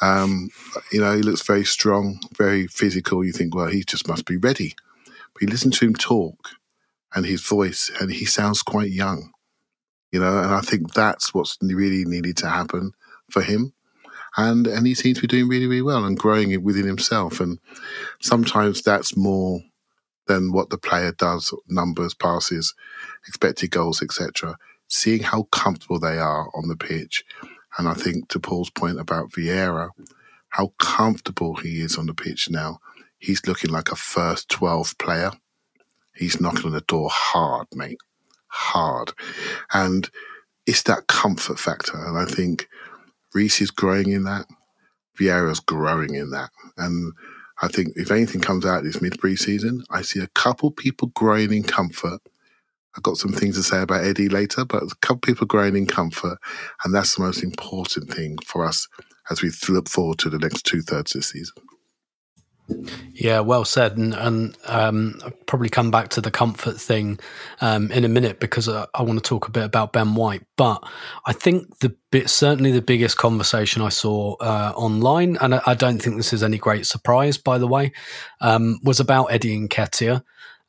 Um, 0.00 0.50
you 0.92 1.00
know, 1.00 1.16
he 1.16 1.22
looks 1.22 1.42
very 1.42 1.64
strong, 1.64 2.20
very 2.36 2.66
physical. 2.66 3.24
You 3.24 3.32
think, 3.32 3.54
well, 3.54 3.68
he 3.68 3.84
just 3.84 4.08
must 4.08 4.26
be 4.26 4.36
ready. 4.36 4.74
But 5.32 5.42
you 5.42 5.48
listen 5.48 5.70
to 5.72 5.84
him 5.84 5.94
talk 5.94 6.50
and 7.14 7.24
his 7.24 7.42
voice, 7.42 7.90
and 8.00 8.10
he 8.10 8.24
sounds 8.24 8.62
quite 8.62 8.90
young. 8.90 9.32
You 10.12 10.20
know, 10.20 10.38
and 10.38 10.54
I 10.54 10.60
think 10.60 10.92
that's 10.92 11.34
what's 11.34 11.58
really 11.60 12.04
needed 12.04 12.36
to 12.38 12.48
happen 12.48 12.92
for 13.30 13.42
him. 13.42 13.72
And 14.36 14.66
and 14.66 14.86
he 14.86 14.94
seems 14.94 15.18
to 15.18 15.22
be 15.22 15.28
doing 15.28 15.48
really, 15.48 15.66
really 15.66 15.82
well 15.82 16.04
and 16.04 16.18
growing 16.18 16.50
it 16.50 16.62
within 16.62 16.86
himself. 16.86 17.40
And 17.40 17.58
sometimes 18.20 18.82
that's 18.82 19.16
more 19.16 19.60
than 20.26 20.52
what 20.52 20.70
the 20.70 20.78
player 20.78 21.12
does, 21.12 21.54
numbers, 21.68 22.14
passes, 22.14 22.74
expected 23.26 23.70
goals, 23.70 24.02
etc. 24.02 24.56
Seeing 24.88 25.22
how 25.22 25.44
comfortable 25.44 25.98
they 25.98 26.18
are 26.18 26.48
on 26.54 26.68
the 26.68 26.76
pitch. 26.76 27.24
And 27.78 27.88
I 27.88 27.94
think 27.94 28.28
to 28.28 28.40
Paul's 28.40 28.70
point 28.70 29.00
about 29.00 29.30
Vieira, 29.30 29.90
how 30.50 30.72
comfortable 30.78 31.56
he 31.56 31.80
is 31.80 31.98
on 31.98 32.06
the 32.06 32.14
pitch 32.14 32.48
now. 32.48 32.78
He's 33.18 33.46
looking 33.46 33.70
like 33.70 33.90
a 33.90 33.96
first 33.96 34.48
12 34.50 34.98
player. 34.98 35.32
He's 36.14 36.40
knocking 36.40 36.66
on 36.66 36.72
the 36.72 36.80
door 36.82 37.08
hard, 37.10 37.66
mate. 37.74 37.98
Hard. 38.46 39.12
And 39.72 40.08
it's 40.66 40.82
that 40.84 41.08
comfort 41.08 41.58
factor. 41.58 41.96
And 41.96 42.16
I 42.16 42.24
think 42.24 42.68
Reiss 43.34 43.60
is 43.60 43.70
growing 43.70 44.12
in 44.12 44.24
that. 44.24 44.46
Vieira's 45.18 45.60
growing 45.60 46.14
in 46.14 46.30
that. 46.30 46.50
And 46.76 47.12
I 47.62 47.68
think 47.68 47.92
if 47.96 48.10
anything 48.10 48.40
comes 48.40 48.66
out 48.66 48.82
this 48.82 49.00
mid 49.00 49.14
preseason, 49.14 49.84
I 49.90 50.02
see 50.02 50.20
a 50.20 50.28
couple 50.28 50.70
people 50.70 51.08
growing 51.08 51.52
in 51.52 51.62
comfort. 51.62 52.20
I've 52.96 53.02
got 53.02 53.16
some 53.16 53.32
things 53.32 53.56
to 53.56 53.62
say 53.62 53.82
about 53.82 54.04
Eddie 54.04 54.28
later, 54.28 54.64
but 54.64 54.82
a 54.82 54.94
couple 55.00 55.20
people 55.20 55.46
growing 55.46 55.76
in 55.76 55.86
comfort. 55.86 56.38
And 56.84 56.94
that's 56.94 57.16
the 57.16 57.22
most 57.22 57.42
important 57.42 58.12
thing 58.12 58.38
for 58.44 58.64
us 58.64 58.88
as 59.30 59.42
we 59.42 59.50
look 59.68 59.88
forward 59.88 60.18
to 60.18 60.30
the 60.30 60.38
next 60.38 60.62
two 60.62 60.82
thirds 60.82 61.14
of 61.14 61.20
the 61.20 61.24
season. 61.24 63.03
Yeah, 63.16 63.40
well 63.40 63.64
said, 63.64 63.96
and 63.96 64.12
and 64.12 64.58
um, 64.66 65.20
I'll 65.24 65.30
probably 65.46 65.68
come 65.68 65.92
back 65.92 66.08
to 66.10 66.20
the 66.20 66.32
comfort 66.32 66.80
thing 66.80 67.20
um, 67.60 67.92
in 67.92 68.04
a 68.04 68.08
minute 68.08 68.40
because 68.40 68.68
I, 68.68 68.88
I 68.92 69.02
want 69.02 69.22
to 69.22 69.28
talk 69.28 69.46
a 69.46 69.52
bit 69.52 69.62
about 69.62 69.92
Ben 69.92 70.16
White. 70.16 70.42
But 70.56 70.82
I 71.24 71.32
think 71.32 71.78
the 71.78 71.94
bit 72.10 72.28
certainly 72.28 72.72
the 72.72 72.82
biggest 72.82 73.16
conversation 73.16 73.82
I 73.82 73.90
saw 73.90 74.34
uh, 74.40 74.72
online, 74.74 75.38
and 75.40 75.54
I, 75.54 75.62
I, 75.64 75.74
don't 75.74 76.02
think 76.02 76.16
this 76.16 76.32
is 76.32 76.42
any 76.42 76.58
great 76.58 76.86
surprise, 76.86 77.38
by 77.38 77.56
the 77.58 77.68
way, 77.68 77.92
um, 78.40 78.80
was 78.82 78.98
about 78.98 79.26
Eddie 79.26 79.60
Nketiah. 79.60 80.24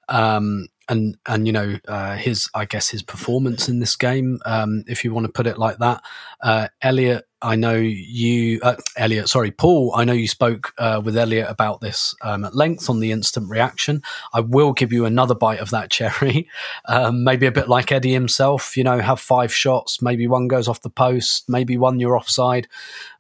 Um, 0.08 0.68
and 0.90 1.18
and 1.26 1.48
you 1.48 1.54
know 1.54 1.78
uh, 1.88 2.16
his 2.16 2.50
I 2.54 2.66
guess 2.66 2.90
his 2.90 3.04
performance 3.04 3.68
in 3.70 3.80
this 3.80 3.96
game, 3.96 4.40
um, 4.46 4.84
if 4.88 5.04
you 5.04 5.14
want 5.14 5.26
to 5.26 5.32
put 5.32 5.48
it 5.48 5.58
like 5.58 5.78
that. 5.80 6.04
Uh, 6.42 6.68
Elliot, 6.82 7.26
I 7.42 7.56
know 7.56 7.76
you, 7.76 8.60
uh, 8.62 8.76
Elliot, 8.98 9.30
sorry, 9.30 9.52
Paul. 9.52 9.94
I 9.96 10.04
know 10.04 10.14
you 10.14 10.28
spoke 10.28 10.74
uh, 10.78 11.02
with 11.04 11.18
Elliot 11.18 11.48
about 11.50 11.82
this 11.82 12.16
um, 12.22 12.46
at 12.46 12.56
length 12.56 12.90
on 12.90 13.00
the 13.00 13.12
instant 13.12 13.50
reaction. 13.50 14.02
I 14.34 14.42
will 14.42 14.74
give 14.74 14.92
you 14.92 15.06
another 15.06 15.36
bite 15.36 15.60
of 15.60 15.70
that 15.72 15.90
cherry, 15.92 16.48
um, 16.86 17.24
maybe 17.24 17.46
a 17.46 17.52
bit 17.52 17.68
like 17.70 17.92
Eddie 17.92 18.14
himself. 18.14 18.78
You 18.78 18.84
know, 18.84 19.00
have 19.00 19.20
five 19.20 19.54
shots, 19.54 20.02
maybe 20.02 20.28
one 20.28 20.48
goes 20.48 20.68
off 20.68 20.82
the 20.82 20.90
post, 20.90 21.50
maybe 21.50 21.78
one 21.78 22.00
you're 22.00 22.18
offside. 22.18 22.68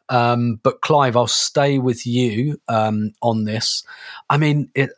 Um, 0.09 0.59
but 0.61 0.81
Clive, 0.81 1.17
I'll 1.17 1.27
stay 1.27 1.79
with 1.79 2.05
you 2.05 2.61
um, 2.67 3.13
on 3.21 3.45
this. 3.45 3.83
I 4.29 4.37
mean, 4.37 4.69
it 4.75 4.91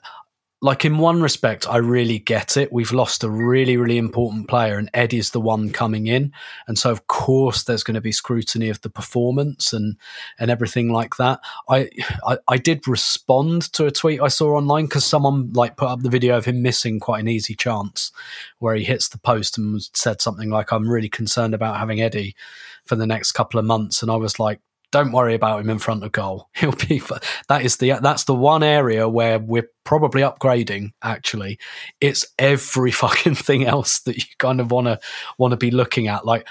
like 0.67 0.83
in 0.83 0.97
one 0.97 1.21
respect, 1.21 1.65
I 1.65 1.77
really 1.77 2.19
get 2.19 2.57
it. 2.57 2.73
We've 2.73 2.91
lost 2.91 3.23
a 3.23 3.29
really, 3.29 3.77
really 3.77 3.97
important 3.97 4.49
player, 4.49 4.77
and 4.77 4.89
Eddie's 4.93 5.29
the 5.29 5.39
one 5.39 5.69
coming 5.69 6.07
in, 6.07 6.33
and 6.67 6.77
so 6.77 6.91
of 6.91 7.07
course 7.07 7.63
there's 7.63 7.83
going 7.83 7.95
to 7.95 8.01
be 8.01 8.11
scrutiny 8.11 8.67
of 8.67 8.81
the 8.81 8.89
performance 8.89 9.71
and 9.71 9.95
and 10.37 10.51
everything 10.51 10.91
like 10.91 11.15
that. 11.19 11.39
I 11.69 11.89
I, 12.25 12.37
I 12.49 12.57
did 12.57 12.85
respond 12.85 13.71
to 13.73 13.85
a 13.85 13.91
tweet 13.91 14.21
I 14.21 14.27
saw 14.27 14.57
online 14.57 14.87
because 14.87 15.05
someone 15.05 15.53
like 15.53 15.77
put 15.77 15.87
up 15.87 16.01
the 16.01 16.09
video 16.09 16.35
of 16.35 16.43
him 16.43 16.61
missing 16.61 16.99
quite 16.99 17.21
an 17.21 17.29
easy 17.29 17.55
chance 17.55 18.11
where 18.59 18.75
he 18.75 18.83
hits 18.83 19.07
the 19.07 19.19
post 19.19 19.57
and 19.57 19.81
said 19.93 20.19
something 20.19 20.49
like, 20.49 20.73
"I'm 20.73 20.89
really 20.89 21.07
concerned 21.07 21.53
about 21.53 21.77
having 21.77 22.01
Eddie 22.01 22.35
for 22.83 22.97
the 22.97 23.07
next 23.07 23.31
couple 23.31 23.57
of 23.57 23.65
months," 23.65 24.01
and 24.01 24.11
I 24.11 24.17
was 24.17 24.37
like, 24.37 24.59
don't 24.91 25.11
worry 25.11 25.35
about 25.35 25.59
him 25.59 25.69
in 25.69 25.79
front 25.79 26.03
of 26.03 26.11
goal. 26.11 26.49
He'll 26.55 26.71
be 26.71 27.01
that 27.49 27.63
is 27.63 27.77
the 27.77 27.99
that's 28.01 28.23
the 28.23 28.35
one 28.35 28.63
area 28.63 29.07
where 29.07 29.39
we're 29.39 29.69
probably 29.83 30.21
upgrading. 30.21 30.91
Actually, 31.01 31.59
it's 31.99 32.25
every 32.39 32.91
fucking 33.03 33.35
thing 33.35 33.65
else 33.65 33.99
that 34.01 34.17
you 34.17 34.23
kind 34.37 34.61
of 34.61 34.71
want 34.71 34.87
to 34.87 35.57
be 35.57 35.71
looking 35.71 36.07
at. 36.07 36.25
Like, 36.25 36.47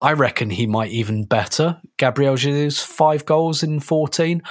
I 0.00 0.12
reckon 0.12 0.50
he 0.50 0.66
might 0.66 0.90
even 0.90 1.24
better 1.24 1.80
Gabriel 1.96 2.36
Jesus 2.36 2.82
five 2.82 3.24
goals 3.24 3.62
in 3.62 3.80
fourteen. 3.80 4.42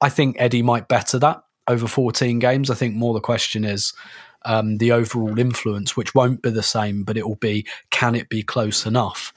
I 0.00 0.08
think 0.08 0.36
Eddie 0.38 0.62
might 0.62 0.88
better 0.88 1.18
that 1.18 1.42
over 1.68 1.86
fourteen 1.86 2.38
games. 2.38 2.70
I 2.70 2.74
think 2.74 2.94
more 2.94 3.14
the 3.14 3.20
question 3.20 3.64
is. 3.64 3.92
Um, 4.44 4.78
the 4.78 4.90
overall 4.90 5.38
influence, 5.38 5.96
which 5.96 6.16
won't 6.16 6.42
be 6.42 6.50
the 6.50 6.64
same, 6.64 7.04
but 7.04 7.16
it 7.16 7.28
will 7.28 7.36
be 7.36 7.64
can 7.90 8.16
it 8.16 8.28
be 8.28 8.42
close 8.42 8.86
enough? 8.86 9.32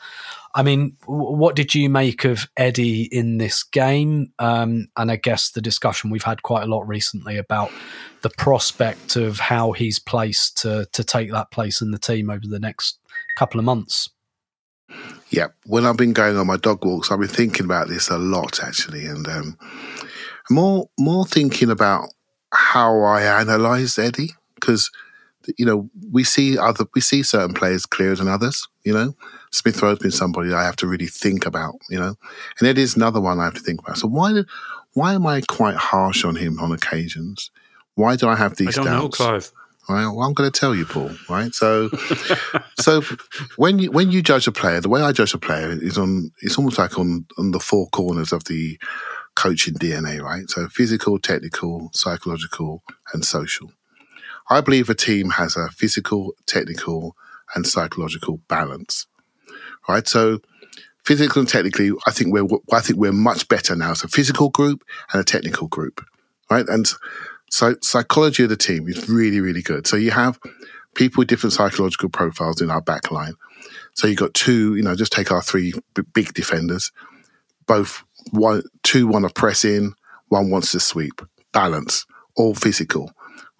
I 0.57 0.63
mean, 0.63 0.95
what 1.05 1.57
did 1.57 1.75
you 1.75 1.89
make 1.89 2.23
of 2.23 2.47
Eddie 2.55 3.03
in 3.11 3.39
this 3.39 3.61
game? 3.61 4.31
Um, 4.39 4.87
and 4.95 5.11
I 5.11 5.17
guess 5.17 5.51
the 5.51 5.61
discussion 5.61 6.09
we've 6.09 6.23
had 6.23 6.43
quite 6.43 6.63
a 6.63 6.67
lot 6.67 6.87
recently 6.87 7.35
about 7.37 7.71
the 8.21 8.29
prospect 8.29 9.17
of 9.17 9.37
how 9.37 9.73
he's 9.73 9.99
placed 9.99 10.57
to 10.59 10.87
to 10.93 11.03
take 11.03 11.29
that 11.31 11.51
place 11.51 11.81
in 11.81 11.91
the 11.91 11.99
team 11.99 12.29
over 12.29 12.47
the 12.47 12.59
next 12.59 12.97
couple 13.35 13.59
of 13.59 13.65
months. 13.65 14.09
Yeah, 15.29 15.47
when 15.65 15.85
I've 15.85 15.97
been 15.97 16.13
going 16.13 16.37
on 16.37 16.47
my 16.47 16.57
dog 16.57 16.85
walks, 16.85 17.11
I've 17.11 17.19
been 17.19 17.27
thinking 17.27 17.65
about 17.65 17.89
this 17.89 18.09
a 18.09 18.17
lot 18.17 18.63
actually, 18.63 19.05
and 19.07 19.27
um, 19.27 19.57
more 20.49 20.89
more 20.97 21.25
thinking 21.25 21.69
about 21.69 22.07
how 22.53 23.01
I 23.01 23.23
analyze 23.41 23.99
Eddie 23.99 24.31
because 24.55 24.89
you 25.57 25.65
know 25.65 25.89
we 26.11 26.23
see 26.23 26.57
other 26.57 26.85
we 26.95 27.01
see 27.01 27.23
certain 27.23 27.53
players 27.53 27.85
clearer 27.85 28.15
than 28.15 28.29
others. 28.29 28.65
You 28.83 28.93
know, 28.93 29.15
Smith 29.55 29.81
Rowe's 29.81 29.99
been 29.99 30.11
somebody 30.11 30.53
I 30.53 30.65
have 30.65 30.75
to 30.77 30.87
really 30.87 31.07
think 31.07 31.45
about, 31.45 31.75
you 31.89 31.97
know, 31.97 32.15
and 32.59 32.67
it 32.67 32.77
is 32.77 32.97
another 32.97 33.21
one 33.21 33.39
I 33.39 33.45
have 33.45 33.53
to 33.53 33.61
think 33.61 33.79
about. 33.79 33.97
So 33.97 34.07
why 34.07 34.33
did, 34.33 34.47
why 34.93 35.13
am 35.13 35.25
I 35.25 35.41
quite 35.47 35.77
harsh 35.77 36.25
on 36.25 36.35
him 36.35 36.59
on 36.59 36.73
occasions? 36.73 37.51
Why 37.93 38.17
do 38.17 38.27
I 38.27 38.35
have 38.35 38.57
these 38.57 38.77
I 38.77 38.83
don't 38.83 38.85
doubts? 38.85 39.19
know, 39.19 39.25
Clive. 39.25 39.51
Right, 39.87 40.07
well, 40.07 40.23
I'm 40.23 40.33
going 40.33 40.51
to 40.51 40.59
tell 40.59 40.75
you, 40.75 40.85
Paul. 40.85 41.11
Right, 41.29 41.53
so, 41.53 41.89
so 42.79 43.01
when 43.55 43.79
you 43.79 43.91
when 43.91 44.11
you 44.11 44.21
judge 44.21 44.45
a 44.47 44.51
player, 44.51 44.81
the 44.81 44.89
way 44.89 45.01
I 45.01 45.13
judge 45.13 45.33
a 45.33 45.37
player 45.37 45.71
is 45.71 45.97
on 45.97 46.31
it's 46.41 46.57
almost 46.57 46.77
like 46.77 46.97
on 46.97 47.25
on 47.37 47.51
the 47.51 47.59
four 47.59 47.87
corners 47.89 48.33
of 48.33 48.45
the 48.45 48.77
coaching 49.35 49.75
DNA, 49.75 50.21
right? 50.21 50.49
So 50.49 50.67
physical, 50.67 51.19
technical, 51.19 51.91
psychological, 51.93 52.83
and 53.13 53.23
social. 53.23 53.71
I 54.49 54.59
believe 54.59 54.89
a 54.89 54.95
team 54.95 55.29
has 55.31 55.55
a 55.55 55.69
physical, 55.69 56.33
technical, 56.45 57.15
and 57.53 57.65
psychological 57.65 58.41
balance 58.49 59.05
right? 59.87 60.07
So 60.07 60.39
physically 61.03 61.41
and 61.41 61.49
technically, 61.49 61.91
I 62.07 62.11
think 62.11 62.33
we're 62.33 62.47
I 62.71 62.81
think 62.81 62.99
we're 62.99 63.11
much 63.11 63.47
better 63.47 63.75
now. 63.75 63.91
It's 63.91 64.03
a 64.03 64.07
physical 64.07 64.49
group 64.49 64.83
and 65.13 65.21
a 65.21 65.25
technical 65.25 65.67
group, 65.67 66.03
right? 66.49 66.67
And 66.67 66.87
so 67.49 67.75
psychology 67.81 68.43
of 68.43 68.49
the 68.49 68.57
team 68.57 68.87
is 68.87 69.07
really 69.09 69.39
really 69.39 69.61
good. 69.61 69.87
So 69.87 69.97
you 69.97 70.11
have 70.11 70.39
people 70.95 71.21
with 71.21 71.27
different 71.27 71.53
psychological 71.53 72.09
profiles 72.09 72.61
in 72.61 72.71
our 72.71 72.81
back 72.81 73.11
line. 73.11 73.33
So 73.93 74.07
you've 74.07 74.17
got 74.17 74.33
two, 74.33 74.75
you 74.75 74.83
know, 74.83 74.95
just 74.95 75.11
take 75.11 75.31
our 75.31 75.41
three 75.41 75.73
big 76.13 76.33
defenders. 76.33 76.91
Both 77.67 78.03
one, 78.31 78.63
two 78.83 79.07
want 79.07 79.27
to 79.27 79.33
press 79.33 79.63
in, 79.65 79.93
one 80.29 80.49
wants 80.49 80.71
to 80.71 80.79
sweep. 80.79 81.21
Balance, 81.53 82.05
all 82.35 82.55
physical. 82.55 83.11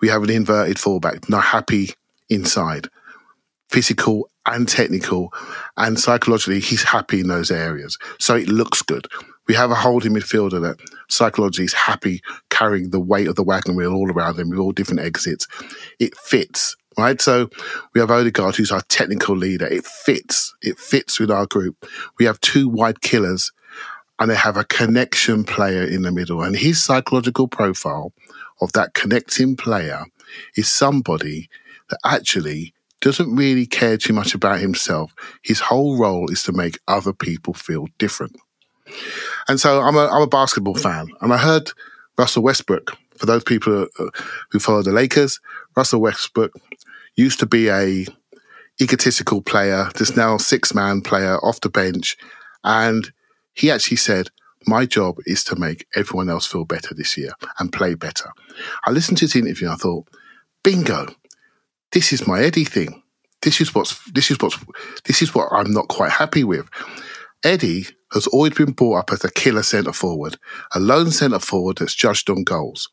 We 0.02 0.10
have 0.10 0.24
an 0.24 0.30
inverted 0.30 0.80
fullback, 0.80 1.30
not 1.30 1.44
happy 1.44 1.94
inside 2.30 2.90
physical 3.70 4.30
and 4.46 4.68
technical 4.68 5.34
and 5.78 6.00
psychologically 6.00 6.60
he's 6.60 6.84
happy 6.84 7.20
in 7.20 7.28
those 7.28 7.52
areas 7.52 7.98
so 8.20 8.36
it 8.36 8.48
looks 8.48 8.82
good 8.82 9.08
We 9.48 9.54
have 9.56 9.72
a 9.72 9.76
holding 9.76 10.14
midfielder 10.14 10.62
that 10.62 10.78
psychologically 11.08 11.66
is 11.66 11.74
happy 11.74 12.22
carrying 12.50 12.90
the 12.90 13.00
weight 13.00 13.28
of 13.28 13.36
the 13.36 13.44
wagon 13.44 13.76
wheel 13.76 13.94
all 13.94 14.12
around 14.12 14.40
him 14.40 14.50
with 14.50 14.60
all 14.60 14.72
different 14.72 15.02
exits. 15.02 15.48
It 16.00 16.18
fits, 16.18 16.76
right? 16.98 17.22
So 17.22 17.50
we 17.94 18.02
have 18.02 18.10
Odegaard, 18.10 18.56
who's 18.56 18.72
our 18.72 18.82
technical 18.90 19.36
leader. 19.36 19.68
It 19.68 19.86
fits. 19.86 20.56
It 20.62 20.80
fits 20.80 21.20
with 21.20 21.30
our 21.30 21.46
group. 21.46 21.86
We 22.18 22.26
have 22.26 22.42
two 22.42 22.68
wide 22.68 23.02
killers 23.02 23.52
and 24.18 24.32
they 24.32 24.36
have 24.36 24.58
a 24.58 24.64
connection 24.64 25.44
player 25.44 25.84
in 25.84 26.02
the 26.02 26.12
middle. 26.12 26.42
And 26.42 26.56
his 26.56 26.84
psychological 26.84 27.48
profile 27.48 28.14
of 28.62 28.72
that 28.72 28.94
connecting 28.94 29.56
player 29.56 30.06
is 30.56 30.68
somebody 30.68 31.50
that 31.90 32.00
actually 32.04 32.74
doesn't 33.06 33.36
really 33.36 33.68
care 33.68 33.98
too 33.98 34.14
much 34.14 34.34
about 34.34 34.60
himself. 34.60 35.14
His 35.44 35.60
whole 35.60 35.96
role 35.96 36.32
is 36.32 36.42
to 36.44 36.52
make 36.52 36.80
other 36.88 37.14
people 37.14 37.54
feel 37.54 37.86
different. 38.00 38.36
And 39.48 39.60
so 39.60 39.80
I'm 39.80 39.96
a, 39.96 40.08
I'm 40.08 40.24
a 40.24 40.28
basketball 40.28 40.74
fan. 40.74 41.10
And 41.22 41.32
I 41.32 41.38
heard 41.38 41.70
Russell 42.18 42.42
Westbrook, 42.42 42.98
for 43.16 43.28
those 43.28 43.44
people 43.44 43.86
uh, 44.00 44.06
who 44.50 44.58
follow 44.58 44.82
the 44.82 44.92
Lakers, 44.92 45.40
Russell 45.78 46.02
Westbrook 46.02 46.52
used 47.16 47.40
to 47.42 47.46
be 47.46 47.70
a 47.70 48.08
egotistical 48.82 49.40
player, 49.40 49.92
this 49.98 50.18
now 50.18 50.38
six 50.38 50.74
man 50.74 51.02
player 51.02 51.38
off 51.46 51.62
the 51.62 51.70
bench. 51.70 52.18
And 52.64 53.14
he 53.54 53.70
actually 53.70 53.98
said, 53.98 54.32
my 54.66 54.88
job 54.88 55.18
is 55.28 55.44
to 55.44 55.56
make 55.56 55.86
everyone 55.96 56.28
else 56.28 56.48
feel 56.48 56.66
better 56.66 56.96
this 56.96 57.18
year 57.18 57.34
and 57.60 57.72
play 57.72 57.94
better. 57.94 58.32
I 58.84 58.90
listened 58.90 59.20
to 59.20 59.26
his 59.26 59.36
interview 59.36 59.68
and 59.68 59.76
I 59.76 59.78
thought, 59.78 60.08
bingo, 60.64 61.14
this 61.96 62.12
is 62.12 62.28
my 62.28 62.44
Eddie 62.44 62.66
thing. 62.66 63.02
This 63.42 63.62
is 63.62 63.74
what's 63.74 64.04
this 64.12 64.30
is 64.30 64.38
what's 64.42 64.58
this 65.06 65.22
is 65.22 65.34
what 65.34 65.48
I'm 65.54 65.72
not 65.72 65.88
quite 65.88 66.12
happy 66.12 66.44
with. 66.44 66.68
Eddie 67.42 67.86
has 68.12 68.28
always 68.28 68.54
been 68.54 68.74
brought 68.74 68.98
up 68.98 69.14
as 69.14 69.24
a 69.24 69.32
killer 69.32 69.64
centre 69.64 69.94
forward, 69.94 70.38
a 70.74 70.80
lone 70.80 71.10
centre 71.10 71.40
forward 71.40 71.78
that's 71.78 71.96
judged 71.96 72.30
on 72.30 72.44
goals. 72.44 72.90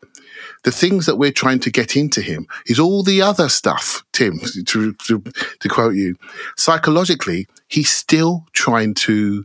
The 0.62 0.70
things 0.70 1.06
that 1.06 1.16
we're 1.16 1.32
trying 1.32 1.58
to 1.60 1.70
get 1.70 1.96
into 1.96 2.22
him 2.22 2.46
is 2.66 2.78
all 2.78 3.02
the 3.02 3.20
other 3.20 3.48
stuff, 3.48 4.04
Tim, 4.12 4.38
to, 4.66 4.92
to, 4.92 5.24
to 5.60 5.68
quote 5.68 5.94
you. 5.94 6.14
Psychologically, 6.56 7.48
he's 7.68 7.90
still 7.90 8.46
trying 8.52 8.94
to 8.94 9.44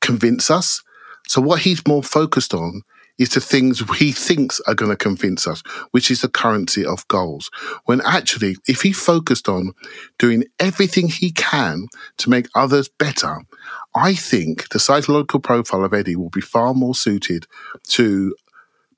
convince 0.00 0.50
us. 0.50 0.82
So 1.28 1.40
what 1.40 1.60
he's 1.60 1.86
more 1.86 2.02
focused 2.02 2.54
on 2.54 2.82
is 3.18 3.30
the 3.30 3.40
things 3.40 3.82
he 3.96 4.12
thinks 4.12 4.60
are 4.66 4.74
going 4.74 4.90
to 4.90 4.96
convince 4.96 5.46
us, 5.46 5.62
which 5.90 6.10
is 6.10 6.20
the 6.20 6.28
currency 6.28 6.84
of 6.84 7.06
goals. 7.08 7.50
When 7.84 8.00
actually, 8.04 8.56
if 8.68 8.82
he 8.82 8.92
focused 8.92 9.48
on 9.48 9.72
doing 10.18 10.44
everything 10.58 11.08
he 11.08 11.30
can 11.32 11.88
to 12.18 12.30
make 12.30 12.48
others 12.54 12.88
better, 12.88 13.40
I 13.94 14.14
think 14.14 14.68
the 14.70 14.78
psychological 14.78 15.40
profile 15.40 15.84
of 15.84 15.94
Eddie 15.94 16.16
will 16.16 16.30
be 16.30 16.40
far 16.40 16.74
more 16.74 16.94
suited 16.94 17.46
to 17.88 18.34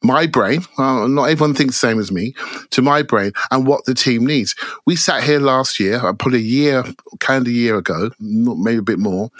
my 0.02 0.26
brain, 0.26 0.62
well, 0.76 1.08
not 1.08 1.24
everyone 1.24 1.54
thinks 1.54 1.80
the 1.80 1.86
same 1.88 1.98
as 1.98 2.12
me, 2.12 2.34
to 2.70 2.82
my 2.82 3.02
brain 3.02 3.32
and 3.50 3.66
what 3.66 3.84
the 3.84 3.94
team 3.94 4.24
needs. 4.26 4.54
We 4.86 4.96
sat 4.96 5.24
here 5.24 5.40
last 5.40 5.80
year, 5.80 5.96
uh, 5.96 6.12
probably 6.12 6.38
a 6.38 6.42
year, 6.42 6.84
kind 7.18 7.42
of 7.42 7.48
a 7.48 7.54
year 7.54 7.76
ago, 7.76 8.10
maybe 8.20 8.78
a 8.78 8.82
bit 8.82 8.98
more, 8.98 9.30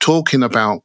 talking 0.00 0.42
about 0.42 0.82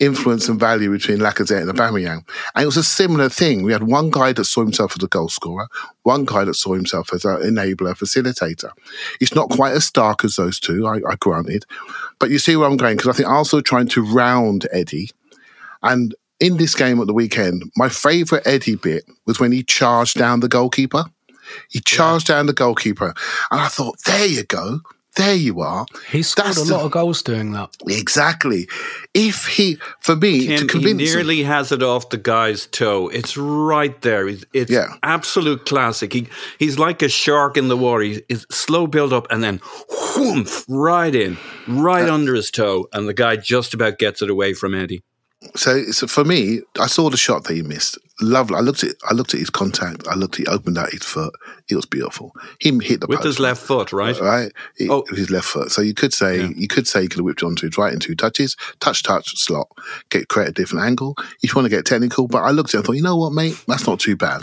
influence 0.00 0.48
and 0.48 0.60
value 0.60 0.90
between 0.90 1.18
Lacazette 1.18 1.68
and 1.68 1.76
Aubameyang. 1.76 2.24
And 2.54 2.62
it 2.62 2.66
was 2.66 2.76
a 2.76 2.84
similar 2.84 3.28
thing. 3.28 3.62
We 3.62 3.72
had 3.72 3.82
one 3.82 4.10
guy 4.10 4.32
that 4.32 4.44
saw 4.44 4.60
himself 4.60 4.94
as 4.96 5.02
a 5.02 5.08
goal 5.08 5.28
scorer, 5.28 5.68
one 6.02 6.24
guy 6.24 6.44
that 6.44 6.54
saw 6.54 6.74
himself 6.74 7.12
as 7.12 7.24
an 7.24 7.38
enabler, 7.38 7.96
facilitator. 7.96 8.70
It's 9.20 9.34
not 9.34 9.50
quite 9.50 9.72
as 9.72 9.84
stark 9.84 10.24
as 10.24 10.36
those 10.36 10.60
two, 10.60 10.86
I, 10.86 11.00
I 11.08 11.16
granted. 11.18 11.64
But 12.18 12.30
you 12.30 12.38
see 12.38 12.56
where 12.56 12.68
I'm 12.68 12.76
going, 12.76 12.96
because 12.96 13.14
I 13.14 13.16
think 13.16 13.28
I 13.28 13.34
also 13.34 13.60
trying 13.60 13.88
to 13.88 14.02
round 14.02 14.66
Eddie. 14.72 15.10
And 15.82 16.14
in 16.40 16.56
this 16.56 16.74
game 16.74 17.00
at 17.00 17.06
the 17.06 17.12
weekend, 17.14 17.64
my 17.76 17.88
favourite 17.88 18.46
Eddie 18.46 18.76
bit 18.76 19.04
was 19.26 19.40
when 19.40 19.52
he 19.52 19.62
charged 19.62 20.16
down 20.16 20.40
the 20.40 20.48
goalkeeper. 20.48 21.04
He 21.70 21.80
charged 21.80 22.28
yeah. 22.28 22.36
down 22.36 22.46
the 22.46 22.52
goalkeeper. 22.52 23.14
And 23.50 23.60
I 23.60 23.68
thought, 23.68 23.98
there 24.04 24.26
you 24.26 24.44
go. 24.44 24.80
There 25.18 25.34
you 25.34 25.60
are. 25.60 25.84
He 26.10 26.22
scored 26.22 26.46
That's 26.46 26.62
a 26.62 26.64
the, 26.64 26.76
lot 26.76 26.84
of 26.84 26.92
goals 26.92 27.22
doing 27.22 27.50
that. 27.50 27.70
Exactly. 27.88 28.68
If 29.14 29.46
he, 29.46 29.78
for 29.98 30.14
me, 30.14 30.46
Tim, 30.46 30.60
to 30.60 30.66
convince 30.66 31.00
he 31.00 31.06
nearly 31.06 31.40
him, 31.40 31.46
has 31.48 31.72
it 31.72 31.82
off 31.82 32.10
the 32.10 32.18
guy's 32.18 32.66
toe. 32.66 33.08
It's 33.08 33.36
right 33.36 34.00
there. 34.02 34.28
It's, 34.28 34.44
it's 34.52 34.70
yeah. 34.70 34.94
absolute 35.02 35.66
classic. 35.66 36.12
He 36.12 36.28
he's 36.60 36.78
like 36.78 37.02
a 37.02 37.08
shark 37.08 37.56
in 37.56 37.66
the 37.66 37.76
water. 37.76 38.04
He's 38.04 38.46
slow 38.48 38.86
build 38.86 39.12
up 39.12 39.26
and 39.30 39.42
then 39.42 39.60
whoomph, 40.16 40.64
right 40.68 41.12
in, 41.12 41.36
right 41.66 42.08
uh, 42.08 42.14
under 42.14 42.36
his 42.36 42.52
toe, 42.52 42.86
and 42.92 43.08
the 43.08 43.14
guy 43.14 43.34
just 43.34 43.74
about 43.74 43.98
gets 43.98 44.22
it 44.22 44.30
away 44.30 44.54
from 44.54 44.72
Eddie. 44.72 45.02
So, 45.54 45.84
so 45.84 46.06
for 46.06 46.24
me, 46.24 46.60
I 46.80 46.88
saw 46.88 47.10
the 47.10 47.16
shot 47.16 47.44
that 47.44 47.54
he 47.54 47.62
missed. 47.62 47.96
Lovely. 48.20 48.56
I 48.56 48.60
looked 48.60 48.82
at 48.82 48.96
I 49.08 49.14
looked 49.14 49.34
at 49.34 49.40
his 49.40 49.50
contact. 49.50 50.08
I 50.08 50.16
looked. 50.16 50.34
He 50.34 50.46
opened 50.46 50.76
out 50.76 50.90
his 50.90 51.04
foot. 51.04 51.32
It 51.70 51.76
was 51.76 51.86
beautiful. 51.86 52.34
Him 52.60 52.80
hit 52.80 53.00
the 53.00 53.06
with 53.06 53.22
his 53.22 53.38
left 53.38 53.62
foot, 53.62 53.92
right? 53.92 54.18
Right. 54.18 54.52
He, 54.76 54.88
oh, 54.90 55.04
his 55.10 55.30
left 55.30 55.46
foot. 55.46 55.70
So 55.70 55.80
you 55.80 55.94
could 55.94 56.12
say 56.12 56.40
yeah. 56.40 56.48
you 56.56 56.66
could 56.66 56.88
say 56.88 57.02
he 57.02 57.08
could 57.08 57.18
have 57.18 57.24
whipped 57.24 57.44
onto 57.44 57.68
his 57.68 57.78
right 57.78 57.92
in 57.92 58.00
two 58.00 58.16
touches, 58.16 58.56
touch, 58.80 59.04
touch, 59.04 59.36
slot, 59.38 59.68
get 60.10 60.28
create 60.28 60.48
a 60.48 60.52
different 60.52 60.84
angle. 60.84 61.14
If 61.40 61.50
you 61.50 61.54
want 61.54 61.66
to 61.66 61.76
get 61.76 61.86
technical, 61.86 62.26
but 62.26 62.42
I 62.42 62.50
looked 62.50 62.70
at 62.70 62.74
it 62.74 62.78
and 62.78 62.86
thought, 62.86 62.96
you 62.96 63.02
know 63.02 63.16
what, 63.16 63.32
mate, 63.32 63.62
that's 63.68 63.86
not 63.86 64.00
too 64.00 64.16
bad. 64.16 64.42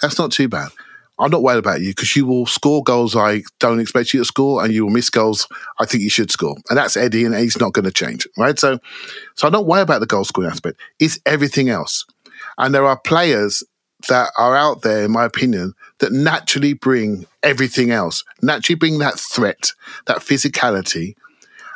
That's 0.00 0.18
not 0.18 0.32
too 0.32 0.48
bad. 0.48 0.70
I'm 1.18 1.30
not 1.30 1.42
worried 1.42 1.58
about 1.58 1.80
you 1.80 1.90
because 1.90 2.16
you 2.16 2.26
will 2.26 2.46
score 2.46 2.82
goals 2.82 3.14
I 3.14 3.42
don't 3.60 3.80
expect 3.80 4.12
you 4.12 4.20
to 4.20 4.24
score, 4.24 4.64
and 4.64 4.72
you 4.72 4.84
will 4.84 4.92
miss 4.92 5.10
goals 5.10 5.46
I 5.78 5.86
think 5.86 6.02
you 6.02 6.10
should 6.10 6.30
score, 6.30 6.56
and 6.68 6.78
that's 6.78 6.96
Eddie, 6.96 7.24
and 7.24 7.34
he's 7.34 7.60
not 7.60 7.72
going 7.72 7.84
to 7.84 7.92
change, 7.92 8.26
right? 8.36 8.58
So, 8.58 8.78
so 9.36 9.46
I 9.46 9.50
don't 9.50 9.66
worry 9.66 9.82
about 9.82 10.00
the 10.00 10.06
goal 10.06 10.24
scoring 10.24 10.50
aspect. 10.50 10.80
It's 10.98 11.18
everything 11.26 11.68
else, 11.68 12.06
and 12.58 12.74
there 12.74 12.86
are 12.86 12.98
players 12.98 13.62
that 14.08 14.32
are 14.36 14.56
out 14.56 14.82
there, 14.82 15.04
in 15.04 15.12
my 15.12 15.24
opinion, 15.24 15.74
that 16.00 16.12
naturally 16.12 16.72
bring 16.72 17.26
everything 17.42 17.92
else, 17.92 18.24
naturally 18.40 18.76
bring 18.76 18.98
that 18.98 19.18
threat, 19.18 19.72
that 20.06 20.18
physicality, 20.18 21.14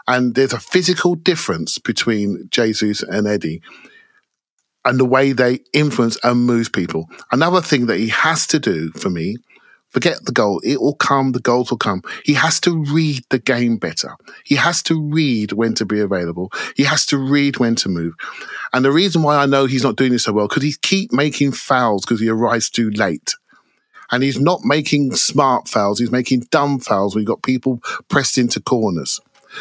and 0.08 0.34
there's 0.34 0.52
a 0.52 0.60
physical 0.60 1.14
difference 1.14 1.78
between 1.78 2.48
Jesus 2.50 3.02
and 3.02 3.26
Eddie 3.26 3.60
and 4.86 4.98
the 4.98 5.04
way 5.04 5.32
they 5.32 5.58
influence 5.72 6.16
and 6.22 6.46
move 6.46 6.72
people. 6.72 7.10
Another 7.32 7.60
thing 7.60 7.86
that 7.86 7.98
he 7.98 8.08
has 8.08 8.46
to 8.46 8.60
do 8.60 8.90
for 8.92 9.10
me, 9.10 9.36
forget 9.88 10.24
the 10.24 10.32
goal, 10.32 10.60
it 10.64 10.80
will 10.80 10.94
come, 10.94 11.32
the 11.32 11.40
goals 11.40 11.70
will 11.70 11.76
come. 11.76 12.02
He 12.24 12.34
has 12.34 12.60
to 12.60 12.84
read 12.84 13.24
the 13.30 13.40
game 13.40 13.78
better. 13.78 14.14
He 14.44 14.54
has 14.54 14.82
to 14.84 15.02
read 15.02 15.52
when 15.52 15.74
to 15.74 15.84
be 15.84 16.00
available. 16.00 16.52
He 16.76 16.84
has 16.84 17.04
to 17.06 17.18
read 17.18 17.58
when 17.58 17.74
to 17.76 17.88
move. 17.88 18.14
And 18.72 18.84
the 18.84 18.92
reason 18.92 19.22
why 19.22 19.36
I 19.36 19.46
know 19.46 19.66
he's 19.66 19.82
not 19.82 19.96
doing 19.96 20.12
this 20.12 20.24
so 20.24 20.32
well, 20.32 20.46
because 20.46 20.62
he 20.62 20.74
keep 20.82 21.12
making 21.12 21.52
fouls 21.52 22.04
because 22.04 22.20
he 22.20 22.28
arrives 22.28 22.70
too 22.70 22.90
late. 22.90 23.34
And 24.12 24.22
he's 24.22 24.38
not 24.38 24.60
making 24.62 25.16
smart 25.16 25.66
fouls, 25.66 25.98
he's 25.98 26.12
making 26.12 26.46
dumb 26.52 26.78
fouls 26.78 27.16
you've 27.16 27.24
got 27.24 27.42
people 27.42 27.80
pressed 28.08 28.38
into 28.38 28.60
corners. 28.60 29.20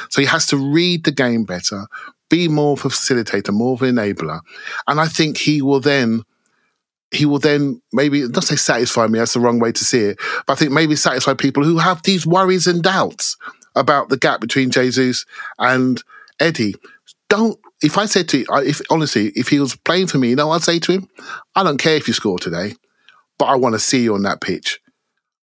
So 0.10 0.22
he 0.22 0.28
has 0.28 0.46
to 0.48 0.58
read 0.58 1.04
the 1.04 1.12
game 1.12 1.46
better, 1.46 1.88
be 2.30 2.48
more 2.48 2.74
of 2.74 2.86
a 2.86 2.90
facilitator, 2.90 3.52
more 3.52 3.74
of 3.74 3.82
an 3.82 3.96
enabler. 3.96 4.42
And 4.88 5.00
I 5.00 5.08
think 5.08 5.38
he 5.38 5.62
will 5.62 5.80
then 5.80 6.24
he 7.12 7.26
will 7.26 7.40
then 7.40 7.82
maybe 7.94 8.28
not 8.28 8.44
say 8.44 8.56
satisfy 8.56 9.08
me, 9.08 9.20
that's 9.20 9.34
the 9.34 9.40
wrong 9.40 9.60
way 9.60 9.72
to 9.72 9.86
see 9.86 10.00
it, 10.00 10.18
but 10.46 10.54
I 10.54 10.56
think 10.56 10.72
maybe 10.72 10.96
satisfy 10.96 11.34
people 11.34 11.64
who 11.64 11.78
have 11.78 12.02
these 12.04 12.26
worries 12.26 12.68
and 12.68 12.84
doubts 12.84 13.38
about 13.76 14.10
the 14.10 14.18
gap 14.18 14.42
between 14.42 14.72
Jesus 14.72 15.26
and 15.60 16.02
Eddie. 16.40 16.76
Don't 17.30 17.58
if 17.82 17.98
I 17.98 18.06
said 18.06 18.28
to 18.30 18.40
you, 18.40 18.46
if 18.50 18.82
honestly, 18.90 19.28
if 19.36 19.50
he 19.50 19.60
was 19.60 19.76
playing 19.76 20.08
for 20.08 20.18
me, 20.18 20.30
you 20.30 20.36
know 20.36 20.52
I'd 20.52 20.64
say 20.64 20.80
to 20.80 20.92
him? 20.92 21.10
I 21.56 21.64
don't 21.64 21.78
care 21.78 21.96
if 21.96 22.08
you 22.08 22.14
score 22.14 22.40
today, 22.40 22.74
but 23.38 23.46
I 23.46 23.56
want 23.56 23.74
to 23.74 23.80
see 23.80 24.04
you 24.04 24.16
on 24.16 24.24
that 24.24 24.42
pitch. 24.42 24.80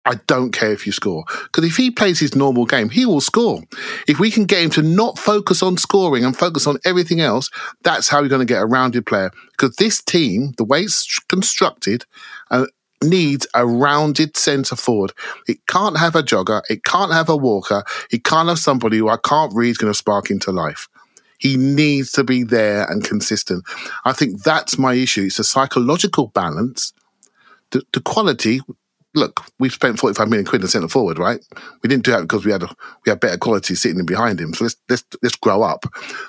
I 0.06 0.15
don't 0.28 0.52
care 0.52 0.72
if 0.72 0.86
you 0.86 0.91
score. 0.91 1.26
Because 1.44 1.65
if 1.65 1.78
he 1.78 1.91
plays 1.91 2.19
his 2.19 2.36
normal 2.36 2.65
game, 2.65 2.90
he 2.90 3.06
will 3.06 3.22
score. 3.22 3.61
If 4.07 4.19
we 4.19 4.32
can 4.32 4.45
get 4.45 4.64
him 4.64 4.69
to 4.72 4.82
not 4.82 5.19
focus 5.19 5.61
on 5.61 5.78
scoring 5.78 6.26
and 6.26 6.36
focus 6.36 6.65
on 6.65 6.80
everything 6.86 7.22
else, 7.22 7.49
that's 7.84 8.10
how 8.10 8.19
you're 8.19 8.30
going 8.30 8.45
to 8.45 8.52
get 8.52 8.64
a 8.64 8.65
rounded 8.65 9.06
player. 9.06 9.32
Because 9.52 9.76
this 9.76 10.02
team, 10.02 10.53
the 10.57 10.64
way 10.64 10.82
it's 10.82 11.19
constructed, 11.30 12.06
uh, 12.49 12.65
needs 13.03 13.48
a 13.53 13.65
rounded 13.65 14.38
centre 14.38 14.76
forward. 14.76 15.14
It 15.48 15.65
can't 15.68 15.98
have 15.98 16.15
a 16.15 16.23
jogger. 16.23 16.61
It 16.69 16.84
can't 16.84 17.11
have 17.11 17.30
a 17.30 17.38
walker. 17.38 17.84
It 18.11 18.23
can't 18.23 18.49
have 18.49 18.60
somebody 18.60 18.98
who 18.98 19.10
I 19.10 19.18
can't 19.18 19.53
read 19.53 19.69
is 19.69 19.78
going 19.78 19.94
to 19.94 19.98
spark 19.98 20.32
into 20.32 20.52
life. 20.52 20.88
He 21.38 21.57
needs 21.57 22.11
to 22.14 22.23
be 22.23 22.44
there 22.44 22.86
and 22.86 23.03
consistent. 23.03 23.64
I 24.06 24.14
think 24.14 24.44
that's 24.44 24.78
my 24.78 24.94
issue. 24.94 25.23
It's 25.23 25.40
a 25.40 25.44
psychological 25.44 26.28
balance. 26.28 26.94
The, 27.72 27.82
the 27.94 28.02
quality 28.02 28.61
look, 29.13 29.41
we've 29.59 29.73
spent 29.73 29.99
45 29.99 30.29
million 30.29 30.45
quid 30.45 30.61
in 30.61 30.67
centre 30.67 30.88
forward, 30.88 31.19
right? 31.19 31.39
We 31.81 31.89
didn't 31.89 32.05
do 32.05 32.11
that 32.11 32.21
because 32.21 32.45
we 32.45 32.51
had 32.51 32.63
a, 32.63 32.69
we 33.05 33.09
had 33.09 33.19
better 33.19 33.38
quality 33.38 33.75
sitting 33.75 33.99
in 33.99 34.05
behind 34.05 34.39
him. 34.39 34.53
So 34.53 34.65
let's 34.65 34.77
let's 34.89 35.03
let's 35.21 35.35
grow 35.35 35.63
up. 35.63 35.85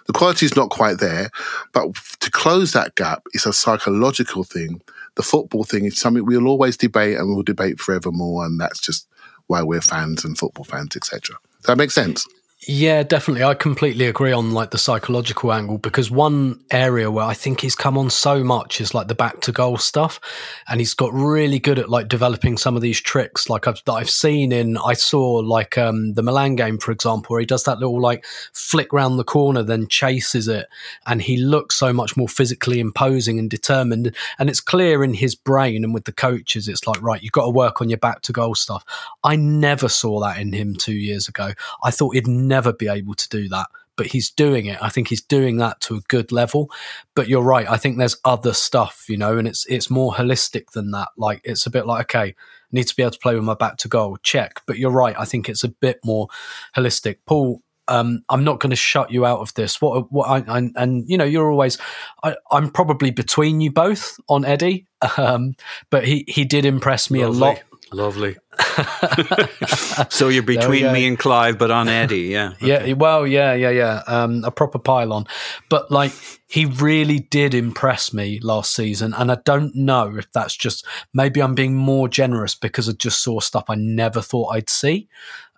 The 0.07 0.13
quality 0.13 0.47
is 0.47 0.57
not 0.57 0.71
quite 0.71 0.99
there, 0.99 1.31
but 1.73 1.95
to 2.21 2.31
close 2.31 2.73
that 2.73 2.95
gap 2.95 3.23
is 3.33 3.47
a 3.47 3.53
psychological 3.53 4.45
thing. 4.45 4.83
The 5.15 5.23
football 5.23 5.65
thing 5.65 5.85
is 5.85 5.99
something 5.99 6.25
we'll 6.25 6.49
always 6.49 6.77
debate 6.77 7.19
and 7.19 7.29
we'll 7.29 7.43
debate 7.43 7.81
forevermore, 7.81 8.45
and 8.45 8.61
that's 8.61 8.81
just 8.81 9.07
why 9.47 9.63
we're 9.63 9.81
fans 9.81 10.25
and 10.25 10.37
football 10.37 10.65
fans, 10.65 10.97
etc. 10.97 11.37
That 11.67 11.79
make 11.79 11.91
sense? 11.91 12.27
Yeah, 12.69 13.03
definitely. 13.03 13.43
I 13.43 13.55
completely 13.55 14.07
agree 14.07 14.31
on 14.31 14.53
like 14.53 14.71
the 14.71 14.79
psychological 14.79 15.53
angle 15.53 15.79
because 15.79 16.13
one 16.13 16.61
area 16.71 17.11
where 17.11 17.25
I 17.25 17.35
think 17.35 17.61
he's 17.61 17.75
come 17.75 17.99
on 17.99 18.09
so 18.09 18.45
much 18.45 18.81
is 18.81 18.95
like 18.95 19.09
the 19.09 19.17
back 19.17 19.41
to 19.43 19.53
goal 19.53 19.79
stuff, 19.79 20.21
and 20.69 20.81
he's 20.81 20.95
got 20.95 21.13
really 21.13 21.59
good 21.59 21.81
at 21.81 21.89
like 21.89 22.07
developing 22.07 22.57
some 22.57 22.77
of 22.77 22.83
these 22.83 23.01
tricks. 23.01 23.51
Like 23.51 23.67
I've 23.67 23.83
that 23.87 23.93
I've 23.95 24.11
seen 24.11 24.53
in 24.53 24.77
I 24.77 24.93
saw 24.93 25.39
like 25.39 25.77
um 25.77 26.15
the 26.15 26.23
Milan 26.23 26.55
game 26.55 26.79
for 26.79 26.93
example, 26.93 27.35
where 27.35 27.41
he 27.41 27.47
does 27.47 27.65
that 27.65 27.81
little 27.81 28.01
like 28.01 28.25
flick 28.53 28.93
round 28.93 29.19
the 29.19 29.25
corner, 29.25 29.65
then 29.65 29.89
chases 29.89 30.47
it, 30.47 30.67
and 31.05 31.21
he 31.21 31.39
looks 31.39 31.75
so 31.75 31.93
much 31.93 32.17
more 32.17 32.29
physically 32.29 32.79
imposing 32.79 33.41
and 33.41 33.51
determined. 33.51 34.15
And 34.39 34.49
it's 34.49 34.61
clear 34.61 35.03
in 35.03 35.15
his 35.15 35.35
brain 35.35 35.83
and 35.83 35.93
with 35.93 36.05
the 36.05 36.13
coaches, 36.13 36.69
it's 36.69 36.87
like 36.87 37.03
right, 37.03 37.23
you've 37.25 37.33
got 37.33 37.47
to 37.47 37.51
work 37.51 37.81
on 37.81 37.89
your 37.91 37.99
back 37.99 38.23
to 38.23 38.33
goal 38.33 38.55
stuff. 38.55 38.85
I 39.25 39.35
never 39.35 39.89
saw 39.89 40.21
that 40.21 40.39
in 40.39 40.53
him 40.53 40.77
two 40.77 40.95
years 40.95 41.27
ago. 41.27 41.55
I 41.83 41.91
thought 41.91 42.15
he'd 42.15 42.29
never 42.53 42.73
be 42.73 42.89
able 42.89 43.15
to 43.15 43.29
do 43.29 43.49
that. 43.49 43.67
But 43.97 44.07
he's 44.07 44.31
doing 44.31 44.67
it. 44.67 44.79
I 44.83 44.89
think 44.89 45.09
he's 45.09 45.23
doing 45.23 45.59
that 45.59 45.81
to 45.83 45.97
a 45.97 46.01
good 46.09 46.33
level. 46.33 46.71
But 47.15 47.29
you're 47.29 47.43
right. 47.43 47.69
I 47.69 47.77
think 47.77 47.99
there's 47.99 48.17
other 48.25 48.55
stuff, 48.55 49.05
you 49.09 49.17
know, 49.19 49.37
and 49.39 49.47
it's 49.47 49.67
it's 49.67 49.91
more 49.91 50.13
holistic 50.13 50.71
than 50.73 50.93
that. 50.93 51.09
Like 51.17 51.41
it's 51.45 51.67
a 51.67 51.71
bit 51.71 51.87
like 51.87 52.15
okay, 52.15 52.29
I 52.29 52.35
need 52.73 52.89
to 52.89 52.97
be 52.97 53.03
able 53.03 53.13
to 53.13 53.19
play 53.19 53.35
with 53.35 53.45
my 53.45 53.55
back 53.55 53.77
to 53.79 53.89
goal. 53.89 54.17
Check. 54.23 54.63
But 54.67 54.79
you're 54.79 54.91
right. 54.91 55.15
I 55.19 55.25
think 55.25 55.49
it's 55.49 55.65
a 55.65 55.69
bit 55.69 56.01
more 56.05 56.29
holistic. 56.75 57.19
Paul, 57.27 57.63
um, 57.89 58.25
I'm 58.31 58.45
not 58.45 58.61
going 58.61 58.71
to 58.71 58.77
shut 58.77 59.11
you 59.11 59.27
out 59.27 59.41
of 59.41 59.53
this. 59.55 59.81
What, 59.81 60.11
what, 60.11 60.29
I, 60.29 60.59
I, 60.59 60.71
and 60.77 61.05
you 61.07 61.19
know, 61.19 61.25
you're 61.25 61.51
always. 61.51 61.77
I, 62.23 62.37
am 62.51 62.71
probably 62.71 63.11
between 63.11 63.61
you 63.61 63.71
both 63.71 64.19
on 64.29 64.47
Eddie, 64.47 64.87
um, 65.19 65.55
but 65.91 66.07
he 66.07 66.25
he 66.27 66.45
did 66.45 66.65
impress 66.65 67.11
me 67.11 67.25
Lovely. 67.25 67.37
a 67.37 67.41
lot. 67.41 67.63
Lovely. 67.93 68.37
so 70.09 70.29
you're 70.29 70.43
between 70.43 70.93
me 70.93 71.07
and 71.07 71.19
Clive, 71.19 71.59
but 71.59 71.71
on 71.71 71.89
Eddie, 71.89 72.23
yeah. 72.23 72.55
Yeah, 72.61 72.93
well, 72.93 73.27
yeah, 73.27 73.55
yeah, 73.55 73.71
yeah. 73.71 74.03
Um, 74.07 74.45
a 74.45 74.51
proper 74.51 74.79
pylon. 74.79 75.27
But 75.69 75.91
like, 75.91 76.13
he 76.49 76.67
really 76.67 77.19
did 77.19 77.55
impress 77.55 78.13
me 78.13 78.41
last 78.41 78.75
season. 78.75 79.15
And 79.15 79.31
I 79.31 79.39
don't 79.45 79.75
know 79.75 80.17
if 80.17 80.31
that's 80.33 80.57
just 80.57 80.87
maybe 81.13 81.43
I'm 81.43 81.55
being 81.55 81.75
more 81.75 82.09
generous 82.09 82.55
because 82.55 82.89
I 82.89 82.93
just 82.93 83.23
saw 83.23 83.41
stuff 83.41 83.65
I 83.69 83.75
never 83.75 84.21
thought 84.21 84.55
I'd 84.55 84.71
see. 84.71 85.09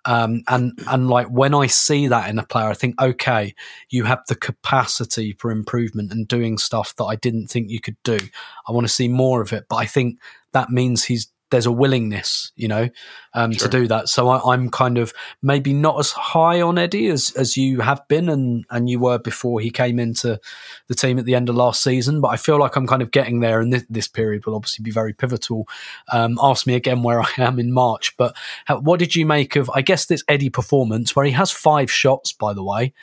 Um, 0.05 0.43
and 0.47 0.77
and 0.87 1.09
like 1.09 1.27
when 1.27 1.55
I 1.55 1.65
see 1.65 2.07
that 2.07 2.29
in 2.29 2.37
a 2.37 2.45
player, 2.45 2.67
I 2.67 2.75
think, 2.75 3.01
okay, 3.01 3.55
you 3.89 4.03
have 4.03 4.19
the 4.27 4.35
capacity 4.35 5.33
for 5.33 5.49
improvement 5.49 6.11
and 6.11 6.27
doing 6.27 6.59
stuff 6.59 6.95
that 6.97 7.05
I 7.05 7.15
didn't 7.15 7.47
think 7.47 7.71
you 7.71 7.81
could 7.81 7.97
do. 8.03 8.19
I 8.67 8.71
want 8.71 8.85
to 8.85 8.93
see 8.93 9.07
more 9.07 9.41
of 9.41 9.51
it, 9.51 9.65
but 9.67 9.77
I 9.77 9.85
think 9.85 10.19
that 10.53 10.69
means 10.69 11.03
he's 11.03 11.27
there's 11.51 11.65
a 11.65 11.71
willingness, 11.71 12.51
you 12.55 12.67
know, 12.67 12.89
um, 13.33 13.51
sure. 13.51 13.67
to 13.67 13.77
do 13.77 13.87
that. 13.87 14.09
So 14.09 14.29
I, 14.29 14.53
am 14.53 14.69
kind 14.69 14.97
of 14.97 15.13
maybe 15.41 15.73
not 15.73 15.99
as 15.99 16.11
high 16.11 16.61
on 16.61 16.77
Eddie 16.77 17.07
as 17.07 17.31
as 17.35 17.55
you 17.55 17.81
have 17.81 18.05
been 18.07 18.29
and 18.29 18.65
and 18.71 18.89
you 18.89 18.99
were 18.99 19.19
before 19.19 19.59
he 19.59 19.69
came 19.69 19.99
into 19.99 20.39
the 20.87 20.95
team 20.95 21.19
at 21.19 21.25
the 21.25 21.35
end 21.35 21.49
of 21.49 21.55
last 21.55 21.83
season. 21.83 22.19
But 22.19 22.29
I 22.29 22.37
feel 22.37 22.59
like 22.59 22.75
I'm 22.75 22.87
kind 22.87 23.01
of 23.01 23.11
getting 23.11 23.41
there, 23.41 23.59
and 23.59 23.71
this, 23.71 23.85
this 23.89 24.07
period 24.07 24.45
will 24.45 24.55
obviously 24.55 24.83
be 24.83 24.91
very 24.91 25.13
pivotal. 25.13 25.67
Um, 26.11 26.39
ask 26.41 26.65
me 26.65 26.73
again 26.73 27.03
where 27.03 27.21
I 27.21 27.29
am 27.37 27.59
in 27.59 27.71
March. 27.71 28.15
But 28.17 28.35
how, 28.65 28.79
what 28.79 28.99
did 28.99 29.15
you 29.15 29.25
make 29.25 29.55
of? 29.55 29.69
I 29.73 29.81
guess 29.81 30.07
this 30.07 30.23
Eddie 30.27 30.49
performance 30.49 31.15
where 31.15 31.25
he 31.25 31.31
has 31.31 31.51
five 31.51 31.91
shots, 31.91 32.33
by 32.33 32.53
the 32.53 32.63
way, 32.63 32.93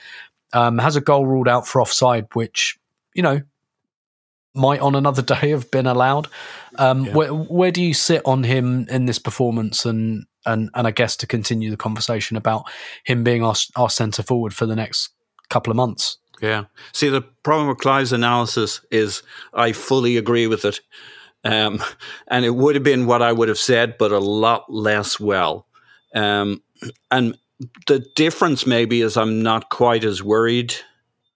um, 0.53 0.79
has 0.79 0.97
a 0.97 1.01
goal 1.01 1.27
ruled 1.27 1.49
out 1.49 1.67
for 1.67 1.81
offside, 1.81 2.27
which 2.35 2.79
you 3.15 3.23
know 3.23 3.41
might 4.55 4.81
on 4.81 4.95
another 4.95 5.23
day 5.23 5.51
have 5.51 5.71
been 5.71 5.87
allowed. 5.87 6.29
Um, 6.79 7.05
yeah. 7.05 7.15
where, 7.15 7.35
where 7.35 7.71
do 7.71 7.83
you 7.83 7.95
sit 7.95 8.23
on 8.25 8.45
him 8.45 8.87
in 8.89 9.07
this 9.07 9.19
performance, 9.19 9.85
and 9.85 10.25
and 10.47 10.71
and 10.75 10.87
I 10.87 10.91
guess 10.91 11.17
to 11.17 11.27
continue 11.27 11.71
the 11.71 11.77
conversation 11.77 12.37
about 12.37 12.65
him 13.05 13.25
being 13.25 13.43
our 13.43 13.55
our 13.77 13.91
centre 13.91 14.23
forward 14.23 14.55
for 14.55 14.67
the 14.67 14.77
next 14.77 15.11
couple 15.51 15.71
of 15.71 15.77
months? 15.77 16.19
Yeah. 16.41 16.65
See, 16.93 17.09
the 17.09 17.23
problem 17.23 17.69
with 17.69 17.79
Clive's 17.79 18.13
analysis 18.13 18.81
is 18.91 19.23
I 19.55 19.73
fully 19.73 20.17
agree 20.17 20.49
with 20.49 20.65
it. 20.65 20.81
Um, 21.45 21.83
and 22.29 22.45
it 22.45 22.51
would 22.51 22.75
have 22.75 22.85
been 22.85 23.07
what 23.07 23.23
I 23.23 23.33
would 23.33 23.49
have 23.49 23.59
said, 23.59 23.97
but 23.97 24.13
a 24.13 24.19
lot 24.19 24.71
less 24.71 25.21
well. 25.21 25.67
Um, 26.15 26.63
and 27.11 27.39
the 27.87 28.05
difference 28.17 28.67
maybe 28.67 29.03
is 29.03 29.17
I'm 29.17 29.43
not 29.43 29.71
quite 29.71 30.05
as 30.05 30.23
worried 30.23 30.75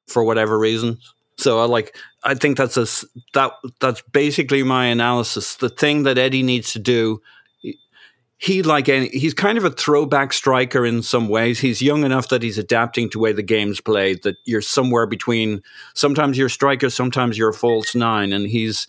for 0.09 0.25
whatever 0.25 0.59
reason. 0.59 0.99
So 1.39 1.61
I 1.61 1.65
like 1.65 1.97
I 2.25 2.35
think 2.35 2.57
that's 2.57 2.77
a 2.77 2.87
that 3.35 3.53
that's 3.81 4.03
basically 4.13 4.63
my 4.63 4.87
analysis. 4.87 5.57
The 5.57 5.69
thing 5.69 6.05
that 6.05 6.19
Eddie 6.19 6.43
needs 6.43 6.73
to 6.73 6.79
do, 6.79 7.21
he 8.39 8.63
like 8.63 8.89
any, 8.89 9.09
he's 9.09 9.35
kind 9.35 9.59
of 9.59 9.65
a 9.65 9.71
throwback 9.71 10.33
striker 10.33 10.85
in 10.85 11.03
some 11.03 11.29
ways. 11.29 11.61
He's 11.61 11.83
young 11.83 12.05
enough 12.05 12.29
that 12.29 12.43
he's 12.43 12.59
adapting 12.59 13.11
to 13.11 13.19
the 13.19 13.23
way 13.23 13.33
the 13.33 13.43
game's 13.43 13.81
played. 13.81 14.23
That 14.23 14.37
you're 14.45 14.63
somewhere 14.63 15.07
between. 15.07 15.63
Sometimes 15.95 16.39
you're 16.39 16.49
a 16.49 16.51
striker, 16.51 16.91
sometimes 16.91 17.37
you're 17.37 17.51
a 17.51 17.55
false 17.55 17.95
nine, 17.95 18.33
and 18.33 18.47
he's 18.47 18.87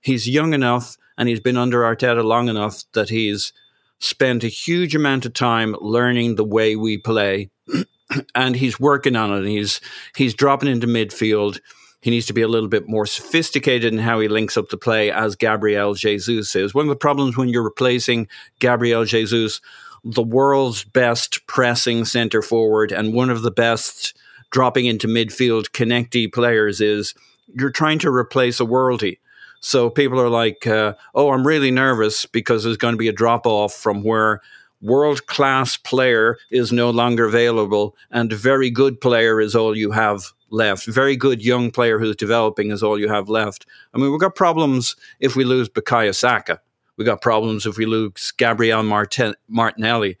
he's 0.00 0.28
young 0.28 0.54
enough 0.54 0.96
and 1.20 1.28
he's 1.28 1.40
been 1.40 1.58
under 1.58 1.82
Arteta 1.82 2.24
long 2.24 2.48
enough 2.48 2.82
that 2.94 3.10
he's 3.10 3.52
spent 3.98 4.42
a 4.42 4.48
huge 4.48 4.96
amount 4.96 5.26
of 5.26 5.34
time 5.34 5.76
learning 5.80 6.34
the 6.34 6.44
way 6.44 6.74
we 6.76 6.96
play, 6.96 7.50
and 8.34 8.56
he's 8.56 8.80
working 8.80 9.16
on 9.16 9.30
it. 9.30 9.46
He's 9.46 9.82
he's 10.16 10.34
dropping 10.34 10.70
into 10.70 10.86
midfield 10.86 11.60
he 12.00 12.10
needs 12.10 12.26
to 12.26 12.32
be 12.32 12.42
a 12.42 12.48
little 12.48 12.68
bit 12.68 12.88
more 12.88 13.06
sophisticated 13.06 13.92
in 13.92 13.98
how 13.98 14.20
he 14.20 14.28
links 14.28 14.56
up 14.56 14.68
the 14.68 14.76
play, 14.76 15.10
as 15.10 15.36
Gabriel 15.36 15.94
Jesus 15.94 16.56
is. 16.56 16.74
One 16.74 16.86
of 16.86 16.88
the 16.88 16.96
problems 16.96 17.36
when 17.36 17.48
you're 17.48 17.62
replacing 17.62 18.28
Gabriel 18.58 19.04
Jesus, 19.04 19.60
the 20.02 20.22
world's 20.22 20.82
best 20.82 21.46
pressing 21.46 22.04
centre 22.06 22.42
forward 22.42 22.90
and 22.90 23.12
one 23.12 23.28
of 23.28 23.42
the 23.42 23.50
best 23.50 24.16
dropping 24.50 24.86
into 24.86 25.06
midfield 25.06 25.70
connecty 25.70 26.32
players, 26.32 26.80
is 26.80 27.14
you're 27.54 27.70
trying 27.70 27.98
to 27.98 28.10
replace 28.10 28.60
a 28.60 28.64
worldie. 28.64 29.18
So 29.60 29.90
people 29.90 30.18
are 30.18 30.30
like, 30.30 30.66
uh, 30.66 30.94
oh, 31.14 31.30
I'm 31.30 31.46
really 31.46 31.70
nervous 31.70 32.24
because 32.24 32.64
there's 32.64 32.78
going 32.78 32.94
to 32.94 32.98
be 32.98 33.08
a 33.08 33.12
drop 33.12 33.46
off 33.46 33.74
from 33.74 34.02
where 34.02 34.40
world 34.80 35.26
class 35.26 35.76
player 35.76 36.38
is 36.50 36.72
no 36.72 36.88
longer 36.88 37.26
available 37.26 37.94
and 38.10 38.32
very 38.32 38.70
good 38.70 38.98
player 38.98 39.38
is 39.38 39.54
all 39.54 39.76
you 39.76 39.90
have 39.90 40.32
left. 40.50 40.86
Very 40.86 41.16
good 41.16 41.44
young 41.44 41.70
player 41.70 41.98
who's 41.98 42.16
developing 42.16 42.70
is 42.70 42.82
all 42.82 42.98
you 42.98 43.08
have 43.08 43.28
left. 43.28 43.66
I 43.94 43.98
mean, 43.98 44.10
we've 44.10 44.20
got 44.20 44.34
problems 44.34 44.96
if 45.20 45.36
we 45.36 45.44
lose 45.44 45.68
Bukayo 45.68 46.14
Saka. 46.14 46.60
We've 46.96 47.06
got 47.06 47.22
problems 47.22 47.66
if 47.66 47.78
we 47.78 47.86
lose 47.86 48.32
Gabriel 48.36 48.82
Martin- 48.82 49.36
Martinelli. 49.48 50.18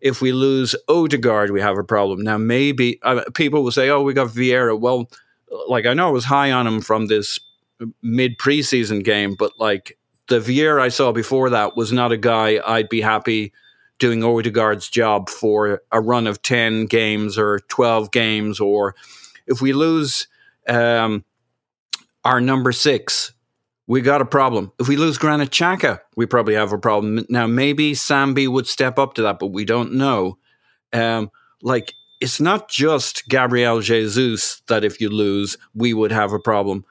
If 0.00 0.20
we 0.20 0.32
lose 0.32 0.74
Odegaard, 0.88 1.52
we 1.52 1.60
have 1.60 1.78
a 1.78 1.84
problem. 1.84 2.22
Now, 2.22 2.36
maybe 2.36 2.98
uh, 3.02 3.22
people 3.34 3.62
will 3.62 3.70
say, 3.70 3.88
oh, 3.88 4.02
we 4.02 4.12
got 4.12 4.28
Vieira. 4.28 4.78
Well, 4.78 5.08
like, 5.68 5.86
I 5.86 5.94
know 5.94 6.08
I 6.08 6.10
was 6.10 6.24
high 6.24 6.50
on 6.50 6.66
him 6.66 6.80
from 6.80 7.06
this 7.06 7.38
mid 8.02 8.38
preseason 8.38 9.04
game, 9.04 9.34
but 9.38 9.52
like 9.58 9.98
the 10.28 10.40
Vieira 10.40 10.80
I 10.80 10.88
saw 10.88 11.12
before 11.12 11.50
that 11.50 11.76
was 11.76 11.92
not 11.92 12.12
a 12.12 12.16
guy 12.16 12.60
I'd 12.66 12.88
be 12.88 13.00
happy 13.00 13.52
doing 13.98 14.24
Odegaard's 14.24 14.88
job 14.88 15.28
for 15.28 15.82
a 15.92 16.00
run 16.00 16.26
of 16.26 16.42
10 16.42 16.86
games 16.86 17.38
or 17.38 17.60
12 17.68 18.10
games 18.10 18.58
or 18.60 18.94
if 19.46 19.60
we 19.60 19.72
lose 19.72 20.28
um, 20.68 21.24
our 22.24 22.40
number 22.40 22.72
six, 22.72 23.32
we 23.86 24.00
got 24.00 24.20
a 24.20 24.26
problem. 24.26 24.72
If 24.78 24.88
we 24.88 24.96
lose 24.96 25.18
Granit 25.18 25.50
Xhaka, 25.50 26.00
we 26.16 26.26
probably 26.26 26.54
have 26.54 26.72
a 26.72 26.78
problem. 26.78 27.26
Now, 27.28 27.46
maybe 27.46 27.92
Sambi 27.92 28.48
would 28.48 28.66
step 28.66 28.98
up 28.98 29.14
to 29.14 29.22
that, 29.22 29.38
but 29.38 29.48
we 29.48 29.64
don't 29.64 29.94
know. 29.94 30.38
Um, 30.92 31.30
like, 31.62 31.94
it's 32.20 32.40
not 32.40 32.68
just 32.68 33.28
Gabriel 33.28 33.80
Jesus 33.80 34.62
that 34.68 34.84
if 34.84 35.00
you 35.00 35.10
lose, 35.10 35.56
we 35.74 35.92
would 35.92 36.12
have 36.12 36.32
a 36.32 36.38
problem. 36.38 36.84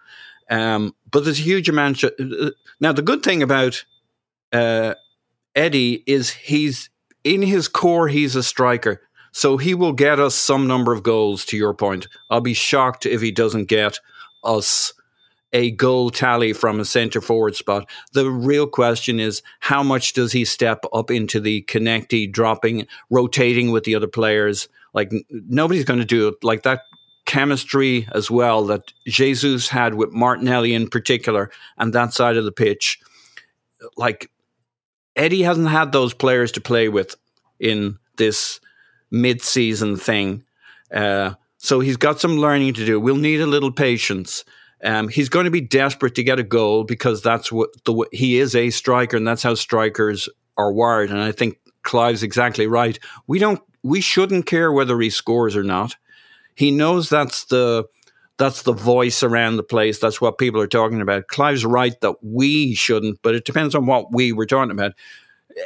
Um, 0.49 0.93
but 1.09 1.23
there's 1.23 1.39
a 1.39 1.43
huge 1.43 1.69
amount. 1.69 2.03
Now, 2.81 2.91
the 2.91 3.01
good 3.01 3.23
thing 3.23 3.41
about 3.41 3.85
uh, 4.51 4.95
Eddie 5.55 6.03
is 6.05 6.29
he's 6.29 6.89
in 7.23 7.41
his 7.41 7.67
core, 7.67 8.09
he's 8.09 8.35
a 8.35 8.43
striker. 8.43 9.01
So 9.31 9.57
he 9.57 9.73
will 9.73 9.93
get 9.93 10.19
us 10.19 10.35
some 10.35 10.67
number 10.67 10.93
of 10.93 11.03
goals, 11.03 11.45
to 11.45 11.57
your 11.57 11.73
point. 11.73 12.07
I'll 12.29 12.41
be 12.41 12.53
shocked 12.53 13.05
if 13.05 13.21
he 13.21 13.31
doesn't 13.31 13.65
get 13.65 13.99
us 14.43 14.93
a 15.53 15.71
goal 15.71 16.09
tally 16.09 16.53
from 16.53 16.79
a 16.79 16.85
centre 16.85 17.21
forward 17.21 17.55
spot. 17.55 17.89
The 18.13 18.29
real 18.29 18.67
question 18.67 19.19
is 19.19 19.41
how 19.59 19.83
much 19.83 20.13
does 20.13 20.31
he 20.31 20.45
step 20.45 20.85
up 20.93 21.11
into 21.11 21.39
the 21.39 21.63
connecty, 21.63 22.31
dropping, 22.31 22.87
rotating 23.09 23.71
with 23.71 23.83
the 23.83 23.95
other 23.95 24.07
players? 24.07 24.69
Like 24.93 25.11
nobody's 25.29 25.85
going 25.85 25.99
to 25.99 26.05
do 26.05 26.29
it 26.29 26.35
like 26.43 26.63
that 26.63 26.81
chemistry 27.25 28.07
as 28.13 28.31
well 28.31 28.65
that 28.65 28.93
Jesus 29.05 29.69
had 29.69 29.93
with 29.93 30.11
Martinelli 30.11 30.73
in 30.73 30.89
particular 30.89 31.51
and 31.77 31.93
that 31.93 32.13
side 32.13 32.37
of 32.37 32.45
the 32.45 32.51
pitch. 32.51 32.99
Like 33.97 34.31
Eddie 35.15 35.43
hasn't 35.43 35.69
had 35.69 35.91
those 35.91 36.13
players 36.13 36.51
to 36.53 36.61
play 36.61 36.89
with 36.89 37.15
in 37.59 37.97
this 38.17 38.59
mid-season 39.11 39.97
thing. 39.97 40.43
Uh, 40.93 41.33
so 41.57 41.79
he's 41.79 41.97
got 41.97 42.19
some 42.19 42.37
learning 42.37 42.73
to 42.73 42.85
do. 42.85 42.99
We'll 42.99 43.15
need 43.15 43.41
a 43.41 43.45
little 43.45 43.71
patience. 43.71 44.43
Um, 44.83 45.09
he's 45.09 45.29
going 45.29 45.45
to 45.45 45.51
be 45.51 45.61
desperate 45.61 46.15
to 46.15 46.23
get 46.23 46.39
a 46.39 46.43
goal 46.43 46.83
because 46.83 47.21
that's 47.21 47.51
what 47.51 47.69
the 47.85 48.07
he 48.11 48.39
is 48.39 48.55
a 48.55 48.71
striker, 48.71 49.15
and 49.15 49.27
that's 49.27 49.43
how 49.43 49.53
strikers 49.53 50.27
are 50.57 50.73
wired. 50.73 51.11
And 51.11 51.19
I 51.19 51.31
think 51.31 51.59
Clive's 51.83 52.23
exactly 52.23 52.65
right. 52.65 52.97
We 53.27 53.37
don't 53.37 53.61
we 53.83 54.01
shouldn't 54.01 54.47
care 54.47 54.71
whether 54.71 54.99
he 54.99 55.09
scores 55.09 55.55
or 55.55 55.63
not. 55.63 55.95
He 56.55 56.71
knows 56.71 57.09
that's 57.09 57.45
the 57.45 57.85
that's 58.37 58.63
the 58.63 58.73
voice 58.73 59.21
around 59.21 59.57
the 59.57 59.63
place. 59.63 59.99
That's 59.99 60.19
what 60.19 60.39
people 60.39 60.59
are 60.61 60.67
talking 60.67 61.01
about. 61.01 61.27
Clive's 61.27 61.63
right 61.63 61.99
that 62.01 62.15
we 62.23 62.73
shouldn't, 62.73 63.19
but 63.21 63.35
it 63.35 63.45
depends 63.45 63.75
on 63.75 63.85
what 63.85 64.11
we 64.11 64.33
were 64.33 64.47
talking 64.47 64.71
about. 64.71 64.93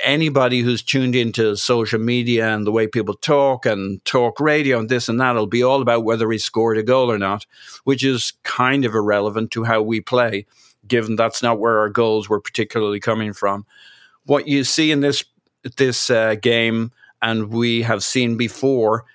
Anybody 0.04 0.62
who's 0.62 0.82
tuned 0.82 1.16
into 1.16 1.56
social 1.56 2.00
media 2.00 2.54
and 2.54 2.66
the 2.66 2.72
way 2.72 2.88
people 2.88 3.16
talk 3.16 3.66
and 3.66 4.04
talk 4.06 4.40
radio 4.40 4.80
and 4.80 4.90
this 4.90 5.10
and 5.10 5.20
that 5.20 5.36
will 5.36 5.48
be 5.48 5.64
all 5.64 5.82
about 5.82 6.04
whether 6.04 6.30
he 6.32 6.38
scored 6.38 6.78
a 6.78 6.84
goal 6.84 7.12
or 7.12 7.18
not, 7.18 7.46
which 7.84 8.04
is 8.04 8.34
kind 8.44 8.86
of 8.86 8.96
irrelevant 8.96 9.52
to 9.52 9.64
how 9.64 9.82
we 9.82 10.02
play, 10.02 10.46
given 10.88 11.16
that's 11.16 11.44
not 11.44 11.60
where 11.60 11.80
our 11.80 11.90
goals 11.90 12.30
were 12.30 12.42
particularly 12.42 13.00
coming 13.00 13.34
from. 13.34 13.66
What 14.26 14.48
you 14.48 14.64
see 14.64 14.92
in 14.92 15.02
this 15.02 15.24
this 15.78 16.10
uh, 16.10 16.36
game, 16.36 16.92
and 17.22 17.50
we 17.50 17.82
have 17.82 18.04
seen 18.04 18.38
before, 18.38 19.06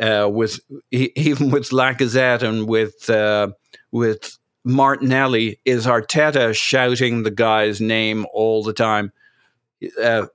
uh, 0.00 0.28
with 0.30 0.60
even 0.90 1.50
with 1.50 1.70
Lacazette 1.70 2.42
and 2.42 2.68
with 2.68 3.08
uh, 3.10 3.48
with 3.90 4.38
Martinelli 4.64 5.58
is 5.64 5.86
Arteta 5.86 6.54
shouting 6.54 7.22
the 7.22 7.30
guy's 7.30 7.80
name 7.80 8.26
all 8.32 8.62
the 8.62 8.72
time. 8.72 9.12
Uh, 10.02 10.26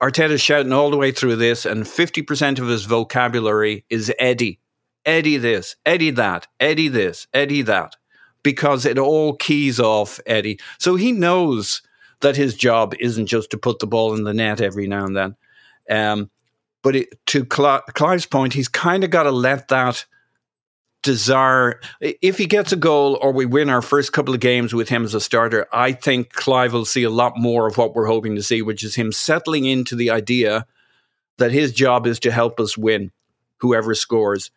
Arteta's 0.00 0.40
shouting 0.40 0.72
all 0.72 0.90
the 0.90 0.96
way 0.96 1.10
through 1.12 1.36
this, 1.36 1.66
and 1.66 1.86
fifty 1.86 2.22
percent 2.22 2.58
of 2.58 2.68
his 2.68 2.84
vocabulary 2.84 3.84
is 3.90 4.12
Eddie, 4.18 4.60
Eddie 5.04 5.38
this, 5.38 5.76
Eddie 5.84 6.12
that, 6.12 6.46
Eddie 6.60 6.88
this, 6.88 7.26
Eddie 7.34 7.62
that, 7.62 7.96
because 8.42 8.86
it 8.86 8.98
all 8.98 9.34
keys 9.34 9.80
off 9.80 10.20
Eddie. 10.26 10.60
So 10.78 10.96
he 10.96 11.12
knows 11.12 11.82
that 12.20 12.36
his 12.36 12.54
job 12.54 12.94
isn't 13.00 13.26
just 13.26 13.50
to 13.50 13.58
put 13.58 13.78
the 13.78 13.86
ball 13.86 14.14
in 14.14 14.24
the 14.24 14.34
net 14.34 14.60
every 14.60 14.86
now 14.86 15.04
and 15.04 15.16
then. 15.16 15.36
Um, 15.90 16.30
but 16.82 16.96
it, 16.96 17.26
to 17.26 17.44
Clive's 17.44 18.26
point, 18.26 18.54
he's 18.54 18.68
kind 18.68 19.04
of 19.04 19.10
got 19.10 19.24
to 19.24 19.32
let 19.32 19.68
that 19.68 20.04
desire. 21.02 21.80
If 22.00 22.38
he 22.38 22.46
gets 22.46 22.72
a 22.72 22.76
goal 22.76 23.18
or 23.22 23.32
we 23.32 23.46
win 23.46 23.70
our 23.70 23.82
first 23.82 24.12
couple 24.12 24.34
of 24.34 24.40
games 24.40 24.74
with 24.74 24.88
him 24.88 25.04
as 25.04 25.14
a 25.14 25.20
starter, 25.20 25.66
I 25.72 25.92
think 25.92 26.32
Clive 26.32 26.72
will 26.72 26.84
see 26.84 27.04
a 27.04 27.10
lot 27.10 27.34
more 27.36 27.66
of 27.66 27.76
what 27.76 27.94
we're 27.94 28.06
hoping 28.06 28.34
to 28.36 28.42
see, 28.42 28.62
which 28.62 28.84
is 28.84 28.94
him 28.94 29.12
settling 29.12 29.64
into 29.64 29.94
the 29.94 30.10
idea 30.10 30.66
that 31.38 31.52
his 31.52 31.72
job 31.72 32.06
is 32.06 32.18
to 32.20 32.32
help 32.32 32.58
us 32.60 32.76
win, 32.76 33.12
whoever 33.58 33.94
scores. 33.94 34.50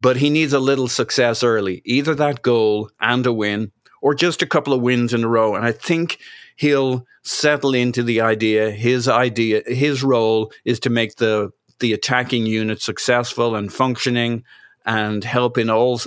But 0.00 0.18
he 0.18 0.28
needs 0.28 0.52
a 0.52 0.60
little 0.60 0.88
success 0.88 1.42
early, 1.42 1.80
either 1.84 2.14
that 2.14 2.42
goal 2.42 2.90
and 3.00 3.26
a 3.26 3.32
win, 3.32 3.72
or 4.02 4.14
just 4.14 4.42
a 4.42 4.46
couple 4.46 4.74
of 4.74 4.82
wins 4.82 5.14
in 5.14 5.24
a 5.24 5.28
row. 5.28 5.54
And 5.54 5.64
I 5.64 5.72
think 5.72 6.18
he'll 6.56 7.06
settle 7.22 7.74
into 7.74 8.02
the 8.02 8.20
idea. 8.20 8.70
His 8.70 9.08
idea, 9.08 9.62
his 9.66 10.02
role 10.02 10.52
is 10.64 10.78
to 10.80 10.90
make 10.90 11.16
the 11.16 11.50
the 11.78 11.92
attacking 11.92 12.46
unit 12.46 12.80
successful 12.80 13.54
and 13.54 13.70
functioning 13.70 14.42
and 14.86 15.24
help 15.24 15.58
in 15.58 15.68
all 15.68 16.00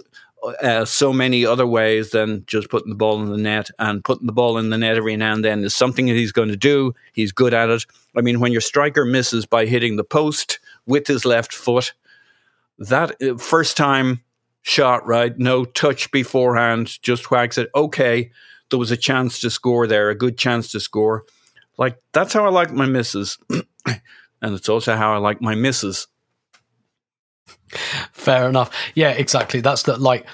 uh, 0.61 0.85
so 0.85 1.11
many 1.11 1.45
other 1.45 1.67
ways 1.67 2.11
than 2.11 2.43
just 2.47 2.69
putting 2.69 2.89
the 2.89 2.95
ball 2.95 3.21
in 3.21 3.29
the 3.29 3.37
net. 3.37 3.69
And 3.77 4.03
putting 4.03 4.25
the 4.25 4.33
ball 4.33 4.57
in 4.57 4.69
the 4.69 4.77
net 4.77 4.97
every 4.97 5.17
now 5.17 5.33
and 5.33 5.43
then 5.43 5.63
is 5.63 5.75
something 5.75 6.05
that 6.07 6.15
he's 6.15 6.31
going 6.31 6.49
to 6.49 6.57
do. 6.57 6.93
He's 7.13 7.31
good 7.31 7.53
at 7.53 7.69
it. 7.69 7.85
I 8.15 8.21
mean, 8.21 8.39
when 8.39 8.51
your 8.51 8.61
striker 8.61 9.05
misses 9.05 9.45
by 9.45 9.65
hitting 9.65 9.97
the 9.97 10.03
post 10.03 10.59
with 10.85 11.07
his 11.07 11.25
left 11.25 11.53
foot, 11.53 11.93
that 12.77 13.21
uh, 13.21 13.37
first 13.37 13.75
time 13.75 14.21
shot, 14.61 15.05
right? 15.05 15.37
No 15.37 15.65
touch 15.65 16.11
beforehand, 16.11 17.01
just 17.01 17.31
whacks 17.31 17.57
it. 17.57 17.69
Okay, 17.75 18.31
there 18.69 18.79
was 18.79 18.91
a 18.91 18.97
chance 18.97 19.41
to 19.41 19.49
score 19.49 19.87
there, 19.87 20.09
a 20.09 20.15
good 20.15 20.37
chance 20.37 20.71
to 20.71 20.79
score. 20.79 21.25
Like, 21.77 21.97
that's 22.13 22.33
how 22.33 22.45
I 22.45 22.49
like 22.49 22.71
my 22.71 22.85
misses. 22.85 23.37
and 23.85 24.55
it's 24.55 24.69
also 24.69 24.95
how 24.95 25.13
I 25.13 25.17
like 25.17 25.41
my 25.41 25.55
misses. 25.55 26.07
Fair 28.13 28.47
enough. 28.49 28.71
Yeah, 28.95 29.11
exactly. 29.11 29.61
That's 29.61 29.83
the 29.83 29.97
like. 29.97 30.25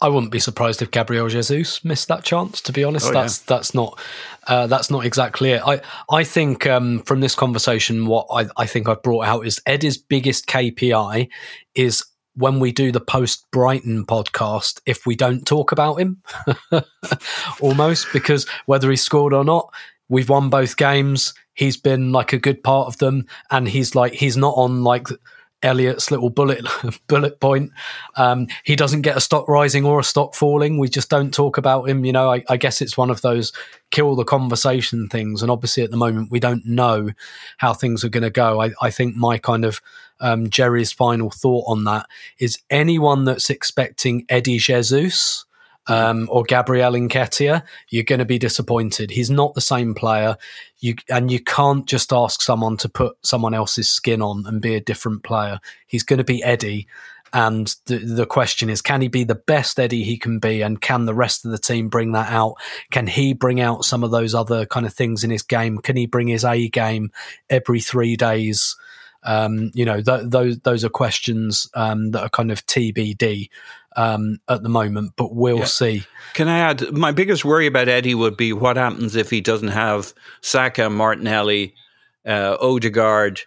I 0.00 0.08
wouldn't 0.08 0.32
be 0.32 0.40
surprised 0.40 0.82
if 0.82 0.90
Gabriel 0.90 1.28
Jesus 1.28 1.82
missed 1.84 2.08
that 2.08 2.24
chance. 2.24 2.60
To 2.62 2.72
be 2.72 2.84
honest, 2.84 3.06
oh, 3.08 3.12
that's 3.12 3.40
yeah. 3.40 3.44
that's 3.56 3.74
not 3.74 3.98
uh, 4.46 4.66
that's 4.66 4.90
not 4.90 5.06
exactly 5.06 5.50
it. 5.52 5.62
I 5.64 5.80
I 6.10 6.24
think 6.24 6.66
um, 6.66 7.00
from 7.00 7.20
this 7.20 7.34
conversation, 7.34 8.06
what 8.06 8.26
I, 8.30 8.46
I 8.56 8.66
think 8.66 8.88
I've 8.88 9.02
brought 9.02 9.26
out 9.26 9.46
is 9.46 9.60
Eddie's 9.66 9.96
biggest 9.96 10.46
KPI 10.46 11.28
is 11.74 12.04
when 12.36 12.58
we 12.58 12.72
do 12.72 12.90
the 12.90 13.00
post 13.00 13.46
Brighton 13.52 14.04
podcast, 14.04 14.80
if 14.84 15.06
we 15.06 15.14
don't 15.14 15.46
talk 15.46 15.70
about 15.70 16.00
him, 16.00 16.20
almost 17.60 18.08
because 18.12 18.46
whether 18.66 18.90
he 18.90 18.96
scored 18.96 19.32
or 19.32 19.44
not, 19.44 19.72
we've 20.08 20.28
won 20.28 20.50
both 20.50 20.76
games 20.76 21.32
he's 21.54 21.76
been 21.76 22.12
like 22.12 22.32
a 22.32 22.38
good 22.38 22.62
part 22.62 22.88
of 22.88 22.98
them, 22.98 23.26
and 23.50 23.68
he's 23.68 23.94
like 23.94 24.12
he's 24.12 24.36
not 24.36 24.54
on 24.56 24.84
like 24.84 25.08
Elliot's 25.64 26.10
little 26.10 26.30
bullet 26.30 26.64
bullet 27.08 27.40
point. 27.40 27.72
Um, 28.16 28.46
he 28.62 28.76
doesn't 28.76 29.02
get 29.02 29.16
a 29.16 29.20
stock 29.20 29.48
rising 29.48 29.84
or 29.84 29.98
a 29.98 30.04
stock 30.04 30.34
falling. 30.34 30.78
We 30.78 30.88
just 30.88 31.10
don't 31.10 31.32
talk 31.32 31.56
about 31.56 31.88
him. 31.88 32.04
You 32.04 32.12
know, 32.12 32.32
I, 32.32 32.44
I, 32.48 32.56
guess 32.56 32.80
it's 32.80 32.96
one 32.96 33.10
of 33.10 33.22
those 33.22 33.52
kill 33.90 34.14
the 34.14 34.24
conversation 34.24 35.08
things. 35.08 35.42
And 35.42 35.50
obviously, 35.50 35.82
at 35.82 35.90
the 35.90 35.96
moment, 35.96 36.30
we 36.30 36.38
don't 36.38 36.64
know 36.66 37.10
how 37.58 37.72
things 37.72 38.04
are 38.04 38.10
going 38.10 38.22
to 38.22 38.30
go. 38.30 38.60
I, 38.60 38.72
I, 38.80 38.90
think 38.90 39.16
my 39.16 39.38
kind 39.38 39.64
of 39.64 39.80
um, 40.20 40.50
Jerry's 40.50 40.92
final 40.92 41.30
thought 41.30 41.64
on 41.66 41.84
that 41.84 42.06
is 42.38 42.58
anyone 42.70 43.24
that's 43.24 43.50
expecting 43.50 44.26
Eddie 44.28 44.58
Jesus 44.58 45.44
um, 45.86 46.28
or 46.30 46.44
Gabriel 46.44 46.92
Nketiah, 46.92 47.62
you're 47.90 48.04
going 48.04 48.18
to 48.18 48.24
be 48.24 48.38
disappointed. 48.38 49.10
He's 49.10 49.30
not 49.30 49.54
the 49.54 49.60
same 49.60 49.94
player. 49.94 50.36
You 50.78 50.94
and 51.08 51.30
you 51.30 51.40
can't 51.40 51.86
just 51.86 52.12
ask 52.12 52.42
someone 52.42 52.76
to 52.78 52.88
put 52.88 53.16
someone 53.22 53.54
else's 53.54 53.90
skin 53.90 54.22
on 54.22 54.44
and 54.46 54.62
be 54.62 54.74
a 54.74 54.80
different 54.80 55.22
player. 55.22 55.60
He's 55.86 56.02
going 56.02 56.18
to 56.18 56.24
be 56.24 56.42
Eddie. 56.42 56.86
And 57.32 57.74
the, 57.86 57.98
the 57.98 58.26
question 58.26 58.70
is, 58.70 58.80
can 58.80 59.00
he 59.00 59.08
be 59.08 59.24
the 59.24 59.34
best 59.34 59.80
Eddie 59.80 60.04
he 60.04 60.16
can 60.16 60.38
be? 60.38 60.62
And 60.62 60.80
can 60.80 61.04
the 61.04 61.14
rest 61.14 61.44
of 61.44 61.50
the 61.50 61.58
team 61.58 61.88
bring 61.88 62.12
that 62.12 62.30
out? 62.30 62.54
Can 62.92 63.08
he 63.08 63.34
bring 63.34 63.60
out 63.60 63.84
some 63.84 64.04
of 64.04 64.12
those 64.12 64.36
other 64.36 64.66
kind 64.66 64.86
of 64.86 64.94
things 64.94 65.24
in 65.24 65.30
his 65.30 65.42
game? 65.42 65.78
Can 65.78 65.96
he 65.96 66.06
bring 66.06 66.28
his 66.28 66.44
A 66.44 66.68
game 66.68 67.10
every 67.50 67.80
three 67.80 68.14
days? 68.14 68.76
Um, 69.24 69.72
you 69.74 69.84
know, 69.84 70.00
th- 70.00 70.26
those 70.26 70.60
those 70.60 70.84
are 70.84 70.90
questions 70.90 71.68
um, 71.74 72.12
that 72.12 72.22
are 72.22 72.28
kind 72.28 72.52
of 72.52 72.64
TBD 72.66 73.48
um, 73.96 74.38
at 74.48 74.62
the 74.62 74.68
moment, 74.68 75.12
but 75.16 75.34
we'll 75.34 75.60
yeah. 75.60 75.64
see. 75.64 76.04
Can 76.34 76.48
I 76.48 76.58
add? 76.58 76.92
My 76.92 77.12
biggest 77.12 77.44
worry 77.44 77.66
about 77.66 77.88
Eddie 77.88 78.14
would 78.14 78.36
be 78.36 78.52
what 78.52 78.76
happens 78.76 79.16
if 79.16 79.30
he 79.30 79.40
doesn't 79.40 79.68
have 79.68 80.12
Saka, 80.40 80.90
Martinelli, 80.90 81.74
uh, 82.26 82.56
Odegaard, 82.60 83.40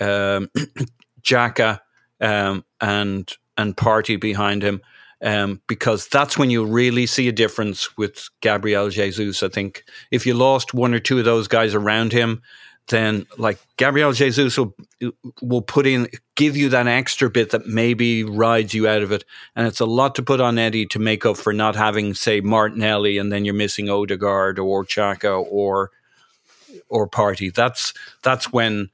um, 0.00 0.50
Xhaka, 1.22 1.80
um, 2.20 2.64
and 2.80 3.32
and 3.56 3.76
Partey 3.76 4.20
behind 4.20 4.62
him. 4.62 4.80
Um, 5.24 5.60
because 5.68 6.08
that's 6.08 6.36
when 6.36 6.50
you 6.50 6.64
really 6.64 7.06
see 7.06 7.28
a 7.28 7.32
difference 7.32 7.96
with 7.96 8.28
Gabriel 8.40 8.90
Jesus. 8.90 9.44
I 9.44 9.48
think 9.48 9.84
if 10.10 10.26
you 10.26 10.34
lost 10.34 10.74
one 10.74 10.92
or 10.92 10.98
two 10.98 11.20
of 11.20 11.24
those 11.24 11.46
guys 11.46 11.76
around 11.76 12.12
him, 12.12 12.42
then 12.88 13.26
like 13.38 13.58
Gabriel 13.76 14.12
Jesus 14.12 14.58
will 14.58 14.74
will 15.40 15.62
put 15.62 15.86
in 15.86 16.08
give 16.34 16.56
you 16.56 16.68
that 16.70 16.86
extra 16.86 17.30
bit 17.30 17.50
that 17.50 17.66
maybe 17.66 18.24
rides 18.24 18.74
you 18.74 18.88
out 18.88 19.02
of 19.02 19.12
it, 19.12 19.24
and 19.54 19.66
it's 19.66 19.80
a 19.80 19.86
lot 19.86 20.14
to 20.16 20.22
put 20.22 20.40
on 20.40 20.58
Eddie 20.58 20.86
to 20.86 20.98
make 20.98 21.24
up 21.24 21.36
for 21.36 21.52
not 21.52 21.76
having 21.76 22.14
say 22.14 22.40
Martinelli, 22.40 23.18
and 23.18 23.32
then 23.32 23.44
you're 23.44 23.54
missing 23.54 23.88
Odegaard 23.88 24.58
or 24.58 24.84
Xhaka 24.84 25.44
or 25.48 25.90
or 26.88 27.08
Partey. 27.08 27.52
That's 27.54 27.94
that's 28.22 28.52
when 28.52 28.90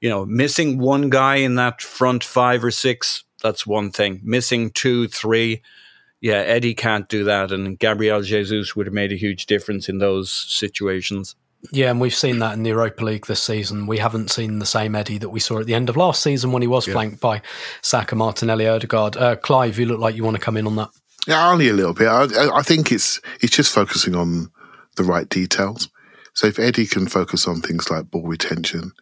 you 0.00 0.08
know 0.08 0.24
missing 0.24 0.78
one 0.78 1.10
guy 1.10 1.36
in 1.36 1.56
that 1.56 1.82
front 1.82 2.24
five 2.24 2.64
or 2.64 2.70
six. 2.70 3.24
That's 3.42 3.66
one 3.66 3.90
thing. 3.90 4.20
Missing 4.24 4.70
two, 4.70 5.08
three. 5.08 5.62
Yeah, 6.22 6.36
Eddie 6.36 6.74
can't 6.74 7.08
do 7.08 7.24
that, 7.24 7.52
and 7.52 7.78
Gabriel 7.78 8.22
Jesus 8.22 8.74
would 8.74 8.86
have 8.86 8.94
made 8.94 9.12
a 9.12 9.16
huge 9.16 9.46
difference 9.46 9.88
in 9.88 9.98
those 9.98 10.32
situations. 10.32 11.36
Yeah, 11.72 11.90
and 11.90 12.00
we've 12.00 12.14
seen 12.14 12.38
that 12.40 12.54
in 12.54 12.62
the 12.62 12.70
Europa 12.70 13.04
League 13.04 13.26
this 13.26 13.42
season. 13.42 13.86
We 13.86 13.98
haven't 13.98 14.30
seen 14.30 14.58
the 14.58 14.66
same 14.66 14.94
Eddie 14.94 15.18
that 15.18 15.30
we 15.30 15.40
saw 15.40 15.60
at 15.60 15.66
the 15.66 15.74
end 15.74 15.88
of 15.88 15.96
last 15.96 16.22
season 16.22 16.52
when 16.52 16.62
he 16.62 16.68
was 16.68 16.86
yeah. 16.86 16.92
flanked 16.92 17.20
by 17.20 17.42
Saka, 17.82 18.14
Martinelli, 18.14 18.68
Odegaard. 18.68 19.16
Uh, 19.16 19.36
Clive, 19.36 19.78
you 19.78 19.86
look 19.86 19.98
like 19.98 20.14
you 20.14 20.24
want 20.24 20.36
to 20.36 20.42
come 20.42 20.56
in 20.56 20.66
on 20.66 20.76
that. 20.76 20.90
Yeah, 21.26 21.50
only 21.50 21.68
a 21.68 21.72
little 21.72 21.94
bit. 21.94 22.06
I, 22.06 22.26
I 22.56 22.62
think 22.62 22.92
it's 22.92 23.20
it's 23.40 23.54
just 23.54 23.74
focusing 23.74 24.14
on 24.14 24.50
the 24.96 25.02
right 25.02 25.28
details. 25.28 25.88
So 26.34 26.46
if 26.46 26.58
Eddie 26.58 26.86
can 26.86 27.08
focus 27.08 27.48
on 27.48 27.60
things 27.60 27.90
like 27.90 28.10
ball 28.10 28.26
retention, 28.26 28.92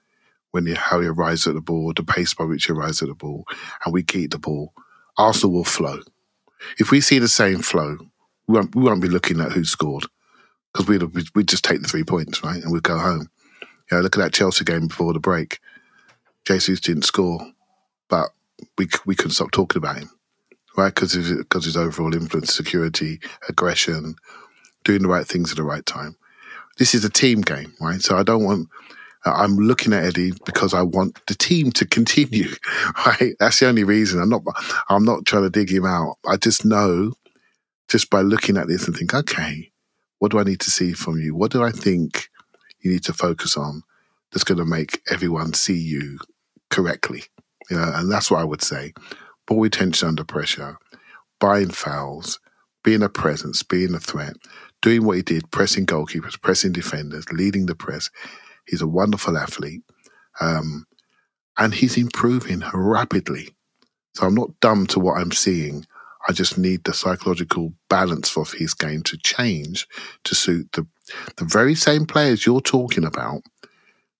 when 0.52 0.66
you 0.66 0.74
how 0.74 1.00
he 1.00 1.06
arrives 1.06 1.46
at 1.46 1.54
the 1.54 1.60
ball, 1.60 1.92
the 1.94 2.02
pace 2.02 2.32
by 2.32 2.44
which 2.44 2.66
he 2.66 2.72
arrives 2.72 3.02
at 3.02 3.08
the 3.08 3.14
ball, 3.14 3.44
and 3.84 3.92
we 3.92 4.02
keep 4.02 4.30
the 4.30 4.38
ball, 4.38 4.72
Arsenal 5.18 5.52
will 5.52 5.64
flow. 5.64 6.00
If 6.78 6.90
we 6.90 7.02
see 7.02 7.18
the 7.18 7.28
same 7.28 7.60
flow, 7.60 7.98
we 8.46 8.54
won't, 8.54 8.74
we 8.74 8.82
won't 8.82 9.02
be 9.02 9.08
looking 9.08 9.40
at 9.40 9.52
who 9.52 9.64
scored 9.64 10.06
because 10.74 10.88
we'd, 10.88 11.02
we'd 11.34 11.48
just 11.48 11.64
take 11.64 11.80
the 11.80 11.88
three 11.88 12.04
points, 12.04 12.42
right? 12.42 12.62
And 12.62 12.72
we'd 12.72 12.82
go 12.82 12.98
home. 12.98 13.30
You 13.90 13.98
know, 13.98 14.00
look 14.00 14.16
at 14.16 14.20
that 14.20 14.34
Chelsea 14.34 14.64
game 14.64 14.88
before 14.88 15.12
the 15.12 15.20
break. 15.20 15.60
Jesus 16.46 16.80
didn't 16.80 17.04
score, 17.04 17.40
but 18.08 18.30
we 18.76 18.88
we 19.06 19.14
couldn't 19.14 19.32
stop 19.32 19.50
talking 19.50 19.78
about 19.78 19.98
him, 19.98 20.10
right? 20.76 20.94
Because 20.94 21.14
because 21.14 21.64
his 21.64 21.76
overall 21.76 22.14
influence, 22.14 22.54
security, 22.54 23.20
aggression, 23.48 24.16
doing 24.84 25.02
the 25.02 25.08
right 25.08 25.26
things 25.26 25.50
at 25.50 25.56
the 25.56 25.62
right 25.62 25.86
time. 25.86 26.16
This 26.78 26.94
is 26.94 27.04
a 27.04 27.10
team 27.10 27.40
game, 27.40 27.72
right? 27.80 28.02
So 28.02 28.16
I 28.16 28.22
don't 28.22 28.44
want 28.44 28.68
I'm 29.24 29.56
looking 29.56 29.92
at 29.92 30.04
Eddie 30.04 30.32
because 30.44 30.74
I 30.74 30.82
want 30.82 31.18
the 31.26 31.34
team 31.34 31.70
to 31.72 31.86
continue. 31.86 32.50
Right? 33.06 33.34
That's 33.40 33.60
the 33.60 33.66
only 33.66 33.84
reason. 33.84 34.20
I'm 34.20 34.28
not. 34.28 34.42
I'm 34.88 35.04
not 35.04 35.26
trying 35.26 35.42
to 35.42 35.50
dig 35.50 35.70
him 35.70 35.84
out. 35.84 36.16
I 36.26 36.36
just 36.36 36.64
know, 36.64 37.12
just 37.88 38.08
by 38.08 38.20
looking 38.20 38.56
at 38.56 38.68
this 38.68 38.86
and 38.86 38.96
think, 38.96 39.12
okay, 39.14 39.70
what 40.18 40.30
do 40.30 40.38
I 40.38 40.44
need 40.44 40.60
to 40.60 40.70
see 40.70 40.92
from 40.92 41.20
you? 41.20 41.34
What 41.34 41.52
do 41.52 41.62
I 41.62 41.70
think 41.70 42.28
you 42.80 42.90
need 42.90 43.04
to 43.04 43.12
focus 43.12 43.56
on 43.56 43.82
that's 44.32 44.44
going 44.44 44.58
to 44.58 44.64
make 44.64 45.00
everyone 45.10 45.54
see 45.54 45.78
you 45.78 46.18
correctly? 46.70 47.24
You 47.70 47.76
know, 47.76 47.92
and 47.94 48.10
that's 48.10 48.30
what 48.30 48.40
I 48.40 48.44
would 48.44 48.62
say. 48.62 48.92
Ball 49.46 49.60
retention 49.60 50.08
under 50.08 50.24
pressure, 50.24 50.78
buying 51.40 51.70
fouls, 51.70 52.40
being 52.82 53.02
a 53.02 53.08
presence, 53.08 53.62
being 53.62 53.94
a 53.94 54.00
threat, 54.00 54.36
doing 54.82 55.04
what 55.04 55.16
he 55.16 55.22
did, 55.22 55.50
pressing 55.50 55.86
goalkeepers, 55.86 56.40
pressing 56.40 56.72
defenders, 56.72 57.24
leading 57.32 57.66
the 57.66 57.74
press. 57.74 58.10
He's 58.66 58.82
a 58.82 58.86
wonderful 58.86 59.36
athlete. 59.36 59.82
Um, 60.40 60.86
and 61.58 61.74
he's 61.74 61.96
improving 61.96 62.62
rapidly. 62.72 63.54
So 64.14 64.26
I'm 64.26 64.34
not 64.34 64.58
dumb 64.60 64.86
to 64.88 65.00
what 65.00 65.18
I'm 65.18 65.32
seeing. 65.32 65.86
I 66.26 66.32
just 66.32 66.56
need 66.56 66.84
the 66.84 66.94
psychological 66.94 67.72
balance 67.88 68.36
of 68.36 68.52
his 68.52 68.74
game 68.74 69.02
to 69.04 69.18
change 69.18 69.86
to 70.24 70.34
suit 70.34 70.72
the 70.72 70.86
the 71.36 71.44
very 71.44 71.74
same 71.74 72.06
players 72.06 72.46
you're 72.46 72.62
talking 72.62 73.04
about, 73.04 73.42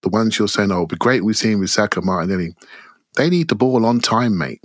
the 0.03 0.09
ones 0.09 0.37
you're 0.37 0.47
saying, 0.47 0.71
oh, 0.71 0.75
it'll 0.75 0.87
be 0.87 0.95
great 0.97 1.23
we've 1.23 1.35
seen 1.35 1.59
with 1.59 1.71
Saka 1.71 2.01
Martinelli. 2.01 2.55
They 3.15 3.29
need 3.29 3.47
the 3.47 3.55
ball 3.55 3.85
on 3.85 3.99
time, 3.99 4.37
mate. 4.37 4.61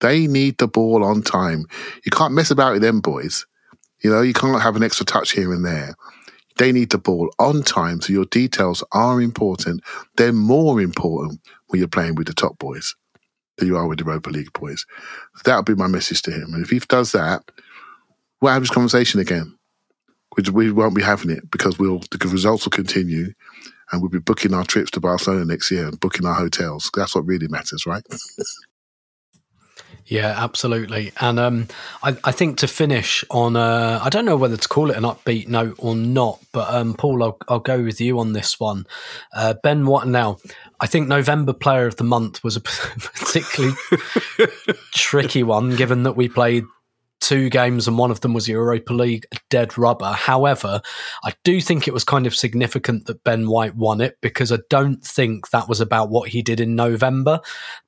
They 0.00 0.26
need 0.26 0.58
the 0.58 0.68
ball 0.68 1.04
on 1.04 1.22
time. 1.22 1.64
You 2.04 2.10
can't 2.10 2.34
mess 2.34 2.50
about 2.50 2.74
with 2.74 2.82
them 2.82 3.00
boys. 3.00 3.46
You 4.02 4.10
know, 4.10 4.20
you 4.20 4.34
can't 4.34 4.62
have 4.62 4.76
an 4.76 4.82
extra 4.82 5.06
touch 5.06 5.32
here 5.32 5.52
and 5.52 5.64
there. 5.64 5.94
They 6.58 6.72
need 6.72 6.90
the 6.90 6.98
ball 6.98 7.30
on 7.38 7.62
time, 7.62 8.00
so 8.00 8.12
your 8.12 8.26
details 8.26 8.84
are 8.92 9.20
important. 9.20 9.82
They're 10.16 10.32
more 10.32 10.80
important 10.80 11.40
when 11.68 11.78
you're 11.78 11.88
playing 11.88 12.16
with 12.16 12.26
the 12.26 12.34
top 12.34 12.58
boys 12.58 12.94
you 13.66 13.76
are 13.76 13.86
with 13.86 13.98
the 13.98 14.04
Europa 14.04 14.30
League 14.30 14.52
boys. 14.52 14.86
That 15.44 15.56
would 15.56 15.64
be 15.64 15.74
my 15.74 15.86
message 15.86 16.22
to 16.22 16.30
him. 16.30 16.54
And 16.54 16.62
if 16.62 16.70
he 16.70 16.78
does 16.78 17.12
that, 17.12 17.42
we'll 18.40 18.52
have 18.52 18.62
this 18.62 18.70
conversation 18.70 19.20
again. 19.20 19.56
We, 20.52 20.70
won't 20.70 20.94
be 20.94 21.02
having 21.02 21.30
it 21.30 21.50
because 21.50 21.78
we'll 21.78 22.00
the 22.12 22.28
results 22.28 22.64
will 22.64 22.70
continue 22.70 23.32
and 23.90 24.00
we'll 24.00 24.10
be 24.10 24.20
booking 24.20 24.54
our 24.54 24.64
trips 24.64 24.90
to 24.92 25.00
Barcelona 25.00 25.44
next 25.44 25.70
year 25.70 25.88
and 25.88 25.98
booking 25.98 26.26
our 26.26 26.34
hotels. 26.34 26.90
That's 26.94 27.14
what 27.14 27.26
really 27.26 27.48
matters, 27.48 27.86
right? 27.86 28.04
Yeah, 30.08 30.34
absolutely. 30.38 31.12
And 31.20 31.38
um, 31.38 31.68
I, 32.02 32.16
I, 32.24 32.32
think 32.32 32.58
to 32.58 32.66
finish 32.66 33.24
on, 33.30 33.56
a, 33.56 34.00
I 34.02 34.08
don't 34.08 34.24
know 34.24 34.38
whether 34.38 34.56
to 34.56 34.68
call 34.68 34.90
it 34.90 34.96
an 34.96 35.02
upbeat 35.02 35.48
note 35.48 35.76
or 35.78 35.94
not, 35.94 36.40
but 36.50 36.72
um, 36.72 36.94
Paul, 36.94 37.22
I'll, 37.22 37.38
I'll, 37.46 37.58
go 37.58 37.82
with 37.82 38.00
you 38.00 38.18
on 38.18 38.32
this 38.32 38.58
one. 38.58 38.86
Uh, 39.34 39.52
ben 39.62 39.84
White 39.84 40.06
now, 40.06 40.38
I 40.80 40.86
think 40.86 41.08
November 41.08 41.52
Player 41.52 41.86
of 41.86 41.96
the 41.96 42.04
Month 42.04 42.42
was 42.44 42.56
a 42.56 42.60
particularly 42.60 43.76
tricky 44.92 45.42
one, 45.42 45.76
given 45.76 46.04
that 46.04 46.16
we 46.16 46.28
played 46.28 46.64
two 47.20 47.50
games 47.50 47.88
and 47.88 47.98
one 47.98 48.10
of 48.10 48.20
them 48.20 48.32
was 48.32 48.48
Europa 48.48 48.92
League 48.92 49.26
dead 49.50 49.76
rubber. 49.76 50.12
However, 50.12 50.80
I 51.24 51.34
do 51.44 51.60
think 51.60 51.86
it 51.86 51.94
was 51.94 52.04
kind 52.04 52.26
of 52.26 52.34
significant 52.34 53.06
that 53.06 53.24
Ben 53.24 53.48
White 53.48 53.74
won 53.76 54.00
it 54.00 54.16
because 54.20 54.52
I 54.52 54.58
don't 54.70 55.04
think 55.04 55.50
that 55.50 55.68
was 55.68 55.80
about 55.80 56.10
what 56.10 56.30
he 56.30 56.42
did 56.42 56.60
in 56.60 56.76
November. 56.76 57.40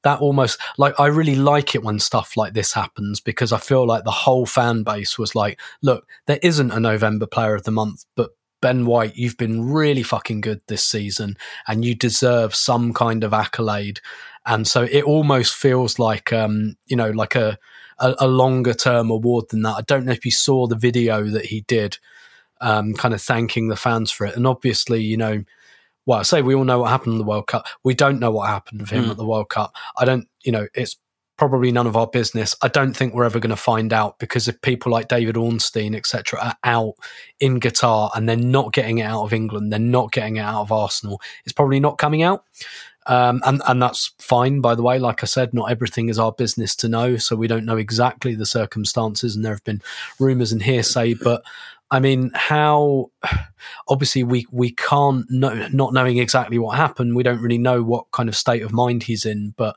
That 0.03 0.21
almost 0.21 0.59
like 0.79 0.99
I 0.99 1.07
really 1.07 1.37
like 1.37 1.75
it 1.75 1.83
when 1.83 1.99
stuff 1.99 2.37
like 2.37 2.55
this 2.55 2.73
happens 2.73 3.21
because 3.21 3.53
I 3.53 3.59
feel 3.59 3.87
like 3.87 4.05
the 4.05 4.11
whole 4.11 4.47
fan 4.47 4.83
base 4.83 5.19
was 5.19 5.35
like, 5.35 5.61
look, 5.83 6.07
there 6.27 6.41
isn't 6.43 6.73
a 6.73 6.81
November 6.81 7.27
player 7.27 7.55
of 7.55 7.63
the 7.63 7.71
month, 7.71 8.05
but 8.17 8.31
Ben 8.61 8.87
White, 8.87 9.17
you've 9.17 9.37
been 9.37 9.65
really 9.65 10.03
fucking 10.03 10.41
good 10.41 10.61
this 10.67 10.85
season 10.85 11.37
and 11.67 11.85
you 11.85 11.95
deserve 11.95 12.55
some 12.55 12.93
kind 12.93 13.25
of 13.25 13.33
accolade. 13.33 14.01
And 14.47 14.67
so 14.67 14.83
it 14.83 15.05
almost 15.05 15.55
feels 15.55 15.99
like, 15.99 16.33
um, 16.33 16.77
you 16.87 16.97
know, 16.97 17.11
like 17.11 17.35
a, 17.35 17.59
a, 17.99 18.15
a 18.21 18.27
longer 18.27 18.75
term 18.75 19.11
award 19.11 19.47
than 19.51 19.63
that. 19.63 19.77
I 19.77 19.83
don't 19.83 20.05
know 20.05 20.13
if 20.13 20.25
you 20.25 20.31
saw 20.31 20.67
the 20.67 20.77
video 20.77 21.25
that 21.25 21.47
he 21.47 21.63
did, 21.63 21.99
um, 22.61 22.95
kind 22.95 23.15
of 23.15 23.23
thanking 23.23 23.69
the 23.69 23.77
fans 23.77 24.11
for 24.11 24.27
it. 24.27 24.37
And 24.37 24.47
obviously, 24.47 25.03
you 25.03 25.17
know, 25.17 25.45
well, 26.07 26.21
I 26.21 26.23
say 26.23 26.43
we 26.43 26.55
all 26.55 26.65
know 26.65 26.81
what 26.81 26.91
happened 26.91 27.13
in 27.13 27.19
the 27.19 27.25
World 27.25 27.47
Cup. 27.47 27.67
We 27.85 27.95
don't 27.95 28.19
know 28.19 28.31
what 28.31 28.49
happened 28.49 28.81
with 28.81 28.91
him 28.91 29.05
mm. 29.05 29.11
at 29.11 29.17
the 29.17 29.27
World 29.27 29.51
Cup. 29.51 29.75
I 29.99 30.05
don't, 30.05 30.27
you 30.43 30.53
know, 30.53 30.67
it's 30.75 30.97
probably 31.41 31.73
none 31.73 31.87
of 31.87 31.97
our 31.97 32.07
business. 32.07 32.55
I 32.61 32.69
don't 32.69 32.93
think 32.93 33.15
we're 33.15 33.25
ever 33.25 33.41
going 33.41 33.49
to 33.49 33.57
find 33.57 33.95
out 33.95 34.19
because 34.19 34.47
if 34.47 34.61
people 34.61 34.93
like 34.93 35.09
David 35.09 35.39
Ornstein, 35.39 35.95
etc., 35.95 36.39
are 36.39 36.57
out 36.65 36.97
in 37.41 37.61
Qatar 37.61 38.11
and 38.15 38.29
they're 38.29 38.37
not 38.37 38.75
getting 38.75 38.99
it 38.99 39.05
out 39.05 39.25
of 39.25 39.33
England, 39.33 39.73
they're 39.73 39.81
not 39.81 40.13
getting 40.13 40.37
it 40.37 40.41
out 40.41 40.61
of 40.61 40.71
Arsenal, 40.71 41.19
it's 41.47 41.55
probably 41.55 41.81
not 41.81 41.97
coming 41.97 42.23
out. 42.23 42.45
Um, 43.07 43.41
and 43.47 43.63
and 43.67 43.81
that's 43.81 44.13
fine, 44.19 44.61
by 44.61 44.75
the 44.75 44.83
way. 44.83 44.99
Like 44.99 45.23
I 45.23 45.27
said, 45.27 45.55
not 45.55 45.71
everything 45.71 46.11
is 46.11 46.19
our 46.19 46.31
business 46.31 46.77
to 46.77 46.91
know, 46.91 47.17
so 47.17 47.37
we 47.37 47.49
don't 47.49 47.65
know 47.65 47.79
exactly 47.79 48.35
the 48.35 48.45
circumstances, 48.45 49.35
and 49.35 49.43
there 49.43 49.55
have 49.55 49.65
been 49.65 49.81
rumours 50.19 50.53
and 50.53 50.63
hearsay. 50.63 51.15
But 51.15 51.43
I 51.91 52.01
mean, 52.01 52.33
how 52.35 53.13
obviously 53.89 54.25
we 54.25 54.47
we 54.53 54.73
can't 54.73 55.25
know, 55.31 55.69
not 55.73 55.95
knowing 55.95 56.19
exactly 56.19 56.59
what 56.59 56.77
happened. 56.77 57.17
We 57.17 57.23
don't 57.23 57.41
really 57.41 57.57
know 57.57 57.83
what 57.83 58.11
kind 58.13 58.29
of 58.29 58.37
state 58.37 58.61
of 58.61 58.75
mind 58.75 59.05
he's 59.05 59.25
in, 59.25 59.55
but 59.57 59.77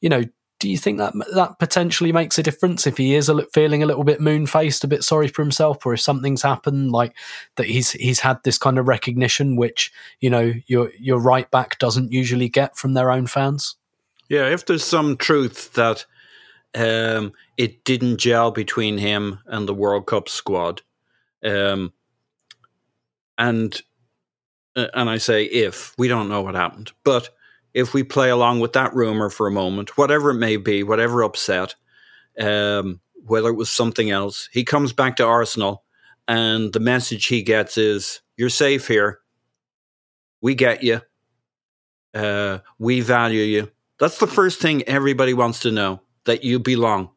you 0.00 0.08
know, 0.08 0.24
do 0.58 0.68
you 0.68 0.76
think 0.76 0.98
that 0.98 1.14
that 1.34 1.58
potentially 1.58 2.10
makes 2.10 2.38
a 2.38 2.42
difference 2.42 2.86
if 2.86 2.96
he 2.96 3.14
is 3.14 3.28
a, 3.28 3.46
feeling 3.52 3.82
a 3.82 3.86
little 3.86 4.04
bit 4.04 4.20
moon 4.20 4.46
faced, 4.46 4.82
a 4.82 4.88
bit 4.88 5.04
sorry 5.04 5.28
for 5.28 5.42
himself, 5.42 5.84
or 5.86 5.94
if 5.94 6.00
something's 6.00 6.42
happened 6.42 6.90
like 6.90 7.16
that 7.56 7.66
he's 7.66 7.92
he's 7.92 8.20
had 8.20 8.42
this 8.42 8.58
kind 8.58 8.78
of 8.78 8.88
recognition, 8.88 9.56
which 9.56 9.92
you 10.20 10.28
know 10.28 10.52
your 10.66 10.90
your 10.98 11.20
right 11.20 11.50
back 11.50 11.78
doesn't 11.78 12.12
usually 12.12 12.48
get 12.48 12.76
from 12.76 12.94
their 12.94 13.10
own 13.10 13.26
fans? 13.26 13.76
Yeah, 14.28 14.48
if 14.48 14.66
there's 14.66 14.84
some 14.84 15.16
truth 15.16 15.72
that 15.74 16.04
um, 16.74 17.32
it 17.56 17.84
didn't 17.84 18.18
gel 18.18 18.50
between 18.50 18.98
him 18.98 19.38
and 19.46 19.68
the 19.68 19.74
World 19.74 20.06
Cup 20.06 20.28
squad, 20.28 20.82
um, 21.44 21.92
and 23.38 23.80
uh, 24.74 24.88
and 24.94 25.08
I 25.08 25.18
say 25.18 25.44
if 25.44 25.94
we 25.98 26.08
don't 26.08 26.28
know 26.28 26.42
what 26.42 26.56
happened, 26.56 26.90
but 27.04 27.30
if 27.78 27.94
we 27.94 28.02
play 28.02 28.28
along 28.28 28.58
with 28.58 28.72
that 28.72 28.92
rumor 28.92 29.30
for 29.30 29.46
a 29.46 29.52
moment, 29.52 29.96
whatever 29.96 30.30
it 30.30 30.34
may 30.34 30.56
be, 30.56 30.82
whatever 30.82 31.22
upset, 31.22 31.76
um, 32.40 33.00
whether 33.24 33.50
it 33.50 33.56
was 33.56 33.70
something 33.70 34.10
else, 34.10 34.48
he 34.52 34.64
comes 34.64 34.92
back 34.92 35.14
to 35.16 35.24
Arsenal 35.24 35.84
and 36.26 36.72
the 36.72 36.80
message 36.80 37.26
he 37.26 37.42
gets 37.42 37.78
is, 37.78 38.20
You're 38.36 38.48
safe 38.48 38.88
here. 38.88 39.20
We 40.40 40.56
get 40.56 40.82
you. 40.82 41.00
Uh, 42.12 42.58
we 42.80 43.00
value 43.00 43.42
you. 43.42 43.70
That's 44.00 44.18
the 44.18 44.26
first 44.26 44.60
thing 44.60 44.82
everybody 44.82 45.32
wants 45.32 45.60
to 45.60 45.70
know 45.70 46.00
that 46.24 46.42
you 46.42 46.58
belong. 46.58 47.10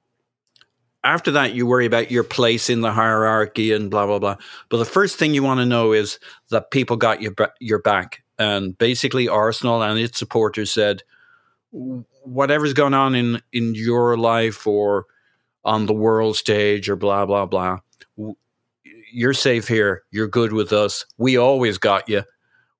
After 1.04 1.32
that, 1.32 1.56
you 1.56 1.66
worry 1.66 1.88
about 1.88 2.12
your 2.12 2.24
place 2.24 2.70
in 2.70 2.82
the 2.82 2.92
hierarchy 2.92 3.72
and 3.72 3.90
blah, 3.90 4.06
blah, 4.06 4.20
blah. 4.20 4.38
But 4.70 4.78
the 4.78 4.86
first 4.86 5.18
thing 5.18 5.34
you 5.34 5.42
want 5.42 5.60
to 5.60 5.66
know 5.66 5.94
is 5.94 6.20
that 6.52 6.70
people 6.70 6.98
got 6.98 7.20
your, 7.20 7.34
your 7.60 7.80
back 7.80 8.24
and 8.42 8.78
basically 8.78 9.28
Arsenal 9.28 9.84
and 9.84 10.00
its 10.00 10.18
supporters 10.18 10.72
said, 10.72 11.04
whatever's 11.72 12.74
going 12.74 12.96
on 12.96 13.14
in 13.14 13.42
in 13.54 13.76
your 13.76 14.18
life 14.18 14.66
or 14.66 15.06
on 15.64 15.86
the 15.86 15.94
world 15.94 16.36
stage 16.36 16.90
or 16.90 16.96
blah 16.96 17.26
blah 17.26 17.46
blah, 17.46 17.78
you're 19.14 19.34
safe 19.34 19.68
here. 19.68 20.04
You're 20.12 20.28
good 20.28 20.54
with 20.54 20.74
us. 20.74 21.06
We 21.18 21.38
always 21.38 21.78
got 21.78 22.10
you. 22.10 22.24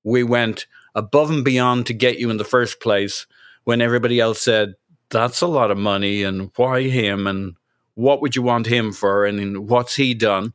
We 0.04 0.24
went 0.24 0.66
above 0.96 1.30
and 1.30 1.46
beyond 1.46 1.86
to 1.86 1.94
get 1.94 2.18
you 2.18 2.30
in 2.32 2.38
the 2.38 2.44
first 2.44 2.82
place 2.82 3.28
when 3.64 3.82
everybody 3.82 4.20
else 4.20 4.42
said 4.42 4.74
that's 5.10 5.42
a 5.42 5.48
lot 5.48 5.72
of 5.72 5.78
money 5.78 6.24
and 6.24 6.50
why 6.56 6.84
him 6.84 7.28
and 7.28 7.56
what 7.94 8.22
would 8.22 8.36
you 8.36 8.42
want 8.42 8.66
him 8.66 8.92
for 8.92 9.26
and 9.26 9.70
what's 9.70 9.96
he 9.96 10.14
done 10.14 10.54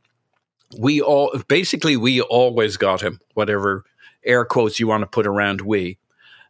we 0.77 0.99
all 1.01 1.31
basically 1.47 1.95
we 1.95 2.21
always 2.21 2.75
got 2.77 3.01
him 3.01 3.19
whatever 3.35 3.85
air 4.25 4.45
quotes 4.45 4.79
you 4.79 4.87
want 4.87 5.01
to 5.01 5.07
put 5.07 5.27
around 5.27 5.61
we. 5.61 5.97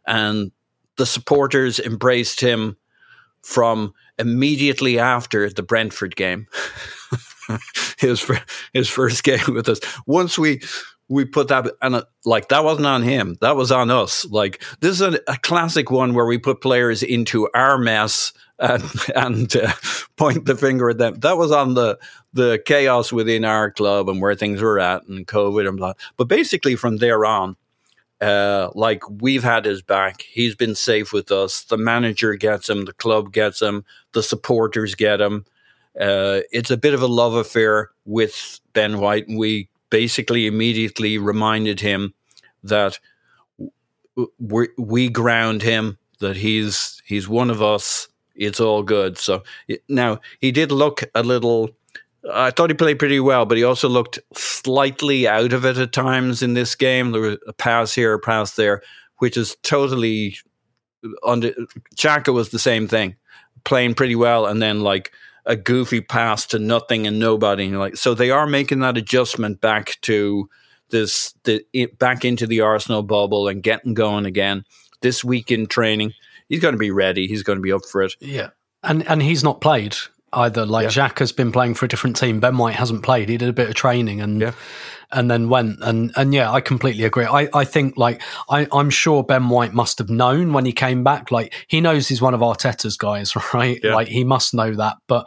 And 0.06 0.52
the 0.96 1.06
supporters 1.06 1.78
embraced 1.78 2.40
him 2.40 2.76
from 3.42 3.92
immediately 4.18 4.98
after 4.98 5.48
the 5.48 5.62
Brentford 5.62 6.16
game. 6.16 6.46
his 7.98 8.30
his 8.72 8.88
first 8.88 9.22
game 9.22 9.54
with 9.54 9.68
us. 9.68 9.80
Once 10.06 10.38
we 10.38 10.60
we 11.08 11.24
put 11.24 11.48
that 11.48 11.66
and 11.80 11.94
uh, 11.96 12.04
like 12.24 12.48
that 12.48 12.64
wasn't 12.64 12.86
on 12.86 13.02
him. 13.02 13.36
That 13.40 13.56
was 13.56 13.72
on 13.72 13.90
us. 13.90 14.24
Like 14.26 14.62
this 14.80 15.00
is 15.00 15.00
a, 15.00 15.20
a 15.26 15.36
classic 15.38 15.90
one 15.90 16.14
where 16.14 16.26
we 16.26 16.38
put 16.38 16.60
players 16.60 17.02
into 17.02 17.48
our 17.54 17.78
mess 17.78 18.32
and 18.58 18.82
and 19.14 19.56
uh, 19.56 19.72
point 20.16 20.44
the 20.44 20.56
finger 20.56 20.90
at 20.90 20.98
them. 20.98 21.14
That 21.20 21.36
was 21.36 21.52
on 21.52 21.74
the 21.74 21.98
the 22.32 22.60
chaos 22.64 23.12
within 23.12 23.44
our 23.44 23.70
club 23.70 24.08
and 24.08 24.20
where 24.20 24.34
things 24.34 24.60
were 24.60 24.78
at 24.78 25.06
and 25.06 25.26
COVID 25.26 25.68
and 25.68 25.76
blah. 25.76 25.94
But 26.16 26.28
basically 26.28 26.76
from 26.76 26.98
there 26.98 27.24
on, 27.24 27.56
uh, 28.20 28.70
like 28.74 29.08
we've 29.08 29.44
had 29.44 29.64
his 29.64 29.82
back. 29.82 30.22
He's 30.22 30.54
been 30.54 30.74
safe 30.74 31.12
with 31.12 31.30
us. 31.30 31.62
The 31.62 31.78
manager 31.78 32.34
gets 32.34 32.68
him. 32.68 32.84
The 32.84 32.92
club 32.92 33.32
gets 33.32 33.62
him. 33.62 33.84
The 34.12 34.22
supporters 34.22 34.94
get 34.94 35.20
him. 35.20 35.44
Uh, 35.98 36.40
it's 36.52 36.70
a 36.70 36.76
bit 36.76 36.94
of 36.94 37.02
a 37.02 37.06
love 37.06 37.34
affair 37.34 37.90
with 38.04 38.60
Ben 38.72 39.00
White. 39.00 39.28
And 39.28 39.38
we 39.38 39.68
basically 39.90 40.46
immediately 40.46 41.18
reminded 41.18 41.80
him 41.80 42.14
that 42.62 42.98
we 44.38 44.68
we 44.76 45.08
ground 45.08 45.62
him 45.62 45.98
that 46.18 46.36
he's 46.36 47.00
he's 47.04 47.28
one 47.28 47.50
of 47.50 47.62
us. 47.62 48.08
It's 48.38 48.60
all 48.60 48.82
good. 48.82 49.18
So 49.18 49.42
now 49.88 50.20
he 50.40 50.52
did 50.52 50.72
look 50.72 51.02
a 51.14 51.22
little. 51.22 51.70
I 52.32 52.50
thought 52.50 52.70
he 52.70 52.74
played 52.74 52.98
pretty 52.98 53.20
well, 53.20 53.46
but 53.46 53.58
he 53.58 53.64
also 53.64 53.88
looked 53.88 54.18
slightly 54.34 55.26
out 55.28 55.52
of 55.52 55.64
it 55.64 55.78
at 55.78 55.92
times 55.92 56.42
in 56.42 56.54
this 56.54 56.74
game. 56.74 57.12
There 57.12 57.20
was 57.20 57.38
a 57.46 57.52
pass 57.52 57.94
here, 57.94 58.14
a 58.14 58.18
pass 58.18 58.54
there, 58.54 58.82
which 59.18 59.36
is 59.36 59.56
totally 59.62 60.36
under. 61.26 61.52
Xhaka 61.96 62.32
was 62.32 62.50
the 62.50 62.58
same 62.58 62.86
thing, 62.86 63.16
playing 63.64 63.94
pretty 63.94 64.16
well, 64.16 64.46
and 64.46 64.62
then 64.62 64.80
like 64.80 65.12
a 65.46 65.56
goofy 65.56 66.00
pass 66.00 66.46
to 66.46 66.58
nothing 66.58 67.06
and 67.06 67.18
nobody. 67.18 67.66
And 67.66 67.78
like 67.78 67.96
so, 67.96 68.14
they 68.14 68.30
are 68.30 68.46
making 68.46 68.80
that 68.80 68.98
adjustment 68.98 69.60
back 69.60 69.98
to 70.02 70.48
this 70.90 71.34
the 71.44 71.64
back 71.98 72.24
into 72.24 72.46
the 72.46 72.60
Arsenal 72.60 73.02
bubble 73.02 73.48
and 73.48 73.62
getting 73.62 73.94
going 73.94 74.26
again. 74.26 74.64
This 75.00 75.22
week 75.24 75.50
in 75.50 75.66
training, 75.66 76.12
he's 76.48 76.60
going 76.60 76.72
to 76.72 76.78
be 76.78 76.90
ready. 76.90 77.26
He's 77.26 77.42
going 77.42 77.58
to 77.58 77.62
be 77.62 77.72
up 77.72 77.84
for 77.90 78.02
it. 78.02 78.14
Yeah, 78.20 78.50
and 78.82 79.06
and 79.08 79.22
he's 79.22 79.42
not 79.44 79.60
played 79.60 79.96
either. 80.32 80.66
Like 80.66 80.84
Yeah. 80.84 80.90
Jacques 80.90 81.18
has 81.20 81.32
been 81.32 81.52
playing 81.52 81.74
for 81.74 81.86
a 81.86 81.88
different 81.88 82.16
team. 82.16 82.38
Ben 82.40 82.58
White 82.58 82.74
hasn't 82.74 83.02
played. 83.02 83.28
He 83.28 83.36
did 83.38 83.48
a 83.48 83.52
bit 83.54 83.68
of 83.70 83.74
training 83.74 84.20
and 84.20 84.40
Yeah. 84.42 84.52
and 85.10 85.30
then 85.30 85.48
went 85.48 85.78
and 85.80 86.12
and 86.16 86.34
yeah, 86.34 86.52
I 86.52 86.60
completely 86.60 87.04
agree. 87.04 87.24
I 87.24 87.48
I 87.54 87.64
think 87.64 87.96
like 87.96 88.20
I 88.50 88.66
I'm 88.70 88.90
sure 88.90 89.24
Ben 89.24 89.48
White 89.48 89.72
must 89.72 89.96
have 89.98 90.10
known 90.10 90.52
when 90.52 90.66
he 90.66 90.72
came 90.72 91.02
back. 91.02 91.30
Like 91.30 91.54
he 91.68 91.80
knows 91.80 92.08
he's 92.08 92.20
one 92.20 92.34
of 92.34 92.40
Arteta's 92.40 92.98
guys, 92.98 93.34
right? 93.54 93.80
Yeah. 93.82 93.94
Like 93.94 94.08
he 94.08 94.22
must 94.22 94.52
know 94.52 94.74
that. 94.74 94.98
But 95.06 95.26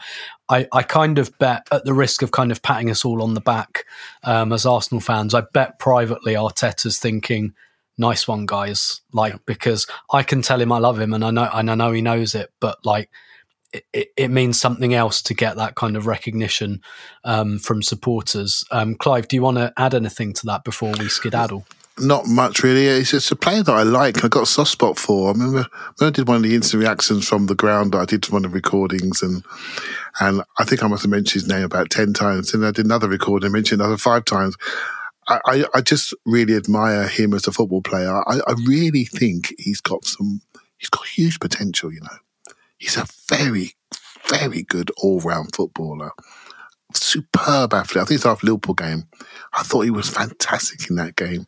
I 0.49 0.67
I 0.71 0.83
kind 0.83 1.17
of 1.17 1.35
bet 1.39 1.67
at 1.71 1.83
the 1.83 1.95
risk 1.95 2.21
of 2.21 2.29
kind 2.29 2.51
of 2.51 2.61
patting 2.61 2.91
us 2.91 3.03
all 3.03 3.23
on 3.23 3.33
the 3.33 3.41
back 3.41 3.85
um, 4.23 4.53
as 4.53 4.67
Arsenal 4.67 5.01
fans, 5.01 5.33
I 5.33 5.41
bet 5.51 5.79
privately 5.79 6.33
Arteta's 6.35 6.99
thinking. 6.99 7.53
Nice 7.97 8.27
one, 8.27 8.45
guys. 8.45 9.01
Like 9.13 9.45
because 9.45 9.87
I 10.11 10.23
can 10.23 10.41
tell 10.41 10.61
him 10.61 10.71
I 10.71 10.79
love 10.79 10.99
him, 10.99 11.13
and 11.13 11.23
I 11.23 11.31
know, 11.31 11.49
and 11.53 11.69
I 11.69 11.75
know 11.75 11.91
he 11.91 12.01
knows 12.01 12.35
it. 12.35 12.51
But 12.59 12.85
like, 12.85 13.09
it, 13.73 13.85
it, 13.93 14.07
it 14.17 14.27
means 14.29 14.59
something 14.59 14.93
else 14.93 15.21
to 15.23 15.33
get 15.33 15.57
that 15.57 15.75
kind 15.75 15.95
of 15.95 16.07
recognition 16.07 16.81
um, 17.23 17.59
from 17.59 17.81
supporters. 17.81 18.63
Um, 18.71 18.95
Clive, 18.95 19.27
do 19.27 19.35
you 19.35 19.41
want 19.41 19.57
to 19.57 19.73
add 19.77 19.93
anything 19.93 20.33
to 20.33 20.45
that 20.47 20.63
before 20.63 20.93
we 20.99 21.09
skedaddle? 21.09 21.65
Not 21.99 22.25
much 22.25 22.63
really. 22.63 22.87
It's 22.87 23.11
just 23.11 23.31
a 23.31 23.35
player 23.35 23.63
that 23.63 23.71
I 23.71 23.83
like. 23.83 24.23
I 24.23 24.29
got 24.29 24.43
a 24.43 24.47
soft 24.47 24.71
spot 24.71 24.97
for. 24.97 25.29
I 25.29 25.31
remember, 25.33 25.67
when 25.97 26.07
I 26.07 26.11
did 26.11 26.27
one 26.27 26.37
of 26.37 26.43
the 26.43 26.55
instant 26.55 26.81
reactions 26.81 27.27
from 27.27 27.45
the 27.45 27.55
ground. 27.55 27.95
I 27.95 28.05
did 28.05 28.27
one 28.29 28.45
of 28.45 28.51
the 28.51 28.55
recordings, 28.55 29.21
and 29.21 29.43
and 30.19 30.41
I 30.57 30.63
think 30.63 30.83
I 30.83 30.87
must 30.87 31.03
have 31.03 31.11
mentioned 31.11 31.43
his 31.43 31.47
name 31.47 31.63
about 31.63 31.89
ten 31.89 32.13
times. 32.13 32.53
And 32.53 32.65
I 32.65 32.71
did 32.71 32.85
another 32.85 33.09
recording, 33.09 33.51
mentioned 33.51 33.81
another 33.81 33.97
five 33.97 34.25
times. 34.25 34.55
I, 35.27 35.65
I, 35.73 35.81
just 35.81 36.13
really 36.25 36.55
admire 36.55 37.07
him 37.07 37.33
as 37.33 37.47
a 37.47 37.51
football 37.51 37.81
player. 37.81 38.11
I, 38.27 38.39
I 38.47 38.53
really 38.65 39.05
think 39.05 39.53
he's 39.57 39.79
got 39.79 40.03
some. 40.03 40.41
He's 40.77 40.89
got 40.89 41.07
huge 41.07 41.39
potential. 41.39 41.93
You 41.93 42.01
know, 42.01 42.53
he's 42.77 42.97
a 42.97 43.05
very, 43.29 43.73
very 44.27 44.63
good 44.63 44.91
all-round 44.97 45.55
footballer. 45.55 46.11
Superb 46.93 47.73
athlete. 47.73 48.01
I 48.01 48.05
think 48.05 48.15
it's 48.17 48.25
after 48.25 48.47
Liverpool 48.47 48.73
game. 48.73 49.07
I 49.53 49.63
thought 49.63 49.81
he 49.81 49.91
was 49.91 50.09
fantastic 50.09 50.89
in 50.89 50.95
that 50.95 51.15
game 51.15 51.45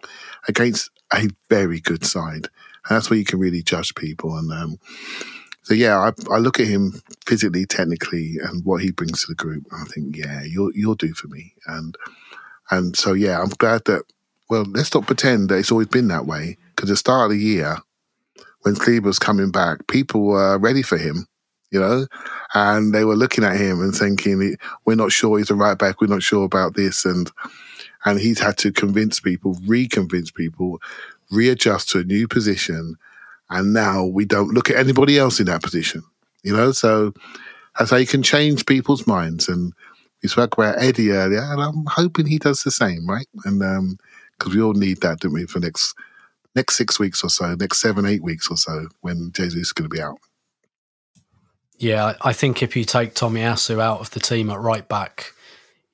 against 0.48 0.92
a 1.14 1.28
very 1.50 1.80
good 1.80 2.06
side. 2.06 2.48
And 2.88 2.96
that's 2.98 3.10
where 3.10 3.20
you 3.20 3.26
can 3.26 3.40
really 3.40 3.64
judge 3.64 3.96
people. 3.96 4.38
And 4.38 4.52
um, 4.54 4.78
so, 5.64 5.74
yeah, 5.74 5.98
I, 5.98 6.12
I 6.34 6.38
look 6.38 6.60
at 6.60 6.68
him 6.68 7.02
physically, 7.26 7.66
technically, 7.66 8.38
and 8.42 8.64
what 8.64 8.82
he 8.82 8.92
brings 8.92 9.22
to 9.22 9.28
the 9.30 9.36
group. 9.36 9.66
And 9.72 9.82
I 9.82 9.86
think, 9.86 10.16
yeah, 10.16 10.44
you'll 10.44 10.72
you'll 10.74 10.96
do 10.96 11.14
for 11.14 11.28
me. 11.28 11.54
And 11.66 11.98
and 12.72 12.98
so, 12.98 13.14
yeah, 13.14 13.42
I'm 13.42 13.50
glad 13.50 13.86
that. 13.86 14.04
Well, 14.50 14.66
let's 14.70 14.94
not 14.94 15.08
pretend 15.08 15.50
that 15.50 15.58
it's 15.58 15.72
always 15.72 15.88
been 15.88 16.10
that 16.10 16.26
way. 16.26 16.58
Because 16.76 16.90
the 16.90 16.98
start 16.98 17.32
of 17.32 17.38
the 17.38 17.44
year, 17.44 17.78
when 18.62 18.76
Cleveland 18.76 19.06
was 19.06 19.20
coming 19.20 19.52
back, 19.52 19.88
people 19.88 20.24
were 20.24 20.58
ready 20.58 20.82
for 20.82 20.98
him. 20.98 21.28
You 21.72 21.80
know, 21.80 22.06
and 22.54 22.94
they 22.94 23.04
were 23.04 23.16
looking 23.16 23.44
at 23.44 23.58
him 23.58 23.82
and 23.82 23.96
thinking, 23.96 24.58
"We're 24.86 24.96
not 24.96 25.12
sure 25.12 25.40
he's 25.40 25.50
a 25.50 25.56
right 25.56 25.76
back. 25.76 26.00
We're 26.00 26.06
not 26.06 26.22
sure 26.22 26.46
about 26.46 26.76
this." 26.76 27.04
And 27.04 27.32
and 28.06 28.20
he's 28.20 28.38
had 28.38 28.58
to 28.60 28.72
convince 28.72 29.20
people, 29.20 29.56
reconvince 29.56 30.32
people, 30.32 30.80
readjust 31.32 31.90
to 31.90 32.00
a 32.00 32.04
new 32.04 32.28
position, 32.28 32.96
and 33.50 33.74
now 33.74 34.06
we 34.06 34.24
don't 34.24 34.54
look 34.54 34.70
at 34.70 34.76
anybody 34.76 35.18
else 35.18 35.40
in 35.40 35.48
that 35.48 35.64
position. 35.64 36.04
You 36.44 36.56
know, 36.56 36.74
so 36.74 37.14
that's 37.80 37.90
how 37.90 37.98
you 37.98 38.06
can 38.06 38.22
change 38.22 38.68
people's 38.68 39.08
minds. 39.08 39.50
And 39.50 39.74
we 40.24 40.30
spoke 40.30 40.58
about 40.58 40.82
Eddie 40.82 41.12
earlier, 41.12 41.42
and 41.44 41.62
I'm 41.62 41.86
hoping 41.88 42.28
he 42.28 42.40
does 42.40 42.64
the 42.64 42.72
same, 42.72 43.08
right? 43.10 43.28
And 43.46 43.64
um, 43.64 44.00
because 44.40 44.56
we 44.56 44.62
all 44.62 44.74
need 44.74 45.02
that, 45.02 45.20
don't 45.22 45.34
we, 45.34 45.46
for 45.48 45.60
next 45.60 45.96
next 46.56 46.78
six 46.78 47.00
weeks 47.00 47.24
or 47.24 47.30
so, 47.30 47.56
next 47.56 47.82
seven, 47.82 48.06
eight 48.06 48.24
weeks 48.24 48.50
or 48.52 48.58
so, 48.58 48.88
when 49.02 49.32
Jesus 49.34 49.62
is 49.62 49.74
going 49.74 49.90
to 49.90 49.96
be 49.96 50.02
out. 50.02 50.20
Yeah, 51.78 52.16
I 52.22 52.34
think 52.34 52.64
if 52.64 52.76
you 52.76 52.86
take 52.86 53.16
Tomiyasu 53.16 53.80
out 53.82 54.00
of 54.02 54.12
the 54.12 54.20
team 54.22 54.50
at 54.50 54.60
right 54.60 54.88
back, 54.88 55.34
you- 55.34 55.43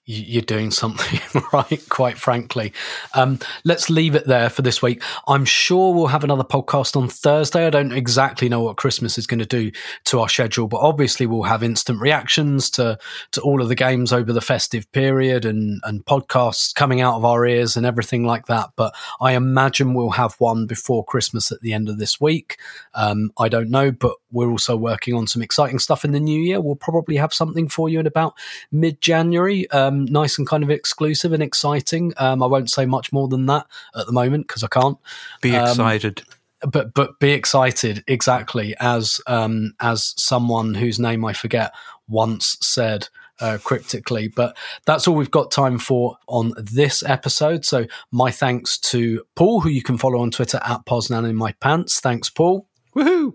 you're 0.10 0.42
doing 0.42 0.72
something 0.72 1.20
right, 1.54 1.88
quite 1.90 2.18
frankly. 2.18 2.74
Um, 3.14 3.38
let's 3.64 3.92
leave 3.92 4.16
it 4.16 4.26
there 4.26 4.50
for 4.50 4.64
this 4.64 4.82
week. 4.82 5.04
I'm 5.28 5.46
sure 5.46 5.94
we'll 5.94 6.08
have 6.08 6.24
another 6.24 6.44
podcast 6.44 6.96
on 6.96 7.08
Thursday. 7.10 7.68
I 7.68 7.70
don't 7.70 7.92
exactly 7.92 8.50
know 8.50 8.62
what 8.62 8.78
Christmas 8.78 9.20
is 9.20 9.28
going 9.28 9.40
to 9.40 9.46
do 9.46 9.72
to 10.06 10.20
our 10.20 10.28
schedule, 10.28 10.68
but 10.68 10.80
obviously 10.80 11.28
we'll 11.28 11.44
have 11.44 11.62
instant 11.62 12.02
reactions 12.02 12.72
to 12.72 12.98
to 13.34 13.42
all 13.42 13.62
of 13.62 13.70
the 13.70 13.76
games 13.76 14.12
over 14.12 14.34
the 14.34 14.42
festive 14.42 14.92
period 14.94 15.46
and 15.46 15.80
and 15.84 16.04
podcasts 16.06 16.74
coming 16.74 17.02
out 17.02 17.16
of 17.16 17.24
our 17.24 17.46
ears 17.46 17.78
and 17.78 17.86
everything 17.86 18.24
like 18.24 18.48
that. 18.48 18.72
But 18.76 18.96
I 19.22 19.34
imagine 19.34 19.94
we'll 19.94 20.10
have 20.10 20.34
one 20.40 20.66
before 20.66 21.06
Christmas 21.06 21.52
at 21.52 21.62
the 21.62 21.74
end 21.74 21.88
of 21.88 22.00
this 22.00 22.20
week. 22.20 22.58
Um, 23.00 23.32
I 23.38 23.48
don't 23.48 23.70
know, 23.70 23.92
but 23.92 24.18
we're 24.30 24.52
also 24.52 24.76
working 24.76 25.14
on 25.14 25.26
some 25.26 25.42
exciting 25.42 25.80
stuff 25.80 26.04
in 26.04 26.12
the 26.12 26.20
new 26.20 26.38
year. 26.38 26.60
We'll 26.60 26.76
probably 26.76 27.16
have 27.16 27.34
something 27.34 27.70
for 27.70 27.88
you 27.88 28.02
in 28.02 28.06
about 28.06 28.34
mid 28.74 29.00
January. 29.00 29.72
Um, 29.72 30.04
nice 30.04 30.38
and 30.38 30.46
kind 30.46 30.64
of 30.64 30.70
exclusive 30.70 31.32
and 31.32 31.42
exciting. 31.42 32.14
Um, 32.18 32.44
I 32.44 32.48
won't 32.48 32.70
say 32.70 32.86
much 32.86 33.14
more 33.14 33.30
than 33.30 33.46
that 33.46 33.68
at 33.96 34.06
the 34.06 34.12
moment 34.12 34.50
because 34.50 34.66
I 34.66 34.68
can't. 34.68 34.98
Be 35.42 35.56
Um, 35.56 35.70
excited. 35.70 36.24
But 36.70 36.94
but 36.94 37.22
be 37.22 37.32
excited 37.32 38.04
exactly 38.06 38.76
as 38.82 39.22
um, 39.28 39.76
as 39.80 40.14
someone 40.18 40.74
whose 40.74 41.00
name 41.00 41.24
I 41.24 41.32
forget 41.32 41.74
once 42.10 42.58
said 42.60 43.08
uh, 43.40 43.60
cryptically. 43.64 44.28
But 44.28 44.58
that's 44.86 45.08
all 45.08 45.16
we've 45.16 45.32
got 45.32 45.52
time 45.52 45.80
for 45.80 46.18
on 46.28 46.54
this 46.58 47.02
episode. 47.02 47.64
So 47.64 47.86
my 48.12 48.30
thanks 48.30 48.78
to 48.92 49.24
Paul, 49.36 49.62
who 49.62 49.70
you 49.70 49.82
can 49.82 49.98
follow 49.98 50.20
on 50.20 50.32
Twitter 50.32 50.60
at 50.66 50.86
Poznan 50.86 51.30
in 51.30 51.38
my 51.38 51.54
pants. 51.62 52.02
Thanks, 52.02 52.30
Paul 52.30 52.69
Woohoo! 52.96 53.34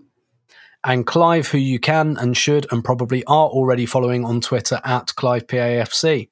and 0.85 1.05
Clive, 1.05 1.47
who 1.47 1.57
you 1.57 1.79
can 1.79 2.15
and 2.17 2.37
should 2.37 2.67
and 2.71 2.83
probably 2.83 3.23
are 3.25 3.47
already 3.47 3.85
following 3.85 4.23
on 4.23 4.39
Twitter 4.39 4.79
at 4.85 5.07
ClivePAFC. 5.07 6.29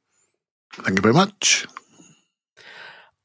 Thank 0.74 0.98
you 0.98 1.02
very 1.02 1.14
much. 1.14 1.66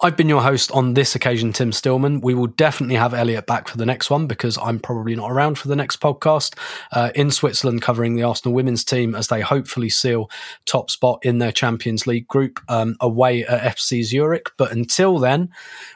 I've 0.01 0.17
been 0.17 0.29
your 0.29 0.43
host 0.43 0.71
on 0.71 0.95
this 0.95 1.17
occasion, 1.17 1.53
Tim 1.53 1.73
Stillman. 1.73 2.21
We 2.21 2.33
will 2.33 2.47
definitely 2.47 2.95
have 2.95 3.15
Elliot 3.15 3.47
back 3.47 3.67
for 3.67 3.77
the 3.79 3.85
next 3.85 4.11
one 4.11 4.29
because 4.29 4.57
I'm 4.57 4.79
probably 4.79 5.17
not 5.17 5.29
around 5.33 5.59
for 5.59 5.67
the 5.67 5.75
next 5.75 6.01
podcast 6.01 6.57
uh, 6.93 7.11
in 7.17 7.33
Switzerland 7.33 7.83
covering 7.83 8.15
the 8.15 8.23
Arsenal 8.23 8.55
women's 8.55 8.85
team 8.85 9.17
as 9.17 9.27
they 9.27 9.41
hopefully 9.41 9.89
seal 9.89 10.31
top 10.67 10.89
spot 10.89 11.19
in 11.25 11.39
their 11.39 11.51
Champions 11.51 12.07
League 12.07 12.29
group 12.29 12.61
um, 12.69 12.97
away 13.01 13.45
at 13.45 13.77
FC 13.77 14.05
Zurich. 14.05 14.53
But 14.57 14.71
until 14.71 15.19
then, 15.19 15.51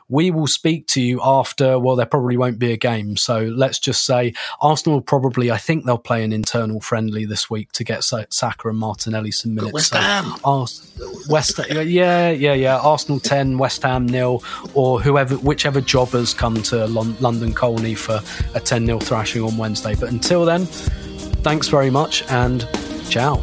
we 0.08 0.32
will 0.32 0.48
speak 0.48 0.88
to 0.88 1.00
you 1.00 1.20
after, 1.22 1.78
well, 1.78 1.94
there 1.94 2.04
probably 2.04 2.36
won't 2.36 2.58
be 2.58 2.72
a 2.72 2.76
game. 2.76 3.16
So 3.16 3.42
let's 3.42 3.78
just 3.78 4.04
say 4.04 4.34
Arsenal 4.60 5.00
probably, 5.00 5.52
I 5.52 5.58
think 5.58 5.84
they'll 5.84 5.96
play 5.96 6.24
an 6.24 6.32
internal 6.32 6.80
friendly 6.80 7.24
this 7.24 7.48
week 7.48 7.70
to 7.72 7.84
get 7.84 8.02
Sa- 8.02 8.24
Saka 8.30 8.68
and 8.68 8.78
Martinelli 8.78 9.30
some 9.30 9.54
minutes. 9.54 9.72
West 9.72 9.90
So 9.90 9.98
Ham. 9.98 10.34
Ars- 10.42 10.92
West, 11.28 11.60
yeah, 11.70 12.30
yeah, 12.30 12.52
yeah. 12.52 12.78
Arsenal 12.78 13.20
ten, 13.20 13.58
West 13.58 13.82
Ham 13.84 13.91
nil, 14.00 14.42
or 14.74 15.00
whoever, 15.00 15.36
whichever 15.36 15.80
jobbers 15.80 16.34
come 16.34 16.62
to 16.64 16.86
Lon- 16.86 17.16
London 17.20 17.52
Colney 17.52 17.94
for 17.94 18.20
a 18.54 18.60
ten 18.60 18.86
0 18.86 18.98
thrashing 19.00 19.42
on 19.42 19.56
Wednesday. 19.56 19.94
But 19.94 20.10
until 20.10 20.44
then, 20.44 20.66
thanks 20.66 21.68
very 21.68 21.90
much 21.90 22.22
and 22.30 22.66
ciao. 23.08 23.42